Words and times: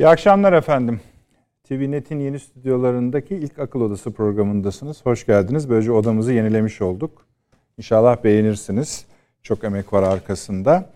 İyi 0.00 0.08
akşamlar 0.08 0.52
efendim. 0.52 1.00
TVNet'in 1.64 2.18
yeni 2.18 2.38
stüdyolarındaki 2.38 3.34
ilk 3.34 3.58
akıl 3.58 3.80
odası 3.80 4.12
programındasınız. 4.12 5.06
Hoş 5.06 5.26
geldiniz. 5.26 5.70
Böylece 5.70 5.92
odamızı 5.92 6.32
yenilemiş 6.32 6.82
olduk. 6.82 7.26
İnşallah 7.78 8.24
beğenirsiniz. 8.24 9.06
Çok 9.42 9.64
emek 9.64 9.92
var 9.92 10.02
arkasında. 10.02 10.90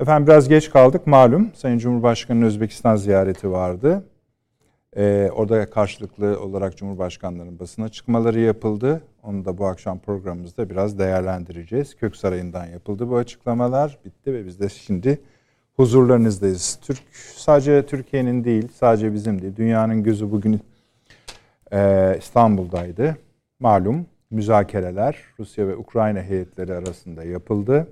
Efendim 0.00 0.26
biraz 0.26 0.48
geç 0.48 0.70
kaldık 0.70 1.06
malum. 1.06 1.50
Sayın 1.54 1.78
Cumhurbaşkanı'nın 1.78 2.46
Özbekistan 2.46 2.96
ziyareti 2.96 3.50
vardı. 3.50 4.04
Ee, 4.96 5.30
orada 5.34 5.70
karşılıklı 5.70 6.40
olarak 6.40 6.76
Cumhurbaşkanlarının 6.76 7.58
basına 7.58 7.88
çıkmaları 7.88 8.40
yapıldı. 8.40 9.02
Onu 9.22 9.44
da 9.44 9.58
bu 9.58 9.66
akşam 9.66 9.98
programımızda 9.98 10.70
biraz 10.70 10.98
değerlendireceğiz. 10.98 11.96
Kök 11.96 12.16
Sarayı'ndan 12.16 12.66
yapıldı 12.66 13.10
bu 13.10 13.16
açıklamalar. 13.16 13.98
Bitti 14.04 14.34
ve 14.34 14.46
biz 14.46 14.60
de 14.60 14.68
şimdi 14.68 15.18
huzurlarınızdayız. 15.78 16.78
Türk 16.82 17.02
sadece 17.36 17.86
Türkiye'nin 17.86 18.44
değil, 18.44 18.68
sadece 18.74 19.14
bizim 19.14 19.42
değil. 19.42 19.56
Dünyanın 19.56 20.02
gözü 20.02 20.30
bugün 20.30 20.60
e, 21.72 22.14
İstanbul'daydı. 22.18 23.18
Malum 23.60 24.06
müzakereler 24.30 25.18
Rusya 25.38 25.68
ve 25.68 25.76
Ukrayna 25.76 26.22
heyetleri 26.22 26.74
arasında 26.74 27.24
yapıldı. 27.24 27.88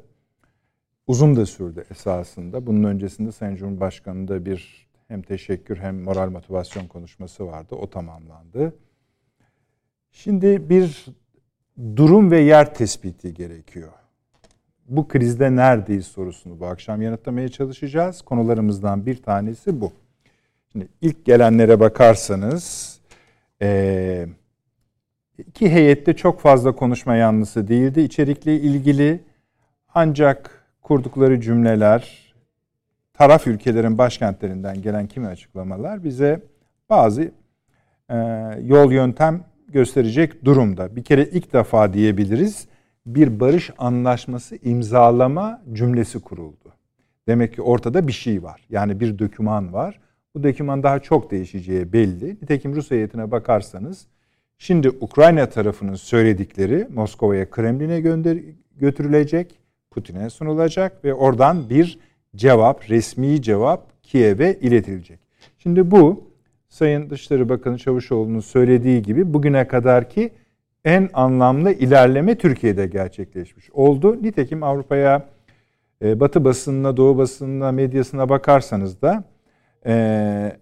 Uzun 1.07 1.37
da 1.37 1.47
sürdü 1.47 1.85
esasında. 1.91 2.67
Bunun 2.67 2.85
öncesinde 2.85 3.33
Sayın 3.33 3.57
Cumhurbaşkanı'nda 3.57 4.45
bir 4.45 4.87
hem 5.09 5.23
teşekkür 5.23 5.77
hem 5.77 6.03
moral 6.03 6.31
motivasyon 6.31 6.87
konuşması 6.87 7.47
vardı. 7.47 7.75
O 7.75 7.91
tamamlandı. 7.91 8.75
Şimdi 10.13 10.71
bir 10.71 11.07
durum 11.97 12.31
ve 12.31 12.41
yer 12.41 12.75
tespiti 12.75 13.35
gerekiyor 13.35 13.93
bu 14.89 15.09
krizde 15.09 15.57
neredeyiz 15.57 16.07
sorusunu 16.07 16.61
bu 16.61 16.67
akşam 16.67 17.03
yanıtlamaya 17.03 17.49
çalışacağız. 17.49 18.23
Konularımızdan 18.23 19.07
bir 19.07 19.23
tanesi 19.23 19.81
bu. 19.81 19.93
Şimdi 20.73 20.89
ilk 21.01 21.25
gelenlere 21.25 21.81
bakarsanız 21.81 22.97
e, 23.63 24.27
iki 25.39 25.71
heyette 25.71 26.17
çok 26.17 26.41
fazla 26.41 26.73
konuşma 26.73 27.17
yanlısı 27.17 27.69
değildi. 27.69 28.01
İçerikle 28.01 28.61
ilgili 28.61 29.21
ancak 29.95 30.65
kurdukları 30.83 31.41
cümleler, 31.41 32.33
taraf 33.15 33.47
ülkelerin 33.47 33.99
başkentlerinden 33.99 34.83
gelen 34.83 35.07
kimi 35.07 35.27
açıklamalar 35.27 36.05
bize 36.05 36.41
bazı 36.91 37.31
e, 38.11 38.17
yol 38.63 38.93
yöntem 38.93 39.45
gösterecek 39.69 40.45
durumda. 40.45 40.97
Bir 40.97 41.05
kere 41.05 41.25
ilk 41.25 41.53
defa 41.53 41.93
diyebiliriz 41.93 42.69
bir 43.07 43.41
barış 43.41 43.71
anlaşması 43.79 44.59
imzalama 44.63 45.63
cümlesi 45.73 46.21
kuruldu. 46.21 46.73
Demek 47.29 47.55
ki 47.55 47.63
ortada 47.63 48.09
bir 48.09 48.13
şey 48.13 48.43
var. 48.43 48.67
Yani 48.71 49.01
bir 49.01 49.19
döküman 49.19 49.73
var. 49.73 50.01
Bu 50.35 50.43
döküman 50.43 50.83
daha 50.83 50.99
çok 50.99 51.31
değişeceği 51.31 51.93
belli. 51.93 52.29
Nitekim 52.29 52.75
Rus 52.75 52.91
heyetine 52.91 53.31
bakarsanız 53.31 54.07
şimdi 54.59 54.91
Ukrayna 54.91 55.49
tarafının 55.49 55.95
söyledikleri 55.95 56.89
Moskova'ya, 56.95 57.51
Kremlin'e 57.51 58.01
gönder 58.01 58.39
götürülecek, 58.77 59.59
Putin'e 59.91 60.31
sunulacak 60.31 61.05
ve 61.05 61.15
oradan 61.15 61.71
bir 61.71 61.99
cevap, 62.37 62.91
resmi 62.91 63.43
cevap 63.43 64.03
Kiev'e 64.03 64.59
iletilecek. 64.61 65.19
Şimdi 65.59 65.91
bu 65.91 66.31
Sayın 66.69 67.11
Dışişleri 67.11 67.49
Bakanı 67.49 67.79
Çavuşoğlu'nun 67.79 68.41
söylediği 68.41 69.03
gibi 69.03 69.35
bugüne 69.35 69.69
kadarki 69.69 70.31
en 70.87 71.11
anlamlı 71.13 71.73
ilerleme 71.73 72.39
Türkiye'de 72.39 72.87
gerçekleşmiş 72.87 73.71
oldu. 73.71 74.23
Nitekim 74.23 74.63
Avrupa'ya, 74.63 75.27
e, 76.03 76.21
Batı 76.21 76.45
basınına, 76.45 76.97
Doğu 76.97 77.19
basınına, 77.19 77.73
medyasına 77.73 78.29
bakarsanız 78.29 79.03
da 79.03 79.25
e, 79.87 80.57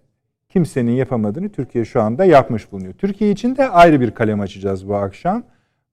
kimsenin 0.49 0.91
yapamadığını 0.91 1.49
Türkiye 1.49 1.85
şu 1.85 2.01
anda 2.01 2.25
yapmış 2.25 2.71
bulunuyor. 2.71 2.93
Türkiye 2.93 3.31
için 3.31 3.55
de 3.55 3.69
ayrı 3.69 4.01
bir 4.01 4.11
kalem 4.11 4.39
açacağız 4.39 4.87
bu 4.87 4.95
akşam. 4.95 5.43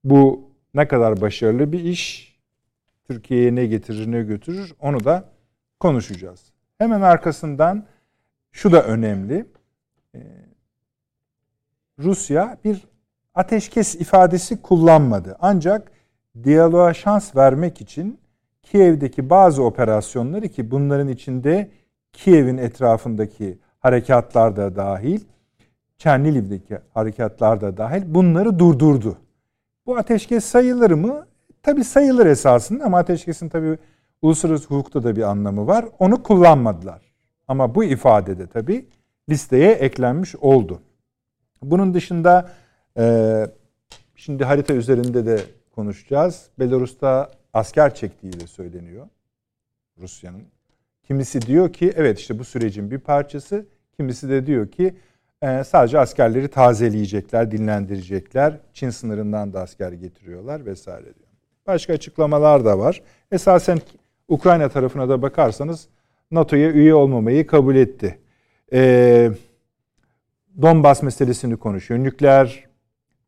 Bu 0.05 0.51
ne 0.75 0.89
kadar 0.89 1.21
başarılı 1.21 1.73
bir 1.73 1.85
iş, 1.85 2.37
Türkiye'ye 3.09 3.55
ne 3.55 3.67
getirir 3.67 4.13
ne 4.13 4.23
götürür 4.23 4.75
onu 4.81 5.05
da 5.05 5.25
konuşacağız. 5.81 6.53
Hemen 6.79 7.01
arkasından 7.01 7.85
şu 8.53 8.73
da 8.73 8.83
önemli. 8.83 9.47
E, 10.15 10.21
Rusya 11.99 12.59
bir 12.65 12.92
ateşkes 13.35 13.95
ifadesi 13.95 14.63
kullanmadı. 14.63 15.37
Ancak 15.41 15.93
diyaloğa 16.45 16.95
şans 16.95 17.37
vermek 17.37 17.81
için 17.81 18.19
Kiev'deki 18.63 19.31
bazı 19.31 19.63
operasyonları 19.63 20.49
ki 20.49 20.71
bunların 20.71 21.09
içinde 21.09 21.71
Kiev'in 22.13 22.59
etrafındaki 22.59 23.59
harekatlar 23.81 24.57
da 24.57 24.77
dahil, 24.77 25.21
Çerniliv'deki 25.99 26.79
harekatlar 26.95 27.61
da 27.61 27.77
dahil 27.77 28.03
bunları 28.07 28.59
durdurdu. 28.59 29.17
Bu 29.87 29.97
ateşkes 29.97 30.45
sayılır 30.45 30.91
mı? 30.91 31.27
Tabi 31.63 31.85
sayılır 31.85 32.27
esasında 32.27 32.85
ama 32.85 32.99
ateşkesin 32.99 33.49
tabi 33.49 33.79
uluslararası 34.23 34.69
hukukta 34.69 35.05
da 35.05 35.17
bir 35.17 35.23
anlamı 35.23 35.67
var. 35.67 35.85
Onu 35.99 36.23
kullanmadılar. 36.23 37.13
Ama 37.49 37.75
bu 37.75 37.85
ifadede 37.85 38.47
tabi 38.47 38.87
listeye 39.29 39.73
eklenmiş 39.73 40.37
oldu. 40.37 40.81
Bunun 41.63 41.95
dışında 41.95 42.51
ee, 42.99 43.47
şimdi 44.17 44.45
harita 44.45 44.75
üzerinde 44.75 45.27
de 45.27 45.41
konuşacağız. 45.75 46.49
Belarus'ta 46.59 47.31
asker 47.53 47.95
çektiği 47.95 48.41
de 48.41 48.47
söyleniyor 48.47 49.09
Rusya'nın. 49.99 50.43
Kimisi 51.03 51.43
diyor 51.43 51.73
ki 51.73 51.93
evet 51.97 52.19
işte 52.19 52.39
bu 52.39 52.45
sürecin 52.45 52.91
bir 52.91 52.99
parçası. 52.99 53.67
Kimisi 53.97 54.29
de 54.29 54.47
diyor 54.47 54.69
ki 54.69 54.95
e, 55.43 55.65
sadece 55.65 55.99
askerleri 55.99 56.49
tazeleyecekler, 56.49 57.51
dinlendirecekler. 57.51 58.59
Çin 58.73 58.91
sınırından 58.91 59.53
da 59.53 59.61
asker 59.61 59.93
getiriyorlar 59.93 60.67
vesaire 60.67 61.05
diyor. 61.05 61.29
Başka 61.67 61.93
açıklamalar 61.93 62.65
da 62.65 62.79
var. 62.79 63.03
Esasen 63.33 63.79
Ukrayna 64.29 64.69
tarafına 64.69 65.09
da 65.09 65.23
bakarsanız 65.23 65.89
NATO'ya 66.31 66.71
üye 66.71 66.95
olmamayı 66.95 67.47
kabul 67.47 67.77
etti. 67.77 68.19
Ee, 68.73 69.31
Donbas 70.63 71.03
meselesini 71.03 71.57
konuşuyor. 71.57 72.05
Nükleer 72.05 72.65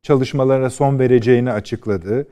çalışmalarına 0.04 0.70
son 0.70 0.98
vereceğini 0.98 1.52
açıkladı. 1.52 2.28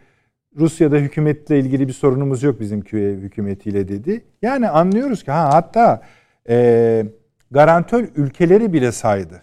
Rusya'da 0.56 0.96
hükümetle 0.96 1.58
ilgili 1.58 1.88
bir 1.88 1.92
sorunumuz 1.92 2.42
yok 2.42 2.60
bizim 2.60 2.80
hükümetiyle 2.82 3.88
dedi. 3.88 4.24
Yani 4.42 4.68
anlıyoruz 4.68 5.24
ki 5.24 5.30
ha 5.30 5.54
hatta 5.54 6.02
e, 6.48 7.06
garantör 7.50 8.08
ülkeleri 8.16 8.72
bile 8.72 8.92
saydı 8.92 9.42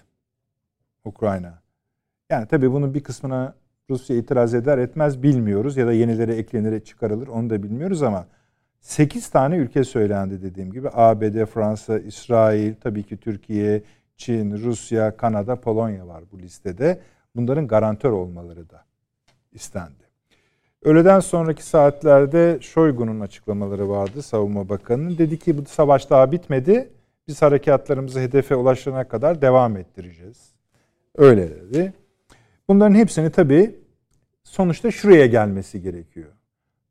Ukrayna. 1.06 1.62
Yani 2.30 2.48
tabii 2.48 2.72
bunun 2.72 2.94
bir 2.94 3.04
kısmına 3.04 3.56
Rusya 3.90 4.16
itiraz 4.16 4.54
eder 4.54 4.78
etmez 4.78 5.24
bilmiyoruz 5.24 5.78
ya 5.78 5.88
da 5.88 5.94
yenileri 5.94 6.32
eklenir 6.32 6.80
çıkarılır 6.80 7.28
onu 7.28 7.50
da 7.50 7.64
bilmiyoruz 7.64 8.04
ama 8.04 8.28
8 8.82 9.30
tane 9.30 9.56
ülke 9.56 9.84
söylendi 9.84 10.42
dediğim 10.42 10.72
gibi. 10.72 10.90
ABD, 10.94 11.46
Fransa, 11.46 12.00
İsrail, 12.00 12.74
tabii 12.76 13.04
ki 13.04 13.18
Türkiye, 13.18 13.84
Çin, 14.18 14.52
Rusya, 14.52 15.18
Kanada, 15.18 15.56
Polonya 15.56 16.08
var 16.08 16.24
bu 16.32 16.40
listede 16.40 17.00
bunların 17.36 17.68
garantör 17.68 18.12
olmaları 18.12 18.70
da 18.70 18.86
istendi. 19.52 20.10
Öğleden 20.84 21.20
sonraki 21.20 21.64
saatlerde 21.64 22.58
Şoygu'nun 22.62 23.20
açıklamaları 23.20 23.90
vardı 23.90 24.22
Savunma 24.22 24.70
Bakanı'nın. 24.70 25.18
Dedi 25.18 25.40
ki 25.40 25.58
bu 25.58 25.66
savaş 25.66 26.10
daha 26.10 26.32
bitmedi. 26.32 26.90
Biz 27.28 27.42
harekatlarımızı 27.42 28.20
hedefe 28.20 28.56
ulaşana 28.56 29.08
kadar 29.08 29.42
devam 29.42 29.78
ettireceğiz. 29.78 30.52
Öyle 31.18 31.50
dedi. 31.50 31.94
Bunların 32.68 32.96
hepsini 32.96 33.32
tabii 33.32 33.76
sonuçta 34.44 34.92
şuraya 34.92 35.26
gelmesi 35.26 35.82
gerekiyor. 35.82 36.30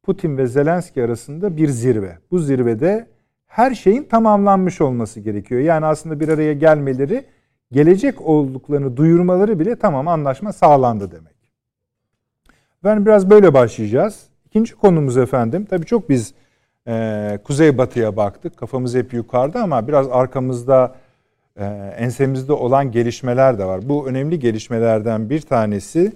Putin 0.02 0.38
ve 0.38 0.46
Zelenski 0.46 1.02
arasında 1.02 1.56
bir 1.56 1.68
zirve. 1.68 2.18
Bu 2.30 2.38
zirvede 2.38 3.06
her 3.46 3.74
şeyin 3.74 4.04
tamamlanmış 4.04 4.80
olması 4.80 5.20
gerekiyor. 5.20 5.60
Yani 5.60 5.86
aslında 5.86 6.20
bir 6.20 6.28
araya 6.28 6.52
gelmeleri 6.52 7.24
gelecek 7.72 8.20
olduklarını 8.20 8.96
duyurmaları 8.96 9.60
bile 9.60 9.76
tamam 9.76 10.08
anlaşma 10.08 10.52
sağlandı 10.52 11.10
demek. 11.10 11.38
Ben 12.84 13.06
biraz 13.06 13.30
böyle 13.30 13.54
başlayacağız. 13.54 14.26
İkinci 14.46 14.74
konumuz 14.74 15.16
efendim. 15.16 15.66
Tabii 15.70 15.86
çok 15.86 16.08
biz 16.08 16.34
e, 16.88 17.38
kuzeybatıya 17.44 18.16
baktık. 18.16 18.56
Kafamız 18.56 18.94
hep 18.94 19.12
yukarıda 19.12 19.62
ama 19.62 19.88
biraz 19.88 20.08
arkamızda 20.10 20.94
e, 21.56 21.64
ensemizde 21.98 22.52
olan 22.52 22.92
gelişmeler 22.92 23.58
de 23.58 23.64
var. 23.64 23.88
Bu 23.88 24.08
önemli 24.08 24.38
gelişmelerden 24.38 25.30
bir 25.30 25.40
tanesi 25.40 26.12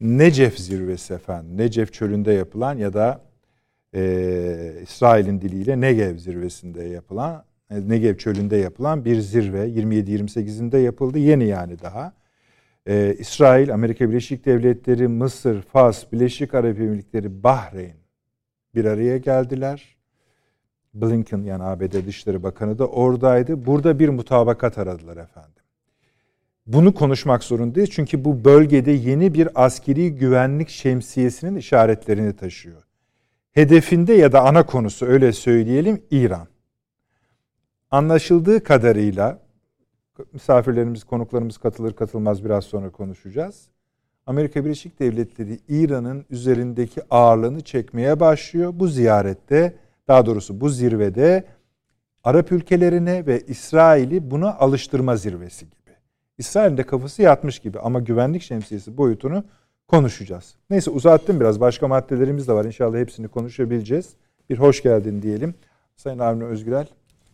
Necef 0.00 0.58
zirvesi 0.58 1.14
efendim. 1.14 1.56
Necef 1.56 1.92
çölünde 1.92 2.32
yapılan 2.32 2.78
ya 2.78 2.92
da 2.92 3.20
e, 3.94 4.02
İsrail'in 4.82 5.40
diliyle 5.40 5.80
Negev 5.80 6.16
zirvesinde 6.16 6.84
yapılan 6.84 7.44
Negev 7.70 8.16
çölünde 8.16 8.56
yapılan 8.56 9.04
bir 9.04 9.20
zirve 9.20 9.68
27-28'inde 9.68 10.78
yapıldı. 10.78 11.18
Yeni 11.18 11.46
yani 11.46 11.78
daha. 11.78 12.12
Ee, 12.86 13.16
İsrail, 13.18 13.74
Amerika 13.74 14.10
Birleşik 14.10 14.46
Devletleri, 14.46 15.08
Mısır, 15.08 15.62
Fas, 15.62 16.12
Birleşik 16.12 16.54
Arap 16.54 16.80
Emirlikleri, 16.80 17.42
Bahreyn 17.42 17.96
bir 18.74 18.84
araya 18.84 19.18
geldiler. 19.18 19.96
Blinken 20.94 21.42
yani 21.42 21.62
ABD 21.62 22.06
Dışişleri 22.06 22.42
Bakanı 22.42 22.78
da 22.78 22.86
oradaydı. 22.86 23.66
Burada 23.66 23.98
bir 23.98 24.08
mutabakat 24.08 24.78
aradılar 24.78 25.16
efendim. 25.16 25.52
Bunu 26.66 26.94
konuşmak 26.94 27.44
zorundayız 27.44 27.90
çünkü 27.90 28.24
bu 28.24 28.44
bölgede 28.44 28.90
yeni 28.90 29.34
bir 29.34 29.64
askeri 29.64 30.14
güvenlik 30.14 30.68
şemsiyesinin 30.68 31.56
işaretlerini 31.56 32.36
taşıyor. 32.36 32.82
Hedefinde 33.52 34.14
ya 34.14 34.32
da 34.32 34.40
ana 34.44 34.66
konusu 34.66 35.06
öyle 35.06 35.32
söyleyelim 35.32 36.02
İran. 36.10 36.48
Anlaşıldığı 37.90 38.62
kadarıyla 38.62 39.38
misafirlerimiz, 40.32 41.04
konuklarımız 41.04 41.58
katılır 41.58 41.92
katılmaz 41.92 42.44
biraz 42.44 42.64
sonra 42.64 42.90
konuşacağız. 42.90 43.68
Amerika 44.26 44.64
Birleşik 44.64 45.00
Devletleri 45.00 45.58
İran'ın 45.68 46.24
üzerindeki 46.30 47.02
ağırlığını 47.10 47.60
çekmeye 47.60 48.20
başlıyor. 48.20 48.72
Bu 48.74 48.88
ziyarette, 48.88 49.76
daha 50.08 50.26
doğrusu 50.26 50.60
bu 50.60 50.68
zirvede 50.68 51.44
Arap 52.24 52.52
ülkelerine 52.52 53.26
ve 53.26 53.40
İsrail'i 53.40 54.30
buna 54.30 54.54
alıştırma 54.54 55.16
zirvesi 55.16 55.64
gibi. 55.64 55.96
İsrail'in 56.38 56.76
de 56.76 56.82
kafası 56.82 57.22
yatmış 57.22 57.58
gibi 57.58 57.80
ama 57.80 58.00
güvenlik 58.00 58.42
şemsiyesi 58.42 58.96
boyutunu 58.96 59.44
konuşacağız. 59.86 60.54
Neyse 60.70 60.90
uzattım 60.90 61.40
biraz. 61.40 61.60
Başka 61.60 61.88
maddelerimiz 61.88 62.48
de 62.48 62.52
var. 62.52 62.64
İnşallah 62.64 62.98
hepsini 62.98 63.28
konuşabileceğiz. 63.28 64.14
Bir 64.50 64.58
hoş 64.58 64.82
geldin 64.82 65.22
diyelim. 65.22 65.54
Sayın 65.96 66.18
Avni 66.18 66.44
Özgürel. 66.44 66.86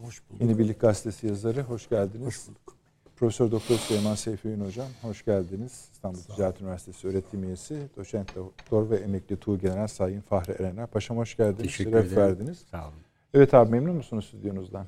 Hoş 0.04 0.22
bulduk. 0.30 0.42
Yeni 0.42 0.58
Birlik 0.58 0.80
Gazetesi 0.80 1.26
yazarı. 1.26 1.62
Hoş 1.62 1.88
geldiniz. 1.88 2.26
Hoş 2.26 2.48
bulduk. 2.48 2.76
Profesör 3.16 3.50
Doktor 3.50 3.74
Süleyman 3.76 4.14
Seyfi 4.14 4.48
Ün 4.48 4.64
Hocam. 4.64 4.86
Hoş 5.02 5.24
geldiniz. 5.24 5.88
İstanbul 5.92 6.18
Ticaret 6.18 6.60
Üniversitesi 6.60 7.08
öğretim 7.08 7.44
üyesi, 7.44 7.88
doçent 7.96 8.36
doktor 8.36 8.90
ve 8.90 8.96
emekli 8.96 9.36
Tuğ 9.36 9.58
General 9.58 9.86
Sayın 9.86 10.20
Fahri 10.20 10.52
Erener. 10.52 10.86
Paşam 10.86 11.16
hoş 11.16 11.36
geldiniz. 11.36 11.62
Teşekkür 11.62 11.90
Şeref 11.90 12.06
ederim. 12.06 12.22
verdiniz. 12.22 12.64
Sağ 12.70 12.84
olun. 12.84 12.94
Evet 13.34 13.54
abi 13.54 13.70
memnun 13.70 13.96
musunuz 13.96 14.26
stüdyonuzdan? 14.26 14.86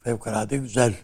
Fevkalade 0.00 0.56
güzel. 0.56 0.94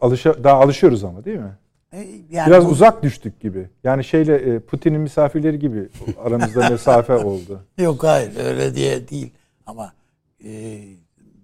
Alışa, 0.00 0.44
daha 0.44 0.60
alışıyoruz 0.60 1.04
ama 1.04 1.24
değil 1.24 1.38
mi? 1.38 1.58
E, 1.92 1.98
yani 2.30 2.46
Biraz 2.46 2.66
bu... 2.66 2.70
uzak 2.70 3.02
düştük 3.02 3.40
gibi. 3.40 3.68
Yani 3.84 4.04
şeyle 4.04 4.34
e, 4.36 4.58
Putin'in 4.58 5.00
misafirleri 5.00 5.58
gibi 5.58 5.88
aramızda 6.24 6.70
mesafe 6.70 7.14
oldu. 7.16 7.64
Yok 7.78 8.04
hayır 8.04 8.36
öyle 8.36 8.74
diye 8.74 9.08
değil 9.08 9.32
ama 9.66 9.92
e, 10.44 10.80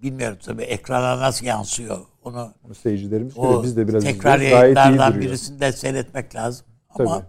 bilmiyorum 0.01 0.37
tabii 0.45 0.63
ekrana 0.63 1.19
nasıl 1.19 1.45
yansıyor 1.45 1.99
onu. 2.23 2.53
Seyircilerimiz 2.81 3.37
o 3.37 3.63
biz 3.63 3.77
de 3.77 3.87
biraz 3.87 4.03
tekrar 4.03 4.39
yayınlardan 4.39 5.21
birisinde 5.21 5.71
seyretmek 5.71 6.35
lazım. 6.35 6.65
Ama 6.89 7.19
tabii. 7.19 7.25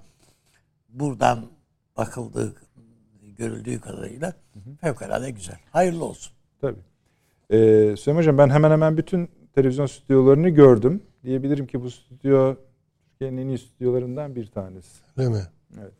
buradan 0.89 1.47
bakıldığı 1.97 2.55
görüldüğü 3.39 3.81
kadarıyla 3.81 4.29
hı 4.29 4.59
hı. 4.59 4.77
fevkalade 4.81 5.31
güzel. 5.31 5.57
Hayırlı 5.73 6.05
olsun. 6.05 6.33
Tabii. 6.61 6.79
Ee, 7.51 7.97
Süleyman 7.97 8.21
Hocam 8.21 8.39
ben 8.39 8.51
hemen 8.51 8.71
hemen 8.71 8.97
bütün 8.97 9.29
televizyon 9.55 9.87
stüdyolarını 9.87 10.49
gördüm. 10.49 11.03
Diyebilirim 11.25 11.67
ki 11.67 11.83
bu 11.83 11.91
stüdyo 11.91 12.55
Türkiye'nin 13.11 13.39
en 13.39 13.49
iyi 13.49 13.59
stüdyolarından 13.59 14.35
bir 14.35 14.47
tanesi. 14.47 15.01
Değil 15.19 15.29
mi? 15.29 15.43
Evet. 15.81 15.93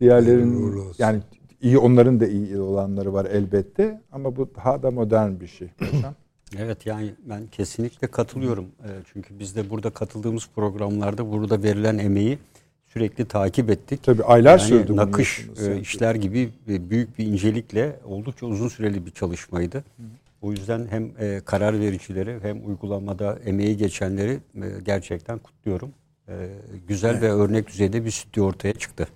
Diğerlerin 0.00 0.74
yani 0.98 1.22
iyi 1.62 1.78
onların 1.78 2.20
da 2.20 2.26
iyi 2.26 2.60
olanları 2.60 3.12
var 3.12 3.24
elbette 3.24 4.00
ama 4.12 4.36
bu 4.36 4.50
daha 4.56 4.82
da 4.82 4.90
modern 4.90 5.40
bir 5.40 5.46
şey. 5.46 5.68
evet 6.58 6.86
yani 6.86 7.14
ben 7.24 7.46
kesinlikle 7.46 8.06
katılıyorum. 8.06 8.64
Ee, 8.64 8.88
çünkü 9.12 9.38
biz 9.38 9.56
de 9.56 9.70
burada 9.70 9.90
katıldığımız 9.90 10.48
programlarda 10.54 11.32
burada 11.32 11.62
verilen 11.62 11.98
emeği 11.98 12.38
sürekli 12.86 13.24
takip 13.24 13.70
ettik. 13.70 14.02
Tabii 14.02 14.24
aylar 14.24 14.58
yani 14.58 14.68
sürdü. 14.68 14.96
Nakış 14.96 15.46
e, 15.66 15.80
işler 15.80 16.14
gibi 16.14 16.50
büyük 16.66 17.18
bir 17.18 17.26
incelikle 17.26 17.96
oldukça 18.04 18.46
uzun 18.46 18.68
süreli 18.68 19.06
bir 19.06 19.10
çalışmaydı. 19.10 19.78
Hı. 19.78 20.02
O 20.42 20.50
yüzden 20.50 20.86
hem 20.90 21.10
e, 21.18 21.40
karar 21.44 21.80
vericileri 21.80 22.38
hem 22.42 22.68
uygulamada 22.68 23.38
emeği 23.44 23.76
geçenleri 23.76 24.32
e, 24.32 24.40
gerçekten 24.84 25.38
kutluyorum. 25.38 25.90
E, 26.28 26.48
güzel 26.88 27.10
evet. 27.10 27.22
ve 27.22 27.32
örnek 27.32 27.68
düzeyde 27.68 28.04
bir 28.04 28.10
stüdyo 28.10 28.44
ortaya 28.44 28.72
çıktı. 28.72 29.08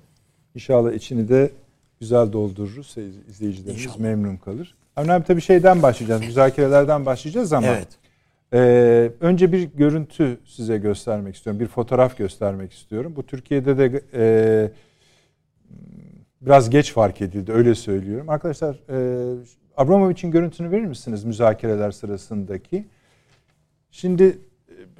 İnşallah 0.54 0.92
içini 0.92 1.28
de 1.28 1.50
güzel 2.02 2.32
doldururuz. 2.32 2.96
izleyicilerimiz 3.28 3.84
İnşallah. 3.84 3.98
memnun 3.98 4.36
kalır. 4.36 4.74
Avni 4.96 5.12
abi 5.12 5.24
tabii 5.24 5.40
şeyden 5.40 5.82
başlayacağız. 5.82 6.20
Müzakerelerden 6.20 7.06
başlayacağız 7.06 7.52
ama 7.52 7.66
evet. 7.66 7.88
e, 8.52 8.58
önce 9.20 9.52
bir 9.52 9.62
görüntü 9.62 10.38
size 10.44 10.78
göstermek 10.78 11.36
istiyorum. 11.36 11.60
Bir 11.60 11.66
fotoğraf 11.66 12.16
göstermek 12.18 12.72
istiyorum. 12.72 13.12
Bu 13.16 13.26
Türkiye'de 13.26 13.78
de 13.78 14.02
e, 14.14 14.70
biraz 16.40 16.70
geç 16.70 16.92
fark 16.92 17.20
edildi 17.20 17.52
öyle 17.52 17.74
söylüyorum. 17.74 18.28
Arkadaşlar 18.28 18.76
e, 18.90 19.36
Abramovich'in 19.76 20.30
görüntünü 20.30 20.70
verir 20.70 20.86
misiniz 20.86 21.24
müzakereler 21.24 21.90
sırasındaki? 21.90 22.84
Şimdi 23.90 24.38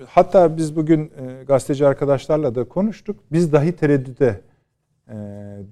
hatta 0.07 0.57
biz 0.57 0.77
bugün 0.77 1.01
e, 1.05 1.45
gazeteci 1.45 1.87
arkadaşlarla 1.87 2.55
da 2.55 2.65
konuştuk. 2.65 3.17
Biz 3.33 3.53
dahi 3.53 3.73
tereddüte 3.73 4.41
e, 5.09 5.15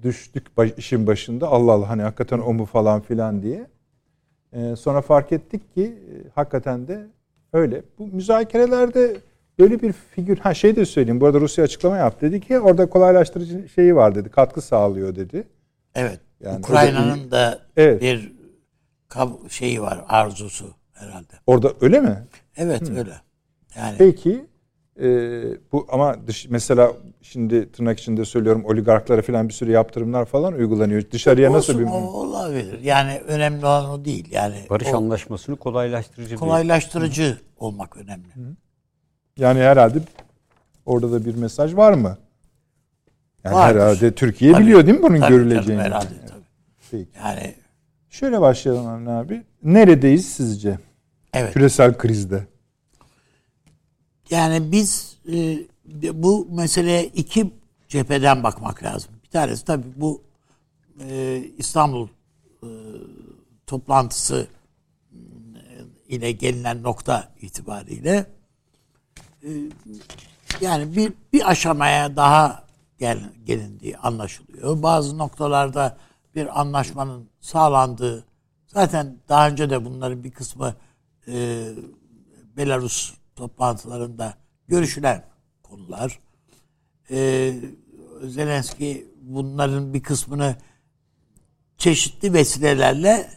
düştük 0.03 0.57
baş, 0.57 0.71
işin 0.77 1.07
başında. 1.07 1.47
Allah 1.47 1.71
Allah 1.71 1.89
hani 1.89 2.01
hakikaten 2.01 2.39
o 2.39 2.53
mu 2.53 2.65
falan 2.65 3.01
filan 3.01 3.43
diye. 3.43 3.67
E, 4.53 4.75
sonra 4.75 5.01
fark 5.01 5.31
ettik 5.31 5.73
ki 5.73 5.83
e, 5.83 6.29
hakikaten 6.35 6.87
de 6.87 7.07
öyle. 7.53 7.83
Bu 7.99 8.07
müzakerelerde 8.07 9.17
böyle 9.59 9.81
bir 9.81 9.91
figür 9.91 10.37
ha 10.37 10.53
şey 10.53 10.75
de 10.75 10.85
söyleyeyim. 10.85 11.21
Bu 11.21 11.25
arada 11.25 11.39
Rusya 11.39 11.63
açıklama 11.63 11.97
yaptı. 11.97 12.25
Dedi 12.25 12.41
ki 12.41 12.59
orada 12.59 12.89
kolaylaştırıcı 12.89 13.69
şeyi 13.69 13.95
var 13.95 14.15
dedi. 14.15 14.29
Katkı 14.29 14.61
sağlıyor 14.61 15.15
dedi. 15.15 15.47
Evet. 15.95 16.19
Yani 16.39 16.59
Ukrayna'nın 16.59 17.31
da 17.31 17.59
evet. 17.77 18.01
bir 18.01 18.31
şeyi 19.49 19.81
var, 19.81 20.05
arzusu 20.07 20.65
herhalde. 20.93 21.33
Orada 21.47 21.73
öyle 21.81 22.01
mi? 22.01 22.27
Evet 22.57 22.89
hmm. 22.89 22.97
öyle. 22.97 23.13
Yani 23.75 23.95
Peki 23.97 24.45
e, 24.99 25.07
bu 25.71 25.87
ama 25.91 26.27
dış, 26.27 26.47
mesela 26.49 26.91
şimdi 27.21 27.71
tırnak 27.71 27.99
içinde 27.99 28.25
söylüyorum 28.25 28.65
oligarklara 28.65 29.21
falan 29.21 29.49
bir 29.49 29.53
sürü 29.53 29.71
yaptırımlar 29.71 30.25
falan 30.25 30.53
uygulanıyor. 30.53 31.03
Dışarıya 31.11 31.49
olsun, 31.49 31.57
nasıl 31.57 31.79
bir 31.79 31.85
olabilir. 31.85 32.79
Yani 32.79 33.21
önemli 33.27 33.65
olan 33.65 33.89
o 33.89 34.05
değil. 34.05 34.27
Yani 34.31 34.55
barış 34.69 34.87
o, 34.87 34.97
anlaşmasını 34.97 35.55
kolaylaştırıcı 35.55 36.35
kolaylaştırıcı 36.35 37.23
bir... 37.23 37.63
olmak 37.65 37.97
önemli. 37.97 38.35
Hı. 38.35 38.55
Yani 39.37 39.59
herhalde 39.59 39.99
orada 40.85 41.11
da 41.11 41.25
bir 41.25 41.35
mesaj 41.35 41.75
var 41.75 41.93
mı? 41.93 42.17
Yani 43.43 43.55
Vardır. 43.55 43.79
herhalde 43.79 44.15
Türkiye 44.15 44.53
tabii, 44.53 44.63
biliyor 44.63 44.85
değil 44.85 44.97
mi 44.97 45.03
bunun 45.03 45.19
tabii, 45.19 45.29
görüleceğini? 45.29 45.65
Tabii, 45.65 45.89
herhalde 45.89 46.25
tabii. 46.27 46.45
Peki. 46.91 47.09
Yani 47.17 47.55
Şöyle 48.11 48.41
başlayalım 48.41 48.87
Avni 48.87 49.09
abi. 49.09 49.43
Neredeyiz 49.63 50.29
sizce? 50.29 50.79
Evet. 51.33 51.53
Küresel 51.53 51.97
krizde. 51.97 52.47
Yani 54.31 54.71
biz 54.71 55.17
e, 55.31 55.59
bu 56.13 56.47
meseleye 56.51 57.05
iki 57.05 57.53
cepheden 57.87 58.43
bakmak 58.43 58.83
lazım. 58.83 59.11
Bir 59.23 59.29
tanesi 59.29 59.65
tabii 59.65 59.87
bu 59.95 60.21
e, 60.99 61.43
İstanbul 61.57 62.07
e, 62.63 62.69
toplantısı 63.67 64.47
e, 65.13 66.15
ile 66.15 66.31
gelinen 66.31 66.83
nokta 66.83 67.31
itibariyle 67.41 68.25
e, 69.43 69.49
yani 70.61 70.95
bir 70.95 71.13
bir 71.33 71.49
aşamaya 71.51 72.15
daha 72.15 72.63
gel, 72.99 73.19
gelindiği 73.45 73.97
anlaşılıyor. 73.97 74.83
Bazı 74.83 75.17
noktalarda 75.17 75.97
bir 76.35 76.61
anlaşmanın 76.61 77.29
sağlandığı 77.39 78.25
zaten 78.67 79.17
daha 79.29 79.49
önce 79.49 79.69
de 79.69 79.85
bunların 79.85 80.23
bir 80.23 80.31
kısmı 80.31 80.75
e, 81.27 81.65
Belarus 82.57 83.13
toplantılarında 83.35 84.33
görüşülen 84.67 85.23
konular. 85.63 86.19
E, 87.11 87.53
Zelenski 88.23 89.07
bunların 89.21 89.93
bir 89.93 90.03
kısmını 90.03 90.55
çeşitli 91.77 92.33
vesilelerle 92.33 93.29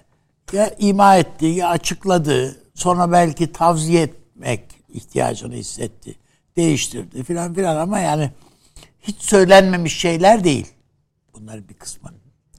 ya 0.52 0.74
ima 0.78 1.16
ettiği 1.16 1.54
ya 1.54 1.68
açıkladı. 1.68 2.60
Sonra 2.74 3.12
belki 3.12 3.52
tavsiye 3.52 4.02
etmek 4.02 4.64
ihtiyacını 4.88 5.54
hissetti. 5.54 6.16
Değiştirdi 6.56 7.24
filan 7.24 7.54
filan 7.54 7.76
ama 7.76 7.98
yani 7.98 8.30
hiç 9.00 9.22
söylenmemiş 9.22 9.98
şeyler 9.98 10.44
değil. 10.44 10.66
Bunların 11.34 11.68
bir 11.68 11.74
kısmı. 11.74 12.10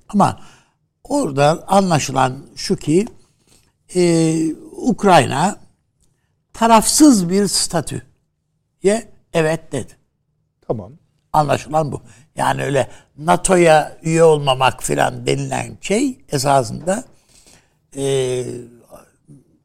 Ama 0.10 0.42
orada 1.04 1.64
anlaşılan 1.68 2.46
şu 2.56 2.76
ki 2.76 3.08
e, 3.96 4.36
Ukrayna 4.72 5.65
tarafsız 6.56 7.30
bir 7.30 7.48
statüye 7.48 8.04
evet 9.34 9.72
dedi. 9.72 9.92
Tamam. 10.68 10.92
Anlaşılan 11.34 11.92
bu. 11.92 12.02
Yani 12.36 12.64
öyle 12.64 12.88
NATO'ya 13.18 13.98
üye 14.04 14.24
olmamak 14.24 14.84
filan 14.84 15.26
denilen 15.26 15.78
şey 15.82 16.18
esasında 16.32 17.04
e, 17.98 18.44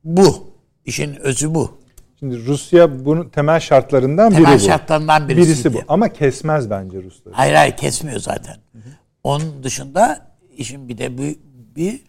bu. 0.04 0.50
İşin 0.84 1.16
özü 1.16 1.54
bu. 1.54 1.80
Şimdi 2.18 2.46
Rusya 2.46 3.04
bunun 3.04 3.28
temel 3.28 3.60
şartlarından 3.60 4.30
temel 4.30 4.38
biri 4.38 4.54
bu. 4.54 4.58
Temel 4.58 4.58
şartlarından 4.58 5.28
birisi. 5.28 5.48
Birisi 5.48 5.74
bu. 5.74 5.78
Ama 5.88 6.08
kesmez 6.08 6.70
bence 6.70 7.02
Rusları. 7.02 7.34
Hayır 7.34 7.54
hayır 7.54 7.76
kesmiyor 7.76 8.20
zaten. 8.20 8.56
Hı 8.72 8.78
hı. 8.78 8.90
Onun 9.24 9.62
dışında 9.62 10.26
işin 10.56 10.88
bir 10.88 10.98
de 10.98 11.18
bir, 11.18 11.36
bir 11.76 12.00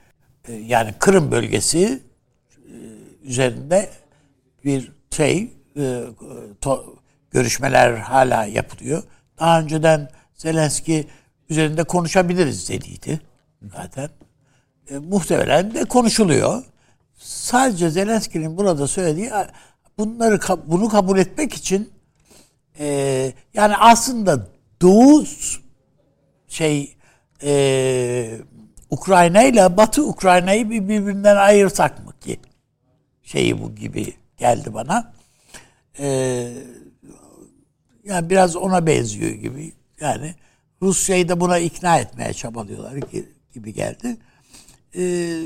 e, 0.47 0.53
yani 0.53 0.93
Kırım 0.99 1.31
bölgesi 1.31 1.99
üzerinde 3.23 3.89
bir 4.65 4.91
şey 5.11 5.53
e, 5.77 6.03
to, 6.61 6.95
görüşmeler 7.31 7.93
hala 7.93 8.45
yapılıyor. 8.45 9.03
Daha 9.39 9.61
önceden 9.61 10.09
Zelenski 10.35 11.07
üzerinde 11.49 11.83
konuşabiliriz 11.83 12.69
dediydi 12.69 13.21
zaten. 13.75 14.09
E, 14.89 14.97
muhtemelen 14.97 15.73
de 15.73 15.85
konuşuluyor. 15.85 16.63
Sadece 17.17 17.89
Zelenski'nin 17.89 18.57
burada 18.57 18.87
söylediği 18.87 19.31
bunları 19.97 20.39
bunu 20.65 20.89
kabul 20.89 21.17
etmek 21.17 21.53
için 21.53 21.89
e, 22.79 22.85
yani 23.53 23.77
aslında 23.77 24.47
Doğu 24.81 25.25
şey 26.47 26.97
e, 27.43 28.39
Ukrayna 28.89 29.43
ile 29.43 29.77
Batı 29.77 30.05
Ukrayna'yı 30.05 30.69
birbirinden 30.69 31.35
ayırsak 31.35 32.05
mı 32.05 32.13
ki 32.19 32.39
şeyi 33.23 33.61
bu 33.61 33.75
gibi 33.75 34.13
geldi 34.41 34.73
bana. 34.73 35.13
E, 35.99 36.07
yani 38.03 38.29
biraz 38.29 38.55
ona 38.55 38.87
benziyor 38.87 39.31
gibi. 39.31 39.73
Yani 39.99 40.35
Rusya'yı 40.81 41.29
da 41.29 41.39
buna 41.39 41.57
ikna 41.57 41.99
etmeye 41.99 42.33
çabalıyorlar 42.33 42.99
gibi 43.53 43.73
geldi. 43.73 44.17
Ee, 44.95 45.39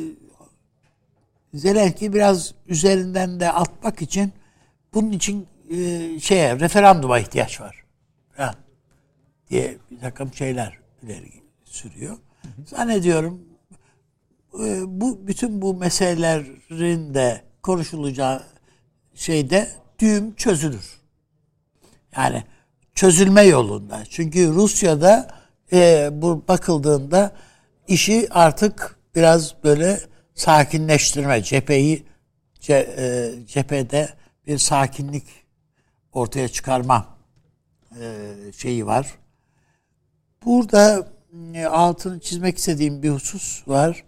Zelenski 1.53 2.13
biraz 2.13 2.53
üzerinden 2.67 3.39
de 3.39 3.51
atmak 3.51 4.01
için 4.01 4.33
bunun 4.93 5.11
için 5.11 5.47
e, 5.69 5.75
şeye 6.19 6.59
referanduma 6.59 7.19
ihtiyaç 7.19 7.61
var. 7.61 7.83
Ha, 8.37 8.55
diye 9.49 9.77
bir 9.91 9.99
takım 9.99 10.33
şeyler 10.33 10.77
ileri 11.03 11.31
sürüyor. 11.65 12.17
Hı 12.41 12.47
hı. 12.47 12.67
Zannediyorum 12.67 13.41
e, 14.59 14.83
bu 14.87 15.27
bütün 15.27 15.61
bu 15.61 15.73
meselelerin 15.73 17.13
de 17.13 17.41
konuşulacağı 17.63 18.43
şeyde 19.15 19.71
düğüm 19.99 20.35
çözülür. 20.35 21.01
Yani 22.17 22.43
çözülme 22.95 23.41
yolunda. 23.41 24.03
Çünkü 24.09 24.47
Rusya'da 24.47 25.27
e, 25.73 26.09
bu 26.11 26.43
bakıldığında 26.47 27.31
işi 27.87 28.27
artık 28.31 28.95
biraz 29.15 29.63
böyle 29.63 29.99
sakinleştirme, 30.33 31.43
cepheyi 31.43 32.03
ce, 32.59 32.73
e, 32.97 33.33
cephede 33.47 34.09
bir 34.47 34.57
sakinlik 34.57 35.23
ortaya 36.13 36.47
çıkarma 36.47 37.17
e, 38.01 38.33
şeyi 38.57 38.85
var. 38.85 39.07
Burada 40.45 41.07
e, 41.53 41.65
altını 41.65 42.19
çizmek 42.19 42.57
istediğim 42.57 43.03
bir 43.03 43.09
husus 43.09 43.67
var. 43.67 44.03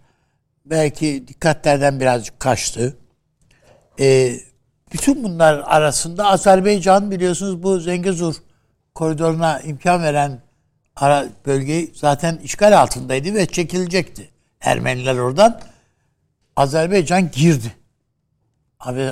Belki 0.66 1.28
dikkatlerden 1.28 2.00
birazcık 2.00 2.40
kaçtı. 2.40 2.96
E, 4.00 4.36
bütün 4.92 5.24
bunlar 5.24 5.62
arasında 5.66 6.26
Azerbaycan 6.26 7.10
biliyorsunuz 7.10 7.62
bu 7.62 7.80
Zengezur 7.80 8.34
koridoruna 8.94 9.60
imkan 9.60 10.02
veren 10.02 10.42
ara 10.96 11.26
bölgeyi 11.46 11.92
zaten 11.94 12.36
işgal 12.36 12.78
altındaydı 12.78 13.34
ve 13.34 13.46
çekilecekti. 13.46 14.30
Ermeniler 14.60 15.14
oradan. 15.14 15.60
Azerbaycan 16.56 17.30
girdi. 17.30 17.74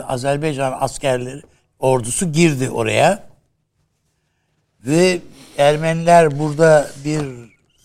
Azerbaycan 0.06 0.76
askerleri 0.80 1.42
ordusu 1.78 2.32
girdi 2.32 2.70
oraya. 2.70 3.26
Ve 4.86 5.20
Ermeniler 5.58 6.38
burada 6.38 6.90
bir 7.04 7.26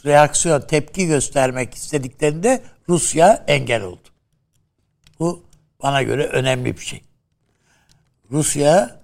reaksiyon, 0.06 0.62
tepki 0.62 1.08
göstermek 1.08 1.74
istediklerinde 1.74 2.62
Rusya 2.90 3.44
engel 3.48 3.84
oldu. 3.84 4.10
Bu 5.20 5.44
bana 5.84 6.04
göre 6.04 6.26
önemli 6.28 6.78
bir 6.78 6.82
şey. 6.82 7.02
Rusya 8.32 9.00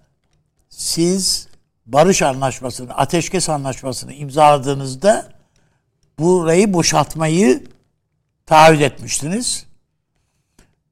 siz 0.70 1.48
barış 1.86 2.22
anlaşmasını, 2.22 2.94
ateşkes 2.94 3.50
anlaşmasını 3.50 4.14
imzaladığınızda 4.14 5.30
burayı 6.20 6.74
boşaltmayı 6.74 7.64
taahhüt 8.46 8.82
etmiştiniz. 8.82 9.66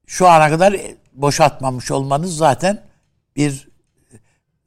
Şu 0.08 0.28
ana 0.28 0.50
kadar 0.50 0.76
boşaltmamış 1.14 1.92
olmanız 1.92 2.38
zaten 2.38 2.84
bir 3.36 3.68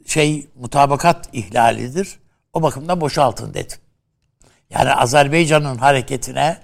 şey 0.07 0.49
mutabakat 0.55 1.29
ihlalidir. 1.33 2.19
O 2.53 2.63
bakımdan 2.63 3.01
boşaltın 3.01 3.55
dedim. 3.55 3.79
Yani 4.71 4.93
Azerbaycan'ın 4.93 5.79
hareketine 5.79 6.61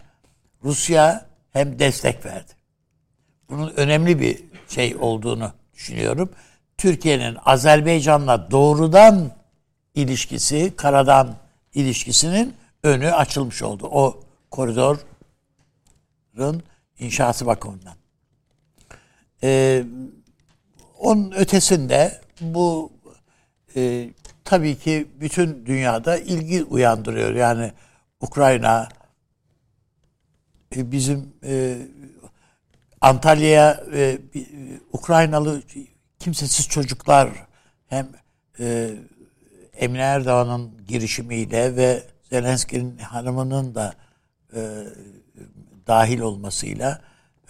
Rusya 0.65 1.27
hem 1.53 1.79
destek 1.79 2.25
verdi. 2.25 2.53
Bunun 3.51 3.71
önemli 3.77 4.21
bir 4.21 4.45
şey 4.69 4.97
olduğunu 4.97 5.53
düşünüyorum. 5.75 6.31
Türkiye'nin 6.79 7.37
Azerbaycan'la 7.45 8.51
doğrudan 8.51 9.31
ilişkisi, 9.95 10.77
karadan 10.77 11.37
ilişkisinin 11.75 12.55
önü 12.83 13.13
açılmış 13.13 13.63
oldu. 13.63 13.89
O 13.93 14.21
koridorun 14.51 15.03
inşası 16.99 17.47
bakımından. 17.47 17.95
Ee, 19.43 19.85
onun 20.99 21.33
ötesinde 21.33 22.21
bu 22.41 22.93
e, 23.77 24.11
tabii 24.45 24.79
ki 24.79 25.09
bütün 25.21 25.67
dünyada 25.67 26.19
ilgi 26.19 26.65
uyandırıyor. 26.65 27.35
Yani 27.35 27.73
Ukrayna 28.21 28.89
e, 30.77 30.93
bizim 30.93 31.35
e, 31.45 31.77
Antalya'ya 33.01 33.85
e, 33.95 34.19
Ukraynalı 34.93 35.63
kimsesiz 36.25 36.69
çocuklar 36.69 37.29
hem 37.87 38.09
e, 38.61 38.91
Emine 39.73 40.03
Erdoğan'ın 40.03 40.87
girişimiyle 40.87 41.77
ve 41.77 42.03
Zelenski'nin 42.23 42.99
hanımının 42.99 43.75
da 43.75 43.95
e, 44.55 44.61
dahil 45.87 46.21
olmasıyla 46.21 47.01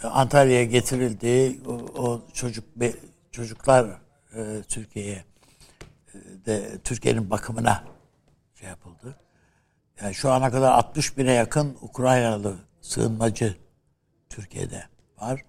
e, 0.02 0.06
Antalya'ya 0.06 0.64
getirildi. 0.64 1.60
O, 1.66 1.72
o 2.02 2.22
çocuk 2.32 2.76
be, 2.76 2.92
çocuklar 3.30 3.86
e, 4.36 4.62
Türkiye'ye 4.68 5.24
e, 6.14 6.18
de 6.46 6.78
Türkiye'nin 6.84 7.30
bakımına 7.30 7.84
şey 8.54 8.68
yapıldı. 8.68 9.16
Yani 10.00 10.14
şu 10.14 10.32
ana 10.32 10.50
kadar 10.50 10.72
60 10.72 11.18
bine 11.18 11.32
yakın 11.32 11.76
Ukraynalı 11.80 12.56
sığınmacı 12.80 13.56
Türkiye'de 14.30 14.84
var. 15.18 15.44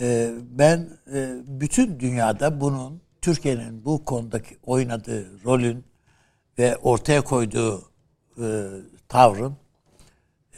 E, 0.00 0.30
ben 0.50 0.88
e, 1.14 1.36
bütün 1.46 2.00
dünyada 2.00 2.60
bunun 2.60 3.02
Türkiye'nin 3.20 3.84
bu 3.84 4.04
konudaki 4.04 4.56
oynadığı 4.66 5.44
rolün 5.44 5.84
ve 6.58 6.76
ortaya 6.76 7.20
koyduğu 7.24 7.90
e, 8.42 8.46
tavrın 9.08 9.56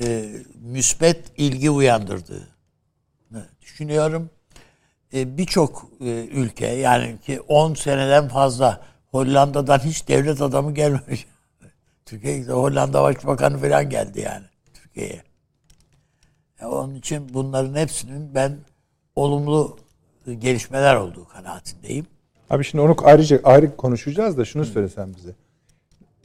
e, 0.01 0.33
müsbet 0.55 1.33
ilgi 1.37 1.71
uyandırdığını 1.71 3.49
düşünüyorum. 3.63 4.31
E, 5.15 5.39
Birçok 5.39 5.91
ülke 6.31 6.67
yani 6.67 7.21
ki 7.21 7.41
10 7.41 7.75
seneden 7.75 8.29
fazla 8.29 8.81
Hollanda'dan 9.11 9.79
hiç 9.79 10.09
devlet 10.09 10.41
adamı 10.41 10.75
gelmemiş. 10.75 11.27
Türkiye'ye 12.07 12.45
Hollanda 12.45 13.03
Başbakanı 13.03 13.59
falan 13.59 13.91
geldi 13.91 14.21
yani 14.21 14.45
Türkiye'ye. 14.75 15.23
Onun 16.63 16.95
için 16.95 17.35
bunların 17.35 17.75
hepsinin 17.75 18.35
ben 18.35 18.59
olumlu 19.21 19.77
gelişmeler 20.39 20.97
olduğu 20.97 21.25
kanaatindeyim. 21.25 22.07
Abi 22.51 22.65
şimdi 22.65 22.85
onu 22.85 22.97
ayrıca 23.05 23.41
ayrı 23.45 23.77
konuşacağız 23.77 24.39
da 24.39 24.45
şunu 24.45 24.65
söylesen 24.65 25.15
bize. 25.17 25.31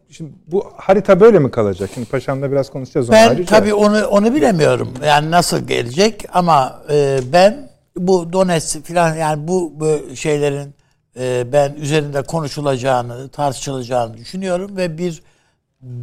Şimdi 0.09 0.31
bu 0.47 0.65
harita 0.77 1.19
böyle 1.19 1.39
mi 1.39 1.51
kalacak? 1.51 1.89
Şimdi 1.93 2.09
paşamla 2.09 2.51
biraz 2.51 2.69
konuşacağız 2.69 3.09
onu 3.09 3.15
ben, 3.15 3.29
ayrıca. 3.29 3.45
tabii 3.45 3.73
onu 3.73 4.05
onu 4.05 4.35
bilemiyorum. 4.35 4.93
Yani 5.05 5.31
nasıl 5.31 5.67
gelecek 5.67 6.25
ama 6.33 6.83
e, 6.91 7.19
ben 7.33 7.69
bu 7.97 8.33
Donetsk 8.33 8.85
falan 8.85 9.15
yani 9.15 9.47
bu, 9.47 9.73
bu 9.75 10.15
şeylerin 10.15 10.73
e, 11.19 11.43
ben 11.53 11.73
üzerinde 11.73 12.21
konuşulacağını, 12.21 13.29
tartışılacağını 13.29 14.17
düşünüyorum 14.17 14.77
ve 14.77 14.97
bir 14.97 15.23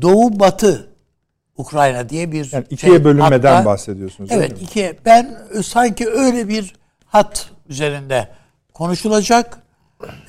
Doğu 0.03 0.41
Batı 0.41 0.89
Ukrayna 1.57 2.09
diye 2.09 2.33
bir 2.33 2.53
yani 2.53 2.65
ikiye 2.71 2.93
şey, 2.93 3.05
bölünmeden 3.05 3.55
hatta, 3.55 3.65
bahsediyorsunuz. 3.65 4.31
Evet, 4.33 4.63
ikiye. 4.63 4.97
Ben 5.05 5.39
sanki 5.65 6.09
öyle 6.09 6.49
bir 6.49 6.75
hat 7.13 7.51
üzerinde 7.69 8.29
konuşulacak 8.75 9.59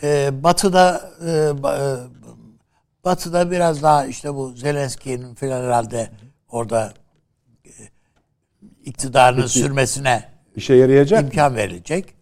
e, 0.04 0.44
batı'da 0.44 1.12
e, 1.28 1.52
Batı'da 3.06 3.52
biraz 3.52 3.84
daha 3.84 4.06
işte 4.06 4.34
bu 4.34 4.54
Zelenski'nin 4.56 5.36
falan 5.36 5.64
herhalde 5.64 6.10
orada 6.50 6.94
e, 7.66 7.72
iktidarının 8.84 9.42
Peki, 9.42 9.60
sürmesine 9.60 10.24
işe 10.56 10.74
yarayacak 10.74 11.24
imkan 11.24 11.52
mı? 11.52 11.58
verilecek. 11.58 12.14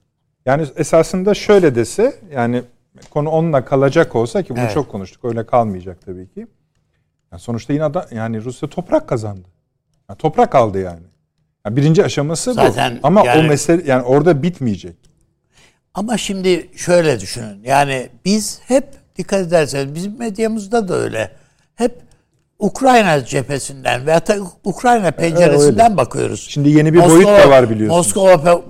Yani 0.46 0.68
esasında 0.76 1.34
şöyle 1.34 1.76
dese 1.76 2.16
yani 2.32 2.64
konu 3.10 3.30
onunla 3.30 3.66
kalacak 3.66 4.16
olsa 4.16 4.44
ki 4.44 4.50
bunu 4.50 4.60
evet. 4.60 4.74
çok 4.74 4.92
konuştuk 4.92 5.26
öyle 5.26 5.46
kalmayacak 5.46 5.98
tabii 6.06 6.30
ki. 6.30 6.48
Yani 7.32 7.42
sonuçta 7.42 7.74
yine 7.74 7.94
da, 7.94 8.08
yani 8.12 8.44
Rusya 8.44 8.70
toprak 8.70 9.10
kazandı. 9.10 9.48
Yani 10.10 10.18
toprak 10.18 10.56
aldı 10.56 10.80
yani. 10.80 11.11
Yani 11.66 11.76
birinci 11.76 12.06
aşaması 12.06 12.54
Zaten 12.54 12.96
bu. 12.96 13.08
Ama 13.08 13.26
yani, 13.26 13.46
o 13.46 13.50
mesele 13.50 13.84
yani 13.86 14.04
orada 14.04 14.44
bitmeyecek. 14.44 14.96
Ama 15.94 16.18
şimdi 16.18 16.70
şöyle 16.76 17.20
düşünün. 17.20 17.64
Yani 17.64 18.10
biz 18.26 18.60
hep 18.68 18.86
dikkat 19.18 19.48
ederseniz 19.48 19.96
bizim 19.96 20.20
medyamızda 20.20 20.88
da 20.88 20.96
öyle. 20.96 21.32
Hep 21.76 22.02
Ukrayna 22.60 23.26
cephesinden 23.26 24.06
veya 24.06 24.28
da 24.28 24.38
Ukrayna 24.64 25.12
penceresinden 25.12 25.86
öyle. 25.86 25.98
bakıyoruz. 25.98 26.48
Şimdi 26.50 26.70
yeni 26.70 26.94
bir 26.94 27.00
boyut 27.00 27.28
da 27.28 27.50
var 27.50 27.70
biliyorsunuz. 27.70 28.08
Moskova 28.08 28.62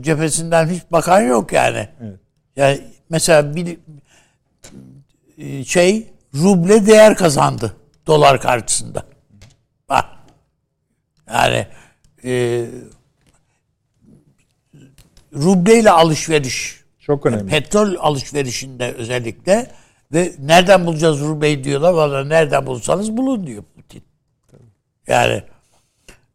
cephesinden 0.00 0.66
hiç 0.66 0.82
bakan 0.92 1.20
yok 1.20 1.52
yani. 1.52 1.88
Evet. 2.02 2.18
Yani 2.56 2.80
mesela 3.10 3.56
bir 3.56 3.78
e, 5.38 5.64
şey 5.64 6.12
ruble 6.34 6.86
değer 6.86 7.16
kazandı 7.16 7.76
dolar 8.06 8.40
karşısında. 8.40 9.02
Bak. 9.88 10.04
Yani 11.34 11.66
e, 12.24 12.64
rubleyle 15.34 15.90
alışveriş 15.90 16.84
Çok 17.00 17.26
önemli. 17.26 17.50
petrol 17.50 17.94
alışverişinde 17.98 18.92
özellikle 18.92 19.70
ve 20.12 20.32
nereden 20.38 20.86
bulacağız 20.86 21.20
rubleyi 21.20 21.64
diyorlar. 21.64 21.92
Valla 21.92 22.24
nereden 22.24 22.66
bulsanız 22.66 23.16
bulun 23.16 23.46
diyor 23.46 23.62
Putin. 23.76 24.02
Yani 25.06 25.42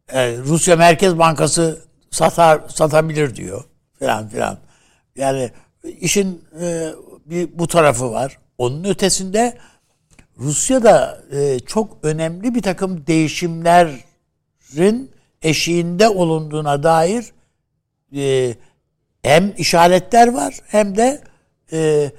e, 0.10 0.38
Rusya 0.38 0.76
Merkez 0.76 1.18
Bankası 1.18 1.82
satar 2.12 2.70
satabilir 2.70 3.36
diyor 3.36 3.64
filan 4.00 4.30
filan. 4.30 4.58
Yani 5.16 5.52
işin 5.84 6.44
e, 6.62 6.90
bir 7.26 7.60
bu 7.60 7.68
tarafı 7.68 8.12
var. 8.12 8.38
Onun 8.58 8.84
ötesinde 8.84 9.58
Rusya'da 10.38 11.24
e, 11.32 11.60
çok 11.60 11.98
önemli 12.04 12.56
bir 12.56 12.62
takım 12.62 13.08
değişimlerin 13.08 15.12
eşiğinde 15.42 16.10
olunduğuna 16.10 16.84
dair 16.84 17.34
e, 18.16 18.56
hem 19.24 19.54
işaretler 19.58 20.28
var 20.28 20.60
hem 20.68 20.98
de 20.98 21.24
e, 21.72 22.12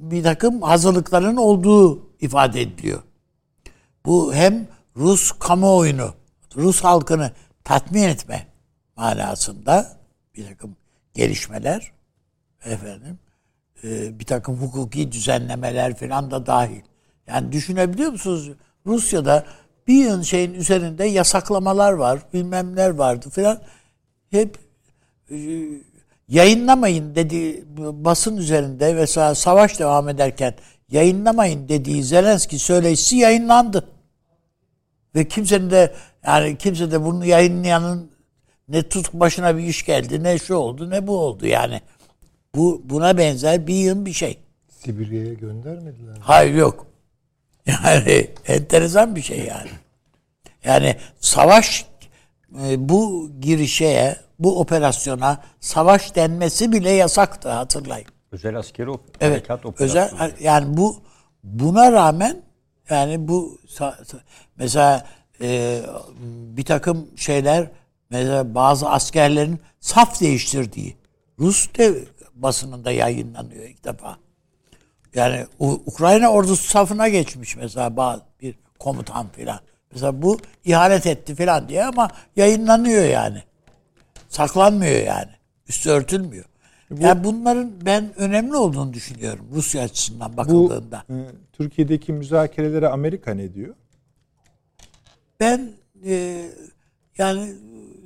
bir 0.00 0.22
takım 0.22 0.62
hazırlıkların 0.62 1.36
olduğu 1.36 2.10
ifade 2.20 2.60
ediliyor. 2.60 3.02
Bu 4.06 4.34
hem 4.34 4.68
Rus 4.96 5.32
kamuoyunu, 5.32 6.14
Rus 6.56 6.84
halkını 6.84 7.32
tatmin 7.64 8.02
etme 8.02 8.46
manasında 8.96 10.00
bir 10.36 10.46
takım 10.46 10.76
gelişmeler 11.14 11.92
efendim 12.64 13.18
e, 13.84 14.18
bir 14.18 14.24
takım 14.24 14.56
hukuki 14.56 15.12
düzenlemeler 15.12 15.96
falan 15.96 16.30
da 16.30 16.46
dahil. 16.46 16.80
Yani 17.26 17.52
düşünebiliyor 17.52 18.12
musunuz? 18.12 18.50
Rusya'da 18.86 19.46
bir 19.90 20.04
yıl 20.04 20.22
şeyin 20.22 20.54
üzerinde 20.54 21.04
yasaklamalar 21.04 21.92
var, 21.92 22.18
bilmemler 22.34 22.90
vardı 22.90 23.30
falan. 23.30 23.60
Hep 24.30 24.58
e, 25.30 25.36
yayınlamayın 26.28 27.14
dedi 27.14 27.64
basın 27.76 28.36
üzerinde 28.36 28.94
mesela 28.94 29.34
savaş 29.34 29.78
devam 29.78 30.08
ederken 30.08 30.54
yayınlamayın 30.90 31.68
dediği 31.68 32.04
Zelenski 32.04 32.58
söyleşisi 32.58 33.16
yayınlandı. 33.16 33.88
Ve 35.14 35.28
kimsenin 35.28 35.70
de 35.70 35.94
yani 36.26 36.58
kimse 36.58 36.90
de 36.90 37.04
bunu 37.04 37.24
yayınlayanın 37.24 38.10
ne 38.68 38.88
tut 38.88 39.12
başına 39.12 39.56
bir 39.56 39.62
iş 39.62 39.84
geldi 39.84 40.22
ne 40.22 40.38
şu 40.38 40.54
oldu 40.54 40.90
ne 40.90 41.06
bu 41.06 41.18
oldu 41.18 41.46
yani. 41.46 41.80
Bu 42.54 42.82
buna 42.84 43.18
benzer 43.18 43.66
bir 43.66 43.74
yığın 43.74 44.06
bir 44.06 44.12
şey. 44.12 44.38
Sibirya'ya 44.68 45.34
göndermediler. 45.34 46.12
mi? 46.12 46.20
Hayır 46.20 46.54
yok. 46.54 46.89
Yani 47.84 48.30
enteresan 48.46 49.16
bir 49.16 49.22
şey 49.22 49.38
yani. 49.38 49.70
Yani 50.64 50.96
savaş 51.20 51.86
e, 52.62 52.88
bu 52.88 53.30
girişeye, 53.40 54.16
bu 54.38 54.60
operasyona 54.60 55.42
savaş 55.60 56.14
denmesi 56.14 56.72
bile 56.72 56.90
yasaktı 56.90 57.48
hatırlayın. 57.48 58.08
Özel 58.32 58.56
askeri 58.56 58.90
op- 58.90 59.00
Evet. 59.20 59.32
harekat 59.36 59.66
operasyonu. 59.66 60.04
Özel 60.04 60.32
yani 60.40 60.76
bu 60.76 61.02
buna 61.44 61.92
rağmen 61.92 62.42
yani 62.90 63.28
bu 63.28 63.58
mesela 64.56 65.06
e, 65.40 65.80
bir 66.56 66.64
takım 66.64 67.08
şeyler 67.16 67.70
mesela 68.10 68.54
bazı 68.54 68.88
askerlerin 68.90 69.60
saf 69.80 70.20
değiştirdiği 70.20 70.96
Rus 71.38 71.74
de 71.78 71.94
basınında 72.34 72.90
yayınlanıyor 72.90 73.64
ilk 73.64 73.84
defa. 73.84 74.16
Yani 75.14 75.46
Ukrayna 75.58 76.28
ordusu 76.28 76.68
safına 76.68 77.08
geçmiş 77.08 77.56
mesela 77.56 77.96
bazı 77.96 78.22
bir 78.42 78.54
komutan 78.78 79.28
filan. 79.28 79.60
Mesela 79.92 80.22
bu 80.22 80.38
ihanet 80.64 81.06
etti 81.06 81.34
filan 81.34 81.68
diye 81.68 81.84
ama 81.84 82.08
yayınlanıyor 82.36 83.04
yani. 83.04 83.42
Saklanmıyor 84.28 85.06
yani. 85.06 85.30
Üstü 85.68 85.90
örtülmüyor. 85.90 86.44
yani 87.00 87.24
bunların 87.24 87.72
ben 87.86 88.12
önemli 88.20 88.56
olduğunu 88.56 88.92
düşünüyorum 88.92 89.46
Rusya 89.52 89.82
açısından 89.82 90.32
Bu 90.32 90.36
bakıldığında. 90.36 91.04
e, 91.10 91.16
Türkiye'deki 91.52 92.12
müzakerelere 92.12 92.88
Amerika 92.88 93.34
ne 93.34 93.54
diyor? 93.54 93.74
Ben 95.40 95.70
e, 96.06 96.44
yani 97.18 97.52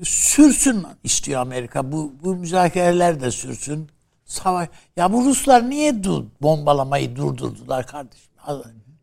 sürsün 0.02 0.86
istiyor 1.04 1.40
Amerika. 1.40 1.92
Bu 1.92 2.12
bu 2.24 2.36
müzakereler 2.36 3.20
de 3.20 3.30
sürsün. 3.30 3.88
Savaş. 4.34 4.68
Ya 4.96 5.12
bu 5.12 5.24
Ruslar 5.24 5.70
niye 5.70 6.04
dur, 6.04 6.24
bombalamayı 6.42 7.16
durdurdular 7.16 7.86
kardeşim? 7.86 8.30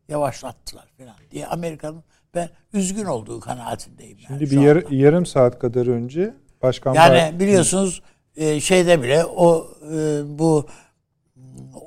Yavaşlattılar 0.09 0.85
falan 0.97 1.13
diye 1.31 1.47
Amerika'nın 1.47 2.03
ben 2.35 2.49
üzgün 2.73 3.05
olduğu 3.05 3.39
kanaatindeyim. 3.39 4.17
Yani 4.17 4.27
Şimdi 4.39 4.47
şu 4.49 4.55
bir 4.55 4.61
yar- 4.65 4.75
anda. 4.75 4.87
yarım 4.95 5.25
saat 5.25 5.59
kadar 5.59 5.87
önce 5.87 6.33
Başkan 6.61 6.93
Yani 6.93 7.13
Bay- 7.17 7.39
biliyorsunuz 7.39 8.01
e, 8.35 8.59
şeyde 8.59 9.01
bile 9.03 9.25
o 9.25 9.67
e, 9.93 10.21
bu 10.39 10.65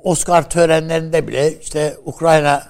Oscar 0.03 0.49
törenlerinde 0.49 1.27
bile 1.27 1.59
işte 1.59 1.97
Ukrayna 2.05 2.63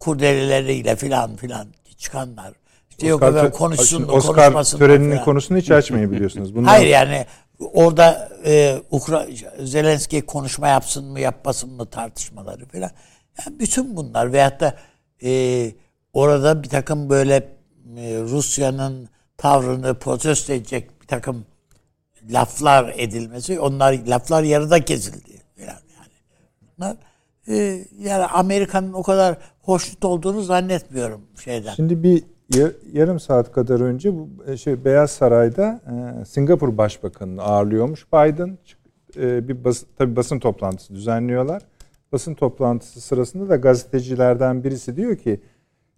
kurdeleleriyle 0.00 0.96
filan 0.96 1.36
filan 1.36 1.66
çıkanlar. 1.98 2.52
İşte 2.90 3.06
yok 3.06 3.22
Oscar, 3.22 3.32
efendim 3.34 3.50
tö- 3.50 3.58
konuşsun 3.58 4.08
Oscar 4.08 4.34
konuşmasın 4.36 4.78
töreninin 4.78 5.18
konusunu 5.18 5.58
hiç 5.58 5.70
açmayın 5.70 6.12
biliyorsunuz. 6.12 6.54
Bundan 6.54 6.68
Hayır 6.68 6.86
yani 6.86 7.26
orada 7.58 8.28
e, 8.44 8.82
Ukra 8.90 9.26
Zelenski 9.62 10.22
konuşma 10.22 10.68
yapsın 10.68 11.04
mı 11.04 11.20
yapmasın 11.20 11.72
mı 11.72 11.86
tartışmaları 11.86 12.66
falan. 12.66 12.90
Yani 13.38 13.58
bütün 13.58 13.96
bunlar 13.96 14.32
veyahut 14.32 14.60
da 14.60 14.76
e, 15.24 15.72
orada 16.12 16.62
bir 16.62 16.68
takım 16.68 17.10
böyle 17.10 17.34
e, 17.96 18.20
Rusya'nın 18.20 19.08
tavrını 19.36 19.94
protesto 19.98 20.52
edecek 20.52 21.02
bir 21.02 21.06
takım 21.06 21.46
laflar 22.30 22.94
edilmesi 22.96 23.60
onlar 23.60 23.92
laflar 24.06 24.42
yarıda 24.42 24.84
kesildi 24.84 25.42
falan 25.56 25.68
yani. 25.68 26.12
Bunlar 26.78 26.96
e, 27.48 27.84
yani 27.98 28.24
Amerika'nın 28.24 28.92
o 28.92 29.02
kadar 29.02 29.36
hoşnut 29.62 30.04
olduğunu 30.04 30.42
zannetmiyorum 30.42 31.26
şeyden. 31.44 31.74
Şimdi 31.74 32.02
bir 32.02 32.24
yarım 32.92 33.20
saat 33.20 33.52
kadar 33.52 33.80
önce 33.80 34.14
bu 34.14 34.28
e, 34.46 34.56
şey 34.56 34.84
Beyaz 34.84 35.10
Saray'da 35.10 35.80
e, 36.20 36.24
Singapur 36.24 36.78
Başbakanı'nı 36.78 37.42
ağırlıyormuş 37.42 38.06
Biden. 38.12 38.58
E, 39.16 39.48
bir 39.48 39.64
bas, 39.64 39.82
tabii 39.98 40.16
basın 40.16 40.38
toplantısı 40.38 40.94
düzenliyorlar. 40.94 41.62
Basın 42.12 42.34
toplantısı 42.34 43.00
sırasında 43.00 43.48
da 43.48 43.56
gazetecilerden 43.56 44.64
birisi 44.64 44.96
diyor 44.96 45.16
ki 45.16 45.40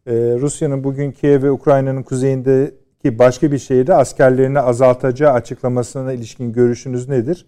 e, 0.07 0.13
Rusya'nın 0.15 0.85
bugün 0.85 1.13
Kiev 1.13 1.43
ve 1.43 1.51
Ukrayna'nın 1.51 2.03
kuzeyindeki 2.03 3.19
başka 3.19 3.53
bir 3.53 3.59
şehirde 3.59 3.95
askerlerini 3.95 4.61
azaltacağı 4.61 5.33
açıklamasına 5.33 6.13
ilişkin 6.13 6.53
görüşünüz 6.53 7.09
nedir? 7.09 7.47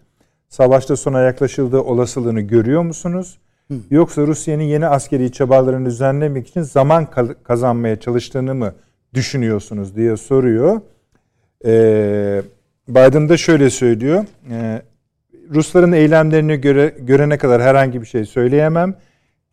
Savaşta 0.49 0.97
sona 0.97 1.21
yaklaşıldığı 1.21 1.81
olasılığını 1.81 2.41
görüyor 2.41 2.83
musunuz? 2.83 3.39
Yoksa 3.91 4.27
Rusya'nın 4.27 4.63
yeni 4.63 4.87
askeri 4.87 5.33
çabalarını 5.33 5.87
düzenlemek 5.87 6.49
için 6.49 6.63
zaman 6.63 7.09
kazanmaya 7.43 8.01
çalıştığını 8.01 8.55
mı 8.55 8.75
düşünüyorsunuz 9.15 9.97
diye 9.97 10.17
soruyor. 10.17 10.81
Ee, 11.65 12.43
Biden 12.89 13.29
da 13.29 13.37
şöyle 13.37 13.71
söylüyor. 13.71 14.25
Ee, 14.51 14.83
Rusların 15.55 15.93
eylemlerini 15.93 16.57
göre, 16.57 16.95
görene 17.01 17.39
kadar 17.39 17.63
herhangi 17.63 18.01
bir 18.01 18.07
şey 18.07 18.25
söyleyemem. 18.25 18.95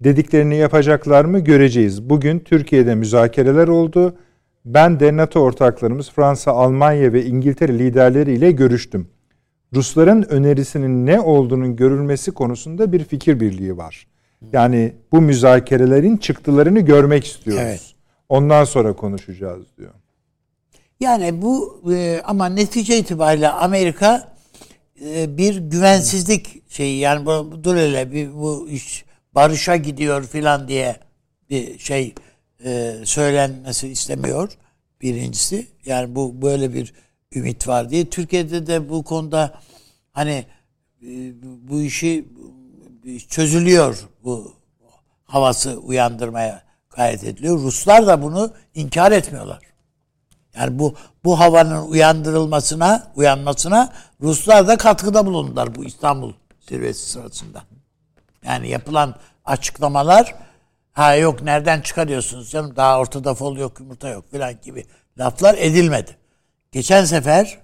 Dediklerini 0.03 0.57
yapacaklar 0.57 1.25
mı 1.25 1.39
göreceğiz. 1.39 2.09
Bugün 2.09 2.39
Türkiye'de 2.39 2.95
müzakereler 2.95 3.67
oldu. 3.67 4.15
Ben 4.65 4.99
de 4.99 5.17
NATO 5.17 5.39
ortaklarımız 5.39 6.11
Fransa, 6.11 6.51
Almanya 6.51 7.13
ve 7.13 7.25
İngiltere 7.25 7.79
liderleriyle 7.79 8.51
görüştüm. 8.51 9.07
Rusların 9.75 10.23
önerisinin 10.29 11.05
ne 11.05 11.19
olduğunun 11.19 11.75
görülmesi 11.75 12.31
konusunda 12.31 12.91
bir 12.91 13.03
fikir 13.03 13.39
birliği 13.39 13.77
var. 13.77 14.07
Yani 14.53 14.93
bu 15.11 15.21
müzakerelerin 15.21 16.17
çıktılarını 16.17 16.79
görmek 16.79 17.25
istiyoruz. 17.25 17.63
Evet. 17.65 17.96
Ondan 18.29 18.63
sonra 18.63 18.95
konuşacağız 18.95 19.65
diyor. 19.77 19.93
Yani 20.99 21.41
bu 21.41 21.81
e, 21.93 22.21
ama 22.25 22.49
netice 22.49 22.97
itibariyle 22.97 23.49
Amerika 23.49 24.35
e, 25.05 25.37
bir 25.37 25.57
güvensizlik 25.57 26.71
şeyi 26.71 26.99
yani 26.99 27.25
bu, 27.25 27.63
dur 27.63 27.75
hele 27.75 28.11
bir 28.11 28.33
bu 28.33 28.69
iş 28.69 29.05
barışa 29.35 29.75
gidiyor 29.75 30.23
filan 30.23 30.67
diye 30.67 30.95
bir 31.49 31.79
şey 31.79 32.15
e, 32.65 32.93
söylenmesi 33.03 33.87
istemiyor 33.87 34.57
birincisi. 35.01 35.67
Yani 35.85 36.15
bu 36.15 36.41
böyle 36.41 36.73
bir 36.73 36.93
ümit 37.35 37.67
var 37.67 37.89
diye. 37.89 38.09
Türkiye'de 38.09 38.67
de 38.67 38.89
bu 38.89 39.03
konuda 39.03 39.59
hani 40.11 40.45
e, 41.01 41.07
bu 41.41 41.81
işi 41.81 42.25
çözülüyor 43.29 44.07
bu 44.23 44.53
havası 45.25 45.77
uyandırmaya 45.77 46.66
gayret 46.97 47.23
ediliyor. 47.23 47.57
Ruslar 47.57 48.07
da 48.07 48.21
bunu 48.21 48.51
inkar 48.75 49.11
etmiyorlar. 49.11 49.59
Yani 50.55 50.79
bu 50.79 50.95
bu 51.23 51.39
havanın 51.39 51.87
uyandırılmasına, 51.87 53.11
uyanmasına 53.15 53.93
Ruslar 54.21 54.67
da 54.67 54.77
katkıda 54.77 55.25
bulundular 55.25 55.75
bu 55.75 55.85
İstanbul 55.85 56.33
zirvesi 56.69 57.09
sırasında. 57.09 57.63
Yani 58.45 58.69
yapılan 58.69 59.15
açıklamalar 59.45 60.35
ha 60.93 61.15
yok 61.15 61.41
nereden 61.41 61.81
çıkarıyorsunuz 61.81 62.51
canım 62.51 62.75
daha 62.75 62.99
ortada 62.99 63.33
fol 63.33 63.57
yok 63.57 63.79
yumurta 63.79 64.09
yok 64.09 64.31
filan 64.31 64.53
gibi 64.63 64.85
laflar 65.19 65.55
edilmedi. 65.57 66.17
Geçen 66.71 67.05
sefer 67.05 67.57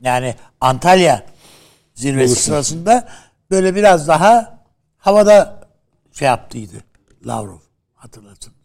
yani 0.00 0.34
Antalya 0.60 1.26
zirvesi 1.94 2.32
Olursun. 2.32 2.44
sırasında 2.44 3.08
böyle 3.50 3.74
biraz 3.74 4.08
daha 4.08 4.58
havada 4.98 5.68
şey 6.12 6.28
yaptıydı 6.28 6.76
Lavrov 7.26 7.58
hatırlarsınız. 7.94 8.57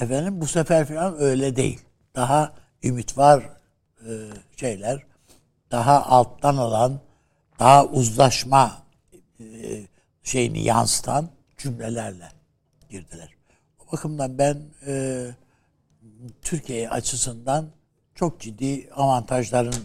Efendim 0.00 0.40
bu 0.40 0.46
sefer 0.46 0.86
falan 0.86 1.20
öyle 1.20 1.56
değil. 1.56 1.80
Daha 2.14 2.52
ümit 2.82 3.18
var 3.18 3.50
e, 4.06 4.10
şeyler. 4.56 5.02
Daha 5.70 6.06
alttan 6.06 6.56
alan, 6.56 7.00
daha 7.58 7.86
uzlaşma 7.86 8.82
e, 9.40 9.44
şeyini 10.22 10.62
yansıtan 10.62 11.28
cümlelerle 11.58 12.28
girdiler. 12.88 13.28
O 13.78 13.92
bakımdan 13.92 14.38
ben 14.38 14.58
e, 14.86 15.26
Türkiye 16.42 16.90
açısından 16.90 17.66
çok 18.14 18.40
ciddi 18.40 18.88
avantajların 18.94 19.84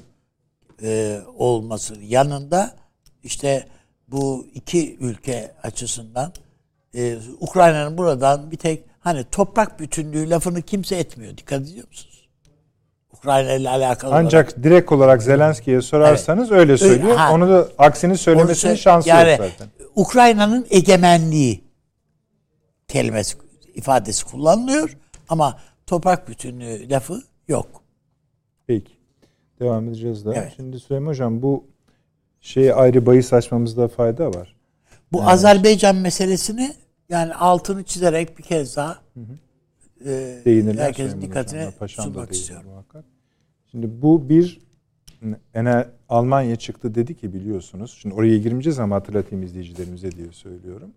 e, 0.81 1.21
olması 1.37 1.95
yanında 2.01 2.75
işte 3.23 3.67
bu 4.07 4.47
iki 4.53 4.97
ülke 4.97 5.55
açısından 5.63 6.33
e, 6.95 7.17
Ukrayna'nın 7.39 7.97
buradan 7.97 8.51
bir 8.51 8.57
tek 8.57 8.83
hani 9.05 9.23
toprak 9.31 9.79
bütünlüğü 9.79 10.29
lafını 10.29 10.61
kimse 10.61 10.95
etmiyor. 10.95 11.37
Dikkat 11.37 11.61
ediyor 11.61 11.87
musunuz? 11.87 12.27
Ukrayna 13.13 13.51
ile 13.53 13.69
alakalı 13.69 14.11
olarak. 14.11 14.25
Ancak 14.25 14.63
direkt 14.63 14.91
olarak 14.91 15.23
Zelenski'ye 15.23 15.81
sorarsanız 15.81 16.51
öyle 16.51 16.77
söylüyor. 16.77 17.15
ha. 17.15 17.33
Onu 17.33 17.49
da 17.49 17.67
aksini 17.77 18.17
söylemesinin 18.17 18.71
Onu 18.71 18.77
şansı 18.77 19.09
yani, 19.09 19.29
yok 19.29 19.37
zaten. 19.37 19.67
Ukrayna'nın 19.95 20.67
egemenliği 20.69 21.63
kelimesi 22.87 23.37
ifadesi 23.75 24.25
kullanılıyor 24.25 24.97
ama 25.29 25.59
toprak 25.87 26.29
bütünlüğü 26.29 26.89
lafı 26.89 27.21
yok. 27.47 27.67
Peki. 28.67 28.91
Devam 29.59 29.87
edeceğiz 29.87 30.25
daha. 30.25 30.35
Evet. 30.35 30.53
Şimdi 30.55 30.79
Süleyman 30.79 31.11
Hocam 31.11 31.41
bu 31.41 31.63
şeye 32.41 32.73
ayrı 32.73 33.05
bahis 33.05 33.33
açmamızda 33.33 33.87
fayda 33.87 34.33
var. 34.33 34.55
Bu 35.11 35.23
Azerbaycan 35.23 35.95
meselesini 35.95 36.75
yani 37.09 37.33
altını 37.33 37.83
çizerek 37.83 38.37
bir 38.37 38.43
kez 38.43 38.75
daha 38.75 38.99
e, 40.05 40.41
Değinirler 40.45 40.83
herkesin 40.83 41.21
dikkatine 41.21 41.71
sunmak 41.87 42.31
istiyorum. 42.31 42.69
muhakkak. 42.69 43.05
Şimdi 43.71 44.01
bu 44.01 44.29
bir 44.29 44.61
ener, 45.53 45.89
Almanya 46.09 46.55
çıktı 46.55 46.95
dedi 46.95 47.15
ki 47.15 47.33
biliyorsunuz. 47.33 47.97
Şimdi 48.01 48.15
oraya 48.15 48.37
girmeyeceğiz 48.37 48.79
ama 48.79 48.95
hatırlatayım 48.95 49.43
izleyicilerimize 49.43 50.11
diye 50.11 50.31
söylüyorum. 50.31 50.91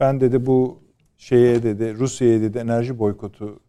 Ben 0.00 0.20
dedi 0.20 0.46
bu 0.46 0.82
şeye 1.16 1.62
dedi 1.62 1.94
Rusya'ya 1.98 2.40
dedi 2.40 2.58
enerji 2.58 2.98
boykotu 2.98 3.60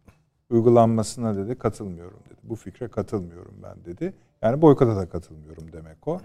uygulanmasına 0.50 1.36
dedi 1.36 1.56
katılmıyorum 1.56 2.20
dedi. 2.30 2.40
Bu 2.44 2.56
fikre 2.56 2.88
katılmıyorum 2.88 3.56
ben 3.64 3.86
dedi. 3.86 4.14
Yani 4.42 4.62
boykota 4.62 4.96
da 4.96 5.10
katılmıyorum 5.10 5.74
demek 5.74 6.08
o. 6.08 6.22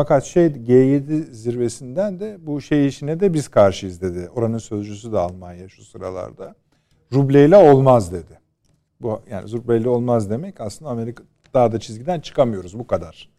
Fakat 0.00 0.24
şey 0.24 0.46
G7 0.46 1.32
zirvesinden 1.32 2.20
de 2.20 2.38
bu 2.40 2.60
şey 2.60 2.86
işine 2.86 3.20
de 3.20 3.34
biz 3.34 3.48
karşıyız 3.48 4.02
dedi. 4.02 4.28
Oranın 4.34 4.58
sözcüsü 4.58 5.12
de 5.12 5.18
Almanya 5.18 5.68
şu 5.68 5.84
sıralarda. 5.84 6.54
Rubleyle 7.12 7.56
olmaz 7.56 8.12
dedi. 8.12 8.40
Bu 9.00 9.22
yani 9.30 9.52
rubleyle 9.52 9.88
olmaz 9.88 10.30
demek 10.30 10.60
aslında 10.60 10.90
Amerika 10.90 11.24
daha 11.54 11.72
da 11.72 11.80
çizgiden 11.80 12.20
çıkamıyoruz 12.20 12.78
bu 12.78 12.86
kadar 12.86 13.30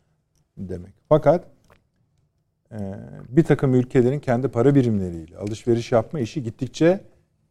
demek. 0.58 0.93
Fakat 1.10 1.45
e, 2.71 2.80
bir 3.30 3.43
takım 3.43 3.76
ülkelerin 3.76 4.19
kendi 4.19 4.47
para 4.47 4.76
birimleriyle 4.76 5.38
alışveriş 5.38 5.91
yapma 5.91 6.19
işi 6.19 6.43
gittikçe 6.43 7.00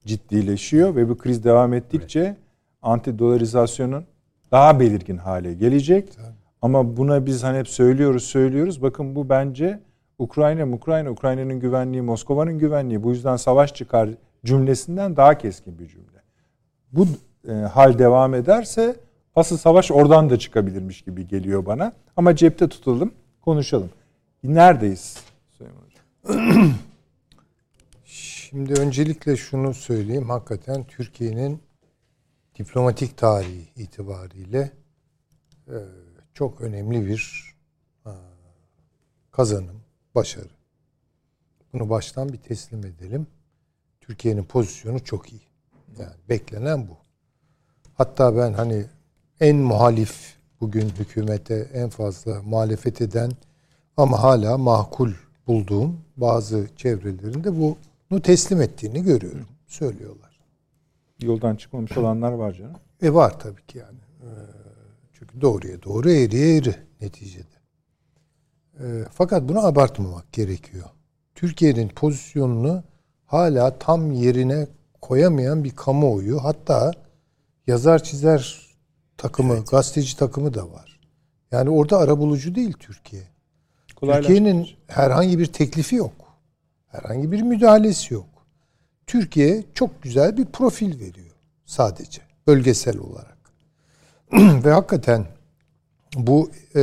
ciddileşiyor 0.07 0.97
ve 0.97 1.09
bu 1.09 1.19
kriz 1.19 1.45
devam 1.45 1.73
ettikçe 1.73 2.37
anti 2.83 3.19
dolarizasyonun 3.19 4.05
daha 4.53 4.81
belirgin 4.81 5.17
hale 5.17 5.55
gelecek. 5.55 6.09
Ama 6.63 6.97
buna 6.97 7.27
biz 7.27 7.43
hani 7.43 7.59
hep 7.59 7.69
söylüyoruz 7.69 8.25
söylüyoruz. 8.25 8.83
Bakın 8.83 9.15
bu 9.15 9.29
bence 9.29 9.81
Ukrayna, 10.19 10.67
Ukrayna, 10.67 11.11
Ukrayna'nın 11.11 11.61
güvenliği, 11.61 12.03
Moskova'nın 12.03 12.59
güvenliği. 12.59 13.03
Bu 13.03 13.11
yüzden 13.11 13.37
savaş 13.37 13.75
çıkar 13.75 14.11
cümlesinden 14.45 15.17
daha 15.17 15.39
keskin 15.39 15.79
bir 15.79 15.89
cümle. 15.89 16.23
Bu 16.93 17.07
e, 17.49 17.53
hal 17.53 17.99
devam 17.99 18.35
ederse 18.35 18.97
asıl 19.37 19.57
savaş 19.57 19.91
oradan 19.91 20.31
da 20.31 20.39
çıkabilirmiş 20.39 21.03
gibi 21.03 21.29
geliyor 21.29 21.67
bana. 21.67 21.93
Ama 22.17 22.37
cepte 22.37 22.69
tutalım, 22.69 23.13
konuşalım. 23.41 23.91
Neredeyiz? 24.45 25.25
Şimdi 28.05 28.73
öncelikle 28.81 29.37
şunu 29.37 29.75
söyleyeyim. 29.75 30.29
Hakikaten 30.29 30.85
Türkiye'nin 30.85 31.61
diplomatik 32.59 33.17
tarihi 33.17 33.69
itibariyle 33.77 34.71
e, 35.69 35.77
çok 36.41 36.61
önemli 36.61 37.07
bir 37.07 37.55
e, 38.07 38.11
kazanım, 39.31 39.81
başarı. 40.15 40.51
Bunu 41.73 41.91
baştan 41.91 42.33
bir 42.33 42.39
teslim 42.39 42.87
edelim. 42.87 43.27
Türkiye'nin 44.01 44.45
pozisyonu 44.45 45.05
çok 45.05 45.33
iyi. 45.33 45.43
Yani 45.99 46.13
beklenen 46.29 46.89
bu. 46.89 46.97
Hatta 47.95 48.37
ben 48.37 48.53
hani 48.53 48.85
en 49.41 49.57
muhalif 49.57 50.37
bugün 50.61 50.89
hükümete 50.89 51.71
en 51.73 51.89
fazla 51.89 52.43
muhalefet 52.43 53.01
eden 53.01 53.31
ama 53.97 54.23
hala 54.23 54.59
makul 54.59 55.13
bulduğum 55.47 56.01
bazı 56.17 56.69
çevrelerinde 56.77 57.61
bunu 58.11 58.23
teslim 58.23 58.63
ettiğini 58.63 59.03
görüyorum. 59.03 59.47
Söylüyorlar. 59.67 60.41
Yoldan 61.23 61.57
çıkmamış 61.57 61.97
olanlar 61.97 62.33
var 62.33 62.53
canım. 62.53 62.77
E 63.03 63.15
var 63.15 63.41
tabii 63.41 63.67
ki 63.67 63.79
yani. 63.79 64.10
Çünkü 65.31 65.41
doğruya 65.41 65.83
doğru 65.83 66.11
eğriye 66.11 66.57
eğri 66.57 66.75
neticede. 67.01 67.45
Ee, 68.81 69.05
Fakat 69.13 69.49
bunu 69.49 69.67
abartmamak 69.67 70.33
gerekiyor. 70.33 70.85
Türkiye'nin 71.35 71.89
pozisyonunu 71.89 72.83
hala 73.27 73.79
tam 73.79 74.13
yerine 74.13 74.67
koyamayan 75.01 75.65
bir 75.65 75.71
kamuoyu 75.71 76.45
hatta 76.45 76.93
yazar 77.67 78.03
çizer 78.03 78.67
takımı, 79.17 79.65
gazeteci 79.65 80.17
takımı 80.17 80.55
da 80.55 80.73
var. 80.73 81.01
Yani 81.51 81.71
orada 81.71 81.99
arabulucu 81.99 82.55
değil 82.55 82.73
Türkiye. 82.73 83.23
Türkiye'nin 84.01 84.69
herhangi 84.87 85.39
bir 85.39 85.47
teklifi 85.47 85.97
yok. 85.97 86.13
Herhangi 86.87 87.33
bir 87.33 87.43
müdahalesi 87.43 88.15
yok. 88.15 88.29
Türkiye 89.07 89.65
çok 89.75 90.03
güzel 90.03 90.37
bir 90.37 90.45
profil 90.45 91.01
veriyor 91.01 91.37
sadece 91.65 92.23
bölgesel 92.47 92.99
olarak. 92.99 93.40
Ve 94.65 94.71
hakikaten 94.71 95.27
bu 96.17 96.51
e, 96.77 96.83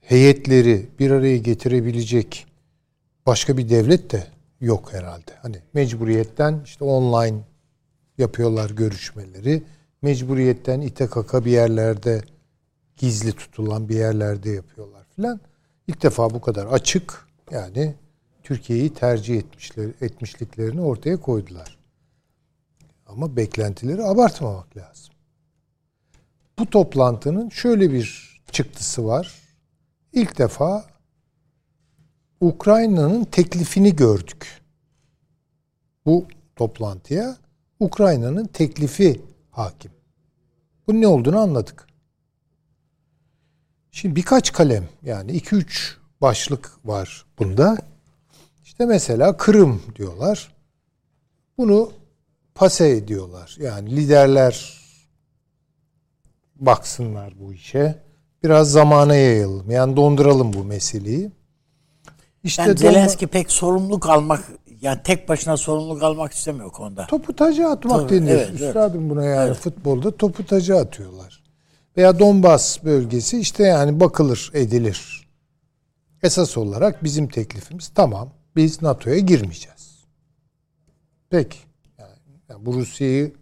heyetleri 0.00 0.86
bir 0.98 1.10
araya 1.10 1.36
getirebilecek 1.36 2.46
başka 3.26 3.56
bir 3.56 3.68
devlet 3.68 4.12
de 4.12 4.26
yok 4.60 4.92
herhalde. 4.92 5.32
Hani 5.42 5.56
mecburiyetten 5.74 6.60
işte 6.64 6.84
online 6.84 7.38
yapıyorlar 8.18 8.70
görüşmeleri. 8.70 9.62
Mecburiyetten 10.02 10.80
ite 10.80 11.06
kaka 11.06 11.44
bir 11.44 11.50
yerlerde 11.50 12.22
gizli 12.96 13.32
tutulan 13.32 13.88
bir 13.88 13.96
yerlerde 13.96 14.50
yapıyorlar 14.50 15.04
filan. 15.16 15.40
İlk 15.88 16.02
defa 16.02 16.30
bu 16.30 16.40
kadar 16.40 16.66
açık 16.66 17.26
yani 17.50 17.94
Türkiye'yi 18.42 18.94
tercih 18.94 19.38
etmişler, 19.38 19.90
etmişliklerini 20.00 20.80
ortaya 20.80 21.16
koydular. 21.16 21.78
Ama 23.06 23.36
beklentileri 23.36 24.04
abartmamak 24.04 24.76
lazım. 24.76 25.05
Bu 26.58 26.70
toplantının 26.70 27.48
şöyle 27.48 27.92
bir 27.92 28.40
çıktısı 28.52 29.06
var. 29.06 29.34
İlk 30.12 30.38
defa 30.38 30.84
Ukrayna'nın 32.40 33.24
teklifini 33.24 33.96
gördük. 33.96 34.62
Bu 36.06 36.26
toplantıya 36.56 37.36
Ukrayna'nın 37.80 38.46
teklifi 38.46 39.20
hakim. 39.50 39.90
Bu 40.86 41.00
ne 41.00 41.06
olduğunu 41.06 41.38
anladık. 41.38 41.86
Şimdi 43.90 44.16
birkaç 44.16 44.52
kalem 44.52 44.88
yani 45.02 45.32
2-3 45.38 45.94
başlık 46.20 46.72
var 46.84 47.26
bunda. 47.38 47.76
İşte 48.64 48.86
mesela 48.86 49.36
Kırım 49.36 49.82
diyorlar. 49.96 50.54
Bunu 51.58 51.92
pase 52.54 52.88
ediyorlar. 52.88 53.56
Yani 53.60 53.96
liderler 53.96 54.85
baksınlar 56.60 57.34
bu 57.40 57.52
işe. 57.52 57.98
Biraz 58.44 58.70
zamana 58.72 59.14
yayalım. 59.14 59.70
Yani 59.70 59.96
donduralım 59.96 60.52
bu 60.52 60.64
meseleyi. 60.64 61.30
İşte 62.44 62.62
yani 62.62 62.78
Zelenski 62.78 63.26
pek 63.26 63.50
sorumluluk 63.50 64.08
almak 64.08 64.44
yani 64.80 65.00
tek 65.04 65.28
başına 65.28 65.56
sorumluluk 65.56 66.02
almak 66.02 66.32
istemiyor 66.32 66.70
konuda. 66.70 67.06
Topu 67.06 67.36
taca 67.36 67.68
atmak 67.68 68.00
Tabii, 68.00 68.20
deniyor. 68.20 68.38
evet, 68.38 68.48
evet. 68.50 68.60
Üstadım 68.60 69.10
buna 69.10 69.24
yani 69.24 69.54
futbolda 69.54 70.16
topu 70.16 70.46
taca 70.46 70.76
atıyorlar. 70.76 71.42
Veya 71.96 72.18
Donbas 72.18 72.84
bölgesi 72.84 73.40
işte 73.40 73.62
yani 73.62 74.00
bakılır, 74.00 74.50
edilir. 74.54 75.28
Esas 76.22 76.56
olarak 76.56 77.04
bizim 77.04 77.28
teklifimiz 77.28 77.88
tamam 77.88 78.30
biz 78.56 78.82
NATO'ya 78.82 79.18
girmeyeceğiz. 79.18 80.04
Peki. 81.30 81.58
Yani, 81.98 82.12
yani 82.48 82.66
bu 82.66 82.74
Rusya'yı 82.74 83.32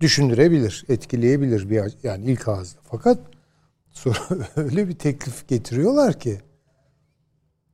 düşündürebilir, 0.00 0.84
etkileyebilir 0.88 1.70
bir 1.70 1.82
yani 2.02 2.24
ilk 2.24 2.48
ağızda. 2.48 2.80
Fakat 2.90 3.18
sonra 3.90 4.18
öyle 4.56 4.88
bir 4.88 4.94
teklif 4.94 5.48
getiriyorlar 5.48 6.20
ki 6.20 6.40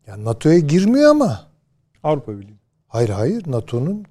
yani 0.06 0.24
NATO'ya 0.24 0.58
girmiyor 0.58 1.10
ama 1.10 1.46
Avrupa 2.02 2.32
Birliği. 2.32 2.58
Hayır 2.88 3.08
hayır 3.08 3.42
NATO'nun 3.46 4.04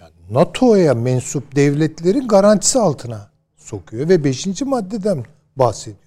yani 0.00 0.14
NATO'ya 0.30 0.94
mensup 0.94 1.56
devletlerin 1.56 2.28
garantisi 2.28 2.78
altına 2.78 3.30
sokuyor 3.56 4.08
ve 4.08 4.24
5. 4.24 4.62
maddeden 4.62 5.24
bahsediyor. 5.56 5.98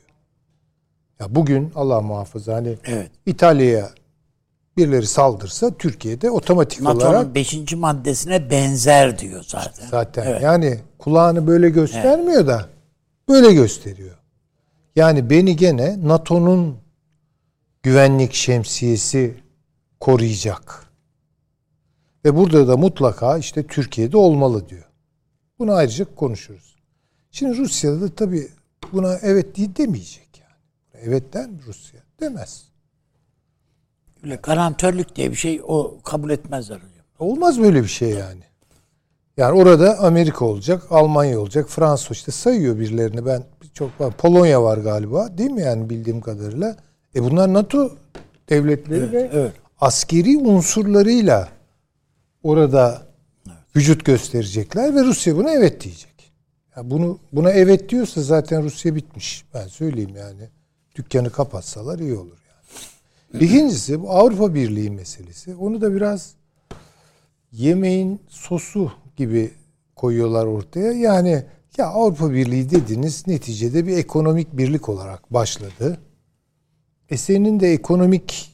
Ya 1.19 1.35
bugün 1.35 1.71
Allah 1.75 2.01
muhafaza 2.01 2.55
hani 2.55 2.77
Evet. 2.85 3.11
İtalya'ya 3.25 3.89
birileri 4.77 5.07
saldırsa 5.07 5.71
Türkiye'de 5.77 6.31
otomatik 6.31 6.81
olarak 6.81 7.01
NATO'nun 7.13 7.35
5. 7.35 7.73
maddesine 7.73 8.49
benzer 8.49 9.19
diyor 9.19 9.43
zaten. 9.47 9.87
zaten 9.87 10.23
Evet. 10.27 10.41
yani 10.41 10.79
kulağını 10.97 11.47
böyle 11.47 11.69
göstermiyor 11.69 12.47
da 12.47 12.65
böyle 13.29 13.53
gösteriyor. 13.53 14.17
Yani 14.95 15.29
beni 15.29 15.55
gene 15.55 16.07
NATO'nun 16.07 16.77
güvenlik 17.83 18.33
şemsiyesi 18.33 19.35
koruyacak. 19.99 20.83
Ve 22.25 22.35
burada 22.35 22.67
da 22.67 22.77
mutlaka 22.77 23.37
işte 23.37 23.67
Türkiye'de 23.67 24.17
olmalı 24.17 24.69
diyor. 24.69 24.89
Bunu 25.59 25.73
ayrıca 25.73 26.15
konuşuruz. 26.15 26.75
Şimdi 27.31 27.57
Rusya'da 27.57 28.01
da 28.01 28.15
tabii 28.15 28.47
buna 28.93 29.15
evet 29.21 29.55
diye 29.55 29.75
demeyecek 29.75 30.41
yani. 30.41 31.03
Evet 31.03 31.33
der 31.33 31.49
mi 31.49 31.59
Rusya? 31.67 31.99
Demez. 32.19 32.66
Garantörlük 34.35 35.15
diye 35.15 35.31
bir 35.31 35.35
şey 35.35 35.61
o 35.67 35.97
kabul 36.03 36.29
etmezler 36.29 36.75
hocam. 36.75 37.05
Olmaz 37.19 37.59
böyle 37.59 37.83
bir 37.83 37.87
şey 37.87 38.09
yani. 38.09 38.41
Yani 39.37 39.61
orada 39.61 39.99
Amerika 39.99 40.45
olacak, 40.45 40.83
Almanya 40.89 41.39
olacak, 41.39 41.69
Fransa 41.69 42.07
işte 42.11 42.31
sayıyor 42.31 42.79
birilerini. 42.79 43.25
Ben 43.25 43.43
çok 43.73 44.01
var. 44.01 44.13
Polonya 44.17 44.63
var 44.63 44.77
galiba 44.77 45.37
değil 45.37 45.51
mi 45.51 45.61
yani 45.61 45.89
bildiğim 45.89 46.21
kadarıyla. 46.21 46.75
E 47.15 47.23
bunlar 47.23 47.53
NATO 47.53 47.91
devletleri 48.49 49.11
ve 49.11 49.29
evet. 49.33 49.51
askeri 49.81 50.37
unsurlarıyla 50.37 51.49
orada 52.43 53.01
vücut 53.75 54.05
gösterecekler 54.05 54.95
ve 54.95 55.03
Rusya 55.03 55.37
buna 55.37 55.51
evet 55.51 55.83
diyecek. 55.83 56.31
Ya 56.75 56.89
bunu 56.89 57.19
buna 57.31 57.51
evet 57.51 57.89
diyorsa 57.89 58.21
zaten 58.21 58.63
Rusya 58.63 58.95
bitmiş. 58.95 59.45
Ben 59.53 59.67
söyleyeyim 59.67 60.15
yani. 60.15 60.49
Dükkanı 60.95 61.29
kapatsalar 61.29 61.99
iyi 61.99 62.13
olur 62.13 62.37
yani. 62.46 62.46
İkincisi 63.33 64.01
bu 64.01 64.11
Avrupa 64.11 64.53
Birliği 64.53 64.91
meselesi. 64.91 65.55
Onu 65.55 65.81
da 65.81 65.95
biraz 65.95 66.33
yemeğin 67.51 68.21
sosu 68.27 68.91
gibi 69.15 69.51
koyuyorlar 69.95 70.45
ortaya. 70.45 70.91
Yani 70.91 71.45
ya 71.77 71.85
Avrupa 71.87 72.31
Birliği 72.31 72.69
dediniz 72.69 73.27
neticede 73.27 73.87
bir 73.87 73.97
ekonomik 73.97 74.57
birlik 74.57 74.89
olarak 74.89 75.33
başladı. 75.33 75.97
E 77.09 77.17
senin 77.17 77.59
de 77.59 77.71
ekonomik 77.71 78.53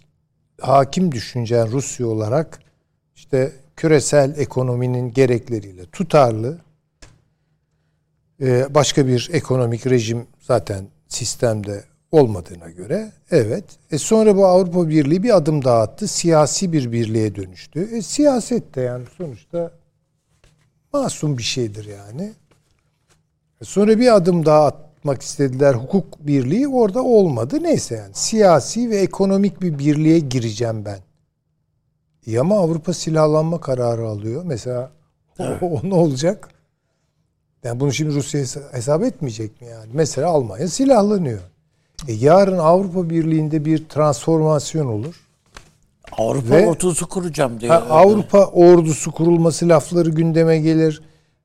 hakim 0.61 1.11
düşüncen 1.11 1.71
Rusya 1.71 2.07
olarak 2.07 2.59
işte 3.15 3.51
küresel 3.75 4.37
ekonominin 4.37 5.13
gerekleriyle 5.13 5.85
tutarlı 5.85 6.59
e, 8.41 8.73
başka 8.73 9.07
bir 9.07 9.29
ekonomik 9.33 9.87
rejim 9.87 10.27
zaten 10.39 10.87
sistemde 11.07 11.83
olmadığına 12.13 12.69
göre 12.69 13.11
evet. 13.31 13.63
E 13.91 13.97
sonra 13.97 14.35
bu 14.37 14.45
Avrupa 14.45 14.89
Birliği 14.89 15.23
bir 15.23 15.37
adım 15.37 15.63
daha 15.65 15.81
attı. 15.81 16.07
Siyasi 16.07 16.73
bir 16.73 16.91
birliğe 16.91 17.35
dönüştü. 17.35 17.89
E 17.97 18.01
siyaset 18.01 18.75
de 18.75 18.81
yani 18.81 19.05
sonuçta 19.17 19.71
masum 20.93 21.37
bir 21.37 21.43
şeydir 21.43 21.85
yani. 21.85 22.33
E 23.61 23.65
sonra 23.65 23.99
bir 23.99 24.15
adım 24.15 24.45
daha 24.45 24.65
atmak 24.65 25.21
istediler. 25.21 25.73
Hukuk 25.73 26.27
birliği 26.27 26.67
orada 26.67 27.03
olmadı. 27.03 27.63
Neyse 27.63 27.95
yani 27.95 28.13
siyasi 28.13 28.89
ve 28.89 28.97
ekonomik 28.97 29.61
bir 29.61 29.79
birliğe 29.79 30.19
gireceğim 30.19 30.85
ben. 30.85 30.99
İyi 32.25 32.39
ama 32.39 32.59
Avrupa 32.59 32.93
silahlanma 32.93 33.61
kararı 33.61 34.07
alıyor. 34.07 34.43
Mesela 34.45 34.91
o, 35.39 35.43
o 35.61 35.79
ne 35.83 35.93
olacak? 35.93 36.49
Yani 37.63 37.79
bunu 37.79 37.93
şimdi 37.93 38.13
Rusya 38.15 38.41
hesa- 38.41 38.73
hesap 38.73 39.03
etmeyecek 39.03 39.61
mi 39.61 39.67
yani? 39.67 39.89
Mesela 39.93 40.27
Almanya 40.27 40.67
silahlanıyor. 40.67 41.52
E 42.07 42.13
yarın 42.13 42.57
Avrupa 42.57 43.09
Birliği'nde 43.09 43.65
bir 43.65 43.85
transformasyon 43.89 44.85
olur. 44.85 45.23
Avrupa 46.17 46.55
Ve- 46.55 46.67
ordusu 46.67 47.09
kuracağım 47.09 47.59
diyor. 47.59 47.73
Ha, 47.73 47.85
Avrupa 47.89 48.45
ordusu 48.45 49.11
kurulması 49.11 49.69
lafları 49.69 50.09
gündeme 50.09 50.57
gelir. 50.57 51.01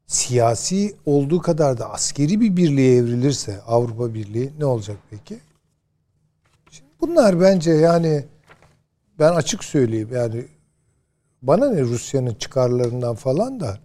Siyasi 0.06 0.96
olduğu 1.06 1.40
kadar 1.40 1.78
da 1.78 1.90
askeri 1.90 2.40
bir 2.40 2.56
birliğe 2.56 2.96
evrilirse 2.96 3.60
Avrupa 3.62 4.14
Birliği 4.14 4.52
ne 4.58 4.64
olacak 4.64 4.96
peki? 5.10 5.38
Şimdi 6.70 6.90
bunlar 7.00 7.40
bence 7.40 7.70
yani 7.70 8.24
ben 9.18 9.32
açık 9.32 9.64
söyleyeyim 9.64 10.08
yani 10.12 10.44
bana 11.42 11.70
ne 11.70 11.80
Rusya'nın 11.80 12.34
çıkarlarından 12.34 13.14
falan 13.14 13.60
da 13.60 13.78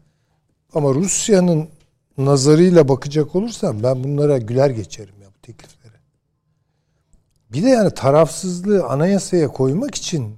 ama 0.73 0.93
Rusya'nın 0.93 1.69
nazarıyla 2.17 2.87
bakacak 2.89 3.35
olursam 3.35 3.83
ben 3.83 4.03
bunlara 4.03 4.37
güler 4.37 4.69
geçerim 4.69 5.15
ya 5.21 5.27
bu 5.27 5.41
tekliflere. 5.41 5.93
Bir 7.53 7.63
de 7.63 7.69
yani 7.69 7.91
tarafsızlığı 7.91 8.83
anayasaya 8.83 9.47
koymak 9.47 9.95
için 9.95 10.35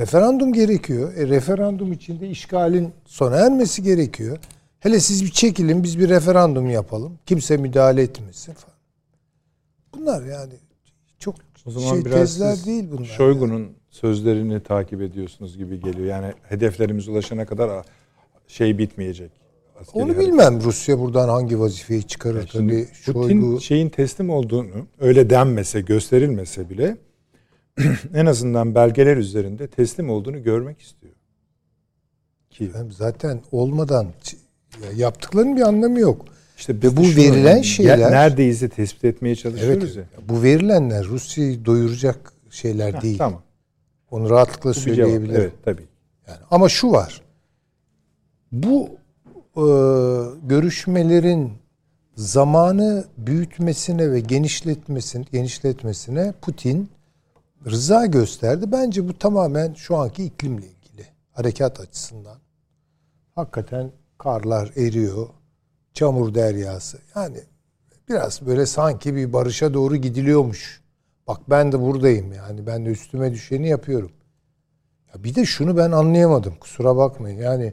referandum 0.00 0.52
gerekiyor. 0.52 1.14
E, 1.16 1.28
referandum 1.28 1.92
içinde 1.92 2.28
işgalin 2.28 2.92
sona 3.06 3.36
ermesi 3.36 3.82
gerekiyor. 3.82 4.38
Hele 4.80 5.00
siz 5.00 5.24
bir 5.24 5.30
çekilin 5.30 5.82
biz 5.82 5.98
bir 5.98 6.08
referandum 6.08 6.70
yapalım. 6.70 7.18
Kimse 7.26 7.56
müdahale 7.56 8.02
etmesin 8.02 8.52
falan. 8.52 8.76
Bunlar 9.94 10.22
yani 10.22 10.52
çok 11.18 11.34
O 11.66 11.70
zaman 11.70 11.94
şey 11.94 12.04
biraz 12.04 12.18
tezler 12.18 12.54
siz 12.54 12.66
değil 12.66 12.84
bunlar. 12.92 13.04
Şoygu'nun 13.04 13.72
sözlerini 13.90 14.62
takip 14.62 15.02
ediyorsunuz 15.02 15.56
gibi 15.56 15.80
geliyor. 15.80 16.06
Yani 16.06 16.32
hedeflerimize 16.42 17.10
ulaşana 17.10 17.46
kadar 17.46 17.86
şey 18.48 18.78
bitmeyecek. 18.78 19.43
Onu 19.94 20.04
hareket. 20.04 20.26
bilmem 20.26 20.60
Rusya 20.62 20.98
buradan 20.98 21.28
hangi 21.28 21.60
vazifeyi 21.60 22.02
çıkarır 22.02 22.36
Yani 22.36 22.48
tabii. 22.48 22.88
Şoygu 22.92 23.60
şeyin 23.60 23.88
teslim 23.88 24.30
olduğunu 24.30 24.86
öyle 25.00 25.30
denmese, 25.30 25.80
gösterilmese 25.80 26.70
bile 26.70 26.96
en 28.14 28.26
azından 28.26 28.74
belgeler 28.74 29.16
üzerinde 29.16 29.66
teslim 29.66 30.10
olduğunu 30.10 30.42
görmek 30.42 30.80
istiyor. 30.80 31.12
Ki 32.50 32.70
Hem 32.74 32.92
zaten 32.92 33.40
olmadan 33.52 34.06
ya 34.84 34.90
yaptıklarının 34.96 35.56
bir 35.56 35.62
anlamı 35.62 36.00
yok. 36.00 36.24
işte 36.56 36.74
Ve 36.82 36.96
bu 36.96 37.02
verilen 37.02 37.56
ya- 37.56 37.62
şeyler- 37.62 38.12
neredeyse 38.12 38.68
tespit 38.68 39.04
etmeye 39.04 39.28
Evet. 39.28 39.38
çalışıyoruz 39.42 39.96
ya. 39.96 40.04
Bu 40.28 40.42
verilenler 40.42 41.04
Rusya'yı 41.04 41.64
doyuracak 41.64 42.32
şeyler 42.50 42.94
Heh, 42.94 43.02
değil. 43.02 43.18
Tamam. 43.18 43.42
Onu 44.10 44.30
rahatlıkla 44.30 44.70
Bu 44.70 44.74
cevap. 44.74 44.84
söyleyebilirim. 44.96 45.40
Evet 45.40 45.52
tabii. 45.64 45.84
Yani 46.28 46.38
ama 46.50 46.68
şu 46.68 46.90
var. 46.92 47.22
Bu 48.52 48.88
görüşmelerin 50.42 51.52
zamanı 52.16 53.04
büyütmesine 53.18 54.12
ve 54.12 54.20
genişletmesine, 54.20 55.24
genişletmesine 55.32 56.34
Putin 56.42 56.90
rıza 57.66 58.06
gösterdi. 58.06 58.72
Bence 58.72 59.08
bu 59.08 59.18
tamamen 59.18 59.74
şu 59.74 59.96
anki 59.96 60.24
iklimle 60.24 60.66
ilgili. 60.66 61.06
Harekat 61.32 61.80
açısından. 61.80 62.38
Hakikaten 63.34 63.90
karlar 64.18 64.72
eriyor. 64.76 65.28
Çamur 65.92 66.34
deryası. 66.34 66.98
Yani 67.16 67.38
biraz 68.08 68.46
böyle 68.46 68.66
sanki 68.66 69.14
bir 69.14 69.32
barışa 69.32 69.74
doğru 69.74 69.96
gidiliyormuş. 69.96 70.84
Bak 71.26 71.40
ben 71.50 71.72
de 71.72 71.80
buradayım 71.80 72.32
yani. 72.32 72.66
Ben 72.66 72.86
de 72.86 72.90
üstüme 72.90 73.32
düşeni 73.32 73.68
yapıyorum. 73.68 74.12
Ya 75.14 75.24
bir 75.24 75.34
de 75.34 75.44
şunu 75.44 75.76
ben 75.76 75.90
anlayamadım. 75.90 76.54
Kusura 76.60 76.96
bakmayın. 76.96 77.38
Yani 77.38 77.72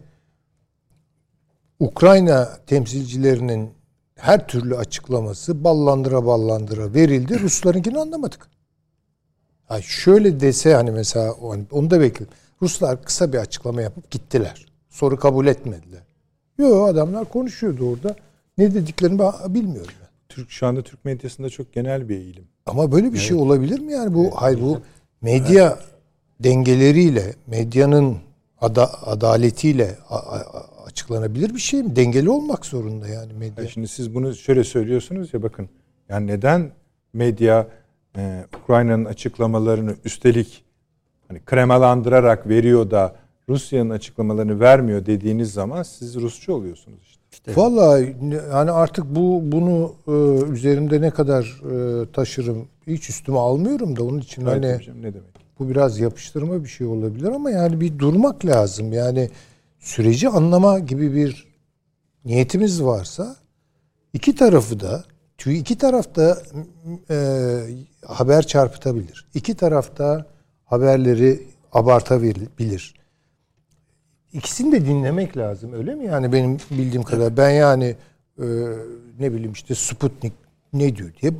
Ukrayna 1.82 2.50
temsilcilerinin 2.68 3.70
her 4.16 4.48
türlü 4.48 4.78
açıklaması 4.78 5.64
ballandıra 5.64 6.26
ballandıra 6.26 6.94
verildi. 6.94 7.40
Ruslarınkini 7.40 8.00
anlamadık. 8.00 8.48
Ha 9.66 9.82
şöyle 9.82 10.40
dese 10.40 10.74
hani 10.74 10.92
mesela 10.92 11.36
hani 11.50 11.66
onu 11.72 11.90
da 11.90 12.00
bekledim. 12.00 12.34
Ruslar 12.62 13.04
kısa 13.04 13.34
bir 13.34 13.38
açıklama 13.38 13.82
yapıp 13.82 14.12
gittiler. 14.12 14.66
Soru 14.90 15.18
kabul 15.18 15.48
etmediler. 15.48 16.02
Yok 16.58 16.90
adamlar 16.90 17.26
konuşuyordu 17.26 17.90
orada. 17.90 18.16
Ne 18.58 18.74
dediklerini 18.74 19.20
ben 19.20 19.34
bilmiyorum. 19.54 19.94
ben. 20.02 20.08
Türk 20.30 20.52
şu 20.52 20.68
anda 20.68 20.82
Türk 20.82 21.06
medyasında 21.06 21.50
çok 21.50 21.74
genel 21.74 22.10
bir 22.10 22.16
eğilim. 22.18 22.48
Ama 22.66 22.92
böyle 22.92 23.14
bir 23.14 23.18
şey 23.18 23.38
olabilir 23.38 23.80
mi 23.80 23.94
yani 23.94 24.14
bu? 24.14 24.32
Hayır 24.36 24.62
bu 24.62 24.82
medya 25.22 25.80
dengeleriyle, 26.40 27.36
medyanın 27.48 28.18
ada, 28.62 29.08
adaletiyle 29.08 29.98
a, 30.10 30.16
a, 30.16 30.71
açıklanabilir 30.92 31.56
bir 31.56 31.60
şey 31.60 31.84
mi? 31.84 31.96
Dengeli 31.96 32.30
olmak 32.30 32.66
zorunda 32.66 33.08
yani 33.08 33.34
medya. 33.34 33.54
Yani 33.58 33.70
şimdi 33.70 33.88
siz 33.88 34.16
bunu 34.16 34.36
şöyle 34.36 34.64
söylüyorsunuz 34.64 35.34
ya 35.34 35.44
bakın. 35.44 35.70
Yani 36.10 36.28
neden 36.28 36.72
medya 37.14 37.68
e, 38.18 38.46
Ukrayna'nın 38.64 39.06
açıklamalarını 39.06 39.96
üstelik 40.06 40.64
hani 41.28 41.40
kremalandırarak 41.46 42.48
veriyor 42.48 42.92
da 42.92 43.16
Rusya'nın 43.50 43.90
açıklamalarını 43.90 44.60
vermiyor 44.60 45.06
dediğiniz 45.06 45.54
zaman 45.54 45.84
siz 45.84 46.16
Rusçu 46.16 46.54
oluyorsunuz 46.54 47.20
işte. 47.32 47.52
işte. 47.52 47.62
Vallahi 47.62 48.16
yani 48.52 48.72
artık 48.72 49.06
bu 49.16 49.42
bunu 49.44 49.94
e, 50.08 50.52
üzerimde 50.52 51.02
ne 51.02 51.12
kadar 51.12 51.62
e, 51.72 52.06
taşırım 52.12 52.68
hiç 52.88 53.10
üstüme 53.10 53.38
almıyorum 53.38 53.96
da 53.96 54.04
onun 54.04 54.20
için 54.20 54.42
evet, 54.42 54.54
hani 54.54 54.76
hocam, 54.76 54.98
ne 54.98 55.14
demek? 55.14 55.32
Bu 55.60 55.70
biraz 55.70 56.00
yapıştırma 56.00 56.64
bir 56.64 56.70
şey 56.70 56.88
olabilir 56.88 57.28
ama 57.28 57.52
yani 57.52 57.82
bir 57.82 58.00
durmak 58.00 58.46
lazım. 58.46 58.94
Yani 58.94 59.30
süreci 59.82 60.30
anlama 60.30 60.80
gibi 60.80 61.16
bir 61.16 61.48
niyetimiz 62.26 62.84
varsa 62.84 63.36
iki 64.14 64.36
tarafı 64.36 64.80
da 64.80 65.04
iki 65.46 65.78
tarafta 65.78 66.44
e, 67.10 67.18
haber 68.06 68.48
çarpıtabilir. 68.48 69.28
İki 69.34 69.56
tarafta 69.56 70.26
haberleri 70.66 71.48
abartabilir. 71.72 72.96
İkisini 74.34 74.72
de 74.72 74.86
dinlemek 74.86 75.38
lazım 75.38 75.74
öyle 75.74 75.96
mi? 75.96 76.06
Yani 76.06 76.34
benim 76.34 76.58
bildiğim 76.72 77.04
kadar 77.04 77.38
ben 77.38 77.50
yani 77.50 77.96
e, 78.40 78.46
ne 79.20 79.34
bileyim 79.34 79.52
işte 79.52 79.76
Sputnik 79.76 80.34
ne 80.74 80.96
diyor 80.96 81.12
diye 81.22 81.34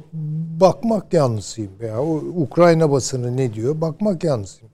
bakmak 0.60 1.14
yanlısıyım. 1.14 1.72
Veya 1.80 2.02
Ukrayna 2.36 2.92
basını 2.92 3.38
ne 3.38 3.54
diyor 3.54 3.82
bakmak 3.82 4.24
yanlısıyım. 4.24 4.71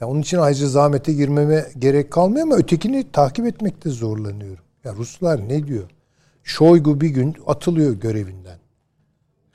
Yani 0.00 0.10
onun 0.10 0.20
için 0.20 0.38
ayrıca 0.38 0.66
zahmete 0.66 1.12
girmeme 1.12 1.66
gerek 1.78 2.10
kalmıyor 2.10 2.46
ama 2.46 2.56
ötekini 2.56 3.12
takip 3.12 3.46
etmekte 3.46 3.90
zorlanıyorum. 3.90 4.64
Ya 4.84 4.94
Ruslar 4.94 5.48
ne 5.48 5.66
diyor? 5.66 5.84
Şoygu 6.42 7.00
bir 7.00 7.08
gün 7.08 7.36
atılıyor 7.46 7.92
görevinden. 7.92 8.58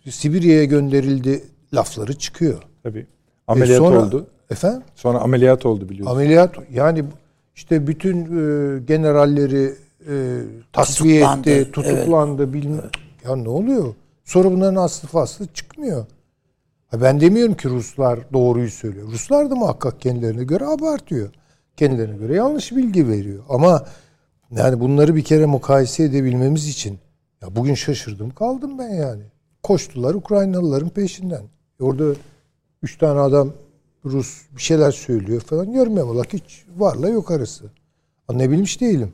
Sibirya'ya 0.09 0.63
gönderildi 0.63 1.43
lafları 1.73 2.17
çıkıyor. 2.17 2.63
Tabii. 2.83 3.07
Ameliyat 3.47 3.81
e 3.81 3.85
sonra, 3.85 4.01
oldu. 4.01 4.27
Efendim? 4.49 4.81
Sonra 4.95 5.19
ameliyat 5.19 5.65
oldu 5.65 5.89
biliyorsunuz. 5.89 6.17
Ameliyat 6.17 6.55
yani 6.73 7.05
işte 7.55 7.87
bütün 7.87 8.17
e, 8.21 8.79
generalleri 8.79 9.73
e, 10.09 10.41
tasfiye 10.73 11.19
tutuklandı, 11.19 11.49
etti, 11.49 11.71
tutuklandı 11.71 12.43
evet. 12.43 12.53
bilmem. 12.53 12.89
Ya 13.25 13.35
ne 13.35 13.49
oluyor? 13.49 13.93
Sonra 14.23 14.51
bunların 14.51 14.75
aslı 14.75 15.07
faslı 15.07 15.47
çıkmıyor. 15.47 16.05
Ben 17.01 17.21
demiyorum 17.21 17.55
ki 17.55 17.69
Ruslar 17.69 18.33
doğruyu 18.33 18.69
söylüyor. 18.69 19.07
Ruslar 19.11 19.49
da 19.49 19.55
muhakkak 19.55 20.01
kendilerine 20.01 20.43
göre 20.43 20.65
abartıyor. 20.65 21.29
Kendilerine 21.77 22.17
göre 22.17 22.35
yanlış 22.35 22.71
bilgi 22.71 23.07
veriyor. 23.07 23.43
Ama 23.49 23.85
yani 24.51 24.79
bunları 24.79 25.15
bir 25.15 25.23
kere 25.23 25.45
mukayese 25.45 26.03
edebilmemiz 26.03 26.67
için 26.67 26.99
ya 27.41 27.55
bugün 27.55 27.73
şaşırdım 27.73 28.29
kaldım 28.29 28.79
ben 28.79 28.89
yani. 28.89 29.23
Koştular 29.63 30.13
Ukraynalıların 30.13 30.89
peşinden. 30.89 31.43
Orada 31.81 32.03
üç 32.83 32.97
tane 32.97 33.19
adam 33.19 33.53
Rus 34.05 34.41
bir 34.55 34.61
şeyler 34.61 34.91
söylüyor 34.91 35.41
falan. 35.41 35.65
Yorum 35.65 35.97
yamalak 35.97 36.33
hiç 36.33 36.65
varla 36.77 37.09
yok 37.09 37.31
arası. 37.31 37.65
Anlayabilmiş 38.27 38.81
değilim. 38.81 39.13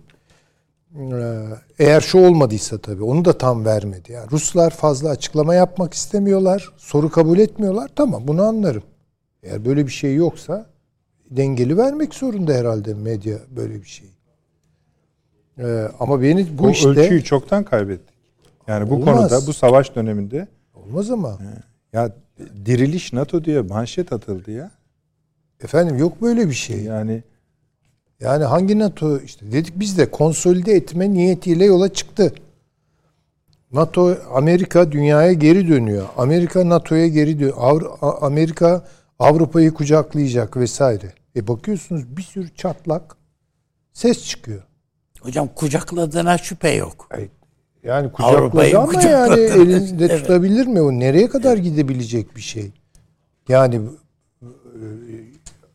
Ee, 0.95 1.45
eğer 1.79 2.01
şu 2.01 2.19
olmadıysa 2.19 2.77
tabii 2.77 3.03
onu 3.03 3.25
da 3.25 3.37
tam 3.37 3.65
vermedi. 3.65 4.11
Yani 4.11 4.31
Ruslar 4.31 4.69
fazla 4.69 5.09
açıklama 5.09 5.55
yapmak 5.55 5.93
istemiyorlar. 5.93 6.69
Soru 6.77 7.09
kabul 7.09 7.39
etmiyorlar. 7.39 7.91
Tamam 7.95 8.27
bunu 8.27 8.43
anlarım. 8.43 8.83
Eğer 9.43 9.65
böyle 9.65 9.85
bir 9.85 9.91
şey 9.91 10.15
yoksa 10.15 10.69
dengeli 11.31 11.77
vermek 11.77 12.13
zorunda 12.13 12.53
herhalde 12.53 12.93
medya 12.93 13.37
böyle 13.49 13.81
bir 13.81 13.87
şey. 13.87 14.09
Ee, 15.59 15.87
ama 15.99 16.21
beni 16.21 16.57
bu 16.57 16.63
o 16.63 16.69
işte 16.69 16.89
ölçüyü 16.89 17.23
çoktan 17.23 17.63
kaybettik. 17.63 18.15
Yani 18.67 18.89
bu 18.89 18.95
olmaz. 18.95 19.15
konuda 19.15 19.47
bu 19.47 19.53
savaş 19.53 19.95
döneminde 19.95 20.47
olmaz 20.73 21.11
ama. 21.11 21.37
Ya 21.93 22.15
diriliş 22.65 23.13
NATO 23.13 23.43
diye 23.43 23.61
manşet 23.61 24.13
atıldı 24.13 24.51
ya. 24.51 24.71
Efendim 25.63 25.97
yok 25.97 26.21
böyle 26.21 26.47
bir 26.47 26.53
şey. 26.53 26.83
Yani 26.83 27.23
yani 28.19 28.43
hangi 28.43 28.79
NATO 28.79 29.19
işte 29.19 29.51
dedik 29.51 29.79
biz 29.79 29.97
de 29.97 30.11
konsolide 30.11 30.73
etme 30.73 31.13
niyetiyle 31.13 31.65
yola 31.65 31.93
çıktı. 31.93 32.33
NATO 33.71 34.17
Amerika 34.33 34.91
dünyaya 34.91 35.33
geri 35.33 35.69
dönüyor. 35.69 36.07
Amerika 36.17 36.69
NATO'ya 36.69 37.07
geri 37.07 37.39
dönüyor. 37.39 37.57
Avru 37.57 37.97
Amerika 38.01 38.87
Avrupa'yı 39.19 39.73
kucaklayacak 39.73 40.57
vesaire. 40.57 41.13
E 41.35 41.47
bakıyorsunuz 41.47 42.17
bir 42.17 42.21
sürü 42.21 42.55
çatlak 42.55 43.15
ses 43.93 44.27
çıkıyor. 44.27 44.63
Hocam 45.21 45.49
kucakladığına 45.55 46.37
şüphe 46.37 46.69
yok. 46.69 47.09
Yani 47.83 48.11
kucakladı 48.11 48.79
ama 48.79 49.01
yani 49.01 49.39
elinde 49.39 50.05
evet. 50.05 50.21
tutabilir 50.21 50.67
mi? 50.67 50.81
O 50.81 50.91
nereye 50.91 51.29
kadar 51.29 51.57
gidebilecek 51.57 52.35
bir 52.35 52.41
şey? 52.41 52.71
Yani 53.49 53.81
e, 54.41 54.47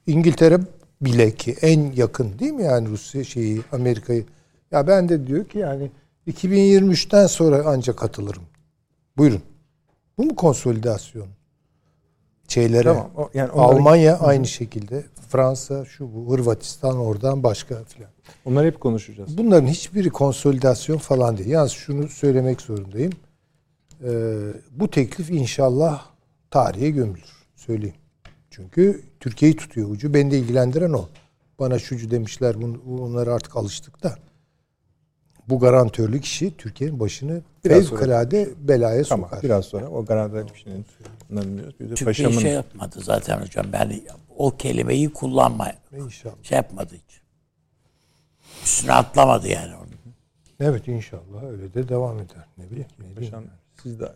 İngiltere 0.07 0.59
bile 1.01 1.35
ki 1.35 1.57
en 1.63 1.93
yakın 1.93 2.39
değil 2.39 2.53
mi 2.53 2.63
yani 2.63 2.89
Rusya 2.89 3.25
şeyi 3.25 3.63
Amerika'yı. 3.73 4.25
Ya 4.71 4.87
ben 4.87 5.09
de 5.09 5.27
diyor 5.27 5.49
ki 5.49 5.59
yani 5.59 5.91
2023'ten 6.27 7.27
sonra 7.27 7.63
ancak 7.67 7.99
katılırım. 7.99 8.43
Buyurun. 9.17 9.43
Bu 10.19 10.25
mu 10.25 10.37
konsolidasyon? 10.37 11.29
Şeylere. 12.49 12.83
Tamam. 12.83 13.11
Yani 13.35 13.51
Almanya 13.51 14.19
aynı 14.19 14.47
şekilde. 14.47 15.05
Fransa 15.29 15.85
şu 15.85 16.15
bu 16.15 16.33
Hırvatistan 16.33 16.99
oradan 16.99 17.43
başka 17.43 17.85
filan. 17.85 18.11
Onları 18.45 18.67
hep 18.67 18.81
konuşacağız. 18.81 19.39
Bunların 19.39 19.67
hiçbiri 19.67 20.11
konsolidasyon 20.11 20.99
falan 20.99 21.39
değil. 21.39 21.49
Yalnız 21.49 21.73
şunu 21.73 22.09
söylemek 22.09 22.61
zorundayım. 22.61 23.13
Ee, 24.05 24.37
bu 24.71 24.91
teklif 24.91 25.31
inşallah 25.31 26.07
tarihe 26.51 26.91
gömülür. 26.91 27.33
Söyleyeyim. 27.57 27.97
Çünkü 28.55 29.03
Türkiye'yi 29.21 29.57
tutuyor 29.57 29.91
ucu. 29.91 30.15
Beni 30.15 30.31
de 30.31 30.39
ilgilendiren 30.39 30.93
o. 30.93 31.09
Bana 31.59 31.79
şucu 31.79 32.11
demişler. 32.11 32.57
Bunları 32.85 33.33
artık 33.33 33.57
alıştık 33.57 34.03
da. 34.03 34.15
Bu 35.49 35.59
garantörlü 35.59 36.21
kişi 36.21 36.57
Türkiye'nin 36.57 37.01
başını 37.01 37.43
biraz 37.65 37.91
fevkalade 37.91 38.45
sonra, 38.45 38.69
belaya 38.69 39.03
tamam, 39.03 39.31
sokar. 39.31 39.43
Biraz 39.43 39.65
sonra 39.65 39.89
o 39.89 40.05
garantörlü 40.05 40.53
kişinin 40.53 40.87
bilmiyoruz. 41.31 41.75
Bir 41.81 41.85
de 41.85 41.95
Türkiye 41.95 42.07
paşamın... 42.07 42.39
şey 42.39 42.53
yapmadı 42.53 43.01
zaten 43.01 43.41
hocam. 43.41 43.67
Yani 43.73 44.03
o 44.37 44.57
kelimeyi 44.57 45.13
kullanma. 45.13 45.73
İnşallah. 45.97 46.35
Şey 46.43 46.57
yapmadı 46.57 46.95
hiç. 46.95 47.21
Üstüne 48.65 48.93
atlamadı 48.93 49.49
yani. 49.49 49.73
Evet 50.61 50.89
inşallah 50.89 51.43
öyle 51.43 51.75
de 51.75 51.89
devam 51.89 52.17
eder. 52.17 52.47
Ne 52.59 52.71
bileyim. 52.71 52.89
Ne 52.99 53.17
bileyim. 53.17 53.33
Paşam, 53.33 53.45
siz 53.83 54.01
de 54.01 54.13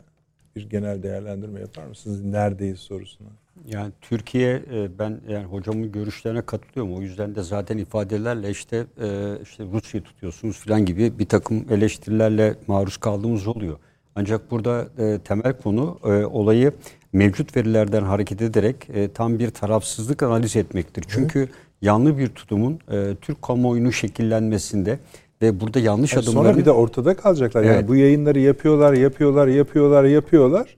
bir 0.56 0.70
genel 0.70 1.02
değerlendirme 1.02 1.60
yapar 1.60 1.86
mısınız? 1.86 2.24
Neredeyiz 2.24 2.78
sorusuna. 2.78 3.28
Yani 3.66 3.92
Türkiye 4.00 4.62
e, 4.72 4.98
ben 4.98 5.20
yani 5.28 5.44
hocamın 5.44 5.92
görüşlerine 5.92 6.42
katılıyorum. 6.42 6.96
O 6.96 7.02
yüzden 7.02 7.34
de 7.34 7.42
zaten 7.42 7.78
ifadelerle 7.78 8.50
işte 8.50 8.76
e, 8.76 9.38
işte 9.42 9.64
Rusya'yı 9.72 10.04
tutuyorsunuz 10.04 10.56
falan 10.56 10.84
gibi 10.84 11.18
bir 11.18 11.26
takım 11.26 11.64
eleştirilerle 11.70 12.54
maruz 12.66 12.96
kaldığımız 12.96 13.46
oluyor. 13.46 13.78
Ancak 14.14 14.50
burada 14.50 14.88
e, 14.98 15.18
temel 15.18 15.52
konu 15.52 15.98
olayı 16.32 16.72
mevcut 17.12 17.56
verilerden 17.56 18.02
hareket 18.02 18.42
ederek 18.42 18.88
tam 19.14 19.38
bir 19.38 19.50
tarafsızlık 19.50 20.22
analiz 20.22 20.56
etmektir. 20.56 21.04
Çünkü 21.08 21.40
Hı. 21.40 21.48
yanlı 21.82 22.18
bir 22.18 22.28
tutumun 22.28 22.78
Türk 23.20 23.42
kamuoyunun 23.42 23.90
şekillenmesinde 23.90 24.98
ve 25.42 25.60
burada 25.60 25.80
yanlış 25.80 26.12
yani 26.12 26.22
adımları... 26.22 26.46
Sonra 26.46 26.58
bir 26.58 26.64
de 26.64 26.70
ortada 26.70 27.16
kalacaklar. 27.16 27.62
Evet. 27.62 27.76
Yani 27.76 27.88
bu 27.88 27.96
yayınları 27.96 28.38
yapıyorlar, 28.38 28.92
yapıyorlar, 28.92 29.46
yapıyorlar, 29.46 30.04
yapıyorlar. 30.04 30.76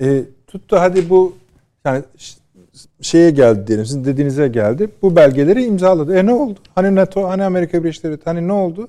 E, 0.00 0.24
tuttu 0.46 0.76
hadi 0.76 1.10
bu 1.10 1.36
yani 1.86 2.04
şeye 3.00 3.30
geldi 3.30 3.66
diyelim 3.66 3.86
sizin 3.86 4.04
dediğinize 4.04 4.48
geldi. 4.48 4.88
Bu 5.02 5.16
belgeleri 5.16 5.64
imzaladı. 5.64 6.16
E 6.16 6.26
ne 6.26 6.32
oldu? 6.32 6.58
Hani 6.74 6.94
NATO, 6.94 7.28
hani 7.28 7.44
Amerika 7.44 7.84
Birleşik 7.84 8.04
Devletleri, 8.04 8.36
hani 8.36 8.48
ne 8.48 8.52
oldu? 8.52 8.88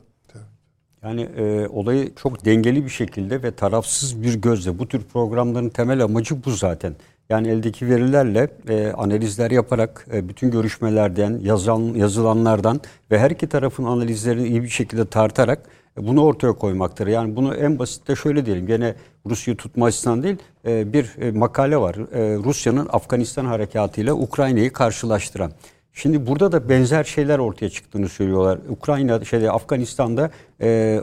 Yani 1.03 1.21
e, 1.37 1.67
olayı 1.67 2.15
çok 2.15 2.45
dengeli 2.45 2.85
bir 2.85 2.89
şekilde 2.89 3.43
ve 3.43 3.51
tarafsız 3.51 4.23
bir 4.23 4.33
gözle 4.33 4.79
bu 4.79 4.87
tür 4.87 5.01
programların 5.03 5.69
temel 5.69 6.03
amacı 6.03 6.45
bu 6.45 6.51
zaten. 6.51 6.93
Yani 7.29 7.47
eldeki 7.47 7.89
verilerle 7.89 8.49
e, 8.69 8.87
analizler 8.87 9.51
yaparak 9.51 10.07
e, 10.13 10.29
bütün 10.29 10.51
görüşmelerden, 10.51 11.39
yazan, 11.43 11.81
yazılanlardan 11.81 12.81
ve 13.11 13.19
her 13.19 13.31
iki 13.31 13.47
tarafın 13.47 13.83
analizlerini 13.83 14.47
iyi 14.47 14.63
bir 14.63 14.69
şekilde 14.69 15.05
tartarak 15.05 15.59
bunu 15.97 16.23
ortaya 16.23 16.53
koymaktır. 16.53 17.07
Yani 17.07 17.35
bunu 17.35 17.55
en 17.55 17.79
basit 17.79 18.07
de 18.07 18.15
şöyle 18.15 18.45
diyelim. 18.45 18.67
Gene 18.67 18.95
Rusya'yı 19.25 19.57
tutma 19.57 19.85
açısından 19.85 20.23
değil 20.23 20.37
e, 20.67 20.93
bir 20.93 21.15
e, 21.21 21.31
makale 21.31 21.77
var. 21.77 21.95
Rusya'nın 22.43 22.87
Afganistan 22.93 23.45
harekatıyla 23.45 24.13
Ukrayna'yı 24.13 24.73
karşılaştıran. 24.73 25.51
Şimdi 25.93 26.27
burada 26.27 26.51
da 26.51 26.69
benzer 26.69 27.03
şeyler 27.03 27.39
ortaya 27.39 27.69
çıktığını 27.69 28.09
söylüyorlar. 28.09 28.59
Ukrayna, 28.69 29.25
şeyde 29.25 29.51
Afganistan'da 29.51 30.31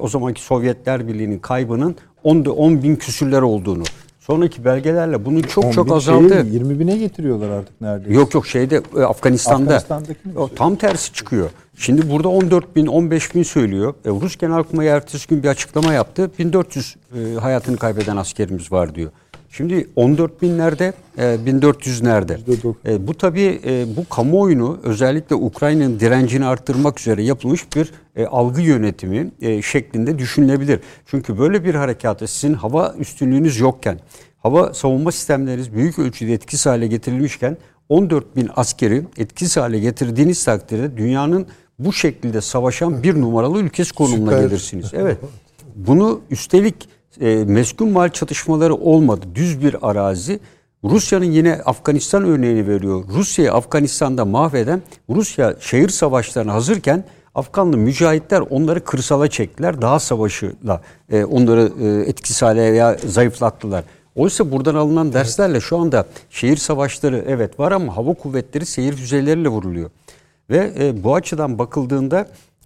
o 0.00 0.08
zamanki 0.08 0.42
Sovyetler 0.42 1.08
Birliği'nin 1.08 1.38
kaybının 1.38 1.96
10, 2.24 2.44
10 2.44 2.82
bin 2.82 2.96
küsürler 2.96 3.42
olduğunu. 3.42 3.82
sonraki 4.20 4.64
belgelerle 4.64 5.24
bunu 5.24 5.42
çok 5.42 5.64
10 5.64 5.70
çok 5.70 5.92
azaldı. 5.92 6.28
şeye 6.28 6.54
20 6.54 6.78
bine 6.78 6.96
getiriyorlar 6.96 7.50
artık 7.50 7.80
neredeyse. 7.80 8.14
Yok 8.14 8.34
yok 8.34 8.46
şeyde 8.46 8.82
e, 8.96 9.02
Afganistan'da. 9.02 9.74
Afganistan'dakini 9.76 10.32
mi 10.32 10.38
O, 10.38 10.48
tam 10.48 10.76
tersi 10.76 11.12
çıkıyor. 11.12 11.50
Şimdi 11.76 12.10
burada 12.10 12.28
14 12.28 12.76
bin 12.76 12.86
15 12.86 13.34
bin 13.34 13.42
söylüyor. 13.42 13.94
E, 14.04 14.08
Rus 14.08 14.36
Genelkurmay 14.36 14.88
ertesi 14.88 15.28
gün 15.28 15.42
bir 15.42 15.48
açıklama 15.48 15.92
yaptı. 15.92 16.30
1400 16.38 16.96
e, 17.14 17.40
hayatını 17.40 17.76
kaybeden 17.76 18.16
askerimiz 18.16 18.72
var 18.72 18.94
diyor. 18.94 19.10
Şimdi 19.50 19.88
14 19.96 20.42
bin 20.42 20.58
nerede? 20.58 20.92
E, 21.18 21.46
1400 21.46 22.02
nerede? 22.02 22.38
E, 22.86 23.06
bu 23.06 23.14
tabii 23.14 23.60
e, 23.64 23.96
bu 23.96 24.08
kamuoyunu 24.08 24.78
özellikle 24.82 25.34
Ukrayna'nın 25.34 26.00
direncini 26.00 26.44
arttırmak 26.44 27.00
üzere 27.00 27.22
yapılmış 27.22 27.76
bir 27.76 27.92
e, 28.16 28.26
algı 28.26 28.60
yönetimi 28.60 29.30
e, 29.40 29.62
şeklinde 29.62 30.18
düşünülebilir. 30.18 30.80
Çünkü 31.06 31.38
böyle 31.38 31.64
bir 31.64 31.74
harekata 31.74 32.26
sizin 32.26 32.54
hava 32.54 32.94
üstünlüğünüz 32.98 33.60
yokken 33.60 33.98
hava 34.38 34.74
savunma 34.74 35.12
sistemleriniz 35.12 35.74
büyük 35.74 35.98
ölçüde 35.98 36.32
etkisiz 36.32 36.66
hale 36.66 36.86
getirilmişken 36.86 37.56
14 37.88 38.36
bin 38.36 38.50
askeri 38.56 39.04
etkisiz 39.16 39.56
hale 39.56 39.78
getirdiğiniz 39.78 40.44
takdirde 40.44 40.96
dünyanın 40.96 41.46
bu 41.78 41.92
şekilde 41.92 42.40
savaşan 42.40 43.02
bir 43.02 43.20
numaralı 43.20 43.58
ülkesi 43.58 43.92
konumuna 43.92 44.30
Süper. 44.30 44.42
gelirsiniz. 44.42 44.90
Evet. 44.94 45.18
Bunu 45.76 46.20
üstelik 46.30 46.88
e, 47.20 47.44
meskun 47.46 47.88
mal 47.88 48.08
çatışmaları 48.08 48.74
olmadı. 48.74 49.26
Düz 49.34 49.62
bir 49.62 49.76
arazi. 49.90 50.40
Rusya'nın 50.84 51.24
yine 51.24 51.54
Afganistan 51.54 52.24
örneğini 52.24 52.68
veriyor. 52.68 53.04
Rusya'yı 53.08 53.52
Afganistan'da 53.52 54.24
mahveden 54.24 54.82
Rusya 55.10 55.56
şehir 55.60 55.88
savaşlarına 55.88 56.54
hazırken 56.54 57.04
Afganlı 57.34 57.76
mücahitler 57.76 58.40
onları 58.40 58.84
kırsala 58.84 59.28
çektiler. 59.28 59.82
Dağ 59.82 59.98
savaşıyla 59.98 60.80
e, 61.12 61.24
onları 61.24 61.72
e, 61.82 62.10
etkisiz 62.10 62.42
hale 62.42 62.72
veya 62.72 62.96
zayıflattılar. 63.06 63.84
Oysa 64.14 64.50
buradan 64.50 64.74
alınan 64.74 65.12
derslerle 65.12 65.60
şu 65.60 65.78
anda 65.78 66.06
şehir 66.30 66.56
savaşları 66.56 67.24
evet 67.28 67.60
var 67.60 67.72
ama 67.72 67.96
hava 67.96 68.14
kuvvetleri 68.14 68.66
seyir 68.66 68.92
füzeleriyle 68.92 69.48
vuruluyor. 69.48 69.90
Ve 70.50 70.72
e, 70.78 71.04
bu 71.04 71.14
açıdan 71.14 71.58
bakıldığında 71.58 72.20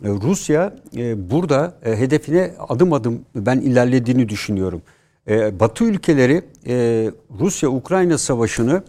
e, 0.04 0.08
Rusya 0.08 0.74
e, 0.96 1.30
burada 1.30 1.74
e, 1.84 1.96
hedefine 1.96 2.50
adım 2.68 2.92
adım 2.92 3.24
ben 3.34 3.60
ilerlediğini 3.60 4.28
düşünüyorum. 4.28 4.82
E, 5.28 5.60
Batı 5.60 5.84
ülkeleri 5.84 6.42
e, 6.66 6.74
Rusya-Ukrayna 7.40 8.18
savaşını 8.18 8.82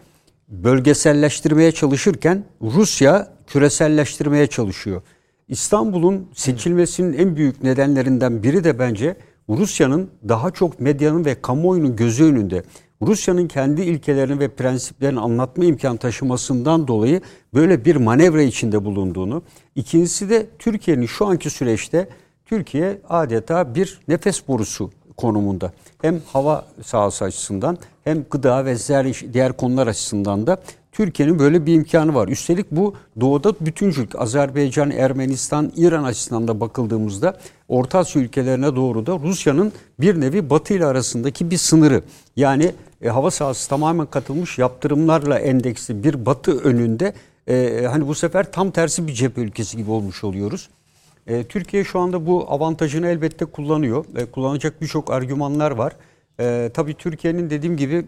bölgeselleştirmeye 0.48 1.72
çalışırken 1.72 2.44
Rusya 2.62 3.28
küreselleştirmeye 3.48 4.48
çalışıyor. 4.48 5.02
İstanbul'un 5.48 6.28
seçilmesinin 6.36 7.18
en 7.18 7.36
büyük 7.36 7.64
nedenlerinden 7.64 8.44
biri 8.44 8.64
de 8.64 8.80
bence 8.80 9.16
Rusya'nın 9.50 10.10
daha 10.30 10.52
çok 10.52 10.80
medyanın 10.80 11.26
ve 11.26 11.42
kamuoyunun 11.42 11.96
gözü 11.96 12.24
önünde 12.24 12.64
Rusya'nın 13.02 13.48
kendi 13.48 13.82
ilkelerini 13.82 14.40
ve 14.40 14.48
prensiplerini 14.48 15.20
anlatma 15.20 15.66
imkan 15.66 15.98
taşımasından 15.98 16.88
dolayı 16.88 17.22
böyle 17.54 17.86
bir 17.86 17.96
manevra 17.96 18.42
içinde 18.42 18.86
bulunduğunu. 18.86 19.44
İkincisi 19.76 20.30
de 20.30 20.46
Türkiye'nin 20.60 21.06
şu 21.06 21.26
anki 21.26 21.50
süreçte 21.50 22.10
Türkiye 22.46 23.02
adeta 23.10 23.76
bir 23.76 24.00
nefes 24.08 24.48
borusu 24.48 24.92
konumunda. 25.18 25.72
Hem 26.02 26.22
hava 26.34 26.66
sahası 26.84 27.26
açısından 27.26 27.78
hem 28.04 28.26
gıda 28.32 28.66
ve 28.66 28.76
diğer 29.34 29.58
konular 29.58 29.88
açısından 29.88 30.48
da 30.48 30.62
Türkiye'nin 30.92 31.40
böyle 31.40 31.66
bir 31.66 31.74
imkanı 31.74 32.16
var. 32.16 32.28
Üstelik 32.28 32.72
bu 32.72 32.96
doğuda 33.22 33.54
bütüncül 33.62 34.08
Azerbaycan, 34.18 34.92
Ermenistan, 34.92 35.72
İran 35.76 36.04
açısından 36.04 36.48
da 36.48 36.60
bakıldığımızda 36.60 37.38
Orta 37.68 38.00
Asya 38.00 38.22
ülkelerine 38.22 38.76
doğru 38.76 39.06
da 39.06 39.20
Rusya'nın 39.20 39.72
bir 40.00 40.22
nevi 40.22 40.50
Batı 40.50 40.74
ile 40.74 40.86
arasındaki 40.86 41.52
bir 41.52 41.58
sınırı. 41.58 42.04
Yani 42.36 42.72
e, 43.02 43.10
hava 43.10 43.32
sahası 43.32 43.70
tamamen 43.70 44.06
katılmış 44.06 44.58
yaptırımlarla 44.58 45.40
endeksli 45.40 46.04
bir 46.04 46.26
Batı 46.26 46.60
önünde 46.60 47.14
e, 47.48 47.86
hani 47.92 48.08
bu 48.08 48.16
sefer 48.16 48.52
tam 48.52 48.72
tersi 48.72 49.08
bir 49.08 49.14
cephe 49.14 49.42
ülkesi 49.42 49.78
gibi 49.78 49.92
olmuş 49.92 50.24
oluyoruz. 50.24 50.70
E, 51.28 51.44
Türkiye 51.44 51.84
şu 51.84 52.00
anda 52.00 52.26
bu 52.26 52.46
avantajını 52.52 53.08
elbette 53.08 53.46
kullanıyor. 53.46 54.06
E, 54.16 54.26
kullanacak 54.26 54.82
birçok 54.82 55.12
argümanlar 55.12 55.72
var. 55.72 55.96
E, 56.40 56.72
tabii 56.74 56.94
Türkiye'nin 56.94 57.50
dediğim 57.50 57.78
gibi 57.78 58.06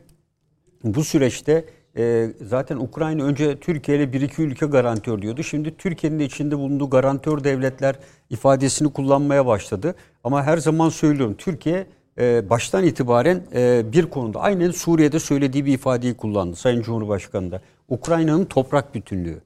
bu 0.83 1.03
süreçte 1.03 1.65
e, 1.97 2.27
zaten 2.41 2.77
Ukrayna 2.77 3.23
önce 3.23 3.59
Türkiye 3.59 3.97
ile 3.97 4.13
bir 4.13 4.21
iki 4.21 4.41
ülke 4.41 4.65
garantör 4.65 5.21
diyordu. 5.21 5.43
Şimdi 5.43 5.77
Türkiye'nin 5.77 6.19
de 6.19 6.25
içinde 6.25 6.57
bulunduğu 6.57 6.89
garantör 6.89 7.43
devletler 7.43 7.95
ifadesini 8.29 8.93
kullanmaya 8.93 9.45
başladı. 9.45 9.95
Ama 10.23 10.43
her 10.43 10.57
zaman 10.57 10.89
söylüyorum 10.89 11.35
Türkiye 11.37 11.87
e, 12.17 12.49
baştan 12.49 12.83
itibaren 12.83 13.41
e, 13.53 13.83
bir 13.93 14.05
konuda 14.05 14.39
aynen 14.39 14.71
Suriye'de 14.71 15.19
söylediği 15.19 15.65
bir 15.65 15.73
ifadeyi 15.73 16.13
kullandı 16.13 16.55
Sayın 16.55 16.81
Cumhurbaşkanı 16.81 17.51
da. 17.51 17.61
Ukrayna'nın 17.89 18.45
toprak 18.45 18.95
bütünlüğü. 18.95 19.41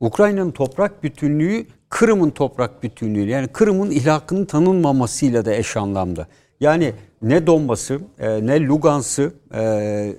Ukrayna'nın 0.00 0.50
toprak 0.50 1.02
bütünlüğü 1.02 1.66
Kırım'ın 1.88 2.30
toprak 2.30 2.82
bütünlüğü 2.82 3.28
yani 3.28 3.48
Kırım'ın 3.48 3.90
ilhakının 3.90 4.44
tanınmamasıyla 4.44 5.44
da 5.44 5.54
eş 5.54 5.76
anlamda. 5.76 6.26
Yani 6.60 6.92
ne 7.22 7.46
Donbas'ı, 7.46 8.00
e, 8.18 8.46
ne 8.46 8.66
Lugansk'ı, 8.66 9.32
e, 9.54 9.62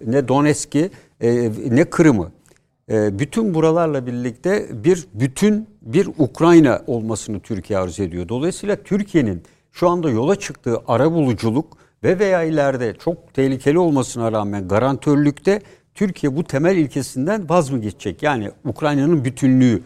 ne 0.08 0.28
Donetsk'i, 0.28 0.90
ne 1.70 1.86
Kırım'ı. 1.86 2.32
Bütün 2.90 3.54
buralarla 3.54 4.06
birlikte 4.06 4.66
bir 4.84 5.08
bütün 5.14 5.68
bir 5.82 6.10
Ukrayna 6.18 6.82
olmasını 6.88 7.40
Türkiye 7.40 7.80
arzu 7.80 8.04
ediyor. 8.04 8.30
Dolayısıyla 8.30 8.76
Türkiye'nin 8.76 9.44
şu 9.72 9.90
anda 9.90 10.10
yola 10.10 10.36
çıktığı 10.36 10.82
ara 10.88 11.12
buluculuk 11.12 11.78
ve 12.04 12.20
veya 12.20 12.44
ileride 12.44 12.96
çok 13.00 13.34
tehlikeli 13.34 13.80
olmasına 13.80 14.32
rağmen 14.32 14.68
garantörlükte 14.68 15.62
Türkiye 15.96 16.36
bu 16.36 16.44
temel 16.44 16.78
ilkesinden 16.78 17.50
vaz 17.50 17.70
mı 17.70 17.82
geçecek? 17.82 18.24
Yani 18.24 18.52
Ukrayna'nın 18.66 19.26
bütünlüğü. 19.26 19.82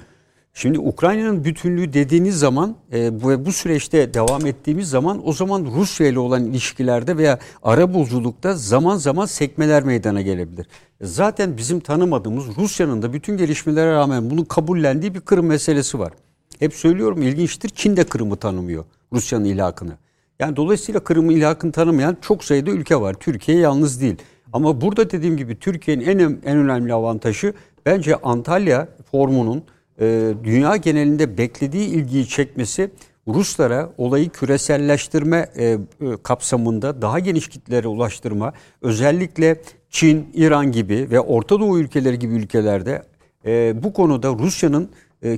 Şimdi 0.53 0.79
Ukrayna'nın 0.79 1.43
bütünlüğü 1.43 1.93
dediğiniz 1.93 2.39
zaman 2.39 2.75
e, 2.93 3.23
bu, 3.45 3.51
süreçte 3.51 4.13
devam 4.13 4.45
ettiğimiz 4.45 4.89
zaman 4.89 5.27
o 5.27 5.33
zaman 5.33 5.65
Rusya 5.75 6.07
ile 6.07 6.19
olan 6.19 6.45
ilişkilerde 6.45 7.17
veya 7.17 7.39
ara 7.63 7.93
buluculukta 7.93 8.53
zaman 8.53 8.97
zaman 8.97 9.25
sekmeler 9.25 9.83
meydana 9.83 10.21
gelebilir. 10.21 10.67
Zaten 11.01 11.57
bizim 11.57 11.79
tanımadığımız 11.79 12.45
Rusya'nın 12.57 13.01
da 13.01 13.13
bütün 13.13 13.37
gelişmelere 13.37 13.91
rağmen 13.91 14.29
bunu 14.29 14.47
kabullendiği 14.47 15.15
bir 15.15 15.21
Kırım 15.21 15.45
meselesi 15.45 15.99
var. 15.99 16.13
Hep 16.59 16.73
söylüyorum 16.73 17.21
ilginçtir 17.21 17.69
Çin 17.69 17.97
de 17.97 18.03
Kırım'ı 18.03 18.35
tanımıyor 18.35 18.85
Rusya'nın 19.13 19.45
ilhakını. 19.45 19.97
Yani 20.39 20.55
dolayısıyla 20.55 20.99
Kırım'ın 20.99 21.31
ilhakını 21.31 21.71
tanımayan 21.71 22.17
çok 22.21 22.43
sayıda 22.43 22.71
ülke 22.71 23.01
var. 23.01 23.13
Türkiye 23.13 23.57
yalnız 23.57 24.01
değil. 24.01 24.15
Ama 24.53 24.81
burada 24.81 25.11
dediğim 25.11 25.37
gibi 25.37 25.59
Türkiye'nin 25.59 26.05
en 26.05 26.19
en 26.19 26.57
önemli 26.57 26.93
avantajı 26.93 27.53
bence 27.85 28.15
Antalya 28.15 28.87
formunun 29.11 29.63
e, 29.99 30.33
dünya 30.43 30.75
genelinde 30.75 31.37
beklediği 31.37 31.87
ilgiyi 31.87 32.27
çekmesi 32.27 32.91
Ruslara 33.27 33.89
olayı 33.97 34.29
küreselleştirme 34.29 35.49
e, 35.55 35.65
e, 35.65 35.77
kapsamında 36.23 37.01
daha 37.01 37.19
geniş 37.19 37.47
kitlere 37.47 37.87
ulaştırma 37.87 38.53
özellikle 38.81 39.61
Çin, 39.89 40.29
İran 40.33 40.71
gibi 40.71 41.07
ve 41.11 41.19
Orta 41.19 41.59
Doğu 41.59 41.79
ülkeleri 41.79 42.19
gibi 42.19 42.33
ülkelerde 42.33 43.03
e, 43.45 43.83
bu 43.83 43.93
konuda 43.93 44.29
Rusya'nın 44.33 44.89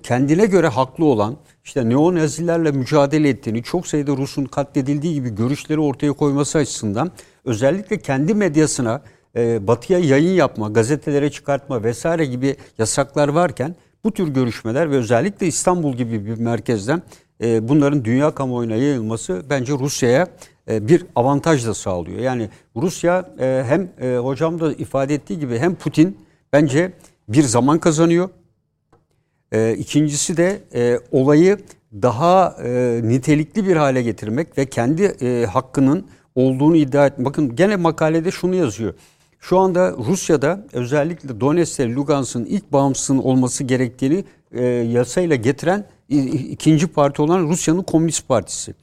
kendine 0.04 0.46
göre 0.46 0.68
haklı 0.68 1.06
olan 1.06 1.38
işte 1.64 1.90
neonazilerle 1.90 2.72
mücadele 2.72 3.30
ettiğini, 3.30 3.64
çok 3.64 3.88
sayıda 3.88 4.18
Rus'un 4.18 4.46
katledildiği 4.46 5.14
gibi 5.14 5.36
görüşleri 5.36 5.80
ortaya 5.80 6.14
koyması 6.14 6.58
açısından 6.58 7.12
özellikle 7.46 8.00
kendi 8.00 8.34
medyasına 8.34 9.02
e, 9.36 9.68
batıya 9.68 10.00
yayın 10.00 10.34
yapma, 10.34 10.70
gazetelere 10.70 11.32
çıkartma 11.32 11.84
vesaire 11.84 12.26
gibi 12.26 12.56
yasaklar 12.78 13.28
varken 13.28 13.76
bu 14.04 14.12
tür 14.12 14.28
görüşmeler 14.28 14.92
ve 14.92 14.96
özellikle 14.96 15.48
İstanbul 15.48 15.94
gibi 15.94 16.26
bir 16.26 16.38
merkezden 16.38 17.02
e, 17.44 17.68
bunların 17.68 18.06
dünya 18.06 18.32
kamuoyuna 18.32 18.76
yayılması 18.76 19.44
bence 19.50 19.74
Rusya'ya 19.74 20.28
e, 20.70 20.88
bir 20.88 21.06
avantaj 21.16 21.68
da 21.68 21.74
sağlıyor. 21.74 22.20
Yani 22.20 22.50
Rusya 22.76 23.30
e, 23.40 23.64
hem 23.68 23.90
e, 24.02 24.18
hocam 24.18 24.60
da 24.60 24.74
ifade 24.74 25.14
ettiği 25.14 25.40
gibi 25.40 25.60
hem 25.60 25.76
Putin 25.76 26.18
bence 26.54 26.94
bir 27.30 27.44
zaman 27.44 27.80
kazanıyor. 27.80 28.30
E, 29.52 29.76
ikincisi 29.78 30.38
de 30.38 30.62
e, 30.74 31.00
olayı 31.12 31.58
daha 32.02 32.58
e, 32.64 33.02
nitelikli 33.04 33.68
bir 33.68 33.76
hale 33.76 34.02
getirmek 34.02 34.58
ve 34.58 34.66
kendi 34.66 35.04
e, 35.04 35.46
hakkının 35.46 36.08
olduğunu 36.36 36.76
iddia 36.76 37.06
etmek. 37.06 37.26
Bakın 37.26 37.56
gene 37.56 37.76
makalede 37.76 38.32
şunu 38.32 38.56
yazıyor. 38.56 38.94
Şu 39.40 39.60
anda 39.60 39.92
Rusya'da 39.92 40.68
özellikle 40.74 41.40
Donetsk 41.40 41.80
ve 41.80 41.94
Lugansk'ın 41.94 42.46
ilk 42.46 42.74
bağımsızlığın 42.74 43.18
olması 43.18 43.64
gerektiğini 43.64 44.24
e, 44.52 44.64
yasayla 44.66 45.36
getiren 45.36 45.86
ikinci 46.10 46.88
parti 46.88 47.22
olan 47.22 47.50
Rusya'nın 47.50 47.84
Komünist 47.84 48.28
Partisi. 48.28 48.74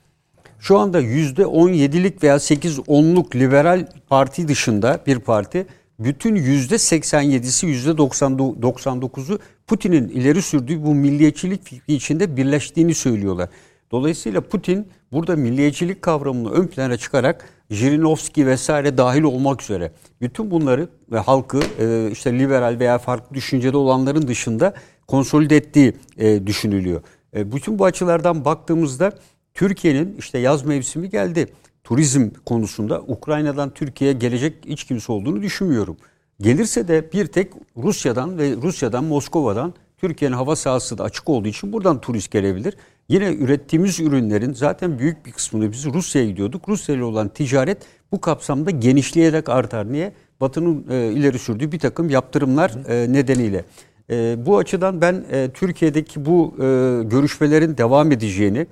Şu 0.59 0.79
anda 0.79 1.01
yüzde 1.01 1.43
17'lik 1.43 2.23
veya 2.23 2.37
8-10'luk 2.37 3.37
liberal 3.37 3.87
parti 4.09 4.49
dışında 4.49 5.01
bir 5.07 5.19
parti 5.19 5.67
bütün 5.99 6.35
yüzde 6.35 6.75
87'si 6.75 7.67
yüzde 7.67 7.91
99'u 7.91 9.39
Putin'in 9.67 10.09
ileri 10.09 10.43
sürdüğü 10.43 10.83
bu 10.83 10.95
milliyetçilik 10.95 11.65
fikri 11.65 11.95
içinde 11.95 12.37
birleştiğini 12.37 12.95
söylüyorlar. 12.95 13.49
Dolayısıyla 13.91 14.41
Putin 14.41 14.89
burada 15.13 15.37
milliyetçilik 15.37 16.03
kavramını 16.03 16.51
ön 16.51 16.67
plana 16.67 16.97
çıkarak 16.97 17.49
Jirinovski 17.71 18.47
vesaire 18.47 18.99
dahil 18.99 19.23
olmak 19.23 19.63
üzere 19.63 19.93
bütün 20.21 20.51
bunları 20.51 20.89
ve 21.13 21.19
halkı 21.19 21.61
e, 21.79 22.11
işte 22.11 22.39
liberal 22.39 22.77
veya 22.79 22.99
farklı 22.99 23.35
düşüncede 23.35 23.77
olanların 23.77 24.29
dışında 24.29 24.75
konsolide 25.07 25.57
ettiği 25.57 25.93
e, 26.19 26.47
düşünülüyor. 26.47 27.03
E, 27.37 27.53
bütün 27.53 27.79
bu 27.79 27.85
açılardan 27.85 28.45
baktığımızda 28.45 29.13
Türkiye'nin 29.55 30.17
işte 30.19 30.39
yaz 30.39 30.65
mevsimi 30.65 31.11
geldi. 31.11 31.47
Turizm 31.85 32.31
konusunda 32.47 33.01
Ukrayna'dan 33.01 33.75
Türkiye'ye 33.75 34.19
gelecek 34.19 34.55
hiç 34.67 34.85
kimse 34.85 35.13
olduğunu 35.13 35.43
düşünmüyorum. 35.43 35.97
Gelirse 36.41 36.89
de 36.89 37.13
bir 37.13 37.27
tek 37.27 37.53
Rusya'dan 37.77 38.39
ve 38.39 38.57
Rusya'dan 38.63 39.05
Moskova'dan 39.05 39.75
Türkiye'nin 39.99 40.37
hava 40.37 40.57
sahası 40.57 40.99
da 40.99 41.05
açık 41.05 41.29
olduğu 41.29 41.49
için 41.49 41.73
buradan 41.73 42.01
turist 42.01 42.31
gelebilir. 42.31 42.77
Yine 43.09 43.35
ürettiğimiz 43.35 44.01
ürünlerin 44.01 44.53
zaten 44.53 44.99
büyük 44.99 45.27
bir 45.27 45.33
kısmını 45.33 45.73
biz 45.73 45.87
Rusya'ya 45.87 46.29
gidiyorduk. 46.29 46.69
Rusya 46.69 46.95
ile 46.95 47.05
olan 47.05 47.29
ticaret 47.29 47.79
bu 48.13 48.21
kapsamda 48.21 48.71
genişleyerek 48.71 49.49
artar. 49.49 49.93
Niye? 49.93 50.13
Batı'nın 50.41 50.87
e, 50.91 51.13
ileri 51.13 51.39
sürdüğü 51.39 51.73
bir 51.73 51.79
takım 51.79 52.11
yaptırımlar 52.11 52.71
e, 52.89 53.13
nedeniyle. 53.13 53.65
E, 54.11 54.37
bu 54.47 54.59
açıdan 54.59 55.01
ben 55.01 55.25
e, 55.33 55.51
Türkiye'deki 55.55 56.27
bu 56.27 56.55
e, 56.57 56.63
görüşmelerin 57.05 57.77
devam 57.77 58.13
edeceğini, 58.13 58.67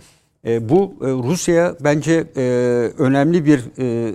e, 0.46 0.68
bu 0.68 0.94
e, 1.00 1.06
Rusya'ya 1.06 1.76
bence 1.80 2.24
e, 2.36 2.42
önemli 2.98 3.46
bir 3.46 3.64
e, 3.78 4.12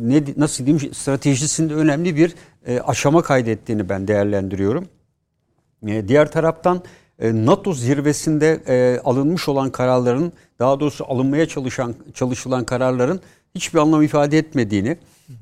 ne 0.00 0.22
nasıl 0.36 0.66
diyeyim 0.66 0.94
stratejisinde 0.94 1.74
önemli 1.74 2.16
bir 2.16 2.34
e, 2.66 2.80
aşama 2.80 3.22
kaydettiğini 3.22 3.88
ben 3.88 4.08
değerlendiriyorum. 4.08 4.88
E, 5.86 6.08
diğer 6.08 6.32
taraftan 6.32 6.82
e, 7.18 7.46
NATO 7.46 7.74
zirvesinde 7.74 8.60
e, 8.68 9.00
alınmış 9.04 9.48
olan 9.48 9.70
kararların 9.70 10.32
daha 10.58 10.80
doğrusu 10.80 11.04
alınmaya 11.08 11.48
çalışan 11.48 11.94
çalışılan 12.14 12.64
kararların 12.64 13.20
hiçbir 13.54 13.78
anlam 13.78 14.02
ifade 14.02 14.38
etmediğini 14.38 14.96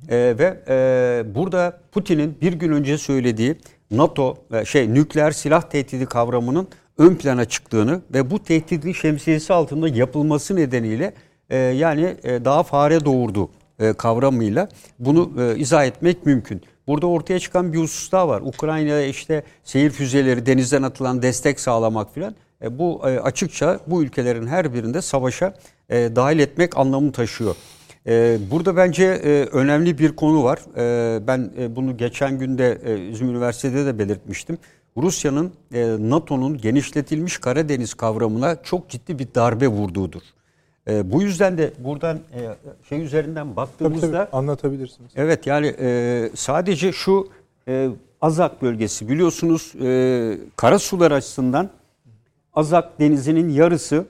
e, 0.08 0.34
ve 0.38 0.60
e, 0.68 1.34
burada 1.34 1.80
Putin'in 1.92 2.36
bir 2.40 2.52
gün 2.52 2.72
önce 2.72 2.98
söylediği 2.98 3.56
NATO 3.90 4.36
e, 4.52 4.64
şey 4.64 4.94
nükleer 4.94 5.30
silah 5.30 5.62
tehdidi 5.62 6.06
kavramının 6.06 6.68
ön 6.98 7.14
plana 7.14 7.44
çıktığını 7.44 8.00
ve 8.14 8.30
bu 8.30 8.42
tehdidin 8.42 8.92
şemsiyesi 8.92 9.52
altında 9.52 9.88
yapılması 9.88 10.56
nedeniyle 10.56 11.14
e, 11.50 11.56
yani 11.56 12.16
e, 12.22 12.44
daha 12.44 12.62
fare 12.62 13.04
doğurdu 13.04 13.50
e, 13.78 13.92
kavramıyla 13.92 14.68
bunu 14.98 15.32
e, 15.42 15.58
izah 15.58 15.84
etmek 15.84 16.26
mümkün. 16.26 16.62
Burada 16.86 17.06
ortaya 17.06 17.38
çıkan 17.38 17.72
bir 17.72 17.78
husus 17.78 18.12
daha 18.12 18.28
var. 18.28 18.40
Ukrayna'ya 18.40 19.06
işte 19.06 19.42
seyir 19.64 19.90
füzeleri 19.90 20.46
denizden 20.46 20.82
atılan 20.82 21.22
destek 21.22 21.60
sağlamak 21.60 22.14
filan. 22.14 22.34
E, 22.62 22.78
bu 22.78 23.08
e, 23.08 23.20
açıkça 23.20 23.80
bu 23.86 24.02
ülkelerin 24.02 24.46
her 24.46 24.74
birinde 24.74 25.02
savaşa 25.02 25.54
e, 25.90 26.16
dahil 26.16 26.38
etmek 26.38 26.76
anlamı 26.76 27.12
taşıyor. 27.12 27.56
E, 28.06 28.38
burada 28.50 28.76
bence 28.76 29.04
e, 29.04 29.44
önemli 29.44 29.98
bir 29.98 30.16
konu 30.16 30.44
var. 30.44 30.58
E, 30.76 31.26
ben 31.26 31.50
e, 31.58 31.76
bunu 31.76 31.96
geçen 31.96 32.38
günde 32.38 32.78
e, 32.84 33.08
İzmir 33.08 33.30
Üniversitesi'de 33.30 33.86
de 33.86 33.98
belirtmiştim. 33.98 34.58
Rusya'nın 34.96 35.52
e, 35.74 35.96
NATO'nun 36.00 36.58
genişletilmiş 36.58 37.38
Karadeniz 37.38 37.94
kavramına 37.94 38.62
çok 38.62 38.88
ciddi 38.88 39.18
bir 39.18 39.28
darbe 39.34 39.68
vurduğudur. 39.68 40.22
E, 40.88 41.12
bu 41.12 41.22
yüzden 41.22 41.58
de 41.58 41.72
buradan 41.78 42.16
e, 42.16 42.54
şey 42.88 43.02
üzerinden 43.02 43.56
baktığımızda 43.56 44.06
tabii, 44.06 44.12
tabii, 44.12 44.36
anlatabilirsiniz. 44.36 45.10
Evet 45.16 45.46
yani 45.46 45.74
e, 45.80 46.30
sadece 46.34 46.92
şu 46.92 47.28
e, 47.68 47.88
Azak 48.20 48.62
bölgesi 48.62 49.08
biliyorsunuz 49.08 49.72
e, 49.82 50.38
karasular 50.56 51.10
açısından 51.10 51.70
Azak 52.54 53.00
denizinin 53.00 53.48
yarısı 53.48 54.06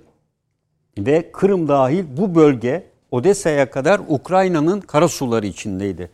ve 0.99 1.33
Kırım 1.33 1.69
dahil 1.69 2.05
bu 2.17 2.35
bölge 2.35 2.87
Odessa'ya 3.11 3.71
kadar 3.71 4.01
Ukrayna'nın 4.09 4.81
karasuları 4.81 5.47
içindeydi. 5.47 6.11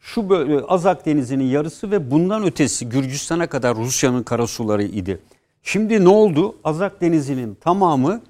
Şu 0.00 0.30
bölge, 0.30 0.60
Azak 0.68 1.06
denizinin 1.06 1.44
yarısı 1.44 1.90
ve 1.90 2.10
bundan 2.10 2.44
ötesi 2.44 2.88
Gürcistan'a 2.88 3.46
kadar 3.46 3.76
Rusya'nın 3.76 4.22
karasuları 4.22 4.82
idi. 4.82 5.20
Şimdi 5.62 6.04
ne 6.04 6.08
oldu? 6.08 6.56
Azak 6.64 7.00
denizinin 7.00 7.54
tamamı 7.54 8.20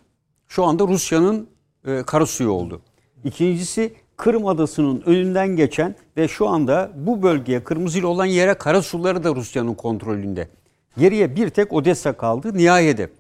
şu 0.49 0.65
anda 0.65 0.89
Rusya'nın 0.89 1.49
e, 1.87 2.03
karasuyu 2.03 2.51
oldu. 2.51 2.81
İkincisi 3.25 3.95
Kırım 4.17 4.47
Adası'nın 4.47 5.03
önünden 5.07 5.57
geçen 5.57 5.95
ve 6.17 6.29
şu 6.29 6.49
anda 6.49 6.91
bu 6.97 7.23
bölgeye 7.23 7.65
kırmızı 7.65 8.09
olan 8.09 8.27
yere 8.27 8.55
karasuları 8.55 9.25
da 9.25 9.35
Rusya'nın 9.35 9.75
kontrolünde. 9.75 10.49
Geriye 10.99 11.37
bir 11.37 11.51
tek 11.51 11.73
Odessa 11.73 12.13
kaldı 12.13 12.55
nihayede. 12.55 13.11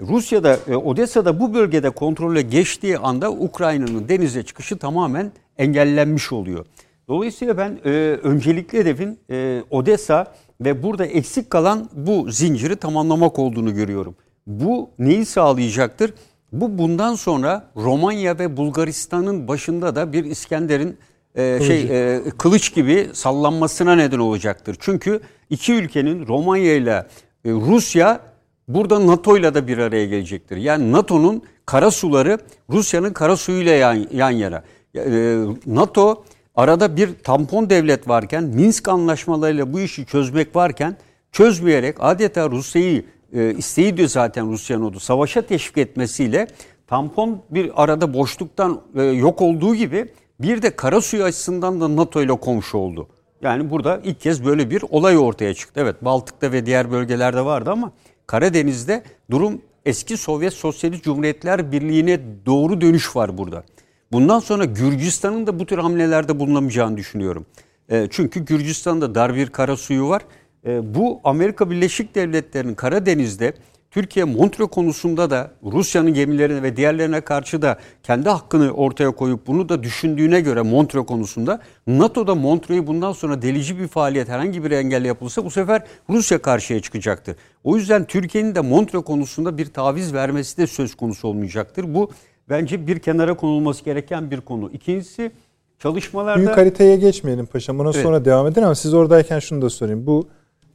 Rusya'da, 0.00 0.58
e, 0.68 0.76
Odessa'da 0.76 1.40
bu 1.40 1.54
bölgede 1.54 1.90
kontrole 1.90 2.42
geçtiği 2.42 2.98
anda 2.98 3.30
Ukrayna'nın 3.30 4.08
denize 4.08 4.42
çıkışı 4.42 4.78
tamamen 4.78 5.32
engellenmiş 5.58 6.32
oluyor. 6.32 6.66
Dolayısıyla 7.08 7.58
ben 7.58 7.78
e, 7.84 7.90
öncelikli 8.22 8.78
hedefin 8.78 9.18
e, 9.30 9.62
Odessa 9.70 10.34
ve 10.60 10.82
burada 10.82 11.06
eksik 11.06 11.50
kalan 11.50 11.88
bu 11.92 12.30
zinciri 12.30 12.76
tamamlamak 12.76 13.38
olduğunu 13.38 13.74
görüyorum. 13.74 14.16
Bu 14.46 14.90
neyi 14.98 15.26
sağlayacaktır? 15.26 16.14
Bu 16.52 16.78
bundan 16.78 17.14
sonra 17.14 17.70
Romanya 17.76 18.38
ve 18.38 18.56
Bulgaristan'ın 18.56 19.48
başında 19.48 19.96
da 19.96 20.12
bir 20.12 20.24
İskender'in 20.24 20.96
e, 21.34 21.60
şey 21.66 21.80
e, 21.80 22.22
kılıç 22.38 22.74
gibi 22.74 23.10
sallanmasına 23.12 23.94
neden 23.94 24.18
olacaktır. 24.18 24.76
Çünkü 24.80 25.20
iki 25.50 25.72
ülkenin 25.72 26.26
Romanya 26.26 26.74
ile 26.74 27.06
e, 27.44 27.50
Rusya 27.50 28.20
burada 28.68 29.06
NATO 29.06 29.36
ile 29.36 29.54
de 29.54 29.66
bir 29.66 29.78
araya 29.78 30.06
gelecektir. 30.06 30.56
Yani 30.56 30.92
NATO'nun 30.92 31.42
kara 31.66 31.90
suları 31.90 32.38
Rusya'nın 32.70 33.12
kara 33.12 33.36
suyuyla 33.36 33.72
yan, 33.72 34.06
yan 34.12 34.30
yana. 34.30 34.62
E, 34.96 35.36
NATO 35.66 36.24
arada 36.58 36.96
bir 36.96 37.14
tampon 37.14 37.70
devlet 37.70 38.08
varken 38.08 38.44
Minsk 38.44 38.88
anlaşmalarıyla 38.88 39.72
bu 39.72 39.80
işi 39.80 40.06
çözmek 40.06 40.56
varken 40.56 40.96
çözmeyerek 41.32 41.96
adeta 42.00 42.50
Rusya'yı 42.50 43.04
e, 43.32 43.54
isteği 43.54 43.96
diyor 43.96 44.08
zaten 44.08 44.50
Rusya'nın 44.50 44.84
oldu. 44.84 45.00
Savaşa 45.00 45.42
teşvik 45.42 45.78
etmesiyle 45.78 46.46
tampon 46.86 47.42
bir 47.50 47.82
arada 47.82 48.14
boşluktan 48.14 48.80
e, 48.96 49.02
yok 49.02 49.42
olduğu 49.42 49.74
gibi 49.74 50.06
bir 50.40 50.62
de 50.62 50.76
kara 50.76 51.00
suyu 51.00 51.24
açısından 51.24 51.80
da 51.80 51.96
NATO 51.96 52.22
ile 52.22 52.36
komşu 52.36 52.78
oldu. 52.78 53.08
Yani 53.42 53.70
burada 53.70 54.00
ilk 54.04 54.20
kez 54.20 54.44
böyle 54.44 54.70
bir 54.70 54.84
olay 54.90 55.18
ortaya 55.18 55.54
çıktı. 55.54 55.80
Evet 55.80 56.04
Baltık'ta 56.04 56.52
ve 56.52 56.66
diğer 56.66 56.90
bölgelerde 56.90 57.44
vardı 57.44 57.70
ama 57.70 57.92
Karadeniz'de 58.26 59.02
durum 59.30 59.62
eski 59.84 60.16
Sovyet 60.16 60.52
Sosyalist 60.52 61.04
Cumhuriyetler 61.04 61.72
Birliği'ne 61.72 62.20
doğru 62.46 62.80
dönüş 62.80 63.16
var 63.16 63.38
burada. 63.38 63.64
Bundan 64.12 64.38
sonra 64.38 64.64
Gürcistan'ın 64.64 65.46
da 65.46 65.58
bu 65.58 65.66
tür 65.66 65.78
hamlelerde 65.78 66.40
bulunamayacağını 66.40 66.96
düşünüyorum. 66.96 67.46
E, 67.88 68.06
çünkü 68.10 68.44
Gürcistan'da 68.44 69.14
dar 69.14 69.34
bir 69.34 69.46
kara 69.46 69.76
suyu 69.76 70.08
var 70.08 70.22
e, 70.66 70.94
bu 70.94 71.20
Amerika 71.24 71.70
Birleşik 71.70 72.14
Devletleri'nin 72.14 72.74
Karadeniz'de 72.74 73.54
Türkiye 73.90 74.24
Montreux 74.24 74.70
konusunda 74.70 75.30
da 75.30 75.50
Rusya'nın 75.64 76.14
gemilerine 76.14 76.62
ve 76.62 76.76
diğerlerine 76.76 77.20
karşı 77.20 77.62
da 77.62 77.78
kendi 78.02 78.28
hakkını 78.28 78.70
ortaya 78.70 79.10
koyup 79.10 79.46
bunu 79.46 79.68
da 79.68 79.82
düşündüğüne 79.82 80.40
göre 80.40 80.62
Montreux 80.62 81.06
konusunda 81.06 81.60
NATO'da 81.86 82.34
Montreux'u 82.34 82.86
bundan 82.86 83.12
sonra 83.12 83.42
delici 83.42 83.78
bir 83.78 83.88
faaliyet 83.88 84.28
herhangi 84.28 84.64
bir 84.64 84.70
engel 84.70 85.04
yapılsa 85.04 85.44
bu 85.44 85.50
sefer 85.50 85.82
Rusya 86.10 86.42
karşıya 86.42 86.82
çıkacaktır. 86.82 87.36
O 87.64 87.76
yüzden 87.76 88.04
Türkiye'nin 88.04 88.54
de 88.54 88.60
Montreux 88.60 89.04
konusunda 89.04 89.58
bir 89.58 89.66
taviz 89.66 90.14
vermesi 90.14 90.56
de 90.56 90.66
söz 90.66 90.94
konusu 90.94 91.28
olmayacaktır. 91.28 91.94
Bu 91.94 92.10
bence 92.50 92.86
bir 92.86 92.98
kenara 92.98 93.34
konulması 93.34 93.84
gereken 93.84 94.30
bir 94.30 94.40
konu. 94.40 94.70
İkincisi 94.72 95.30
çalışmalarda... 95.78 96.38
Büyük 96.38 96.56
haritaya 96.56 96.96
geçmeyelim 96.96 97.46
paşam. 97.46 97.78
Buna 97.78 97.90
evet. 97.90 98.02
sonra 98.02 98.24
devam 98.24 98.46
edin 98.46 98.62
ama 98.62 98.74
siz 98.74 98.94
oradayken 98.94 99.38
şunu 99.38 99.62
da 99.62 99.70
sorayım. 99.70 100.06
Bu 100.06 100.28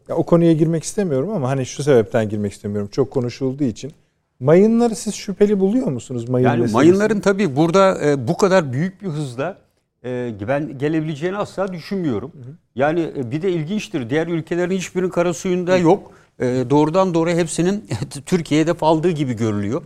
ya 0.09 0.15
o 0.15 0.23
konuya 0.23 0.53
girmek 0.53 0.83
istemiyorum 0.83 1.29
ama 1.29 1.49
hani 1.49 1.65
şu 1.65 1.83
sebepten 1.83 2.29
girmek 2.29 2.51
istemiyorum. 2.51 2.89
Çok 2.91 3.11
konuşulduğu 3.11 3.63
için. 3.63 3.91
Mayınları 4.39 4.95
siz 4.95 5.15
şüpheli 5.15 5.59
buluyor 5.59 5.87
musunuz? 5.87 6.29
Mayın 6.29 6.45
yani 6.45 6.55
meselesi? 6.55 6.73
mayınların 6.73 7.19
tabii 7.19 7.55
burada 7.55 8.05
e, 8.05 8.27
bu 8.27 8.37
kadar 8.37 8.73
büyük 8.73 9.01
bir 9.01 9.07
hızla 9.07 9.57
e, 10.05 10.33
ben 10.47 10.77
gelebileceğini 10.77 11.37
asla 11.37 11.73
düşünmüyorum. 11.73 12.31
Hı 12.33 12.49
hı. 12.49 12.53
Yani 12.75 13.11
e, 13.17 13.31
bir 13.31 13.41
de 13.41 13.51
ilginçtir. 13.51 14.09
Diğer 14.09 14.27
ülkelerin 14.27 14.77
hiçbirinin 14.77 15.09
kara 15.09 15.33
suyunda 15.33 15.77
yok. 15.77 16.11
E, 16.39 16.45
doğrudan 16.69 17.13
doğru 17.13 17.29
hepsinin 17.29 17.85
Türkiye'ye 18.25 18.63
hedef 18.63 18.83
aldığı 18.83 19.11
gibi 19.11 19.33
görülüyor. 19.33 19.81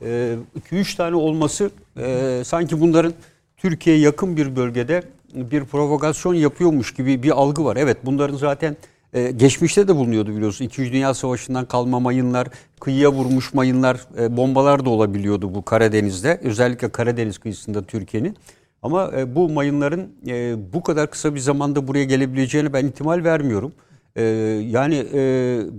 2-3 0.00 0.94
e, 0.94 0.96
tane 0.96 1.16
olması 1.16 1.70
e, 1.96 2.40
sanki 2.44 2.80
bunların 2.80 3.12
Türkiye'ye 3.56 4.02
yakın 4.02 4.36
bir 4.36 4.56
bölgede 4.56 5.02
bir 5.34 5.64
provokasyon 5.64 6.34
yapıyormuş 6.34 6.94
gibi 6.94 7.22
bir 7.22 7.30
algı 7.30 7.64
var. 7.64 7.76
Evet 7.76 7.96
bunların 8.04 8.36
zaten 8.36 8.76
ee, 9.14 9.30
geçmişte 9.30 9.88
de 9.88 9.96
bulunuyordu 9.96 10.36
biliyorsun. 10.36 10.64
İkinci 10.64 10.92
Dünya 10.92 11.14
Savaşı'ndan 11.14 11.64
kalma 11.64 12.00
mayınlar, 12.00 12.48
kıyıya 12.80 13.12
vurmuş 13.12 13.54
mayınlar, 13.54 14.00
e, 14.18 14.36
bombalar 14.36 14.84
da 14.84 14.90
olabiliyordu 14.90 15.54
bu 15.54 15.64
Karadeniz'de. 15.64 16.40
Özellikle 16.42 16.88
Karadeniz 16.88 17.38
kıyısında 17.38 17.82
Türkiye'nin. 17.82 18.36
Ama 18.82 19.12
e, 19.16 19.34
bu 19.34 19.48
mayınların 19.48 20.08
e, 20.26 20.56
bu 20.72 20.82
kadar 20.82 21.10
kısa 21.10 21.34
bir 21.34 21.40
zamanda 21.40 21.88
buraya 21.88 22.04
gelebileceğini 22.04 22.72
ben 22.72 22.86
ihtimal 22.86 23.24
vermiyorum. 23.24 23.72
Ee, 24.18 24.22
yani 24.68 24.94
e, 24.94 25.20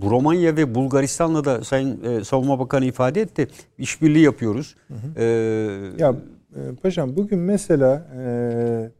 Romanya 0.09 0.57
ve 0.57 0.75
Bulgaristan'la 0.75 1.45
da 1.45 1.63
Sayın 1.63 2.03
e, 2.03 2.23
Savunma 2.23 2.59
Bakanı 2.59 2.85
ifade 2.85 3.21
etti. 3.21 3.47
İşbirliği 3.77 4.23
yapıyoruz. 4.23 4.75
Hı 4.87 4.93
hı. 4.93 5.13
Ee, 5.17 5.23
ya 5.97 6.15
e, 6.55 6.75
paşam 6.81 7.15
bugün 7.15 7.39
mesela 7.39 8.07
e, 8.17 8.91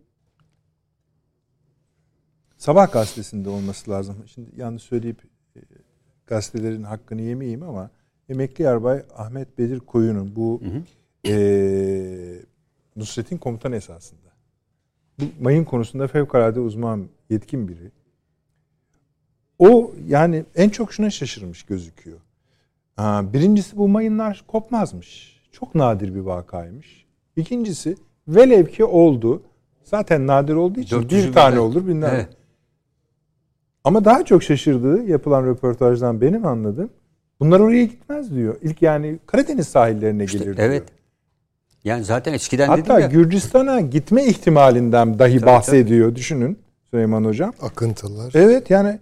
Sabah 2.58 2.92
gazetesinde 2.92 3.50
olması 3.50 3.92
lazım. 3.92 4.16
Şimdi 4.26 4.50
yanlış 4.58 4.84
söyleyip 4.84 5.18
e, 5.56 5.60
gazetelerin 6.28 6.84
hakkını 6.84 7.22
yemeyeyim 7.22 7.64
ama 7.64 7.90
emekli 8.30 8.64
yarbay 8.64 9.04
Ahmet 9.18 9.58
Bedir 9.58 9.80
Koyun'un 9.80 10.36
bu 10.36 10.62
hı 10.64 10.70
hı. 10.70 10.84
E, 11.34 12.42
Nusret'in 12.96 13.38
komutan 13.38 13.72
esasında. 13.72 14.30
Bu 15.20 15.24
mayın 15.42 15.64
konusunda 15.64 16.08
fevkalade 16.08 16.60
uzman, 16.60 17.08
yetkin 17.30 17.68
biri. 17.68 17.92
O 19.60 19.92
yani 20.08 20.46
en 20.56 20.70
çok 20.70 20.94
şuna 20.94 21.10
şaşırmış 21.10 21.64
gözüküyor. 21.64 22.18
Birincisi 23.00 23.78
bu 23.78 23.88
mayınlar 23.88 24.44
kopmazmış. 24.48 25.40
Çok 25.52 25.76
nadir 25.76 26.16
bir 26.16 26.20
vakaymış. 26.20 27.06
İkincisi 27.36 27.96
velev 28.28 28.66
ki 28.66 28.86
oldu. 28.86 29.42
Zaten 29.84 30.28
nadir 30.28 30.54
olduğu 30.54 30.80
için 30.80 31.10
bir 31.10 31.34
tane 31.34 31.60
olur 31.60 31.88
bilmem. 31.88 32.12
Evet. 32.14 32.30
Ama 33.84 34.06
daha 34.06 34.26
çok 34.26 34.44
şaşırdığı 34.44 35.04
yapılan 35.04 35.46
röportajdan 35.46 36.22
benim 36.22 36.46
anladığım 36.46 36.90
bunlar 37.40 37.60
oraya 37.60 37.86
gitmez 37.86 38.36
diyor. 38.36 38.56
İlk 38.62 38.82
yani 38.82 39.20
Karadeniz 39.26 39.68
sahillerine 39.68 40.24
işte, 40.24 40.38
gelir 40.38 40.58
diyor. 40.58 40.68
Evet. 40.68 40.84
Yani 41.84 42.04
zaten 42.04 42.34
eskiden 42.34 42.68
Hatta 42.68 43.00
Gürcistan'a 43.00 43.82
gitme 43.82 44.26
ihtimalinden 44.26 45.20
dahi 45.20 45.40
tabii, 45.40 45.46
bahsediyor. 45.46 46.08
Tabii. 46.08 46.16
Düşünün 46.16 46.60
Süleyman 46.92 47.26
Hocam. 47.26 47.54
Akıntılar. 47.62 48.32
Evet 48.36 48.70
yani 48.70 49.00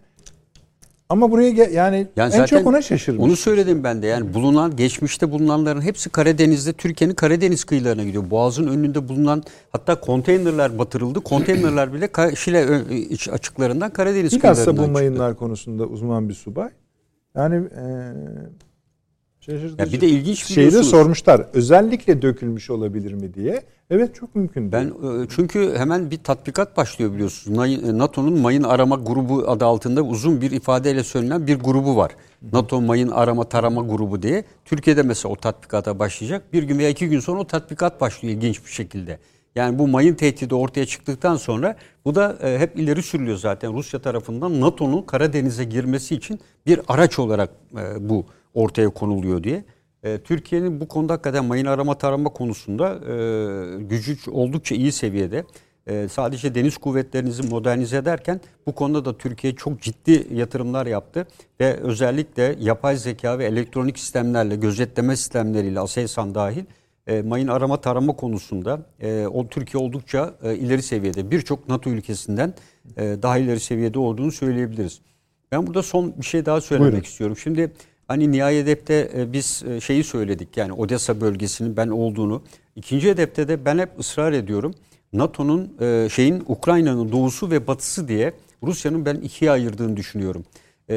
ama 1.10 1.32
buraya 1.32 1.50
gel, 1.50 1.74
yani, 1.74 2.08
yani 2.16 2.34
en 2.34 2.46
çok 2.46 2.68
ona 2.68 2.82
şaşırmış. 2.82 3.24
Onu 3.24 3.36
söyledim 3.36 3.84
ben 3.84 4.02
de. 4.02 4.08
Yani 4.08 4.34
bulunan 4.34 4.76
geçmişte 4.76 5.32
bulunanların 5.32 5.82
hepsi 5.82 6.10
Karadeniz'de 6.10 6.74
Türkiye'nin 6.74 7.16
Karadeniz 7.16 7.64
kıyılarına 7.64 8.04
gidiyor. 8.04 8.30
Boğaz'ın 8.30 8.68
önünde 8.68 9.08
bulunan 9.08 9.44
hatta 9.72 10.00
konteynerler 10.00 10.80
batırıldı. 10.80 11.20
Konteynerler 11.20 11.94
bile 11.94 12.36
Şile 12.36 12.82
iç 13.10 13.30
açıklarından 13.30 13.90
Karadeniz 13.94 14.32
Bilhassa 14.32 14.54
kıyılarından 14.54 14.84
çıktı. 14.84 14.90
bu 14.90 14.94
mayınlar 14.94 15.36
konusunda 15.36 15.86
uzman 15.86 16.30
bir 16.30 16.34
subay. 16.34 16.70
Yani 17.36 17.56
e, 17.56 17.86
Şaşırtıcı. 19.48 19.82
Ya 19.82 19.92
bir 19.94 20.02
de 20.02 20.08
ilginç 20.08 20.46
Şeyi 20.46 20.72
de 20.72 20.84
sormuşlar. 20.84 21.46
Özellikle 21.54 22.22
dökülmüş 22.22 22.70
olabilir 22.70 23.14
mi 23.14 23.34
diye. 23.34 23.64
Evet 23.90 24.16
çok 24.16 24.36
mümkün. 24.36 24.72
Ben 24.72 24.86
e, 24.86 25.28
çünkü 25.30 25.74
hemen 25.78 26.12
bir 26.12 26.18
tatbikat 26.18 26.78
başlıyor 26.78 27.14
biliyorsunuz. 27.14 27.84
E, 27.84 27.98
NATO'nun 27.98 28.40
mayın 28.40 28.64
arama 28.64 28.96
grubu 28.96 29.44
adı 29.48 29.66
altında 29.66 30.02
uzun 30.02 30.42
bir 30.42 30.52
ifadeyle 30.52 31.04
söylenen 31.04 31.48
bir 31.48 31.60
grubu 31.60 31.96
var. 31.96 32.12
NATO 32.54 32.82
mayın 32.82 33.10
arama 33.10 33.44
tarama 33.44 33.82
grubu 33.82 34.22
diye. 34.22 34.44
Türkiye'de 34.66 35.04
mesela 35.04 35.34
o 35.34 35.36
tatbikata 35.36 36.00
başlayacak. 36.00 36.54
Bir 36.54 36.64
gün 36.64 36.80
veya 36.80 36.90
iki 36.90 37.10
gün 37.10 37.20
sonra 37.20 37.40
o 37.40 37.48
tatbikat 37.48 38.02
başlıyor 38.02 38.36
ilginç 38.36 38.66
bir 38.66 38.72
şekilde. 38.72 39.20
Yani 39.56 39.80
bu 39.80 39.88
mayın 39.88 40.16
tehdidi 40.16 40.56
ortaya 40.56 40.86
çıktıktan 40.86 41.36
sonra 41.36 41.76
bu 42.06 42.16
da 42.16 42.38
e, 42.44 42.60
hep 42.60 42.80
ileri 42.80 43.04
sürülüyor 43.04 43.38
zaten 43.38 43.74
Rusya 43.74 44.00
tarafından 44.02 44.62
NATO'nun 44.62 45.02
Karadeniz'e 45.02 45.64
girmesi 45.64 46.16
için 46.16 46.40
bir 46.66 46.80
araç 46.88 47.20
olarak 47.20 47.50
bu 48.00 48.26
ortaya 48.58 48.90
konuluyor 48.90 49.44
diye. 49.44 49.64
E, 50.04 50.18
Türkiye'nin 50.18 50.82
bu 50.82 50.88
konuda 50.88 51.14
hakikaten 51.14 51.46
mayın 51.46 51.66
arama 51.66 51.98
tarama 51.98 52.30
konusunda 52.30 52.94
e, 52.94 53.84
gücü 53.84 54.32
oldukça 54.32 54.76
iyi 54.76 54.92
seviyede. 54.92 55.44
E, 55.88 56.08
sadece 56.08 56.56
deniz 56.56 56.78
kuvvetlerinizi 56.78 57.48
modernize 57.48 57.98
ederken 57.98 58.42
bu 58.68 58.76
konuda 58.76 59.06
da 59.06 59.18
Türkiye 59.18 59.56
çok 59.56 59.82
ciddi 59.82 60.28
yatırımlar 60.34 60.86
yaptı. 60.86 61.28
Ve 61.60 61.74
özellikle 61.74 62.56
yapay 62.60 62.98
zeka 62.98 63.40
ve 63.40 63.46
elektronik 63.46 64.00
sistemlerle, 64.00 64.56
gözetleme 64.56 65.16
sistemleriyle 65.16 65.80
ASELSAN 65.80 66.36
dahil 66.36 66.64
e, 67.08 67.22
mayın 67.22 67.48
arama 67.48 67.82
tarama 67.82 68.16
konusunda 68.16 68.82
e, 69.02 69.28
o 69.28 69.48
Türkiye 69.48 69.84
oldukça 69.84 70.34
e, 70.44 70.56
ileri 70.56 70.82
seviyede. 70.82 71.32
Birçok 71.32 71.70
NATO 71.70 71.90
ülkesinden 71.90 72.54
e, 72.98 73.18
daha 73.22 73.38
ileri 73.38 73.60
seviyede 73.60 74.00
olduğunu 74.00 74.32
söyleyebiliriz. 74.32 75.02
Ben 75.52 75.68
burada 75.68 75.84
son 75.84 76.14
bir 76.18 76.26
şey 76.26 76.46
daha 76.46 76.62
söylemek 76.62 76.92
Buyurun. 76.92 77.06
istiyorum. 77.06 77.38
Şimdi 77.38 77.72
Hani 78.08 78.32
nihai 78.32 78.56
edepte 78.56 79.12
e, 79.18 79.34
biz 79.34 79.64
e, 79.70 79.82
şeyi 79.82 80.04
söyledik 80.04 80.58
yani 80.58 80.74
Odessa 80.74 81.22
bölgesinin 81.22 81.78
ben 81.78 81.88
olduğunu. 81.88 82.42
İkinci 82.76 83.10
edepte 83.10 83.48
de 83.48 83.66
ben 83.66 83.78
hep 83.78 84.00
ısrar 84.00 84.34
ediyorum. 84.34 84.74
NATO'nun 85.14 85.74
e, 85.82 86.10
şeyin 86.10 86.44
Ukrayna'nın 86.48 87.12
doğusu 87.12 87.52
ve 87.52 87.68
batısı 87.68 88.08
diye 88.08 88.34
Rusya'nın 88.64 89.06
ben 89.06 89.16
ikiye 89.16 89.52
ayırdığını 89.52 89.98
düşünüyorum. 89.98 90.46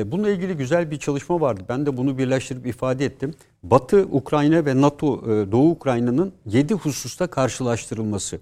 Bununla 0.07 0.31
ilgili 0.31 0.57
güzel 0.57 0.91
bir 0.91 0.99
çalışma 0.99 1.41
vardı. 1.41 1.65
Ben 1.69 1.87
de 1.87 1.97
bunu 1.97 2.19
birleştirip 2.19 2.67
ifade 2.67 3.05
ettim. 3.05 3.35
Batı 3.63 4.09
Ukrayna 4.11 4.67
ve 4.67 4.81
NATO 4.81 5.25
Doğu 5.53 5.71
Ukrayna'nın 5.71 6.33
7 6.47 6.75
hususta 6.75 7.27
karşılaştırılması. 7.27 8.39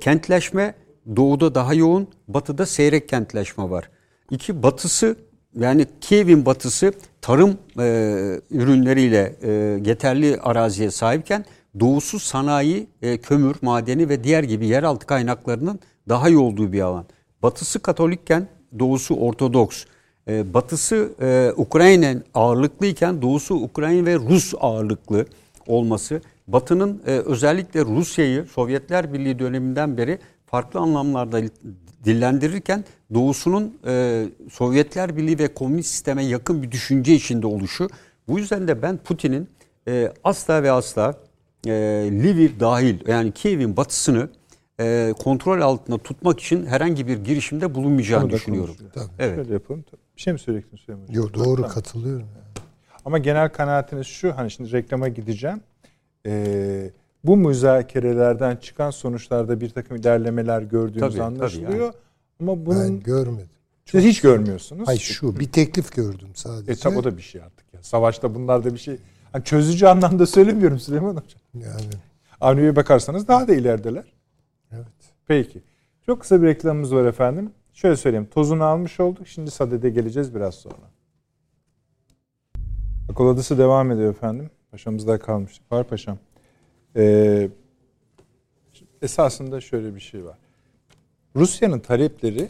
Kentleşme 0.00 0.74
doğuda 1.16 1.54
daha 1.54 1.74
yoğun, 1.74 2.08
batıda 2.28 2.66
seyrek 2.66 3.08
kentleşme 3.08 3.70
var. 3.70 3.90
İki 4.30 4.62
batısı 4.62 5.16
yani 5.54 5.86
Kiev'in 6.00 6.46
batısı 6.46 6.92
tarım 7.20 7.58
e, 7.78 7.84
ürünleriyle 8.50 9.36
e, 9.42 9.50
yeterli 9.84 10.40
araziye 10.40 10.90
sahipken 10.90 11.44
doğusu 11.80 12.18
sanayi, 12.18 12.86
e, 13.02 13.18
kömür, 13.18 13.56
madeni 13.62 14.08
ve 14.08 14.24
diğer 14.24 14.42
gibi 14.42 14.66
yeraltı 14.66 15.06
kaynaklarının 15.06 15.80
daha 16.08 16.28
iyi 16.28 16.38
olduğu 16.38 16.72
bir 16.72 16.80
alan. 16.80 17.04
Batısı 17.42 17.80
Katolikken 17.80 18.48
doğusu 18.78 19.14
Ortodoks. 19.14 19.84
E, 20.28 20.54
batısı 20.54 21.12
e, 21.20 21.52
Ukrayna 21.56 22.14
ağırlıklıyken 22.34 23.22
doğusu 23.22 23.54
Ukrayna 23.54 24.06
ve 24.06 24.14
Rus 24.14 24.54
ağırlıklı 24.60 25.26
olması. 25.66 26.20
Batı'nın 26.46 27.02
e, 27.06 27.10
özellikle 27.10 27.84
Rusya'yı 27.84 28.44
Sovyetler 28.44 29.12
Birliği 29.12 29.38
döneminden 29.38 29.96
beri 29.96 30.18
farklı 30.46 30.80
anlamlarda 30.80 31.40
dillendirirken 32.04 32.84
doğusunun 33.14 33.78
e, 33.86 34.24
Sovyetler 34.50 35.16
Birliği 35.16 35.38
ve 35.38 35.54
komünist 35.54 35.90
sisteme 35.90 36.24
yakın 36.24 36.62
bir 36.62 36.70
düşünce 36.70 37.14
içinde 37.14 37.46
oluşu. 37.46 37.88
Bu 38.28 38.38
yüzden 38.38 38.68
de 38.68 38.82
ben 38.82 38.96
Putin'in 38.96 39.48
e, 39.88 40.12
asla 40.24 40.62
ve 40.62 40.70
asla 40.70 41.14
e, 41.66 41.70
Lviv 42.12 42.60
dahil 42.60 43.08
yani 43.08 43.32
Kiev'in 43.32 43.76
batısını 43.76 44.28
e, 44.80 45.14
kontrol 45.18 45.60
altında 45.60 45.98
tutmak 45.98 46.40
için 46.40 46.66
herhangi 46.66 47.06
bir 47.06 47.18
girişimde 47.18 47.74
bulunmayacağını 47.74 48.30
düşünüyorum. 48.30 48.76
Tabii. 48.94 49.04
Evet. 49.18 49.36
Şöyle 49.36 49.52
yapalım. 49.52 49.84
Bir 50.16 50.22
şey 50.22 50.32
mi 50.32 50.38
söyleyecektin 50.38 50.76
Süleyman 50.76 51.06
Yok 51.08 51.34
doğru 51.34 51.56
tamam. 51.56 51.70
katılıyorum. 51.70 52.26
Yani. 52.36 52.66
Ama 53.04 53.18
genel 53.18 53.48
kanaatiniz 53.48 54.06
şu 54.06 54.36
hani 54.36 54.50
şimdi 54.50 54.72
reklama 54.72 55.08
gideceğim. 55.08 55.60
Ee, 56.26 56.90
bu 57.24 57.36
müzakerelerden 57.36 58.56
çıkan 58.56 58.90
sonuçlarda 58.90 59.60
bir 59.60 59.70
takım 59.70 59.96
ilerlemeler 59.96 60.62
gördüğünüz 60.62 61.14
tabii, 61.14 61.22
anlaşılıyor. 61.22 61.70
Tabii 61.70 61.82
yani. 61.82 61.92
Ama 62.40 62.66
bunun 62.66 62.82
ben 62.82 63.00
görmedim. 63.00 63.50
Siz 63.84 64.04
hiç 64.04 64.20
görmüyorsunuz. 64.20 64.88
Hayır 64.88 65.00
şu 65.00 65.40
bir 65.40 65.52
teklif 65.52 65.96
gördüm 65.96 66.28
sadece. 66.34 66.72
E 66.72 66.76
tabi 66.76 66.98
o 66.98 67.04
da 67.04 67.16
bir 67.16 67.22
şey 67.22 67.42
artık 67.42 67.74
ya. 67.74 67.82
Savaşta 67.82 68.34
bunlar 68.34 68.64
da 68.64 68.74
bir 68.74 68.78
şey. 68.78 68.96
Hani 69.32 69.44
çözücü 69.44 69.86
anlamda 69.86 70.26
söylemiyorum 70.26 70.78
Süleyman 70.78 71.10
Hocam. 71.10 71.40
Yani. 71.54 71.90
Avni'ye 72.40 72.76
bakarsanız 72.76 73.28
daha 73.28 73.48
da 73.48 73.54
ilerideler. 73.54 74.12
Evet. 74.72 74.86
Peki. 75.26 75.62
Çok 76.06 76.20
kısa 76.20 76.42
bir 76.42 76.46
reklamımız 76.46 76.94
var 76.94 77.04
efendim. 77.04 77.50
Şöyle 77.72 77.96
söyleyeyim. 77.96 78.28
Tozunu 78.30 78.64
almış 78.64 79.00
olduk. 79.00 79.28
Şimdi 79.28 79.50
Sade'de 79.50 79.90
geleceğiz 79.90 80.34
biraz 80.34 80.54
sonra. 80.54 80.90
Akıl 83.10 83.26
Adası 83.26 83.58
devam 83.58 83.90
ediyor 83.90 84.10
efendim. 84.10 84.50
Paşamızda 84.70 85.18
kalmıştık. 85.18 85.72
Var 85.72 85.88
paşam. 85.88 86.18
Ee, 86.96 87.48
esasında 89.02 89.60
şöyle 89.60 89.94
bir 89.94 90.00
şey 90.00 90.24
var. 90.24 90.38
Rusya'nın 91.36 91.78
talepleri 91.78 92.48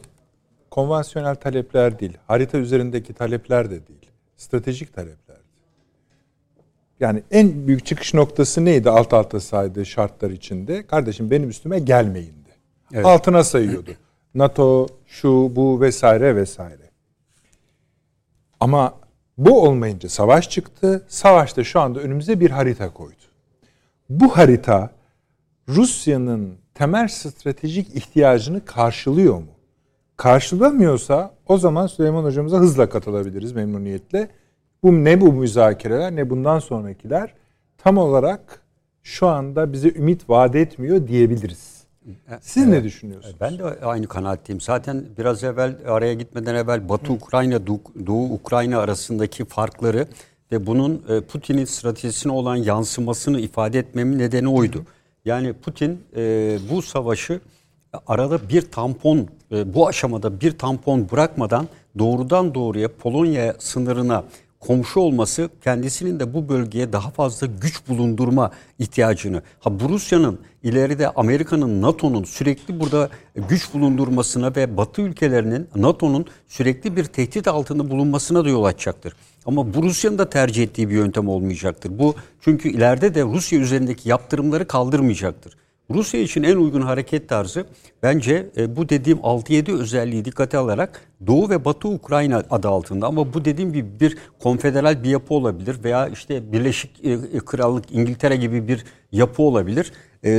konvansiyonel 0.71 1.35
talepler 1.35 1.99
değil. 1.99 2.19
Harita 2.27 2.59
üzerindeki 2.59 3.13
talepler 3.13 3.71
de 3.71 3.87
değil. 3.87 4.11
Stratejik 4.37 4.95
taleplerdi. 4.95 5.39
Yani 7.01 7.23
en 7.31 7.67
büyük 7.67 7.87
çıkış 7.87 8.15
noktası 8.15 8.65
neydi 8.65 8.91
alt 8.91 9.13
alta 9.13 9.41
saydığı 9.41 9.87
şartlar 9.87 10.31
içinde? 10.31 10.87
Kardeşim 10.87 11.31
benim 11.31 11.49
üstüme 11.49 11.79
gelmeyindi. 11.79 12.49
Evet. 12.93 13.07
Altına 13.07 13.45
sayıyordu. 13.45 13.91
NATO, 14.35 14.87
şu, 15.07 15.53
bu 15.57 15.81
vesaire 15.81 16.37
vesaire. 16.37 16.91
Ama 18.61 18.95
bu 19.39 19.63
olmayınca 19.63 20.09
savaş 20.09 20.51
çıktı. 20.51 21.05
Savaşta 21.09 21.65
şu 21.65 21.81
anda 21.81 22.01
önümüze 22.01 22.41
bir 22.41 22.51
harita 22.51 22.93
koydu. 22.93 23.28
Bu 24.09 24.37
harita 24.37 24.91
Rusya'nın 25.69 26.55
temel 26.75 27.09
stratejik 27.09 27.97
ihtiyacını 27.97 28.65
karşılıyor 28.65 29.35
mu? 29.35 29.47
Karşılamıyorsa 30.17 31.35
o 31.47 31.59
zaman 31.59 31.87
Süleyman 31.87 32.25
hocamıza 32.25 32.59
hızla 32.59 32.89
katılabiliriz 32.89 33.53
memnuniyetle. 33.53 34.29
Bu 34.83 35.05
ne 35.05 35.21
bu 35.21 35.33
müzakereler 35.33 36.17
ne 36.17 36.31
bundan 36.31 36.59
sonrakiler 36.59 37.35
tam 37.79 37.99
olarak 37.99 38.63
şu 39.03 39.27
anda 39.27 39.73
bize 39.73 39.89
ümit 39.89 40.31
vaat 40.31 40.55
etmiyor 40.55 41.09
diyebiliriz. 41.09 41.79
Siz 42.41 42.67
ne 42.67 42.85
düşünüyorsunuz? 42.85 43.37
Ben 43.41 43.59
de 43.59 43.65
aynı 43.65 44.07
kanaatteyim. 44.07 44.61
Zaten 44.61 45.05
biraz 45.19 45.45
evvel 45.45 45.77
araya 45.87 46.15
gitmeden 46.15 46.55
evvel 46.55 46.89
Batı 46.89 47.13
Ukrayna, 47.13 47.67
Doğu 48.07 48.33
Ukrayna 48.33 48.79
arasındaki 48.79 49.45
farkları 49.45 50.07
ve 50.53 50.67
bunun 50.67 51.03
e, 51.09 51.21
Putin'in 51.21 51.65
stratejisine 51.65 52.33
olan 52.33 52.57
yansımasını 52.57 53.41
ifade 53.41 53.79
etmemin 53.79 54.19
nedeni 54.19 54.49
oydu. 54.49 54.85
Yani 55.25 55.53
Putin 55.53 56.03
e, 56.17 56.59
bu 56.71 56.83
savaşı 56.83 57.41
arada 58.07 58.49
bir 58.49 58.63
tampon, 58.63 59.29
e, 59.53 59.75
bu 59.75 59.89
aşamada 59.89 60.41
bir 60.41 60.59
tampon 60.59 61.11
bırakmadan 61.11 61.69
doğrudan 61.99 62.55
doğruya 62.55 62.89
Polonya 62.97 63.55
sınırına 63.59 64.25
komşu 64.61 65.01
olması 65.01 65.51
kendisinin 65.65 66.21
de 66.21 66.35
bu 66.35 66.49
bölgeye 66.49 66.93
daha 66.93 67.11
fazla 67.11 67.47
güç 67.47 67.89
bulundurma 67.89 68.51
ihtiyacını. 68.79 69.43
Ha 69.61 69.71
Rusya'nın 69.89 70.39
ileride 70.63 71.09
Amerika'nın 71.09 71.83
NATO'nun 71.83 72.25
sürekli 72.25 72.81
burada 72.81 73.09
güç 73.49 73.75
bulundurmasına 73.75 74.57
ve 74.57 74.77
Batı 74.77 75.03
ülkelerinin 75.03 75.69
NATO'nun 75.77 76.27
sürekli 76.49 76.97
bir 76.97 77.05
tehdit 77.05 77.49
altında 77.49 77.91
bulunmasına 77.91 78.45
da 78.45 78.49
yol 78.49 78.65
açacaktır. 78.65 79.15
Ama 79.49 79.75
bu 79.75 79.83
Rusya'nın 79.83 80.19
da 80.19 80.31
tercih 80.31 80.63
ettiği 80.63 80.89
bir 80.89 80.95
yöntem 80.95 81.29
olmayacaktır. 81.29 81.99
Bu 81.99 82.15
çünkü 82.41 82.69
ileride 82.69 83.15
de 83.15 83.23
Rusya 83.23 83.59
üzerindeki 83.59 84.09
yaptırımları 84.09 84.69
kaldırmayacaktır. 84.69 85.57
Rusya 85.91 86.21
için 86.21 86.43
en 86.43 86.57
uygun 86.57 86.81
hareket 86.81 87.29
tarzı 87.29 87.65
bence 88.03 88.49
e, 88.57 88.77
bu 88.77 88.89
dediğim 88.89 89.19
6-7 89.19 89.73
özelliği 89.73 90.25
dikkate 90.25 90.59
alarak 90.59 91.01
Doğu 91.27 91.51
ve 91.51 91.65
Batı 91.65 91.89
Ukrayna 91.89 92.43
adı 92.51 92.69
altında 92.69 93.07
ama 93.07 93.35
bu 93.35 93.45
dediğim 93.45 93.73
gibi 93.73 94.01
bir 94.01 94.19
konfederal 94.43 95.03
bir 95.03 95.09
yapı 95.09 95.35
olabilir 95.35 95.77
veya 95.85 96.09
işte 96.09 96.53
Birleşik 96.53 97.05
e, 97.05 97.13
e 97.13 97.39
Krallık 97.39 97.85
İngiltere 97.93 98.37
gibi 98.37 98.69
bir 98.69 98.85
yapı 99.13 99.43
olabilir 99.43 99.93
e, 100.23 100.33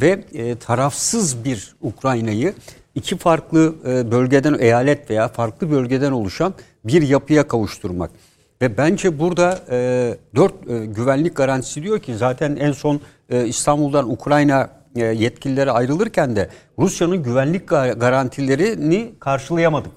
ve 0.00 0.24
e, 0.32 0.56
tarafsız 0.56 1.44
bir 1.44 1.74
Ukrayna'yı 1.80 2.54
iki 2.94 3.16
farklı 3.16 3.74
e, 3.86 4.10
bölgeden 4.10 4.56
eyalet 4.58 5.10
veya 5.10 5.28
farklı 5.28 5.70
bölgeden 5.70 6.12
oluşan 6.12 6.54
bir 6.84 7.02
yapıya 7.02 7.48
kavuşturmak. 7.48 8.10
Ve 8.62 8.76
bence 8.78 9.18
burada 9.18 9.58
e, 9.70 10.14
dört 10.36 10.70
e, 10.70 10.86
güvenlik 10.86 11.36
garantisi 11.36 11.82
diyor 11.82 11.98
ki 11.98 12.16
zaten 12.16 12.56
en 12.56 12.72
son 12.72 13.00
e, 13.30 13.46
İstanbul'dan 13.46 14.10
Ukrayna 14.10 14.70
e, 14.96 15.04
yetkilileri 15.04 15.70
ayrılırken 15.70 16.36
de 16.36 16.50
Rusya'nın 16.78 17.22
güvenlik 17.22 17.68
garantilerini 17.68 19.12
karşılayamadık. 19.20 19.92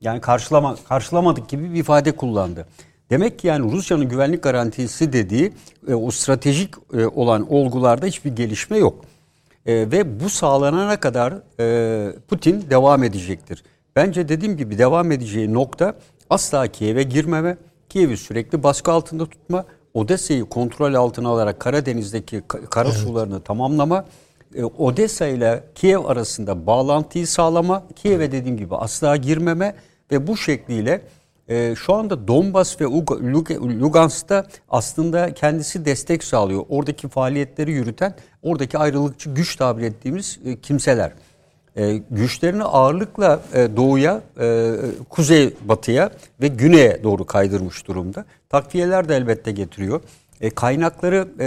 Yani 0.00 0.20
karşılama, 0.20 0.76
karşılamadık 0.88 1.48
gibi 1.48 1.74
bir 1.74 1.80
ifade 1.80 2.12
kullandı. 2.12 2.66
Demek 3.10 3.38
ki 3.38 3.46
yani 3.46 3.72
Rusya'nın 3.72 4.08
güvenlik 4.08 4.42
garantisi 4.42 5.12
dediği 5.12 5.52
e, 5.88 5.94
o 5.94 6.10
stratejik 6.10 6.74
e, 6.94 7.06
olan 7.06 7.52
olgularda 7.52 8.06
hiçbir 8.06 8.36
gelişme 8.36 8.78
yok. 8.78 9.04
ve 9.66 10.20
bu 10.20 10.28
sağlanana 10.28 11.00
kadar 11.00 11.34
Putin 12.28 12.64
devam 12.70 13.04
edecektir. 13.04 13.64
Bence 13.96 14.28
dediğim 14.28 14.56
gibi 14.56 14.78
devam 14.78 15.12
edeceği 15.12 15.54
nokta 15.54 15.94
asla 16.30 16.66
Kiev'e 16.66 17.02
girmeme, 17.02 17.56
Kiev'i 17.92 18.16
sürekli 18.16 18.62
baskı 18.62 18.92
altında 18.92 19.26
tutma, 19.26 19.64
Odessa'yı 19.94 20.44
kontrol 20.44 20.94
altına 20.94 21.28
alarak 21.28 21.60
Karadeniz'deki 21.60 22.42
kara 22.48 22.88
evet. 22.88 22.98
sularını 22.98 23.40
tamamlama 23.40 24.04
e, 24.54 24.64
Odessa 24.64 25.26
ile 25.26 25.64
Kiev 25.74 26.04
arasında 26.04 26.66
bağlantıyı 26.66 27.26
sağlama, 27.26 27.84
Kiev'e 27.96 28.32
dediğim 28.32 28.56
gibi 28.56 28.76
asla 28.76 29.16
girmeme 29.16 29.74
ve 30.10 30.26
bu 30.26 30.36
şekliyle 30.36 31.02
e, 31.48 31.74
şu 31.76 31.94
anda 31.94 32.28
Donbas 32.28 32.80
ve 32.80 32.84
Lugansk'ta 33.80 34.46
aslında 34.68 35.34
kendisi 35.34 35.84
destek 35.84 36.24
sağlıyor. 36.24 36.64
Oradaki 36.68 37.08
faaliyetleri 37.08 37.72
yürüten, 37.72 38.14
oradaki 38.42 38.78
ayrılıkçı 38.78 39.30
güç 39.30 39.56
tabir 39.56 39.82
ettiğimiz 39.82 40.38
e, 40.44 40.60
kimseler. 40.60 41.12
E, 41.76 41.96
güçlerini 42.10 42.64
ağırlıkla 42.64 43.40
e, 43.54 43.76
doğuya, 43.76 44.20
e, 44.40 44.74
kuzey 45.08 45.54
batıya 45.64 46.10
ve 46.40 46.48
güneye 46.48 47.00
doğru 47.02 47.26
kaydırmış 47.26 47.86
durumda. 47.86 48.24
Takviyeler 48.48 49.08
de 49.08 49.16
elbette 49.16 49.52
getiriyor. 49.52 50.00
E, 50.40 50.50
kaynakları 50.50 51.28
e, 51.40 51.46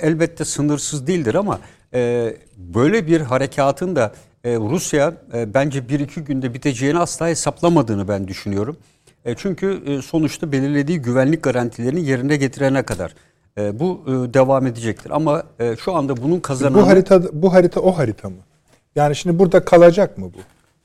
elbette 0.00 0.44
sınırsız 0.44 1.06
değildir 1.06 1.34
ama 1.34 1.60
e, 1.94 2.34
böyle 2.56 3.06
bir 3.06 3.20
harekatın 3.20 3.96
da 3.96 4.12
e, 4.44 4.56
Rusya 4.56 5.14
e, 5.34 5.54
bence 5.54 5.88
bir 5.88 6.00
iki 6.00 6.20
günde 6.20 6.54
biteceğini 6.54 6.98
asla 6.98 7.28
hesaplamadığını 7.28 8.08
ben 8.08 8.28
düşünüyorum. 8.28 8.76
E, 9.24 9.34
çünkü 9.34 9.82
e, 9.86 10.02
sonuçta 10.02 10.52
belirlediği 10.52 11.02
güvenlik 11.02 11.42
garantilerini 11.42 12.04
yerine 12.04 12.36
getirene 12.36 12.82
kadar 12.82 13.14
e, 13.58 13.80
bu 13.80 14.00
e, 14.06 14.34
devam 14.34 14.66
edecektir. 14.66 15.10
Ama 15.10 15.42
e, 15.58 15.76
şu 15.76 15.94
anda 15.94 16.16
bunun 16.16 16.40
kazananı... 16.40 16.82
Bu 16.82 16.86
harita, 16.86 17.22
bu 17.32 17.52
harita 17.52 17.80
o 17.80 17.98
harita 17.98 18.28
mı? 18.28 18.36
Yani 18.96 19.16
şimdi 19.16 19.38
burada 19.38 19.64
kalacak 19.64 20.18
mı 20.18 20.24
bu? 20.24 20.38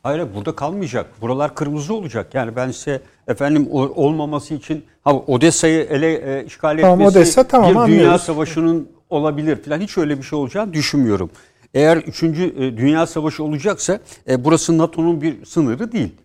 Hayır 0.04 0.28
burada 0.36 0.56
kalmayacak. 0.56 1.22
Buralar 1.22 1.56
kırmızı 1.56 1.94
olacak. 1.94 2.36
Yani 2.36 2.56
ben 2.56 2.72
size 2.72 3.02
efendim 3.28 3.68
olmaması 3.72 4.54
için 4.54 4.86
ha 5.04 5.16
Odessa'yı 5.16 5.84
ele 5.84 6.14
e, 6.14 6.46
işgal 6.46 6.82
tamam, 6.82 7.02
etmesi 7.02 7.18
Odessa, 7.18 7.44
tamam, 7.44 7.72
bir 7.72 7.76
anlıyoruz. 7.76 8.04
dünya 8.06 8.20
savaşının 8.20 8.90
olabilir 9.10 9.64
falan 9.64 9.80
hiç 9.80 9.98
öyle 9.98 10.18
bir 10.18 10.24
şey 10.24 10.40
olacağını 10.40 10.74
düşünmüyorum. 10.74 11.30
Eğer 11.74 11.98
3. 11.98 12.24
E, 12.24 12.28
dünya 12.78 13.08
Savaşı 13.08 13.44
olacaksa 13.44 14.00
e, 14.30 14.44
burası 14.44 14.78
NATO'nun 14.78 15.22
bir 15.22 15.46
sınırı 15.46 15.92
değil. 15.92 16.16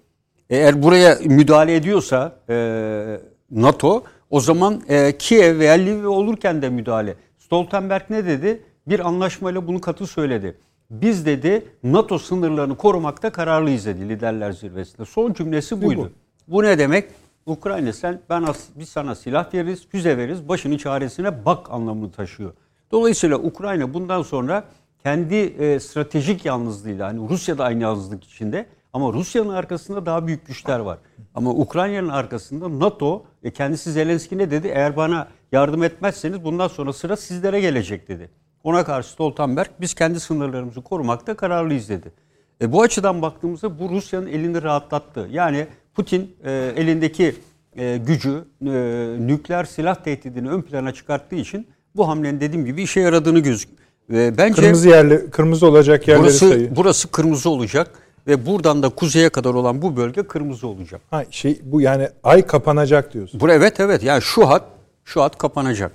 Eğer 0.51 0.83
buraya 0.83 1.19
müdahale 1.25 1.75
ediyorsa 1.75 2.37
e, 2.49 3.21
NATO 3.51 4.03
o 4.31 4.41
zaman 4.41 4.83
e, 4.89 5.19
Kiev 5.19 5.59
veya 5.59 5.75
Lviv 5.75 6.09
olurken 6.09 6.63
de 6.63 6.69
müdahale. 6.69 7.15
Stoltenberg 7.39 8.03
ne 8.11 8.27
dedi? 8.27 8.63
Bir 8.87 9.07
anlaşmayla 9.09 9.67
bunu 9.67 9.81
katı 9.81 10.07
söyledi. 10.07 10.57
Biz 10.91 11.27
dedi 11.27 11.65
NATO 11.83 12.19
sınırlarını 12.19 12.77
korumakta 12.77 13.33
kararlıyız 13.33 13.87
dedi 13.87 14.09
liderler 14.09 14.53
zirvesinde. 14.53 15.05
Son 15.05 15.33
cümlesi 15.33 15.83
buydu. 15.83 16.13
Bu, 16.49 16.53
bu 16.53 16.63
ne 16.63 16.79
demek? 16.79 17.11
Ukrayna 17.47 17.93
sen 17.93 18.21
ben 18.31 18.47
biz 18.77 18.89
sana 18.89 19.15
silah 19.15 19.55
veririz, 19.55 19.89
füze 19.89 20.17
veririz, 20.17 20.49
başının 20.49 20.77
çaresine 20.77 21.45
bak 21.45 21.71
anlamını 21.71 22.13
taşıyor. 22.13 22.53
Dolayısıyla 22.91 23.39
Ukrayna 23.39 23.95
bundan 23.95 24.23
sonra 24.23 24.65
kendi 25.03 25.35
e, 25.35 25.81
stratejik 25.81 26.45
yalnızlığıyla 26.45 27.09
hani 27.09 27.29
Rusya 27.29 27.59
da 27.59 27.65
aynı 27.65 27.83
yalnızlık 27.83 28.25
içinde 28.25 28.67
ama 28.93 29.13
Rusya'nın 29.13 29.49
arkasında 29.49 30.07
daha 30.07 30.27
büyük 30.27 30.47
güçler 30.47 30.79
var. 30.79 30.99
Ama 31.35 31.51
Ukrayna'nın 31.51 32.09
arkasında 32.09 32.81
NATO 32.81 33.25
e, 33.43 33.51
kendisi 33.51 33.93
Zelenski 33.93 34.39
ne 34.39 34.51
dedi? 34.51 34.67
Eğer 34.67 34.97
bana 34.97 35.29
yardım 35.53 35.83
etmezseniz 35.83 36.45
bundan 36.45 36.69
sonra 36.69 36.93
sıra 36.93 37.17
sizlere 37.17 37.61
gelecek 37.61 38.09
dedi. 38.09 38.31
Ona 38.67 38.85
karşı 38.85 39.09
Stoltenberg 39.09 39.69
biz 39.81 39.95
kendi 39.95 40.21
sınırlarımızı 40.21 40.83
korumakta 40.83 41.37
kararlıyız 41.37 41.89
dedi. 41.89 42.13
E, 42.61 42.73
bu 42.73 42.83
açıdan 42.83 43.23
baktığımızda 43.23 43.79
bu 43.79 43.91
Rusya'nın 43.91 44.27
elini 44.27 44.63
rahatlattı. 44.63 45.29
Yani 45.33 45.67
Putin 45.95 46.37
e, 46.45 46.73
elindeki 46.77 47.35
e, 47.77 47.97
gücü 47.97 48.45
e, 48.63 48.71
nükleer 49.19 49.65
silah 49.65 49.95
tehdidini 49.95 50.51
ön 50.51 50.63
plana 50.63 50.95
çıkarttığı 50.95 51.37
için 51.37 51.67
bu 51.97 52.09
hamlenin 52.09 52.41
dediğim 52.41 52.67
gibi 52.67 52.83
işe 52.83 53.01
yaradığını 53.01 53.39
gözüküyor. 53.39 53.81
Ve 54.11 54.39
bence 54.39 54.63
kırmızı 54.63 54.89
yerli 54.89 55.31
kırmızı 55.31 55.67
olacak 55.67 56.09
yerleri 56.09 56.23
burası, 56.23 56.49
sayı. 56.49 56.77
Burası 56.77 57.11
kırmızı 57.11 57.51
olacak 57.51 57.91
ve 58.27 58.47
buradan 58.47 58.83
da 58.83 58.89
kuzeye 58.89 59.29
kadar 59.29 59.55
olan 59.55 59.83
bu 59.83 59.97
bölge 59.97 60.23
kırmızı 60.23 60.69
olacak. 60.69 61.01
Ha 61.11 61.25
şey 61.31 61.61
bu 61.63 61.81
yani 61.81 62.09
ay 62.23 62.47
kapanacak 62.47 63.15
diyorsun. 63.15 63.41
Bu 63.41 63.51
evet 63.51 63.81
evet 63.81 64.03
yani 64.03 64.23
şu 64.23 64.49
hat 64.49 64.65
şu 65.05 65.23
hat 65.23 65.39
kapanacak. 65.39 65.93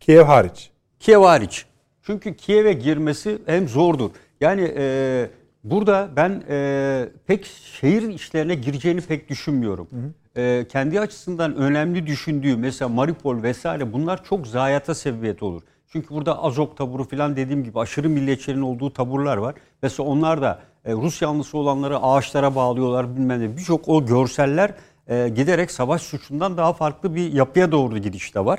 Kiev 0.00 0.22
hariç. 0.22 0.70
Kiev 1.00 1.20
hariç. 1.20 1.66
Çünkü 2.06 2.36
Kiev'e 2.36 2.72
girmesi 2.72 3.38
hem 3.46 3.68
zordur. 3.68 4.10
Yani 4.40 4.74
e, 4.76 5.30
burada 5.64 6.10
ben 6.16 6.42
e, 6.48 7.08
pek 7.26 7.44
şehir 7.46 8.02
işlerine 8.02 8.54
gireceğini 8.54 9.00
pek 9.00 9.28
düşünmüyorum. 9.28 9.88
Hı 9.90 9.96
hı 9.96 10.12
e, 10.36 10.66
kendi 10.68 11.00
açısından 11.00 11.56
önemli 11.56 12.06
düşündüğü 12.06 12.56
mesela 12.56 12.88
Maripol 12.88 13.42
vesaire 13.42 13.92
bunlar 13.92 14.24
çok 14.24 14.46
zayiata 14.46 14.94
sebebiyet 14.94 15.42
olur. 15.42 15.62
Çünkü 15.88 16.14
burada 16.14 16.42
Azok 16.42 16.76
taburu 16.76 17.04
falan 17.04 17.36
dediğim 17.36 17.64
gibi 17.64 17.80
aşırı 17.80 18.08
milliyetçilerin 18.08 18.60
olduğu 18.60 18.92
taburlar 18.92 19.36
var. 19.36 19.54
Mesela 19.82 20.08
onlar 20.08 20.42
da 20.42 20.60
e, 20.84 20.92
Rus 20.92 21.22
yanlısı 21.22 21.58
olanları 21.58 21.98
ağaçlara 21.98 22.54
bağlıyorlar 22.54 23.16
bilmem 23.16 23.40
ne. 23.40 23.56
Birçok 23.56 23.88
o 23.88 24.06
görseller 24.06 24.74
e, 25.08 25.28
giderek 25.28 25.70
savaş 25.70 26.02
suçundan 26.02 26.56
daha 26.56 26.72
farklı 26.72 27.14
bir 27.14 27.32
yapıya 27.32 27.72
doğru 27.72 27.98
gidişte 27.98 28.44
var. 28.44 28.58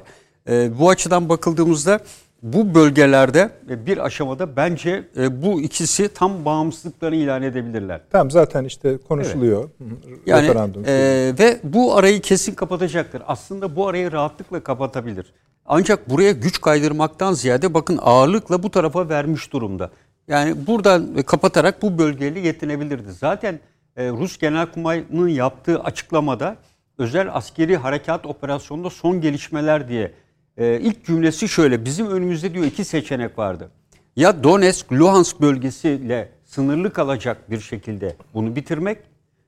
E, 0.50 0.80
bu 0.80 0.90
açıdan 0.90 1.30
bakıldığımızda 1.30 2.00
bu 2.44 2.76
bölgelerde 2.76 3.50
e, 3.70 3.86
bir 3.86 4.06
aşamada 4.06 4.56
bence 4.56 5.04
e, 5.18 5.42
bu 5.42 5.62
ikisi 5.62 6.14
tam 6.14 6.46
bağımsızlıklarını 6.46 7.16
ilan 7.16 7.44
edebilirler. 7.44 8.02
Tamam 8.12 8.32
zaten 8.32 8.64
işte 8.64 8.98
konuşuluyor. 8.98 9.70
Evet. 9.82 10.56
Yani 10.56 10.88
e, 10.88 10.94
ve 11.40 11.60
bu 11.64 11.96
arayı 11.96 12.22
kesin 12.22 12.56
kapatacaktır. 12.56 13.22
Aslında 13.28 13.76
bu 13.76 13.88
arayı 13.88 14.12
rahatlıkla 14.12 14.64
kapatabilir. 14.64 15.34
Ancak 15.66 16.10
buraya 16.10 16.32
güç 16.32 16.62
kaydırmaktan 16.62 17.34
ziyade 17.34 17.74
bakın 17.74 18.00
ağırlıkla 18.02 18.64
bu 18.64 18.72
tarafa 18.72 19.10
vermiş 19.10 19.54
durumda. 19.54 19.90
Yani 20.28 20.68
buradan 20.68 21.16
kapatarak 21.26 21.82
bu 21.82 21.98
bölgeyle 21.98 22.40
yetinebilirdi. 22.40 23.12
Zaten 23.12 23.60
Rus 23.98 24.38
Genelkurmay'ın 24.38 25.28
yaptığı 25.28 25.80
açıklamada 25.80 26.56
özel 26.98 27.36
askeri 27.36 27.78
harekat 27.78 28.26
operasyonunda 28.26 28.90
son 28.90 29.22
gelişmeler 29.22 29.90
diye 29.90 30.12
e, 30.58 30.80
ilk 30.80 31.06
cümlesi 31.06 31.50
şöyle. 31.50 31.86
Bizim 31.86 32.12
önümüzde 32.12 32.54
diyor 32.54 32.66
iki 32.66 32.86
seçenek 32.86 33.40
vardı. 33.40 33.72
Ya 34.16 34.44
Donetsk, 34.44 34.94
Luhansk 34.94 35.42
bölgesiyle 35.42 36.30
sınırlı 36.46 36.94
kalacak 36.94 37.52
bir 37.52 37.60
şekilde 37.60 38.16
bunu 38.34 38.56
bitirmek 38.56 38.98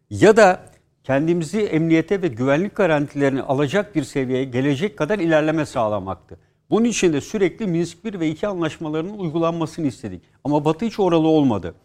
ya 0.10 0.38
da 0.38 0.60
kendimizi 1.03 1.62
emniyete 1.62 2.22
ve 2.22 2.28
güvenlik 2.28 2.76
garantilerini 2.76 3.41
alacak 3.41 3.95
bir 3.95 4.03
seviyeye 4.03 4.43
gelecek 4.43 4.97
kadar 4.97 5.20
ilerleme 5.20 5.66
sağlamaktı. 5.66 6.38
Bunun 6.70 6.86
için 6.86 7.14
de 7.14 7.22
sürekli 7.22 7.68
Minsk 7.68 8.05
1 8.05 8.20
ve 8.20 8.28
2 8.30 8.47
anlaşmalarının 8.47 9.18
uygulanmasını 9.18 9.88
istedik. 9.88 10.22
Ama 10.43 10.66
Batı 10.66 10.86
hiç 10.86 10.99
oralı 10.99 11.28
olmadı. 11.28 11.76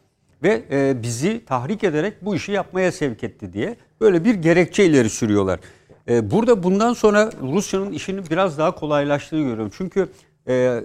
Ve 0.42 0.62
e, 0.70 1.02
bizi 1.02 1.44
tahrik 1.44 1.84
ederek 1.84 2.14
bu 2.22 2.34
işi 2.34 2.52
yapmaya 2.52 2.92
sevk 2.92 3.24
etti 3.24 3.52
diye 3.52 3.76
böyle 4.00 4.24
bir 4.24 4.34
gerekçe 4.34 4.84
ileri 4.84 5.10
sürüyorlar. 5.10 5.60
E, 6.08 6.30
burada 6.30 6.62
bundan 6.62 6.92
sonra 6.92 7.30
Rusya'nın 7.42 7.92
işini 7.92 8.30
biraz 8.30 8.58
daha 8.58 8.74
kolaylaştığını 8.74 9.40
görüyorum. 9.40 9.70
Çünkü 9.76 10.08
e, 10.48 10.82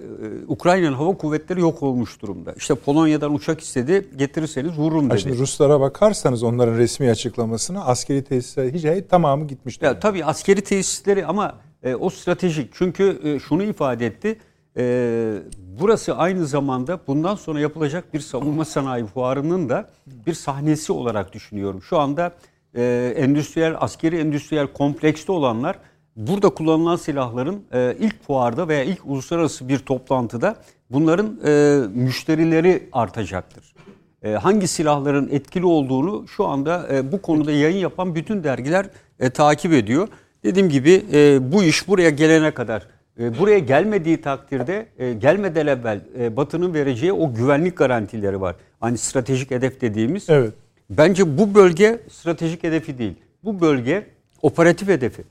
Ukrayna'nın 0.48 0.94
hava 0.94 1.16
kuvvetleri 1.16 1.60
yok 1.60 1.82
olmuş 1.82 2.22
durumda. 2.22 2.52
İşte 2.52 2.74
Polonya'dan 2.74 3.34
uçak 3.34 3.60
istedi 3.60 4.08
getirirseniz 4.16 4.78
vururum 4.78 5.10
dedi. 5.10 5.20
Şimdi 5.20 5.38
Ruslara 5.38 5.80
bakarsanız 5.80 6.42
onların 6.42 6.78
resmi 6.78 7.10
açıklamasına 7.10 7.84
askeri 7.84 8.24
tesisler 8.24 8.72
hiç 8.72 8.84
hayır, 8.84 9.08
tamamı 9.08 9.46
gitmişti. 9.46 9.84
Ya, 9.84 10.00
tabii 10.00 10.24
askeri 10.24 10.60
tesisleri 10.60 11.26
ama 11.26 11.54
e, 11.82 11.94
o 11.94 12.10
stratejik. 12.10 12.70
Çünkü 12.74 13.20
e, 13.24 13.38
şunu 13.38 13.62
ifade 13.62 14.06
etti. 14.06 14.38
E, 14.76 15.34
burası 15.80 16.16
aynı 16.16 16.46
zamanda 16.46 17.00
bundan 17.06 17.34
sonra 17.34 17.60
yapılacak 17.60 18.14
bir 18.14 18.20
savunma 18.20 18.64
sanayi 18.64 19.06
fuarının 19.06 19.68
da 19.68 19.88
bir 20.06 20.34
sahnesi 20.34 20.92
olarak 20.92 21.32
düşünüyorum. 21.32 21.82
Şu 21.82 21.98
anda 21.98 22.32
e, 22.74 23.14
endüstriyel, 23.16 23.74
askeri 23.80 24.16
endüstriyel 24.18 24.66
komplekste 24.66 25.32
olanlar 25.32 25.78
burada 26.16 26.48
kullanılan 26.48 26.96
silahların 26.96 27.64
e, 27.72 27.96
ilk 28.00 28.22
fuarda 28.22 28.68
veya 28.68 28.84
ilk 28.84 29.06
uluslararası 29.06 29.68
bir 29.68 29.78
toplantıda 29.78 30.56
bunların 30.90 31.40
e, 31.46 31.80
müşterileri 31.94 32.88
artacaktır. 32.92 33.74
E, 34.22 34.32
hangi 34.32 34.68
silahların 34.68 35.28
etkili 35.32 35.66
olduğunu 35.66 36.28
şu 36.28 36.46
anda 36.46 36.88
e, 36.92 37.12
bu 37.12 37.22
konuda 37.22 37.52
yayın 37.52 37.78
yapan 37.78 38.14
bütün 38.14 38.44
dergiler 38.44 38.86
e, 39.20 39.30
takip 39.30 39.72
ediyor. 39.72 40.08
Dediğim 40.44 40.68
gibi 40.68 41.04
e, 41.12 41.52
bu 41.52 41.64
iş 41.64 41.88
buraya 41.88 42.10
gelene 42.10 42.50
kadar, 42.50 42.86
e, 43.20 43.38
buraya 43.38 43.58
gelmediği 43.58 44.20
takdirde 44.20 44.86
e, 44.98 45.12
gelmeden 45.12 45.66
evvel 45.66 46.00
e, 46.18 46.36
Batı'nın 46.36 46.74
vereceği 46.74 47.12
o 47.12 47.34
güvenlik 47.34 47.76
garantileri 47.76 48.40
var. 48.40 48.56
Hani 48.80 48.98
stratejik 48.98 49.50
hedef 49.50 49.80
dediğimiz. 49.80 50.30
Evet. 50.30 50.54
Bence 50.90 51.38
bu 51.38 51.54
bölge 51.54 52.00
stratejik 52.10 52.62
hedefi 52.62 52.98
değil. 52.98 53.14
Bu 53.44 53.60
bölge 53.60 54.06
operatif 54.42 54.88
hedefi. 54.88 55.24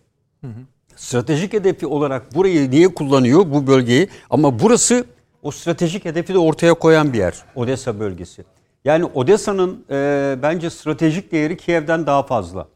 Stratejik 0.96 1.54
hedefi 1.54 1.88
olarak 1.88 2.36
burayı 2.36 2.72
niye 2.72 2.88
kullanıyor 2.88 3.40
bu 3.52 3.68
bölgeyi? 3.68 4.08
Ama 4.30 4.60
burası 4.60 5.06
o 5.44 5.52
stratejik 5.52 6.06
hedefi 6.06 6.34
de 6.34 6.38
ortaya 6.38 6.74
koyan 6.74 7.14
bir 7.14 7.18
yer. 7.18 7.34
Odessa 7.56 8.00
bölgesi. 8.00 8.44
Yani 8.86 9.06
Odessa'nın 9.06 9.86
e, 9.90 10.36
bence 10.42 10.70
stratejik 10.70 11.32
değeri 11.32 11.58
Kiev'den 11.58 12.06
daha 12.06 12.24
fazla. 12.24 12.68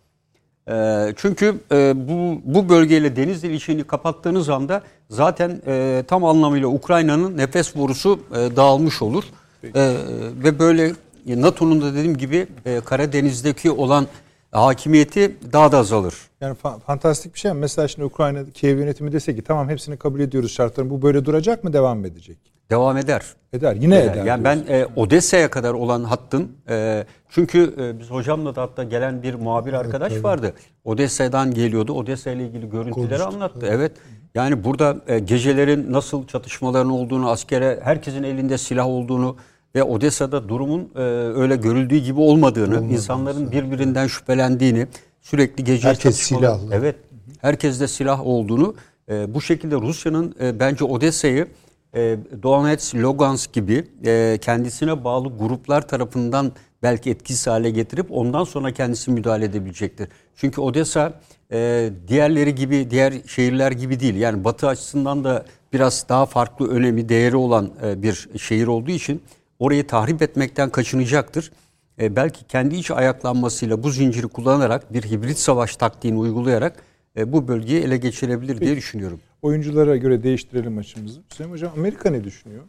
E, 0.69 0.73
çünkü 1.15 1.55
e, 1.71 1.93
bu, 1.95 2.41
bu 2.45 2.69
bölgeyle 2.69 3.15
deniz 3.15 3.43
ilişkini 3.43 3.83
kapattığınız 3.83 4.49
anda 4.49 4.81
zaten 5.09 5.61
e, 5.67 6.03
tam 6.07 6.25
anlamıyla 6.25 6.67
Ukrayna'nın 6.67 7.37
nefes 7.37 7.75
borusu 7.75 8.19
e, 8.31 8.55
dağılmış 8.55 9.01
olur. 9.01 9.23
E, 9.63 9.95
ve 10.43 10.59
böyle 10.59 10.91
NATO'nun 11.27 11.81
da 11.81 11.93
dediğim 11.93 12.17
gibi 12.17 12.47
e, 12.65 12.79
Karadeniz'deki 12.79 13.71
olan 13.71 14.07
hakimiyeti 14.51 15.35
daha 15.53 15.71
da 15.71 15.77
azalır. 15.77 16.15
Yani 16.41 16.57
fa- 16.63 16.79
fantastik 16.79 17.33
bir 17.33 17.39
şey. 17.39 17.53
Mesela 17.53 17.87
şimdi 17.87 18.05
Ukrayna 18.05 18.39
Kiev 18.53 18.77
yönetimi 18.77 19.11
dese 19.11 19.35
ki 19.35 19.41
tamam 19.41 19.69
hepsini 19.69 19.97
kabul 19.97 20.19
ediyoruz 20.19 20.51
şartlarını. 20.51 20.89
Bu 20.89 21.01
böyle 21.01 21.25
duracak 21.25 21.63
mı 21.63 21.73
devam 21.73 21.99
mı 21.99 22.07
edecek? 22.07 22.37
Devam 22.69 22.97
eder. 22.97 23.21
Eder. 23.53 23.75
Yine 23.75 23.99
Eder. 23.99 24.13
eder. 24.13 24.25
Yani 24.25 24.43
ben 24.43 24.63
e, 24.69 24.87
Odessa'ya 24.95 25.49
kadar 25.49 25.73
olan 25.73 26.03
hattın 26.03 26.51
e, 26.69 27.05
çünkü 27.29 27.75
e, 27.79 27.99
biz 27.99 28.09
hocamla 28.11 28.55
da 28.55 28.61
hatta 28.61 28.83
gelen 28.83 29.23
bir 29.23 29.33
muhabir 29.33 29.73
arkadaş 29.73 30.23
vardı. 30.23 30.53
Odessa'dan 30.83 31.53
geliyordu. 31.53 31.93
Odessa 31.93 32.31
ile 32.31 32.43
ilgili 32.47 32.69
görüntüleri 32.69 33.23
anlattı. 33.23 33.67
Evet. 33.69 33.91
Yani 34.35 34.63
burada 34.63 34.97
e, 35.07 35.19
gecelerin 35.19 35.93
nasıl 35.93 36.27
çatışmaların 36.27 36.91
olduğunu, 36.91 37.29
askere 37.29 37.79
herkesin 37.83 38.23
elinde 38.23 38.57
silah 38.57 38.87
olduğunu 38.87 39.35
ve 39.75 39.83
Odessa'da 39.83 40.49
durumun 40.49 40.89
e, 40.95 40.99
öyle 41.35 41.55
görüldüğü 41.55 41.97
gibi 41.97 42.19
olmadığını, 42.19 42.93
insanların 42.93 43.51
birbirinden 43.51 44.07
şüphelendiğini, 44.07 44.87
sürekli 45.21 45.63
gece 45.63 45.87
Herkes 45.87 46.15
silahlı. 46.17 46.75
Evet. 46.75 46.95
Herkeste 47.41 47.87
silah 47.87 48.25
olduğunu 48.25 48.75
e, 49.09 49.33
bu 49.33 49.41
şekilde 49.41 49.75
Rusya'nın 49.75 50.35
e, 50.41 50.59
bence 50.59 50.85
Odessa'yı 50.85 51.47
e, 51.95 52.17
Donetsk, 52.43 52.95
Lugansk 52.95 53.53
gibi 53.53 53.83
e, 54.05 54.37
kendisine 54.41 55.03
bağlı 55.03 55.37
gruplar 55.37 55.87
tarafından 55.87 56.51
belki 56.83 57.09
etkisiz 57.09 57.47
hale 57.47 57.69
getirip 57.69 58.11
ondan 58.11 58.43
sonra 58.43 58.73
kendisi 58.73 59.11
müdahale 59.11 59.45
edebilecektir. 59.45 60.07
Çünkü 60.35 60.61
Odessa 60.61 61.13
e, 61.51 61.89
diğerleri 62.07 62.55
gibi, 62.55 62.91
diğer 62.91 63.13
şehirler 63.27 63.71
gibi 63.71 63.99
değil. 63.99 64.15
Yani 64.15 64.43
Batı 64.43 64.67
açısından 64.67 65.23
da 65.23 65.45
biraz 65.73 66.05
daha 66.09 66.25
farklı 66.25 66.69
önemi, 66.69 67.09
değeri 67.09 67.35
olan 67.35 67.71
e, 67.83 68.01
bir 68.01 68.29
şehir 68.37 68.67
olduğu 68.67 68.91
için 68.91 69.21
orayı 69.61 69.87
tahrip 69.87 70.21
etmekten 70.21 70.69
kaçınacaktır. 70.69 71.51
E, 71.99 72.15
belki 72.15 72.47
kendi 72.47 72.75
iç 72.75 72.91
ayaklanmasıyla 72.91 73.83
bu 73.83 73.89
zinciri 73.89 74.27
kullanarak 74.27 74.93
bir 74.93 75.03
hibrit 75.03 75.37
savaş 75.37 75.75
taktiğini 75.75 76.17
uygulayarak 76.17 76.83
e, 77.17 77.33
bu 77.33 77.47
bölgeyi 77.47 77.81
ele 77.81 77.97
geçirebilir 77.97 78.61
diye 78.61 78.75
düşünüyorum. 78.75 79.19
Oyunculara 79.41 79.97
göre 79.97 80.23
değiştirelim 80.23 80.73
maçımızı. 80.73 81.21
Süleyman 81.29 81.53
Hocam 81.53 81.71
Amerika 81.77 82.09
ne 82.09 82.23
düşünüyor? 82.23 82.63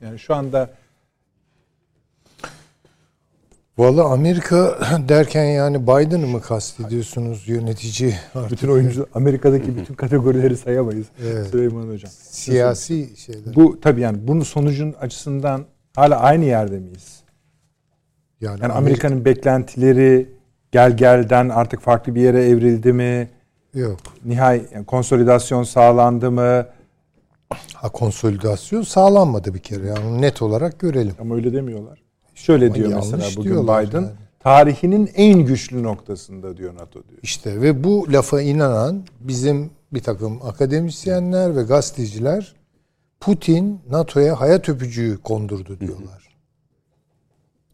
Yani 0.00 0.18
şu 0.18 0.34
anda 0.34 0.70
Valla 3.78 4.04
Amerika 4.04 4.78
derken 5.08 5.44
yani 5.44 5.82
Biden'ı 5.82 6.26
mı 6.26 6.40
kastediyorsunuz 6.40 7.48
yönetici? 7.48 8.14
Artık 8.34 8.50
bütün 8.50 8.68
oyuncu 8.68 9.06
Amerika'daki 9.14 9.76
bütün 9.76 9.94
kategorileri 9.94 10.56
sayamayız. 10.56 11.06
Evet. 11.22 11.46
Süleyman 11.46 11.88
Hocam. 11.88 12.10
siyasi 12.30 13.16
şeyler. 13.16 13.54
Bu 13.54 13.80
tabii 13.80 14.00
yani 14.00 14.18
bunun 14.28 14.42
sonucun 14.42 14.92
açısından 14.92 15.64
hala 15.96 16.20
aynı 16.20 16.44
yerde 16.44 16.78
miyiz? 16.78 17.20
yani 18.40 18.58
Yani 18.62 18.72
Amerika'nın 18.72 19.24
beklentileri 19.24 20.28
gel 20.72 20.96
gelden 20.96 21.48
artık 21.48 21.80
farklı 21.80 22.14
bir 22.14 22.20
yere 22.20 22.44
evrildi 22.48 22.92
mi? 22.92 23.30
yok. 23.74 24.00
Nihai 24.24 24.62
yani 24.74 24.86
konsolidasyon 24.86 25.62
sağlandı 25.62 26.30
mı? 26.30 26.66
Ha 27.74 27.88
konsolidasyon 27.88 28.82
sağlanmadı 28.82 29.54
bir 29.54 29.58
kere. 29.58 29.86
Yani 29.86 30.22
net 30.22 30.42
olarak 30.42 30.78
görelim. 30.80 31.14
Ama 31.20 31.34
öyle 31.34 31.52
demiyorlar. 31.52 32.02
Şöyle 32.34 32.66
Ama 32.66 32.74
diyor 32.74 32.92
mesela 32.94 33.24
bugün 33.36 33.62
Biden. 33.62 34.00
yani. 34.00 34.10
Tarihinin 34.40 35.10
en 35.14 35.38
güçlü 35.38 35.82
noktasında 35.82 36.56
diyor 36.56 36.74
NATO 36.74 36.92
diyor. 37.08 37.18
İşte 37.22 37.60
ve 37.60 37.84
bu 37.84 38.06
lafa 38.12 38.40
inanan 38.42 39.04
bizim 39.20 39.70
bir 39.92 40.02
takım 40.02 40.40
akademisyenler 40.46 41.56
ve 41.56 41.62
gazeteciler 41.62 42.54
Putin 43.24 43.80
NATO'ya 43.90 44.40
hayat 44.40 44.68
öpücüğü 44.68 45.18
kondurdu 45.22 45.80
diyorlar. 45.80 46.36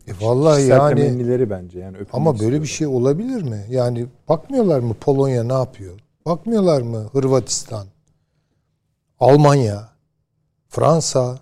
E 0.06 0.12
vallahi 0.20 0.62
yani 0.62 0.94
temennileri 0.94 1.50
bence 1.50 1.78
yani 1.78 1.96
ama 2.12 2.40
böyle 2.40 2.62
bir 2.62 2.66
istiyorlar. 2.66 2.66
şey 2.66 2.86
olabilir 2.86 3.42
mi? 3.42 3.66
Yani 3.70 4.06
bakmıyorlar 4.28 4.80
mı 4.80 4.94
Polonya 4.94 5.44
ne 5.44 5.52
yapıyor? 5.52 6.00
Bakmıyorlar 6.26 6.82
mı 6.82 7.08
Hırvatistan, 7.12 7.86
Almanya, 9.20 9.88
Fransa? 10.68 11.38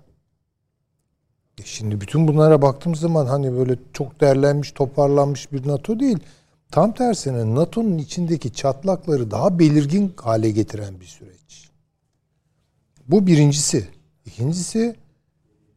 E 1.59 1.63
şimdi 1.65 2.01
bütün 2.01 2.29
bunlara 2.29 2.63
baktığımız 2.63 3.01
zaman 3.01 3.27
hani 3.27 3.57
böyle 3.59 3.77
çok 3.93 4.21
derlenmiş, 4.21 4.73
toparlanmış 4.73 5.53
bir 5.53 5.69
NATO 5.69 6.01
değil. 6.01 6.19
Tam 6.71 6.93
tersine 6.93 7.55
NATO'nun 7.55 7.99
içindeki 7.99 8.53
çatlakları 8.53 9.31
daha 9.31 9.59
belirgin 9.59 10.13
hale 10.17 10.51
getiren 10.51 11.01
bir 11.01 11.07
süreç. 11.07 11.71
Bu 13.09 13.27
birincisi. 13.27 13.98
İkincisi 14.29 14.97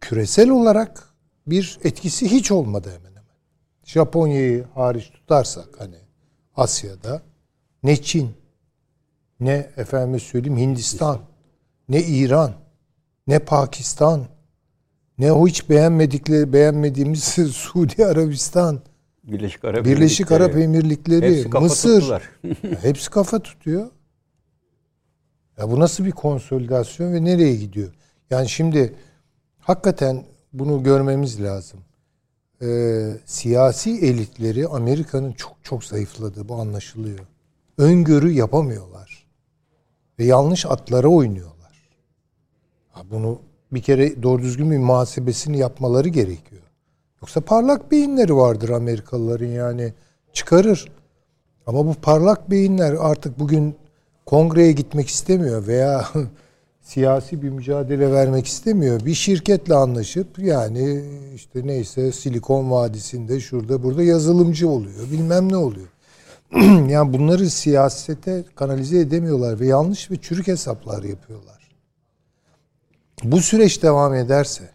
küresel 0.01 0.49
olarak 0.49 1.09
bir 1.47 1.79
etkisi 1.83 2.31
hiç 2.31 2.51
olmadı 2.51 2.89
hemen 2.89 3.09
hemen. 3.09 3.35
Japonya'yı 3.83 4.65
hariç 4.75 5.09
tutarsak 5.09 5.67
hani 5.77 5.97
Asya'da 6.55 7.21
ne 7.83 8.01
Çin 8.01 8.31
ne 9.39 9.69
efendim 9.77 10.19
söyleyeyim 10.19 10.57
Hindistan 10.57 11.19
ne 11.89 12.03
İran 12.03 12.53
ne 13.27 13.39
Pakistan 13.39 14.25
ne 15.17 15.31
o 15.31 15.47
hiç 15.47 15.69
beğenmedikleri 15.69 16.53
beğenmediğimiz 16.53 17.23
Suudi 17.51 18.05
Arabistan 18.05 18.81
Birleşik 19.23 19.65
Arap 19.65 19.85
Birleşik 19.85 20.31
Arap 20.31 20.57
Emirlikleri 20.57 21.37
hepsi 21.37 21.59
Mısır 21.59 22.21
hepsi 22.81 23.09
kafa 23.09 23.39
tutuyor. 23.39 23.89
Ya 25.57 25.71
bu 25.71 25.79
nasıl 25.79 26.05
bir 26.05 26.11
konsolidasyon 26.11 27.13
ve 27.13 27.23
nereye 27.23 27.55
gidiyor? 27.55 27.93
Yani 28.32 28.49
şimdi 28.49 28.93
hakikaten 29.59 30.23
bunu 30.53 30.84
görmemiz 30.84 31.43
lazım. 31.43 31.79
Ee, 32.61 33.11
siyasi 33.25 33.91
elitleri 33.91 34.67
Amerika'nın 34.67 35.32
çok 35.32 35.55
çok 35.63 35.84
zayıfladığı 35.84 36.49
bu 36.49 36.55
anlaşılıyor. 36.55 37.19
Öngörü 37.77 38.32
yapamıyorlar. 38.32 39.27
Ve 40.19 40.25
yanlış 40.25 40.65
atlara 40.65 41.07
oynuyorlar. 41.07 41.89
Ha 42.91 43.01
bunu 43.11 43.39
bir 43.71 43.82
kere 43.82 44.23
doğru 44.23 44.41
düzgün 44.41 44.71
bir 44.71 44.77
muhasebesini 44.77 45.57
yapmaları 45.57 46.09
gerekiyor. 46.09 46.61
Yoksa 47.21 47.41
parlak 47.41 47.91
beyinleri 47.91 48.36
vardır 48.36 48.69
Amerikalıların 48.69 49.45
yani 49.45 49.93
çıkarır. 50.34 50.91
Ama 51.67 51.86
bu 51.86 51.93
parlak 51.93 52.51
beyinler 52.51 52.93
artık 52.99 53.39
bugün 53.39 53.75
kongreye 54.25 54.71
gitmek 54.71 55.07
istemiyor 55.07 55.67
veya 55.67 56.07
siyasi 56.82 57.41
bir 57.41 57.49
mücadele 57.49 58.11
vermek 58.11 58.45
istemiyor. 58.45 59.05
Bir 59.05 59.13
şirketle 59.13 59.75
anlaşıp 59.75 60.39
yani 60.39 61.03
işte 61.36 61.67
neyse 61.67 62.11
Silikon 62.11 62.71
Vadisi'nde 62.71 63.39
şurada 63.39 63.84
burada 63.84 64.03
yazılımcı 64.03 64.69
oluyor. 64.69 65.11
Bilmem 65.11 65.51
ne 65.51 65.57
oluyor. 65.57 65.88
yani 66.89 67.13
bunları 67.13 67.49
siyasete 67.49 68.45
kanalize 68.55 68.99
edemiyorlar 68.99 69.59
ve 69.59 69.67
yanlış 69.67 70.11
ve 70.11 70.15
çürük 70.21 70.47
hesaplar 70.47 71.03
yapıyorlar. 71.03 71.71
Bu 73.23 73.41
süreç 73.41 73.84
devam 73.84 74.13
ederse 74.13 74.69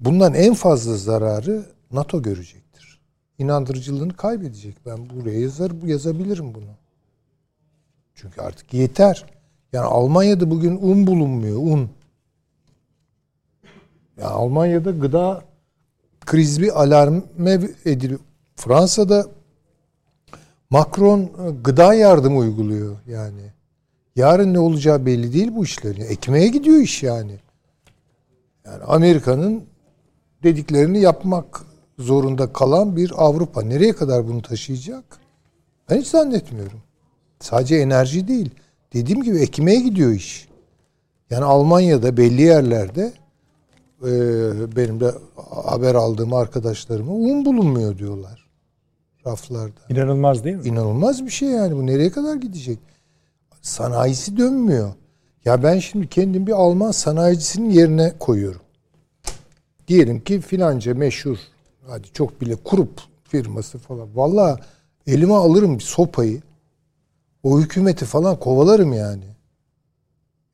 bundan 0.00 0.34
en 0.34 0.54
fazla 0.54 0.96
zararı 0.96 1.66
NATO 1.92 2.22
görecektir. 2.22 3.00
İnandırıcılığını 3.38 4.16
kaybedecek. 4.16 4.76
Ben 4.86 5.10
buraya 5.10 5.40
yazar 5.40 5.72
yazabilirim 5.86 6.54
bunu. 6.54 6.76
Çünkü 8.14 8.40
artık 8.40 8.74
yeter. 8.74 9.41
Yani 9.72 9.86
Almanya'da 9.86 10.50
bugün 10.50 10.78
un 10.82 11.06
bulunmuyor. 11.06 11.56
Un. 11.56 11.90
Ya 14.16 14.28
Almanya'da 14.28 14.90
gıda 14.90 15.42
kriz 16.20 16.60
bir 16.60 16.82
alarme 16.82 17.60
ediliyor. 17.84 18.20
Fransa'da 18.56 19.26
Macron 20.70 21.20
e, 21.20 21.50
gıda 21.64 21.94
yardımı 21.94 22.38
uyguluyor 22.38 22.96
yani. 23.06 23.52
Yarın 24.16 24.54
ne 24.54 24.58
olacağı 24.58 25.06
belli 25.06 25.32
değil 25.32 25.54
bu 25.54 25.64
işlerin. 25.64 26.00
Ekmeğe 26.00 26.48
gidiyor 26.48 26.76
iş 26.78 27.02
yani. 27.02 27.36
Yani 28.64 28.84
Amerika'nın 28.84 29.64
dediklerini 30.42 31.00
yapmak 31.00 31.62
zorunda 31.98 32.52
kalan 32.52 32.96
bir 32.96 33.12
Avrupa. 33.16 33.62
Nereye 33.62 33.92
kadar 33.92 34.28
bunu 34.28 34.42
taşıyacak? 34.42 35.04
Ben 35.90 36.00
hiç 36.00 36.06
zannetmiyorum. 36.06 36.82
Sadece 37.40 37.76
enerji 37.76 38.28
değil. 38.28 38.50
Dediğim 38.94 39.22
gibi 39.22 39.38
ekmeğe 39.38 39.80
gidiyor 39.80 40.12
iş. 40.12 40.48
Yani 41.30 41.44
Almanya'da 41.44 42.16
belli 42.16 42.42
yerlerde 42.42 43.12
e, 44.02 44.10
benim 44.76 45.00
de 45.00 45.14
haber 45.64 45.94
aldığım 45.94 46.34
arkadaşlarıma 46.34 47.12
un 47.12 47.44
bulunmuyor 47.44 47.98
diyorlar 47.98 48.42
raflarda. 49.26 49.80
İnanılmaz 49.88 50.44
değil 50.44 50.56
mi? 50.56 50.68
İnanılmaz 50.68 51.26
bir 51.26 51.30
şey 51.30 51.48
yani 51.48 51.76
bu 51.76 51.86
nereye 51.86 52.10
kadar 52.10 52.36
gidecek? 52.36 52.78
Sanayisi 53.62 54.36
dönmüyor. 54.36 54.92
Ya 55.44 55.62
ben 55.62 55.78
şimdi 55.78 56.08
kendim 56.08 56.46
bir 56.46 56.52
Alman 56.52 56.90
sanayicisinin 56.90 57.70
yerine 57.70 58.12
koyuyorum. 58.18 58.60
Diyelim 59.88 60.20
ki 60.20 60.40
filanca 60.40 60.94
meşhur 60.94 61.36
hadi 61.86 62.12
çok 62.12 62.40
bile 62.40 62.56
kurup 62.56 63.00
firması 63.24 63.78
falan. 63.78 64.16
Valla 64.16 64.60
elime 65.06 65.34
alırım 65.34 65.78
bir 65.78 65.84
sopayı. 65.84 66.40
O 67.42 67.60
hükümeti 67.60 68.04
falan 68.04 68.38
kovalarım 68.38 68.92
yani. 68.92 69.24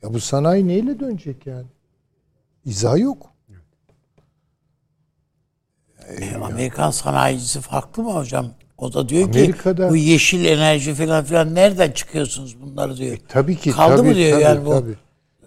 Ya 0.02 0.14
bu 0.14 0.20
sanayi 0.20 0.68
neyle 0.68 1.00
dönecek 1.00 1.46
yani? 1.46 1.66
İzah 2.64 2.98
yok. 2.98 3.26
E, 6.20 6.34
Amerikan 6.36 6.90
sanayicisi 6.90 7.60
farklı 7.60 8.02
mı 8.02 8.12
hocam? 8.12 8.46
O 8.78 8.92
da 8.92 9.08
diyor 9.08 9.28
Amerika'da- 9.28 9.86
ki 9.86 9.90
bu 9.92 9.96
yeşil 9.96 10.44
enerji 10.44 10.94
falan 10.94 11.24
filan 11.24 11.54
nereden 11.54 11.90
çıkıyorsunuz 11.90 12.60
bunları 12.62 12.96
diyor. 12.96 13.18
Tabii 13.28 13.56
ki. 13.56 13.70
Kaldı 13.70 13.96
tabii, 13.96 14.08
mı 14.08 14.14
diyor 14.14 14.30
tabii, 14.30 14.42
yani 14.42 14.66
bu? 14.66 14.70
tabii. 14.70 14.94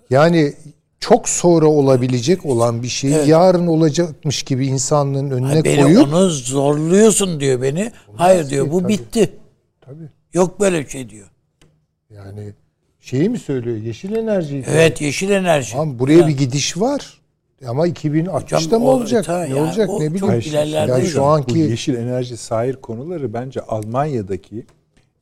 Yani 0.10 0.54
çok 1.00 1.30
sonra 1.30 1.66
olabilecek 1.68 2.46
olan 2.46 2.84
bir 2.84 2.88
şeyi 2.88 3.14
Evet. 3.14 3.28
yarın 3.28 3.68
olacakmış 3.68 4.44
gibi 4.44 4.68
insanlığın 4.68 5.32
önüne 5.32 5.56
Ha, 5.58 5.64
beni 5.64 5.82
koyup 5.82 6.08
onu 6.08 6.30
zorluyorsun 6.30 7.40
diyor 7.40 7.62
beni. 7.62 7.92
Hayır 8.16 8.50
diyor 8.50 8.66
ki, 8.66 8.72
bu 8.72 8.82
tabii. 8.82 8.90
bitti. 8.94 9.40
tabii 9.82 10.10
Yok 10.34 10.60
böyle 10.60 10.86
bir 10.86 10.90
şey 10.90 11.10
diyor. 11.10 11.31
Yani 12.16 12.54
şeyi 13.00 13.30
mi 13.30 13.40
söylüyor? 13.40 13.78
Yeşil 13.78 14.16
enerjiyi. 14.16 14.64
Evet 14.68 15.02
yeşil 15.02 15.30
enerji. 15.30 15.72
Tamam 15.72 16.00
buraya 16.00 16.28
bir 16.28 16.38
gidiş 16.38 16.78
var. 16.78 17.22
Ama 17.68 17.88
2060'da 17.88 18.58
Hocam, 18.58 18.82
mı 18.82 18.88
olacak? 18.88 19.26
tabii 19.26 19.46
ne 19.46 19.50
yani 19.50 19.62
olacak 19.62 19.90
o 19.90 20.00
ne 20.02 20.14
bileyim. 20.14 20.42
Yani 20.74 21.06
şu 21.06 21.24
anki 21.24 21.56
Bu 21.56 21.58
yeşil 21.58 21.94
enerji 21.96 22.38
sahir 22.38 22.76
konuları 22.76 23.34
bence 23.34 23.62
Almanya'daki 23.62 24.66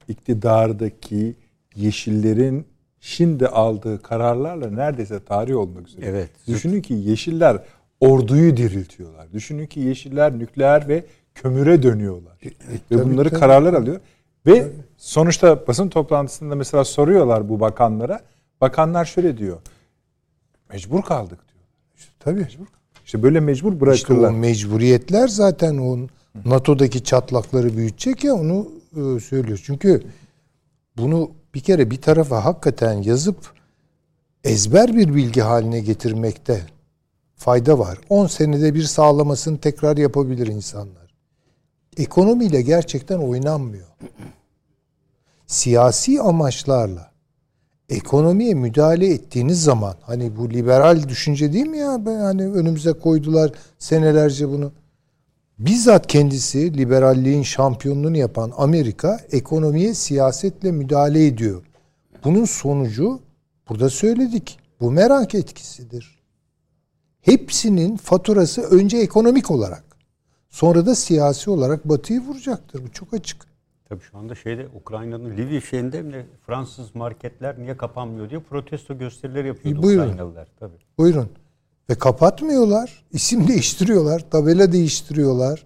iktidardaki 0.07 1.35
yeşillerin 1.75 2.65
şimdi 2.99 3.47
aldığı 3.47 4.01
kararlarla 4.01 4.69
neredeyse 4.71 5.23
tarih 5.23 5.57
olmak 5.57 5.87
üzere. 5.87 6.05
Evet. 6.05 6.29
Düşünün 6.47 6.81
ki 6.81 6.93
yeşiller 6.93 7.57
orduyu 7.99 8.57
diriltiyorlar. 8.57 9.33
Düşünün 9.33 9.65
ki 9.65 9.79
yeşiller 9.79 10.39
nükleer 10.39 10.87
ve 10.87 11.03
kömüre 11.35 11.83
dönüyorlar. 11.83 12.37
ve 12.43 12.47
E, 12.47 12.79
tabii, 12.89 13.11
bunları 13.11 13.29
tabii. 13.29 13.39
kararlar 13.39 13.73
alıyor. 13.73 13.99
Ve 14.45 14.67
sonuçta 15.00 15.68
basın 15.68 15.89
toplantısında 15.89 16.56
mesela 16.56 16.86
soruyorlar 16.86 17.50
bu 17.50 17.60
bakanlara. 17.60 18.22
Bakanlar 18.62 19.06
şöyle 19.06 19.38
diyor. 19.38 19.58
Mecbur 20.74 21.02
kaldık 21.02 21.39
diyor. 21.54 21.66
tabii. 22.20 22.47
İşte 23.06 23.24
böyle 23.24 23.39
mecbur 23.39 23.72
İşte 23.72 23.82
bırakırlar. 23.82 24.30
o 24.30 24.34
mecburiyetler 24.34 25.28
zaten 25.28 25.78
o 25.78 25.97
NATO'daki 26.45 27.04
çatlakları 27.04 27.78
büyütecek 27.78 28.24
ya 28.24 28.34
onu 28.34 28.68
e, 28.91 29.20
söylüyor. 29.20 29.62
Çünkü 29.66 30.04
bunu 30.97 31.32
bir 31.54 31.60
kere 31.60 31.91
bir 31.91 32.02
tarafa 32.02 32.45
hakikaten 32.45 32.93
yazıp 32.93 33.38
ezber 34.43 34.95
bir 34.95 35.16
bilgi 35.16 35.41
haline 35.41 35.80
getirmekte 35.80 36.62
fayda 37.36 37.80
var. 37.80 37.97
10 38.10 38.28
senede 38.28 38.74
bir 38.74 38.84
sağlamasını 38.84 39.58
tekrar 39.58 39.97
yapabilir 39.97 40.47
insanlar. 40.47 41.10
Ekonomiyle 41.97 42.62
gerçekten 42.62 43.18
oynanmıyor. 43.18 43.88
Siyasi 45.50 46.22
amaçlarla 46.22 47.12
ekonomiye 47.89 48.54
müdahale 48.54 49.08
ettiğiniz 49.08 49.64
zaman 49.64 49.95
hani 50.02 50.38
bu 50.38 50.50
liberal 50.50 51.08
düşünce 51.08 51.54
değil 51.54 51.68
mi 51.68 51.78
ya 51.78 52.02
hani 52.06 52.47
önümüze 52.47 52.93
koydular 52.93 53.52
senelerce 53.80 54.50
bunu 54.50 54.72
bizzat 55.60 56.08
kendisi 56.08 56.78
liberalliğin 56.78 57.43
şampiyonluğunu 57.43 58.18
yapan 58.18 58.52
Amerika 58.58 59.20
ekonomiye 59.32 59.93
siyasetle 59.93 60.72
müdahale 60.72 61.26
ediyor. 61.26 61.64
Bunun 62.24 62.45
sonucu 62.45 63.20
burada 63.70 63.89
söyledik. 63.89 64.60
Bu 64.82 64.91
merak 64.91 65.36
etkisidir. 65.36 66.20
Hepsinin 67.22 67.97
faturası 67.97 68.62
önce 68.62 68.97
ekonomik 68.97 69.52
olarak 69.52 69.84
sonra 70.50 70.86
da 70.86 70.95
siyasi 70.95 71.50
olarak 71.50 71.89
batıyı 71.89 72.20
vuracaktır. 72.22 72.84
Bu 72.86 72.91
çok 72.91 73.14
açık. 73.14 73.49
Tabii 73.89 74.01
şu 74.01 74.17
anda 74.17 74.35
şeyde 74.35 74.67
Ukrayna'nın 74.75 75.37
Lviv 75.37 75.61
şeyinde 75.61 76.01
mi 76.01 76.25
Fransız 76.45 76.95
marketler 76.95 77.59
niye 77.59 77.77
kapanmıyor 77.77 78.29
diye 78.29 78.39
protesto 78.39 78.97
gösterileri 78.97 79.47
yapıyordu 79.47 79.79
E, 79.79 79.83
buyurun. 79.83 80.03
Ukraynalılar 80.03 80.47
tabii. 80.59 80.77
Buyurun. 80.97 81.29
Ve 81.89 81.95
kapatmıyorlar. 81.95 83.05
İsim 83.11 83.47
değiştiriyorlar. 83.47 84.29
Tabela 84.31 84.71
değiştiriyorlar. 84.71 85.65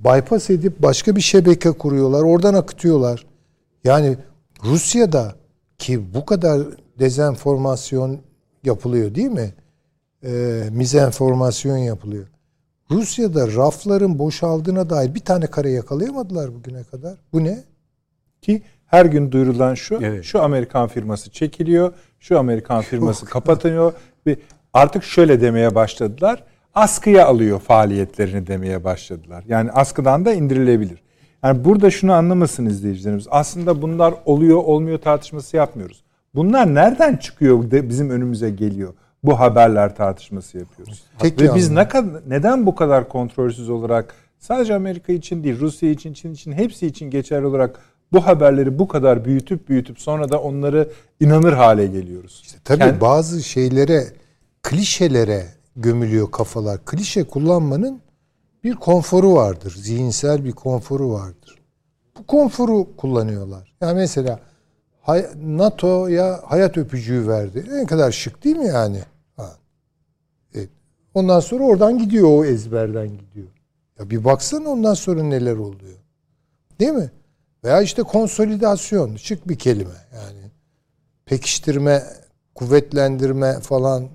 Bypass 0.00 0.50
edip 0.50 0.82
başka 0.82 1.16
bir 1.16 1.20
şebeke 1.20 1.72
kuruyorlar. 1.72 2.22
Oradan 2.22 2.54
akıtıyorlar. 2.54 3.26
Yani 3.84 4.16
Rusya'da 4.64 5.34
ki 5.78 6.14
bu 6.14 6.26
kadar 6.26 6.62
dezenformasyon 6.98 8.20
yapılıyor 8.64 9.14
değil 9.14 9.30
mi? 9.30 9.54
Ee, 10.24 10.68
mizenformasyon 10.72 11.76
yapılıyor. 11.76 12.26
Rusya'da 12.90 13.46
rafların 13.56 14.18
boşaldığına 14.18 14.90
dair 14.90 15.14
bir 15.14 15.20
tane 15.20 15.46
kare 15.46 15.70
yakalayamadılar 15.70 16.54
bugüne 16.54 16.82
kadar. 16.82 17.18
Bu 17.32 17.44
ne? 17.44 17.64
Ki 18.42 18.62
her 18.86 19.06
gün 19.06 19.32
duyurulan 19.32 19.74
şu, 19.74 19.98
Evet. 20.02 20.24
şu 20.24 20.42
Amerikan 20.42 20.88
firması 20.88 21.30
çekiliyor, 21.30 21.92
şu 22.20 22.38
Amerikan 22.38 22.82
firması 22.82 23.26
kapatıyor 23.26 23.92
ve 24.26 24.36
artık 24.72 25.04
şöyle 25.04 25.40
demeye 25.40 25.74
başladılar. 25.74 26.44
Askıya 26.74 27.26
alıyor 27.26 27.60
faaliyetlerini 27.60 28.46
demeye 28.46 28.84
başladılar. 28.84 29.44
Yani 29.48 29.70
askıdan 29.70 30.24
da 30.24 30.32
indirilebilir. 30.32 31.02
Yani 31.42 31.64
burada 31.64 31.90
şunu 31.90 32.12
anlamasın 32.12 32.66
izleyicilerimiz. 32.66 33.26
Aslında 33.30 33.82
bunlar 33.82 34.14
oluyor 34.24 34.56
olmuyor 34.58 34.98
tartışması 34.98 35.56
yapmıyoruz. 35.56 36.04
Bunlar 36.34 36.74
nereden 36.74 37.16
çıkıyor 37.16 37.70
de 37.70 37.88
bizim 37.88 38.10
önümüze 38.10 38.50
geliyor? 38.50 38.94
Bu 39.26 39.40
haberler 39.40 39.96
tartışması 39.96 40.58
yapıyoruz. 40.58 41.04
Tek 41.18 41.40
Ve 41.40 41.54
biz 41.54 41.70
ne 41.70 41.88
kadar 41.88 42.22
neden 42.28 42.66
bu 42.66 42.74
kadar 42.74 43.08
kontrolsüz 43.08 43.70
olarak 43.70 44.14
sadece 44.38 44.74
Amerika 44.74 45.12
için 45.12 45.44
değil, 45.44 45.60
Rusya 45.60 45.90
için, 45.90 46.12
Çin 46.12 46.32
için 46.32 46.52
hepsi 46.52 46.86
için 46.86 47.10
geçerli 47.10 47.46
olarak 47.46 47.80
bu 48.12 48.26
haberleri 48.26 48.78
bu 48.78 48.88
kadar 48.88 49.24
büyütüp 49.24 49.68
büyütüp 49.68 50.00
sonra 50.00 50.28
da 50.28 50.42
onları 50.42 50.88
inanır 51.20 51.52
hale 51.52 51.86
geliyoruz. 51.86 52.42
İşte 52.44 52.58
tabii 52.64 52.82
Kend- 52.82 53.00
bazı 53.00 53.42
şeylere, 53.42 54.04
klişelere 54.62 55.46
gömülüyor 55.76 56.30
kafalar. 56.30 56.84
Klişe 56.84 57.24
kullanmanın 57.24 58.00
bir 58.64 58.74
konforu 58.74 59.34
vardır. 59.34 59.74
Zihinsel 59.76 60.44
bir 60.44 60.52
konforu 60.52 61.12
vardır. 61.12 61.58
Bu 62.18 62.26
konforu 62.26 62.96
kullanıyorlar. 62.96 63.74
Yani 63.80 63.94
mesela 63.94 64.40
NATO'ya 65.36 66.40
hayat 66.44 66.78
öpücüğü 66.78 67.28
verdi. 67.28 67.64
Ne 67.70 67.86
kadar 67.86 68.12
şık 68.12 68.44
değil 68.44 68.56
mi 68.56 68.66
yani? 68.66 68.98
Ondan 71.16 71.40
sonra 71.40 71.64
oradan 71.64 71.98
gidiyor 71.98 72.28
o 72.28 72.44
ezberden 72.44 73.08
gidiyor. 73.08 73.48
Ya 73.98 74.10
bir 74.10 74.24
baksana 74.24 74.68
ondan 74.68 74.94
sonra 74.94 75.22
neler 75.22 75.56
oluyor. 75.56 75.98
Değil 76.80 76.92
mi? 76.92 77.10
Veya 77.64 77.82
işte 77.82 78.02
konsolidasyon 78.02 79.16
şık 79.16 79.48
bir 79.48 79.58
kelime 79.58 80.06
yani. 80.14 80.50
Pekiştirme, 81.24 82.02
kuvvetlendirme 82.54 83.60
falan 83.60 84.08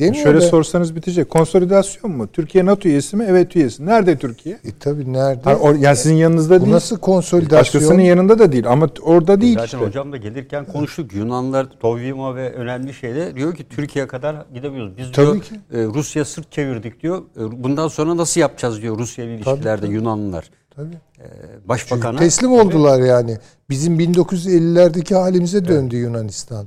demiyor 0.00 0.24
Şöyle 0.24 0.36
da- 0.40 0.40
sorsanız 0.48 0.96
bitecek. 0.96 1.30
Konsolidasyon 1.30 2.12
mu? 2.12 2.26
Türkiye 2.32 2.66
NATO 2.66 2.88
üyesi 2.88 3.16
mi? 3.16 3.26
Evet 3.28 3.56
üyesi. 3.56 3.86
Nerede 3.86 4.18
Türkiye? 4.18 4.54
E 4.54 4.68
tabii 4.80 5.12
nerede? 5.12 5.40
Ha, 5.44 5.52
or- 5.52 5.78
yani 5.78 5.96
sizin 5.96 6.14
yanınızda 6.14 6.56
Bu 6.60 6.64
değil. 6.64 6.74
nasıl 6.74 6.98
konsolidasyon? 6.98 7.60
Başkasının 7.60 8.02
yanında 8.02 8.38
da 8.38 8.52
değil 8.52 8.66
ama 8.68 8.88
orada 9.02 9.40
değil 9.40 9.54
Zaten 9.54 9.64
işte. 9.64 9.76
hocam 9.78 10.12
da 10.12 10.16
gelirken 10.16 10.64
konuştuk. 10.64 11.14
Yunanlar 11.14 11.66
Tovima 11.80 12.36
ve 12.36 12.52
önemli 12.52 12.94
şeyler 12.94 13.36
diyor 13.36 13.54
ki 13.54 13.68
Türkiye'ye 13.68 14.08
kadar 14.08 14.36
gidebiliyoruz. 14.54 14.98
Biz 14.98 15.12
Tabii 15.12 15.26
diyor 15.26 15.40
ki. 15.42 15.54
e, 15.72 15.84
Rusya 15.84 16.24
sırt 16.24 16.52
çevirdik 16.52 17.02
diyor. 17.02 17.18
E, 17.36 17.62
Bundan 17.64 17.88
sonra 17.88 18.16
nasıl 18.16 18.40
yapacağız 18.40 18.82
diyor 18.82 18.98
Rusya 18.98 19.24
ile 19.24 19.34
ilişkilerde 19.34 19.80
tabii. 19.86 19.94
Yunanlılar. 19.94 20.50
Tabii. 20.76 20.94
E, 21.18 21.24
Başbakan'a 21.68 22.18
Teslim 22.18 22.52
oldular 22.52 23.00
yani. 23.00 23.38
Bizim 23.70 23.98
1950'lerdeki 23.98 25.14
halimize 25.14 25.68
döndü 25.68 25.96
Yunanistan. 25.96 26.66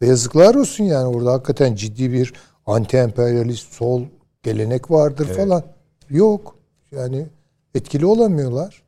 Evet. 0.00 0.02
Ve 0.02 0.06
yazıklar 0.06 0.54
olsun 0.54 0.84
yani 0.84 1.16
orada 1.16 1.32
hakikaten 1.32 1.74
ciddi 1.74 2.12
bir 2.12 2.32
anti-emperyalist 2.66 3.72
sol 3.72 4.02
gelenek 4.42 4.90
vardır 4.90 5.26
falan. 5.26 5.64
Yok. 6.10 6.56
Yani 6.92 7.26
etkili 7.74 8.06
olamıyorlar. 8.06 8.82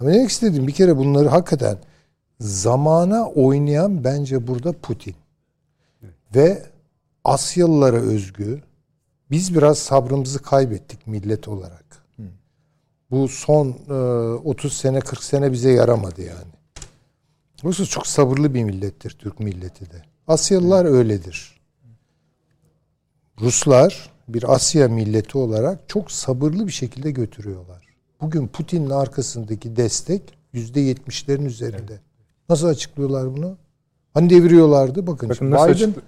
Ama 0.00 0.10
ne 0.10 0.16
demek 0.16 0.30
istedim? 0.30 0.66
Bir 0.66 0.72
kere 0.72 0.96
bunları 0.96 1.28
hakikaten 1.28 1.78
zamana 2.40 3.28
oynayan 3.30 4.04
bence 4.04 4.46
burada 4.46 4.72
Putin. 4.72 5.14
Ve 6.34 6.62
Asyalılara 7.24 7.96
özgü 7.96 8.62
biz 9.30 9.54
biraz 9.54 9.78
sabrımızı 9.78 10.42
kaybettik 10.42 11.06
millet 11.06 11.48
olarak. 11.48 11.84
Bu 13.10 13.28
son 13.28 13.76
e, 13.88 13.92
30 14.48 14.72
sene 14.72 15.00
40 15.00 15.24
sene 15.24 15.52
bize 15.52 15.70
yaramadı 15.70 16.22
yani. 16.22 16.52
Rusya 17.64 17.86
çok 17.86 18.06
sabırlı 18.06 18.54
bir 18.54 18.64
millettir 18.64 19.10
Türk 19.10 19.40
milleti 19.40 19.90
de. 19.90 20.02
Asyalılar 20.28 20.84
öyledir. 20.84 21.60
Ruslar 23.40 24.10
bir 24.28 24.54
Asya 24.54 24.88
milleti 24.88 25.38
olarak 25.38 25.88
çok 25.88 26.10
sabırlı 26.10 26.66
bir 26.66 26.72
şekilde 26.72 27.10
götürüyorlar. 27.10 27.86
Bugün 28.20 28.46
Putin'in 28.48 28.90
arkasındaki 28.90 29.76
destek 29.76 30.22
yüzde 30.52 30.80
yetmişlerin 30.80 31.44
üzerinde. 31.44 32.00
Nasıl 32.48 32.66
açıklıyorlar 32.66 33.36
bunu? 33.36 33.56
Hani 34.14 34.30
deviriyorlardı 34.30 35.06
bakın. 35.06 35.28
Bakın 35.28 35.48
Biden 35.48 35.58
açıklı- 35.58 36.02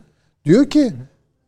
diyor 0.44 0.70
ki 0.70 0.92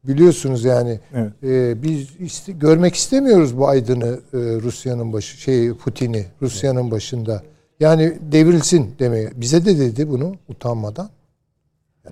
biliyorsunuz 0.04 0.64
yani 0.64 1.00
Evet. 1.14 1.32
e, 1.44 1.82
biz 1.82 2.08
iste- 2.20 2.52
görmek 2.58 2.94
istemiyoruz 2.94 3.56
Biden'ı 3.56 4.20
e, 4.32 4.38
Rusya'nın 4.62 5.12
başı 5.12 5.36
şey 5.36 5.72
Putin'i 5.74 6.26
Rusya'nın 6.42 6.90
başında. 6.90 7.42
Yani 7.80 8.18
devrilsin 8.32 8.94
demeye. 8.98 9.32
Bize 9.36 9.64
de 9.64 9.78
dedi 9.78 10.08
bunu 10.10 10.34
utanmadan. 10.48 11.10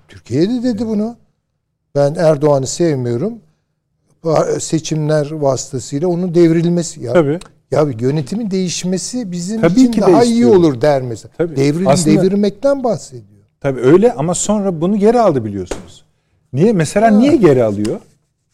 Türkiye'ye 0.09 0.49
de 0.49 0.63
dedi 0.63 0.87
bunu. 0.87 1.17
Ben 1.95 2.15
Erdoğan'ı 2.15 2.67
sevmiyorum. 2.67 3.35
Seçimler 4.61 5.31
vasıtasıyla 5.31 6.09
onun 6.09 6.35
devrilmesi. 6.35 7.01
Ya, 7.05 7.13
Tabii. 7.13 7.39
ya 7.71 7.87
yönetimin 8.01 8.51
değişmesi 8.51 9.33
bizim 9.33 9.61
Tabii 9.61 9.73
için 9.81 9.93
ki 9.93 10.01
de 10.01 10.07
daha 10.07 10.25
iyi 10.25 10.47
olur 10.47 10.81
der 10.81 11.03
mesela. 11.03 11.33
Tabii. 11.39 11.57
Devrim, 11.57 11.89
Aslında- 11.89 12.23
devirmekten 12.23 12.85
bahsediyor. 12.85 13.43
Tabii 13.61 13.81
öyle 13.81 14.13
ama 14.13 14.35
sonra 14.35 14.81
bunu 14.81 14.97
geri 14.97 15.21
aldı 15.21 15.45
biliyorsunuz. 15.45 16.05
Niye? 16.53 16.73
Mesela 16.73 17.11
niye 17.11 17.37
geri 17.37 17.65
alıyor? 17.65 18.01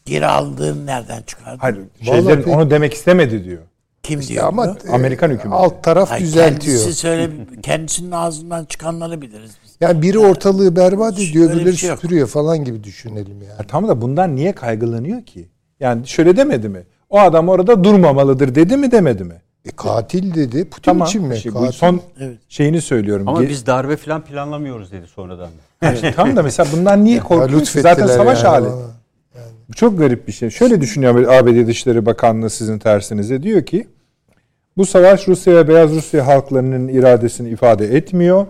Geri 0.04 0.26
aldığın 0.26 0.86
nereden 0.86 1.22
çıkardın? 1.22 1.58
Hayır, 1.58 1.78
şeylerin 2.02 2.42
pek- 2.42 2.54
onu 2.56 2.70
demek 2.70 2.94
istemedi 2.94 3.44
diyor. 3.44 3.62
Kim 4.02 4.20
Ya 4.20 4.26
diyor 4.28 4.44
ama 4.44 4.76
e, 4.88 4.90
Amerikan 4.92 5.30
hükümeti. 5.30 5.48
alt 5.62 5.84
taraf 5.84 6.10
Hayır, 6.10 6.24
düzeltiyor. 6.24 6.78
Kendisi 6.78 6.94
söyle, 6.94 7.30
kendisinin 7.62 8.10
ağzından 8.10 8.64
çıkanları 8.64 9.22
biliriz. 9.22 9.50
Yani 9.80 10.02
biri 10.02 10.18
ortalığı 10.18 10.76
berbat 10.76 11.18
ediyor, 11.18 11.50
birileri 11.52 11.76
şey 11.76 11.88
yok. 11.90 11.98
süpürüyor 12.00 12.28
falan 12.28 12.64
gibi 12.64 12.84
düşünelim 12.84 13.42
yani. 13.42 13.50
Ya 13.58 13.64
tamam 13.68 13.90
da 13.90 14.00
bundan 14.02 14.36
niye 14.36 14.52
kaygılanıyor 14.52 15.22
ki? 15.22 15.48
Yani 15.80 16.06
şöyle 16.06 16.36
demedi 16.36 16.68
mi? 16.68 16.82
O 17.10 17.20
adam 17.20 17.48
orada 17.48 17.84
durmamalıdır 17.84 18.54
dedi 18.54 18.76
mi 18.76 18.90
demedi 18.90 19.24
mi? 19.24 19.42
E, 19.64 19.70
katil 19.70 20.34
dedi. 20.34 20.64
Putin 20.64 20.82
Tamam. 20.82 21.08
için 21.08 21.22
mi? 21.22 21.36
bu 21.46 21.52
katil. 21.54 21.72
son 21.72 22.00
Evet. 22.20 22.38
şeyini 22.48 22.80
söylüyorum. 22.80 23.28
ama 23.28 23.44
Ge- 23.44 23.48
biz 23.48 23.66
darbe 23.66 23.96
falan 23.96 24.24
planlamıyoruz 24.24 24.92
dedi 24.92 25.06
sonradan. 25.06 25.48
İşte 25.94 26.12
tam 26.12 26.36
da 26.36 26.42
mesela 26.42 26.68
bundan 26.76 27.04
niye 27.04 27.16
Ya 27.16 27.22
korkuyor? 27.22 27.48
ki? 27.48 27.56
lütfettiler 27.56 27.94
Zaten 27.94 28.06
savaş 28.06 28.44
yani. 28.44 28.66
hali. 28.66 28.66
Bu 29.68 29.72
çok 29.74 29.98
garip 29.98 30.28
bir 30.28 30.32
şey. 30.32 30.50
Şöyle 30.50 30.80
düşünüyor 30.80 31.14
ABD 31.28 31.66
Dışişleri 31.66 32.06
Bakanlığı 32.06 32.50
sizin 32.50 32.78
tersinize. 32.78 33.42
Diyor 33.42 33.66
ki 33.66 33.88
bu 34.76 34.86
savaş 34.86 35.28
Rusya 35.28 35.54
ve 35.56 35.68
Beyaz 35.68 35.90
Rusya 35.94 36.26
halklarının 36.26 36.88
iradesini 36.88 37.48
ifade 37.48 37.96
etmiyor. 37.96 38.46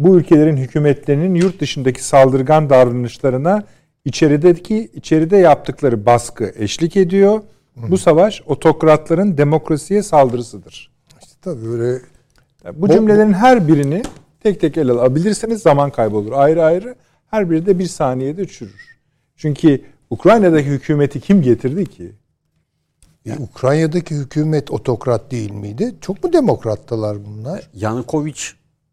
Bu 0.00 0.18
ülkelerin 0.18 0.56
hükümetlerinin 0.56 1.34
yurt 1.34 1.60
dışındaki 1.60 2.04
saldırgan 2.04 2.70
davranışlarına 2.70 3.62
içerideki 4.04 4.90
içeride 4.94 5.36
yaptıkları 5.36 6.06
baskı 6.06 6.52
eşlik 6.56 6.96
ediyor. 6.96 7.42
Bu 7.76 7.98
savaş 7.98 8.42
otokratların 8.46 9.38
demokrasiye 9.38 10.02
saldırısıdır. 10.02 10.90
İşte 11.20 11.34
tabii 11.42 11.68
öyle 11.68 12.00
Bu 12.74 12.88
cümlelerin 12.88 13.32
her 13.32 13.68
birini 13.68 14.02
tek 14.42 14.60
tek 14.60 14.78
ele 14.78 14.92
alabilirseniz 14.92 15.62
zaman 15.62 15.90
kaybolur. 15.90 16.32
Ayrı 16.32 16.64
ayrı 16.64 16.94
her 17.30 17.50
biri 17.50 17.66
de 17.66 17.78
bir 17.78 17.86
saniyede 17.86 18.46
çürür. 18.48 18.98
Çünkü 19.36 19.80
Ukrayna'daki 20.10 20.68
hükümeti 20.68 21.20
kim 21.20 21.42
getirdi 21.42 21.86
ki? 21.86 22.12
E, 23.26 23.36
Ukrayna'daki 23.38 24.14
hükümet 24.14 24.70
otokrat 24.70 25.30
değil 25.30 25.50
miydi? 25.50 25.94
Çok 26.00 26.24
mu 26.24 26.32
demokrattılar 26.32 27.16
bunlar? 27.26 27.70
Yanukovic 27.74 28.40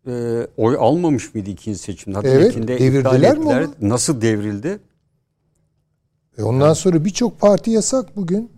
e, 0.08 0.48
oy 0.58 0.76
almamış 0.80 1.34
mıydı 1.34 1.50
ikinci 1.50 1.78
seçimde? 1.80 2.16
Hatta 2.18 2.28
Evet, 2.30 2.68
devirdiler 2.68 3.38
mi 3.38 3.46
onu? 3.48 3.74
Nasıl 3.82 4.22
devrildi? 4.22 4.80
E 6.38 6.44
ondan 6.44 6.74
sonra 6.74 7.06
birçok 7.06 7.40
parti 7.40 7.72
yasak 7.72 8.16
bugün. 8.16 8.52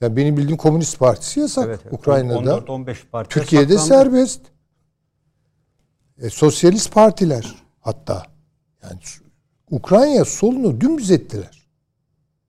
Ya 0.00 0.16
benim 0.16 0.36
bildiğim 0.36 0.56
Komünist 0.56 0.98
Partisi 0.98 1.40
yasak 1.40 1.80
Ukrayna'da. 1.90 2.54
14-15 2.58 2.96
parti 3.12 3.28
Türkiye'de 3.34 3.78
saklandı. 3.78 4.04
serbest. 4.04 4.40
E, 6.18 6.30
sosyalist 6.30 6.92
partiler 6.94 7.54
hatta. 7.80 8.22
Yani 8.82 8.98
Ukrayna 9.70 10.24
solunu 10.24 10.80
dümdüz 10.80 11.10
ettiler. 11.10 11.66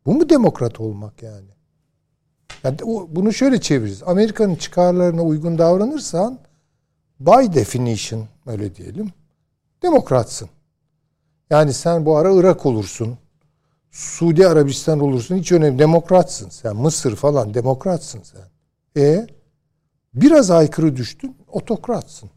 Bu 0.05 0.13
mu 0.13 0.29
demokrat 0.29 0.79
olmak 0.79 1.23
yani? 1.23 1.47
yani 2.63 2.77
o- 2.83 3.07
bunu 3.11 3.33
şöyle 3.33 3.61
çeviririz. 3.61 4.03
Amerika'nın 4.03 4.55
çıkarlarına 4.55 5.21
uygun 5.23 5.57
davranırsan 5.57 6.39
by 7.25 7.53
definition 7.53 8.27
öyle 8.45 8.75
diyelim 8.75 9.11
demokratsın. 9.83 10.49
Yani 11.49 11.73
sen 11.73 12.05
bu 12.05 12.17
ara 12.17 12.31
Irak 12.31 12.65
olursun. 12.65 13.17
Suudi 13.91 14.47
Arabistan 14.47 14.99
olursun. 14.99 15.37
Hiç 15.37 15.51
önemli. 15.51 15.79
Demokratsın 15.79 16.49
sen. 16.49 16.75
Mısır 16.75 17.15
falan 17.15 17.53
demokratsın 17.53 18.21
sen. 18.23 18.41
E 19.01 19.27
biraz 20.13 20.51
aykırı 20.51 20.95
düştün 20.95 21.37
otokratsın. 21.47 22.29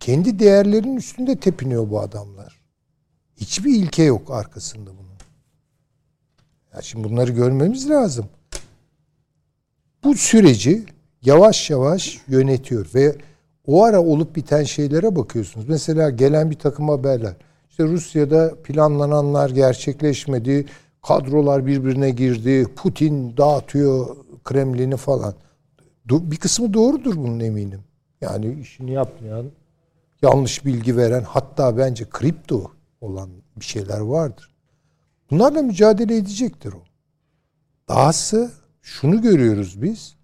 Kendi 0.00 0.38
değerlerinin 0.38 0.96
üstünde 0.96 1.36
tepiniyor 1.36 1.90
bu 1.90 2.00
adamlar. 2.00 2.60
Hiçbir 3.36 3.74
ilke 3.74 4.02
yok 4.02 4.30
arkasında 4.30 4.90
bunun. 4.90 5.18
Ya 6.74 6.82
şimdi 6.82 7.08
bunları 7.08 7.32
görmemiz 7.32 7.90
lazım. 7.90 8.26
Bu 10.04 10.14
süreci 10.14 10.86
yavaş 11.22 11.70
yavaş 11.70 12.20
yönetiyor 12.28 12.90
ve 12.94 13.16
o 13.66 13.84
ara 13.84 14.02
olup 14.02 14.36
biten 14.36 14.64
şeylere 14.64 15.16
bakıyorsunuz. 15.16 15.68
Mesela 15.68 16.10
gelen 16.10 16.50
bir 16.50 16.58
takım 16.58 16.88
haberler. 16.88 17.34
İşte 17.70 17.84
Rusya'da 17.84 18.54
planlananlar 18.62 19.50
gerçekleşmedi. 19.50 20.66
Kadrolar 21.02 21.66
birbirine 21.66 22.10
girdi. 22.10 22.66
Putin 22.76 23.36
dağıtıyor 23.36 24.16
Kremlin'i 24.44 24.96
falan. 24.96 25.34
Bir 26.04 26.36
kısmı 26.36 26.74
doğrudur 26.74 27.16
bunun 27.16 27.40
eminim. 27.40 27.80
Yani 28.20 28.60
işini 28.60 28.92
yapmayan, 28.92 29.46
yanlış 30.22 30.64
bilgi 30.64 30.96
veren 30.96 31.22
hatta 31.22 31.78
bence 31.78 32.04
kripto 32.10 32.72
olan 33.00 33.30
bir 33.56 33.64
şeyler 33.64 34.00
vardır. 34.00 34.50
Bunlarla 35.30 35.62
mücadele 35.62 36.16
edecektir 36.16 36.72
o. 36.72 36.82
Dahası 37.88 38.50
şunu 38.82 39.22
görüyoruz 39.22 39.82
biz. 39.82 40.17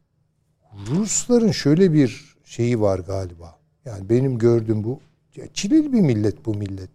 Rusların 0.90 1.50
şöyle 1.50 1.92
bir 1.92 2.36
şeyi 2.44 2.80
var 2.80 2.98
galiba. 2.98 3.58
Yani 3.84 4.08
benim 4.08 4.38
gördüğüm 4.38 4.84
bu. 4.84 5.00
Çileli 5.54 5.92
bir 5.92 6.00
millet 6.00 6.46
bu 6.46 6.54
millet. 6.54 6.90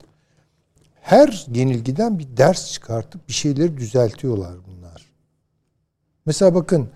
Her 1.02 1.46
yenilgiden 1.54 2.20
bir 2.20 2.38
ders 2.38 2.72
çıkartıp 2.72 3.28
bir 3.28 3.34
şeyleri 3.34 3.78
düzeltiyorlar 3.78 4.54
bunlar. 4.68 5.06
Mesela 6.26 6.56
bakın 6.56 6.90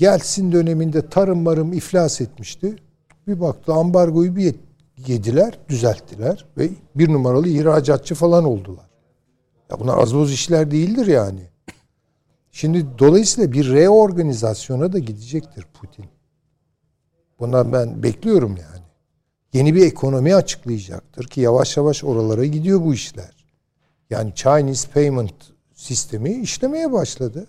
Yeltsin 0.00 0.52
döneminde 0.52 1.08
tarım 1.08 1.42
marım 1.42 1.72
iflas 1.72 2.20
etmişti. 2.20 2.76
Bir 3.26 3.40
baktı 3.40 3.72
ambargoyu 3.72 4.36
bir 4.36 4.54
yediler, 5.06 5.58
düzelttiler 5.68 6.46
ve 6.58 6.68
bir 6.94 7.12
numaralı 7.12 7.48
ihracatçı 7.48 8.14
falan 8.14 8.44
oldular. 8.44 8.90
Ya 9.70 9.80
bunlar 9.80 9.98
az 9.98 10.14
boz 10.14 10.32
işler 10.32 10.70
değildir 10.70 11.06
yani. 11.06 11.40
Şimdi 12.52 12.86
dolayısıyla 12.98 13.52
bir 13.52 13.72
reorganizasyona 13.72 14.92
da 14.92 14.98
gidecektir 14.98 15.66
Putin. 15.74 16.04
Buna 17.40 17.72
ben 17.72 18.02
bekliyorum 18.02 18.56
yani. 18.56 18.84
Yeni 19.52 19.74
bir 19.74 19.86
ekonomi 19.86 20.34
açıklayacaktır 20.34 21.24
ki 21.24 21.40
yavaş 21.40 21.76
yavaş 21.76 22.04
oralara 22.04 22.44
gidiyor 22.44 22.80
bu 22.80 22.94
işler. 22.94 23.30
Yani 24.10 24.34
Chinese 24.34 24.88
payment 24.90 25.34
sistemi 25.74 26.30
işlemeye 26.30 26.92
başladı. 26.92 27.46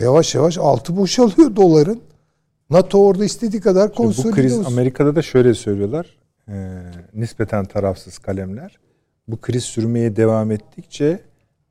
Yavaş 0.00 0.34
yavaş 0.34 0.58
altı 0.58 0.96
boşalıyor 0.96 1.56
doların. 1.56 2.00
NATO 2.70 3.06
orada 3.06 3.24
istediği 3.24 3.60
kadar 3.60 3.94
konsolide 3.94 4.32
Bu 4.32 4.34
kriz 4.34 4.58
olsun. 4.58 4.72
Amerika'da 4.72 5.16
da 5.16 5.22
şöyle 5.22 5.54
söylüyorlar. 5.54 6.16
E, 6.48 6.82
nispeten 7.14 7.64
tarafsız 7.64 8.18
kalemler. 8.18 8.78
Bu 9.28 9.40
kriz 9.40 9.64
sürmeye 9.64 10.16
devam 10.16 10.50
ettikçe 10.50 11.20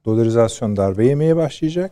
dolarizasyon 0.08 0.78
darbe 0.78 1.06
yemeye 1.08 1.36
başlayacak. 1.36 1.92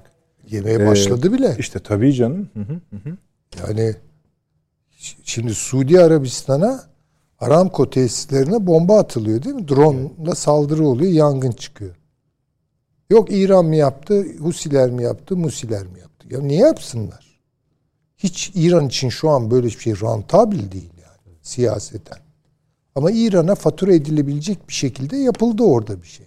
Yemeye 0.51 0.77
Ee, 0.77 0.87
başladı 0.87 1.33
bile. 1.33 1.55
İşte 1.59 1.79
tabii 1.79 2.13
canım. 2.13 2.49
Hı 2.53 2.59
hı, 2.59 2.97
hı. 2.97 3.17
Yani 3.59 3.95
şimdi 5.23 5.53
Suudi 5.53 5.99
Arabistan'a 5.99 6.83
Aramco 7.39 7.89
tesislerine 7.89 8.67
bomba 8.67 8.99
atılıyor 8.99 9.43
değil 9.43 9.55
mi? 9.55 9.67
Drone'la 9.67 10.35
saldırı 10.35 10.83
oluyor, 10.87 11.11
yangın 11.11 11.51
çıkıyor. 11.51 11.95
Yok 13.09 13.27
İran 13.31 13.65
mı 13.65 13.75
yaptı, 13.75 14.25
Husiler 14.39 14.89
mi 14.89 15.03
yaptı, 15.03 15.37
Musiler 15.37 15.83
mi 15.87 15.99
yaptı? 15.99 16.27
Ya 16.29 16.41
niye 16.41 16.59
yapsınlar? 16.59 17.39
Hiç 18.17 18.51
İran 18.55 18.87
için 18.87 19.09
şu 19.09 19.29
an 19.29 19.51
böyle 19.51 19.67
bir 19.67 19.79
şey 19.79 19.93
rantabil 20.01 20.71
değil 20.71 20.91
yani 20.97 21.37
siyaseten. 21.41 22.17
Ama 22.95 23.11
İran'a 23.11 23.55
fatura 23.55 23.93
edilebilecek 23.93 24.69
bir 24.69 24.73
şekilde 24.73 25.17
yapıldı 25.17 25.63
orada 25.63 26.01
bir 26.01 26.07
şey. 26.07 26.24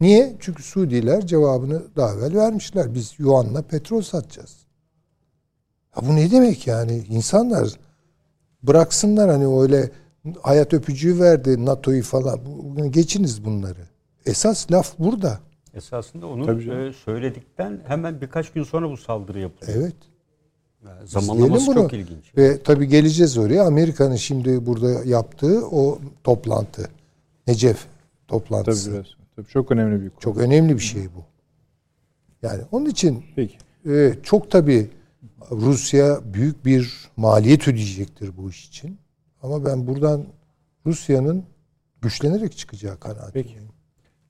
Niye? 0.00 0.36
Çünkü 0.40 0.62
Suudiler 0.62 1.26
cevabını 1.26 1.82
daha 1.96 2.14
evvel 2.14 2.34
vermişler. 2.36 2.94
Biz 2.94 3.14
Yuan'la 3.18 3.62
petrol 3.62 4.02
satacağız. 4.02 4.56
Ya 5.96 6.08
bu 6.08 6.16
ne 6.16 6.30
demek 6.30 6.66
yani? 6.66 7.04
İnsanlar 7.08 7.68
bıraksınlar 8.62 9.30
hani 9.30 9.60
öyle 9.62 9.90
hayat 10.42 10.74
öpücüğü 10.74 11.20
verdi 11.20 11.64
NATO'yu 11.66 12.02
falan. 12.02 12.40
Geçiniz 12.90 13.44
bunları. 13.44 13.80
Esas 14.26 14.70
laf 14.72 14.98
burada. 14.98 15.38
Esasında 15.74 16.26
onu 16.26 16.46
Tabii 16.46 16.70
e, 16.70 16.92
söyledikten 16.92 17.80
hemen 17.86 18.20
birkaç 18.20 18.52
gün 18.52 18.62
sonra 18.64 18.90
bu 18.90 18.96
saldırı 18.96 19.38
yapılıyor. 19.38 19.78
Evet. 19.78 19.94
Yani 20.86 21.08
Zamanlaması 21.08 21.56
İzleyelim 21.62 21.82
çok 21.82 21.92
bunu. 21.92 22.00
ilginç. 22.00 22.36
Ve 22.36 22.62
tabii 22.62 22.88
geleceğiz 22.88 23.38
oraya. 23.38 23.64
Amerika'nın 23.66 24.16
şimdi 24.16 24.66
burada 24.66 25.04
yaptığı 25.04 25.66
o 25.66 25.98
toplantı. 26.24 26.88
Necef 27.46 27.76
Tabii 27.78 27.88
toplantısı. 28.28 28.92
biraz. 28.92 29.06
Tabii 29.38 29.48
çok 29.48 29.70
önemli 29.70 30.02
bir 30.04 30.10
konu. 30.10 30.20
Çok 30.20 30.36
önemli 30.38 30.74
bir 30.74 30.82
şey 30.82 31.02
bu. 31.14 31.24
Yani 32.42 32.62
onun 32.72 32.86
için 32.86 33.24
Peki. 33.36 33.58
e, 33.86 34.14
çok 34.22 34.50
tabii 34.50 34.90
Rusya 35.50 36.20
büyük 36.34 36.64
bir 36.64 37.10
maliyet 37.16 37.68
ödeyecektir 37.68 38.36
bu 38.36 38.50
iş 38.50 38.68
için. 38.68 38.98
Ama 39.42 39.64
ben 39.64 39.86
buradan 39.86 40.24
Rusya'nın 40.86 41.44
güçlenerek 42.02 42.56
çıkacağı 42.56 43.00
kanaatindeyim. 43.00 43.48
Peki. 43.48 43.58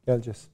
Geleceğiz. 0.06 0.48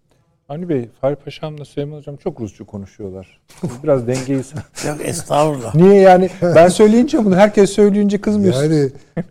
Avni 0.49 0.69
Bey, 0.69 0.89
Fahri 1.01 1.17
Paşam'la 1.17 1.65
Süleyman 1.65 1.97
Hocam 1.97 2.17
çok 2.17 2.41
Rusça 2.41 2.65
konuşuyorlar. 2.65 3.41
Biraz 3.83 4.07
dengeyi... 4.07 4.39
Yok 4.87 4.99
estağfurullah. 5.05 5.75
Niye 5.75 5.95
yani? 5.95 6.31
Ben 6.43 6.69
söyleyince 6.69 7.25
bunu 7.25 7.37
herkes 7.37 7.71
söyleyince 7.71 8.21
kızmıyorsun. 8.21 8.63
Yani 8.63 8.91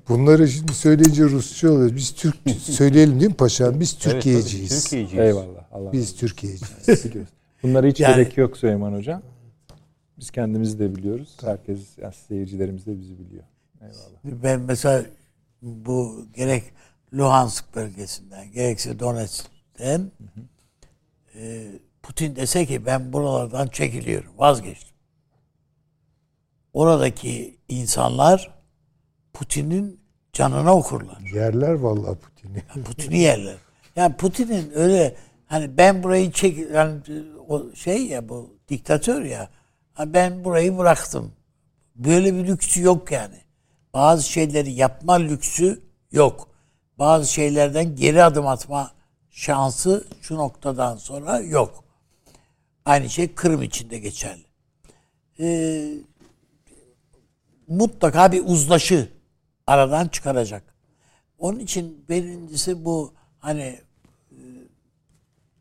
bunları 0.10 0.48
şimdi 0.48 0.74
söyleyince 0.74 1.24
Rusça 1.24 1.72
oluyor. 1.72 1.96
Biz 1.96 2.12
Türk 2.16 2.36
söyleyelim 2.60 3.20
değil 3.20 3.32
mi 3.32 3.38
paşam? 3.38 3.80
Biz 3.80 3.92
Evet, 3.94 4.04
tabii, 4.04 4.14
Türkiye'ciyiz. 4.14 4.84
Türkiye'ciyiz. 4.84 5.26
Eyvallah. 5.26 5.66
Allah 5.72 5.94
Biz 5.94 6.16
Türkiye'ciyiz. 6.16 7.06
Biliyoruz. 7.06 7.32
Bunlara 7.64 7.88
hiç 7.88 8.00
Yani- 8.00 8.16
gerek 8.16 8.38
yok 8.38 8.58
Süleyman 8.58 8.94
Hocam. 8.94 9.22
Biz 10.20 10.32
kendimiz 10.32 10.80
de 10.80 10.96
biliyoruz. 10.96 11.38
Herkes, 11.42 11.80
yani 12.02 12.14
seyircilerimiz 12.28 12.86
de 12.86 13.00
bizi 13.00 13.20
biliyor. 13.20 13.44
Eyvallah. 13.82 14.44
Ben 14.44 14.60
mesela 14.60 15.04
bu 15.62 16.26
gerek 16.36 16.64
Luhansk 17.14 17.76
bölgesinden 17.76 18.52
gerekse 18.52 19.00
Donetsk'ten 19.00 20.12
e, 21.36 21.72
Putin 22.04 22.36
dese 22.36 22.66
ki 22.66 22.86
ben 22.86 23.14
buralardan 23.14 23.68
çekiliyorum, 23.68 24.32
vazgeçtim. 24.38 24.98
Oradaki 26.74 27.58
insanlar 27.70 28.54
Putin'in 29.34 30.00
canına 30.34 30.76
okurlar. 30.76 31.20
Yerler 31.34 31.74
vallahi 31.74 32.16
Putin'i. 32.16 32.84
Putin'i 32.86 33.18
yerler. 33.18 33.56
Yani 33.96 34.16
Putin'in 34.16 34.72
öyle 34.76 35.16
hani 35.46 35.78
ben 35.78 36.04
burayı 36.04 36.32
çek 36.32 36.58
yani 36.74 37.02
o 37.48 37.76
şey 37.76 38.06
ya 38.06 38.30
bu 38.30 38.58
diktatör 38.70 39.24
ya 39.24 39.50
ben 40.06 40.44
burayı 40.44 40.78
bıraktım. 40.78 41.32
Böyle 41.96 42.34
bir 42.34 42.48
lüksü 42.48 42.82
yok 42.82 43.12
yani. 43.12 43.38
Bazı 43.94 44.24
şeyleri 44.24 44.72
yapma 44.72 45.14
lüksü 45.14 45.82
yok. 46.12 46.48
Bazı 47.00 47.32
şeylerden 47.32 47.96
geri 47.96 48.24
adım 48.24 48.48
atma 48.48 48.92
şansı 49.34 50.08
şu 50.22 50.36
noktadan 50.36 50.98
sonra 50.98 51.40
yok. 51.40 51.84
Aynı 52.86 53.10
şey 53.10 53.36
Kırım 53.36 53.64
için 53.64 53.90
de 53.90 54.00
geçerli. 54.00 54.46
Ee, 55.40 55.94
mutlaka 57.68 58.32
bir 58.32 58.44
uzlaşı 58.46 59.12
aradan 59.68 60.08
çıkaracak. 60.08 60.76
Onun 61.38 61.60
için 61.60 62.06
birincisi 62.10 62.86
bu 62.86 63.14
hani 63.40 63.82
e, 64.32 64.38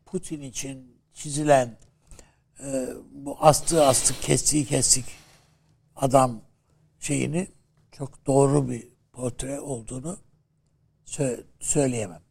Putin 0.05 0.41
için 0.41 0.97
çizilen 1.13 1.77
e, 2.63 2.87
bu 3.11 3.37
astığı 3.39 3.85
astık 3.85 4.21
kestiği 4.21 4.65
kestik 4.65 5.05
adam 5.95 6.41
şeyini 6.99 7.47
çok 7.91 8.25
doğru 8.27 8.69
bir 8.69 8.87
portre 9.13 9.59
olduğunu 9.59 10.17
sö- 11.05 11.43
söyleyemem. 11.59 12.21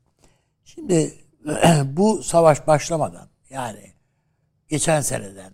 Şimdi 0.65 1.22
bu 1.85 2.23
savaş 2.23 2.67
başlamadan 2.67 3.29
yani 3.51 3.93
geçen 4.69 5.01
seneden 5.01 5.53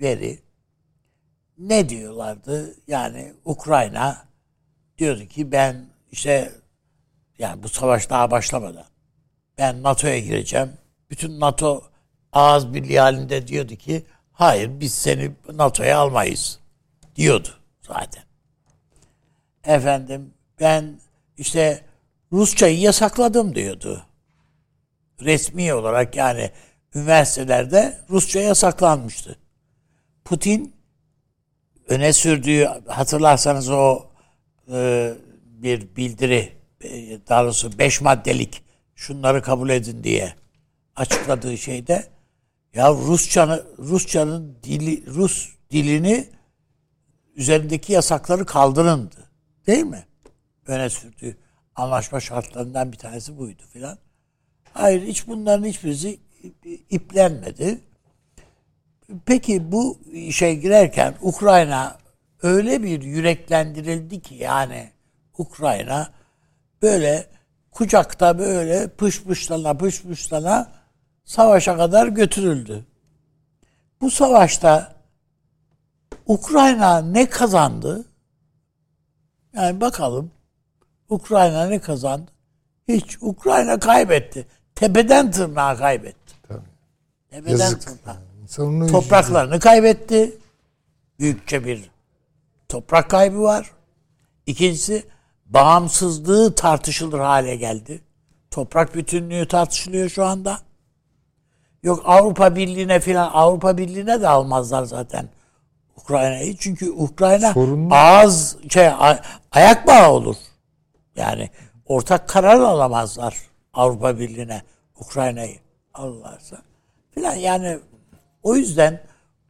beri 0.00 0.42
ne 1.58 1.88
diyorlardı? 1.88 2.74
Yani 2.86 3.34
Ukrayna 3.44 4.26
diyordu 4.98 5.24
ki 5.24 5.52
ben 5.52 5.86
işte 6.12 6.52
yani 7.38 7.62
bu 7.62 7.68
savaş 7.68 8.10
daha 8.10 8.30
başlamadan 8.30 8.86
ben 9.58 9.82
NATO'ya 9.82 10.18
gireceğim. 10.18 10.72
Bütün 11.10 11.40
NATO 11.40 11.84
ağız 12.32 12.74
birliği 12.74 13.00
halinde 13.00 13.46
diyordu 13.46 13.74
ki 13.74 14.06
hayır 14.32 14.80
biz 14.80 14.94
seni 14.94 15.32
NATO'ya 15.52 15.98
almayız 15.98 16.60
diyordu 17.16 17.48
zaten. 17.82 18.22
Efendim 19.64 20.34
ben 20.60 21.00
işte 21.36 21.85
Rusçayı 22.32 22.78
yasakladım 22.78 23.54
diyordu. 23.54 24.06
Resmi 25.20 25.74
olarak 25.74 26.16
yani 26.16 26.50
üniversitelerde 26.94 27.98
Rusça 28.10 28.40
yasaklanmıştı. 28.40 29.38
Putin 30.24 30.74
öne 31.88 32.12
sürdüğü 32.12 32.64
hatırlarsanız 32.86 33.70
o 33.70 34.06
e, 34.72 35.12
bir 35.44 35.96
bildiri 35.96 36.52
e, 36.80 36.90
daha 37.28 37.44
doğrusu 37.44 37.78
beş 37.78 38.00
maddelik 38.00 38.62
şunları 38.94 39.42
kabul 39.42 39.68
edin 39.68 40.04
diye 40.04 40.34
açıkladığı 40.96 41.58
şeyde 41.58 42.06
ya 42.74 42.90
Rusçanın 42.90 43.62
Rusçanın 43.78 44.56
dili 44.62 45.06
Rus 45.06 45.48
dilini 45.70 46.28
üzerindeki 47.36 47.92
yasakları 47.92 48.46
kaldırındı. 48.46 49.16
Değil 49.66 49.84
mi? 49.84 50.06
Öne 50.66 50.90
sürdüğü 50.90 51.36
anlaşma 51.76 52.20
şartlarından 52.20 52.92
bir 52.92 52.96
tanesi 52.96 53.38
buydu 53.38 53.62
filan. 53.72 53.98
Hayır 54.72 55.02
hiç 55.02 55.28
bunların 55.28 55.64
hiçbirisi 55.64 56.20
iplenmedi. 56.90 57.80
Peki 59.26 59.72
bu 59.72 59.98
işe 60.12 60.54
girerken 60.54 61.14
Ukrayna 61.20 61.98
öyle 62.42 62.82
bir 62.82 63.02
yüreklendirildi 63.02 64.22
ki 64.22 64.34
yani 64.34 64.90
Ukrayna 65.38 66.10
böyle 66.82 67.26
kucakta 67.70 68.38
böyle 68.38 68.88
pışpışlana 68.88 69.74
pışpışlana 69.74 70.72
savaşa 71.24 71.76
kadar 71.76 72.06
götürüldü. 72.06 72.86
Bu 74.00 74.10
savaşta 74.10 74.94
Ukrayna 76.26 77.00
ne 77.00 77.28
kazandı? 77.28 78.04
Yani 79.54 79.80
bakalım 79.80 80.30
Ukrayna 81.08 81.66
ne 81.66 81.78
kazandı? 81.78 82.30
Hiç. 82.88 83.18
Ukrayna 83.20 83.78
kaybetti. 83.78 84.46
Tepeden 84.74 85.30
tırnağa 85.30 85.76
kaybetti. 85.76 86.34
Tabii. 86.48 86.60
Tepeden 87.30 87.58
Yazık. 87.58 87.82
tırnağa. 87.82 88.16
O 88.84 88.86
Topraklarını 88.86 89.60
kaybetti. 89.60 90.38
Büyükçe 91.18 91.64
bir 91.64 91.90
toprak 92.68 93.10
kaybı 93.10 93.42
var. 93.42 93.70
İkincisi 94.46 95.04
bağımsızlığı 95.46 96.54
tartışılır 96.54 97.20
hale 97.20 97.56
geldi. 97.56 98.00
Toprak 98.50 98.94
bütünlüğü 98.94 99.48
tartışılıyor 99.48 100.08
şu 100.08 100.24
anda. 100.24 100.58
Yok 101.82 102.02
Avrupa 102.04 102.56
Birliği'ne 102.56 103.00
filan 103.00 103.30
Avrupa 103.32 103.78
Birliği'ne 103.78 104.20
de 104.20 104.28
almazlar 104.28 104.84
zaten 104.84 105.28
Ukrayna'yı. 105.96 106.56
Çünkü 106.56 106.90
Ukrayna 106.90 107.52
Sorunlu. 107.52 107.94
ağız 107.94 108.56
şey 108.70 108.88
ayak 109.52 109.86
bağı 109.86 110.10
olur. 110.10 110.36
Yani 111.16 111.50
ortak 111.86 112.28
karar 112.28 112.60
alamazlar 112.60 113.36
Avrupa 113.74 114.18
Birliği'ne 114.18 114.62
Ukrayna'yı 115.00 115.56
alırlarsa 115.94 116.56
filan. 117.10 117.34
Yani 117.34 117.78
o 118.42 118.56
yüzden 118.56 119.00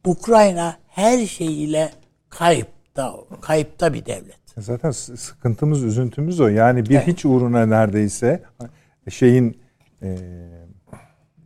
Ukrayna 0.05 0.77
her 0.87 1.25
şeyiyle 1.25 1.91
kayıpta 2.29 3.15
kayıpta 3.41 3.93
bir 3.93 4.05
devlet. 4.05 4.37
Zaten 4.57 4.91
sıkıntımız, 4.91 5.83
üzüntümüz 5.83 6.39
o. 6.39 6.47
Yani 6.47 6.89
bir 6.89 6.99
hiç 6.99 7.25
uğruna 7.25 7.65
neredeyse 7.65 8.43
şeyin 9.09 9.61
e, 10.01 10.17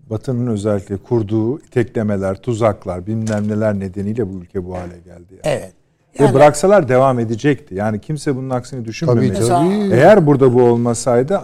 Batı'nın 0.10 0.48
özellikle 0.48 0.98
kurduğu 0.98 1.60
teklemeler, 1.60 2.42
tuzaklar, 2.42 3.08
bilmem 3.08 3.48
neler 3.48 3.80
nedeniyle 3.80 4.34
bu 4.34 4.38
ülke 4.38 4.66
bu 4.66 4.78
hale 4.78 5.00
geldi. 5.00 5.34
Yani. 5.34 5.42
Evet. 5.44 5.74
Ve 6.20 6.34
bıraksalar 6.34 6.90
devam 6.90 7.20
edecekti. 7.20 7.76
Yani 7.76 8.02
kimse 8.02 8.36
bunun 8.36 8.50
aksini 8.50 8.86
düşünmemeli. 8.86 9.34
Tabii 9.34 9.48
tabii. 9.48 9.94
Eğer 9.94 10.28
burada 10.28 10.54
bu 10.54 10.64
olmasaydı 10.64 11.42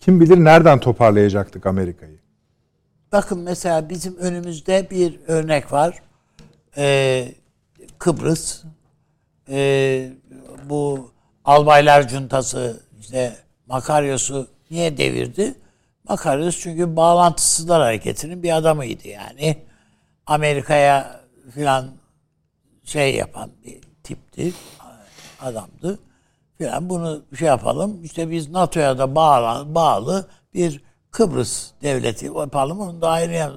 kim 0.00 0.20
bilir 0.20 0.44
nereden 0.44 0.78
toparlayacaktık 0.78 1.66
Amerika'yı. 1.66 2.18
Bakın 3.12 3.38
mesela 3.38 3.88
bizim 3.88 4.16
önümüzde 4.16 4.90
bir 4.90 5.20
örnek 5.26 5.72
var. 5.72 6.02
Ee, 6.76 7.28
Kıbrıs. 7.98 8.62
Ee, 9.50 10.10
bu 10.68 11.10
Albaylar 11.44 12.08
Cuntası 12.08 12.80
işte 13.00 13.36
Makaryos'u 13.66 14.46
niye 14.70 14.96
devirdi? 14.96 15.54
Makaryos 16.08 16.60
çünkü 16.60 16.96
bağlantısızlar 16.96 17.82
hareketinin 17.82 18.42
bir 18.42 18.56
adamıydı 18.56 19.08
yani. 19.08 19.56
Amerika'ya 20.26 21.20
filan 21.54 21.90
şey 22.84 23.14
yapan 23.14 23.50
bir 23.64 23.87
tipti, 24.08 24.52
adamdı 25.40 25.98
filan. 26.58 26.88
Bunu 26.90 27.22
şey 27.38 27.48
yapalım. 27.48 28.04
İşte 28.04 28.30
biz 28.30 28.50
NATO'ya 28.50 28.98
da 28.98 29.14
bağlı, 29.14 29.74
bağlı 29.74 30.28
bir 30.54 30.82
Kıbrıs 31.10 31.70
devleti 31.82 32.26
yapalım. 32.26 32.80
Onu 32.80 33.00
da 33.00 33.10
ayrı, 33.10 33.52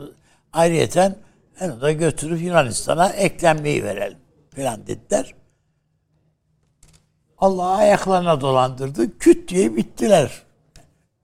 ayrıyeten 0.54 1.16
onu 1.62 1.82
da 1.82 1.92
götürüp 1.92 2.42
Yunanistan'a 2.42 3.10
eklemliği 3.10 3.84
verelim 3.84 4.18
filan 4.56 4.88
dediler. 4.88 5.34
Allah 7.38 7.68
ayaklarına 7.68 8.42
dolandırdı. 8.42 9.18
Küt 9.18 9.50
diye 9.50 9.76
bittiler. 9.76 10.42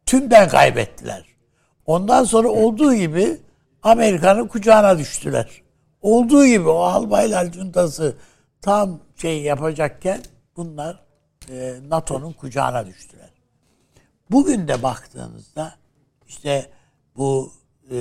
Tümden 0.05 0.49
kaybettiler. 0.49 1.25
Ondan 1.85 2.23
sonra 2.23 2.47
olduğu 2.47 2.93
gibi 2.93 3.37
Amerika'nın 3.83 4.47
kucağına 4.47 4.97
düştüler. 4.97 5.61
Olduğu 6.01 6.45
gibi 6.45 6.69
o 6.69 6.79
albaylar 6.79 7.51
cuntası 7.51 8.15
tam 8.61 8.99
şey 9.15 9.41
yapacakken 9.41 10.21
bunlar 10.55 11.03
e, 11.49 11.75
NATO'nun 11.89 12.33
kucağına 12.33 12.85
düştüler. 12.85 13.29
Bugün 14.31 14.67
de 14.67 14.83
baktığınızda 14.83 15.75
işte 16.27 16.71
bu 17.17 17.53
e, 17.91 17.97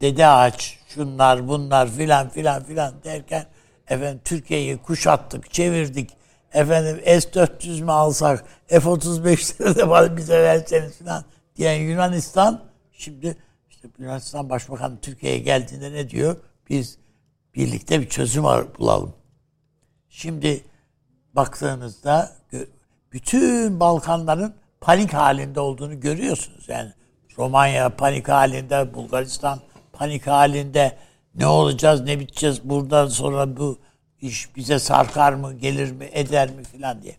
dede 0.00 0.26
ağaç 0.26 0.78
şunlar 0.88 1.48
bunlar 1.48 1.90
filan 1.90 2.28
filan 2.28 2.64
filan 2.64 2.94
derken 3.04 3.46
efendim 3.88 4.20
Türkiye'yi 4.24 4.76
kuşattık 4.76 5.50
çevirdik 5.50 6.16
efendim 6.52 7.00
S-400 7.04 7.82
mü 7.82 7.90
alsak 7.90 8.44
F-35'leri 8.66 9.76
de 9.76 9.88
bari 9.88 10.16
bize 10.16 10.42
verseniz 10.42 10.98
filan 10.98 11.24
diyen 11.56 11.80
Yunanistan 11.80 12.64
şimdi 12.92 13.36
işte 13.70 13.88
Yunanistan 13.98 14.50
Başbakanı 14.50 15.00
Türkiye'ye 15.00 15.38
geldiğinde 15.38 15.92
ne 15.92 16.10
diyor? 16.10 16.36
Biz 16.70 16.98
birlikte 17.54 18.00
bir 18.00 18.08
çözüm 18.08 18.44
bulalım. 18.78 19.14
Şimdi 20.16 20.64
baktığınızda 21.34 22.32
bütün 23.12 23.80
Balkanların 23.80 24.54
panik 24.80 25.14
halinde 25.14 25.60
olduğunu 25.60 26.00
görüyorsunuz. 26.00 26.68
Yani 26.68 26.92
Romanya 27.38 27.96
panik 27.96 28.28
halinde, 28.28 28.94
Bulgaristan 28.94 29.60
panik 29.92 30.26
halinde. 30.26 30.96
Ne 31.34 31.46
olacağız, 31.46 32.00
ne 32.00 32.20
biteceğiz 32.20 32.64
buradan 32.64 33.08
sonra 33.08 33.56
bu 33.56 33.78
iş 34.20 34.56
bize 34.56 34.78
sarkar 34.78 35.32
mı, 35.32 35.54
gelir 35.54 35.92
mi, 35.92 36.08
eder 36.12 36.50
mi 36.50 36.64
filan 36.64 37.02
diye. 37.02 37.16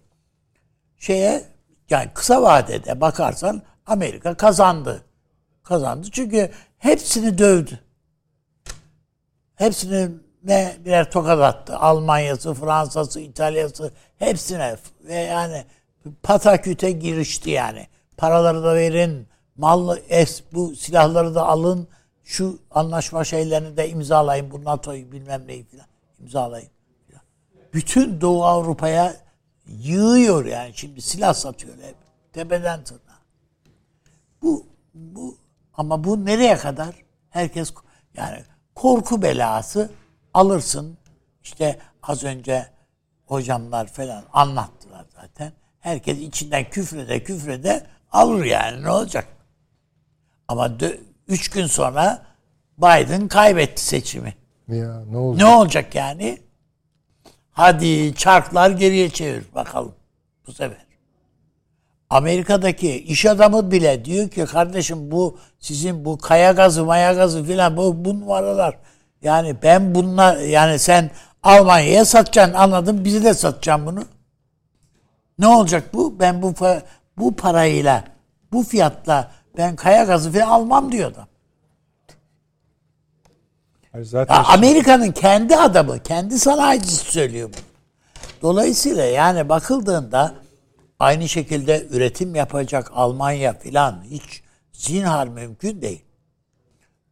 Şeye 0.98 1.44
yani 1.90 2.10
kısa 2.14 2.42
vadede 2.42 3.02
bakarsan 3.02 3.62
Amerika 3.86 4.38
kazandı. 4.38 5.06
Kazandı 5.64 6.08
çünkü 6.12 6.52
hepsini 6.78 7.38
dövdü. 7.38 7.80
Hepsine 9.56 10.10
ne 10.48 10.76
birer 10.86 11.12
tokat 11.12 11.40
attı. 11.40 11.78
Almanya'sı, 11.78 12.54
Fransa'sı, 12.54 13.20
İtalya'sı 13.20 13.92
hepsine 14.20 14.76
ve 15.04 15.16
yani 15.16 15.66
pataküte 16.24 16.92
girişti 16.92 17.50
yani. 17.50 17.88
Paraları 18.18 18.64
da 18.64 18.76
verin, 18.76 19.28
mal 19.58 19.98
es 20.10 20.44
bu 20.54 20.76
silahları 20.76 21.36
da 21.36 21.48
alın. 21.48 21.88
Şu 22.24 22.60
anlaşma 22.72 23.24
şeylerini 23.24 23.78
de 23.78 23.90
imzalayın. 23.90 24.52
Bu 24.52 24.64
NATO'yu 24.64 25.12
bilmem 25.12 25.48
neyi 25.48 25.64
filan 25.64 25.88
imzalayın. 26.20 26.70
Bütün 27.74 28.22
Doğu 28.22 28.46
Avrupa'ya 28.46 29.16
yığıyor 29.68 30.46
yani 30.46 30.72
şimdi 30.74 31.02
silah 31.02 31.34
satıyor 31.34 31.74
hep. 31.82 31.96
Tepeden 32.34 32.84
tırnağa. 32.84 33.20
Bu 34.42 34.66
bu 34.94 35.38
ama 35.74 36.04
bu 36.04 36.26
nereye 36.26 36.58
kadar? 36.58 36.96
Herkes 37.30 37.74
yani 38.18 38.44
korku 38.76 39.22
belası 39.22 39.90
alırsın. 40.38 40.98
İşte 41.44 41.80
az 42.04 42.24
önce 42.24 42.68
hocamlar 43.26 43.88
falan 43.88 44.24
anlattılar 44.34 45.06
zaten. 45.16 45.52
Herkes 45.80 46.18
içinden 46.20 46.70
küfrede 46.70 47.24
küfrede 47.24 47.86
alır 48.12 48.46
yani 48.46 48.84
ne 48.84 48.90
olacak? 48.90 49.28
Ama 50.48 50.66
dö- 50.68 51.00
üç 51.28 51.50
gün 51.50 51.66
sonra 51.66 52.26
Biden 52.78 53.28
kaybetti 53.28 53.86
seçimi. 53.86 54.34
Ya 54.68 55.06
ne 55.06 55.18
oldu? 55.18 55.38
Ne 55.38 55.46
olacak 55.46 55.96
yani? 55.96 56.40
Hadi 57.52 58.16
çarklar 58.16 58.70
geriye 58.70 59.10
çevir 59.10 59.44
bakalım 59.56 59.96
bu 60.48 60.52
sefer. 60.54 60.88
Amerika'daki 62.10 63.04
iş 63.04 63.26
adamı 63.26 63.72
bile 63.72 64.06
diyor 64.06 64.30
ki 64.30 64.46
kardeşim 64.46 65.12
bu 65.12 65.40
sizin 65.60 66.06
bu 66.06 66.18
kaya 66.18 66.52
gazı 66.52 66.86
maya 66.86 67.14
gazı 67.14 67.44
filan 67.44 67.78
bu, 67.78 68.06
bu 68.06 68.20
numaralar. 68.20 68.78
Yani 69.28 69.56
ben 69.64 69.96
bunlar 69.96 70.38
yani 70.38 70.80
sen 70.80 71.12
Almanya'ya 71.44 72.06
satacaksın 72.06 72.54
anladım 72.54 73.06
bizi 73.06 73.24
de 73.24 73.34
satacaksın 73.34 73.86
bunu. 73.86 74.04
Ne 75.40 75.48
olacak 75.48 75.94
bu? 75.94 76.20
Ben 76.20 76.42
bu 76.42 76.54
bu 77.18 77.36
parayla 77.36 78.04
bu 78.52 78.64
fiyatla 78.64 79.32
ben 79.58 79.76
kaya 79.76 80.04
gazı 80.04 80.32
falan 80.32 80.48
almam 80.48 80.92
diyor 80.92 81.12
adam. 81.12 81.28
Zaten 84.02 84.44
Amerika'nın 84.48 85.12
kendi 85.12 85.58
adamı, 85.58 86.04
kendi 86.04 86.40
sanayicisi 86.40 87.12
söylüyor 87.12 87.50
bunu. 87.54 87.62
Dolayısıyla 88.42 89.06
yani 89.06 89.50
bakıldığında 89.50 90.34
aynı 91.00 91.30
şekilde 91.30 91.88
üretim 91.90 92.36
yapacak 92.36 92.92
Almanya 92.94 93.54
filan 93.54 94.04
hiç 94.10 94.42
zinhar 94.74 95.28
mümkün 95.28 95.82
değil. 95.82 96.06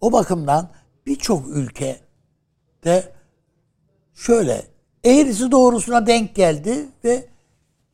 O 0.02 0.12
bakımdan 0.12 0.70
birçok 1.06 1.48
ülkede 2.86 3.12
şöyle 4.14 4.66
eğrisi 5.04 5.52
doğrusuna 5.52 6.08
denk 6.08 6.36
geldi 6.36 6.86
ve 7.04 7.26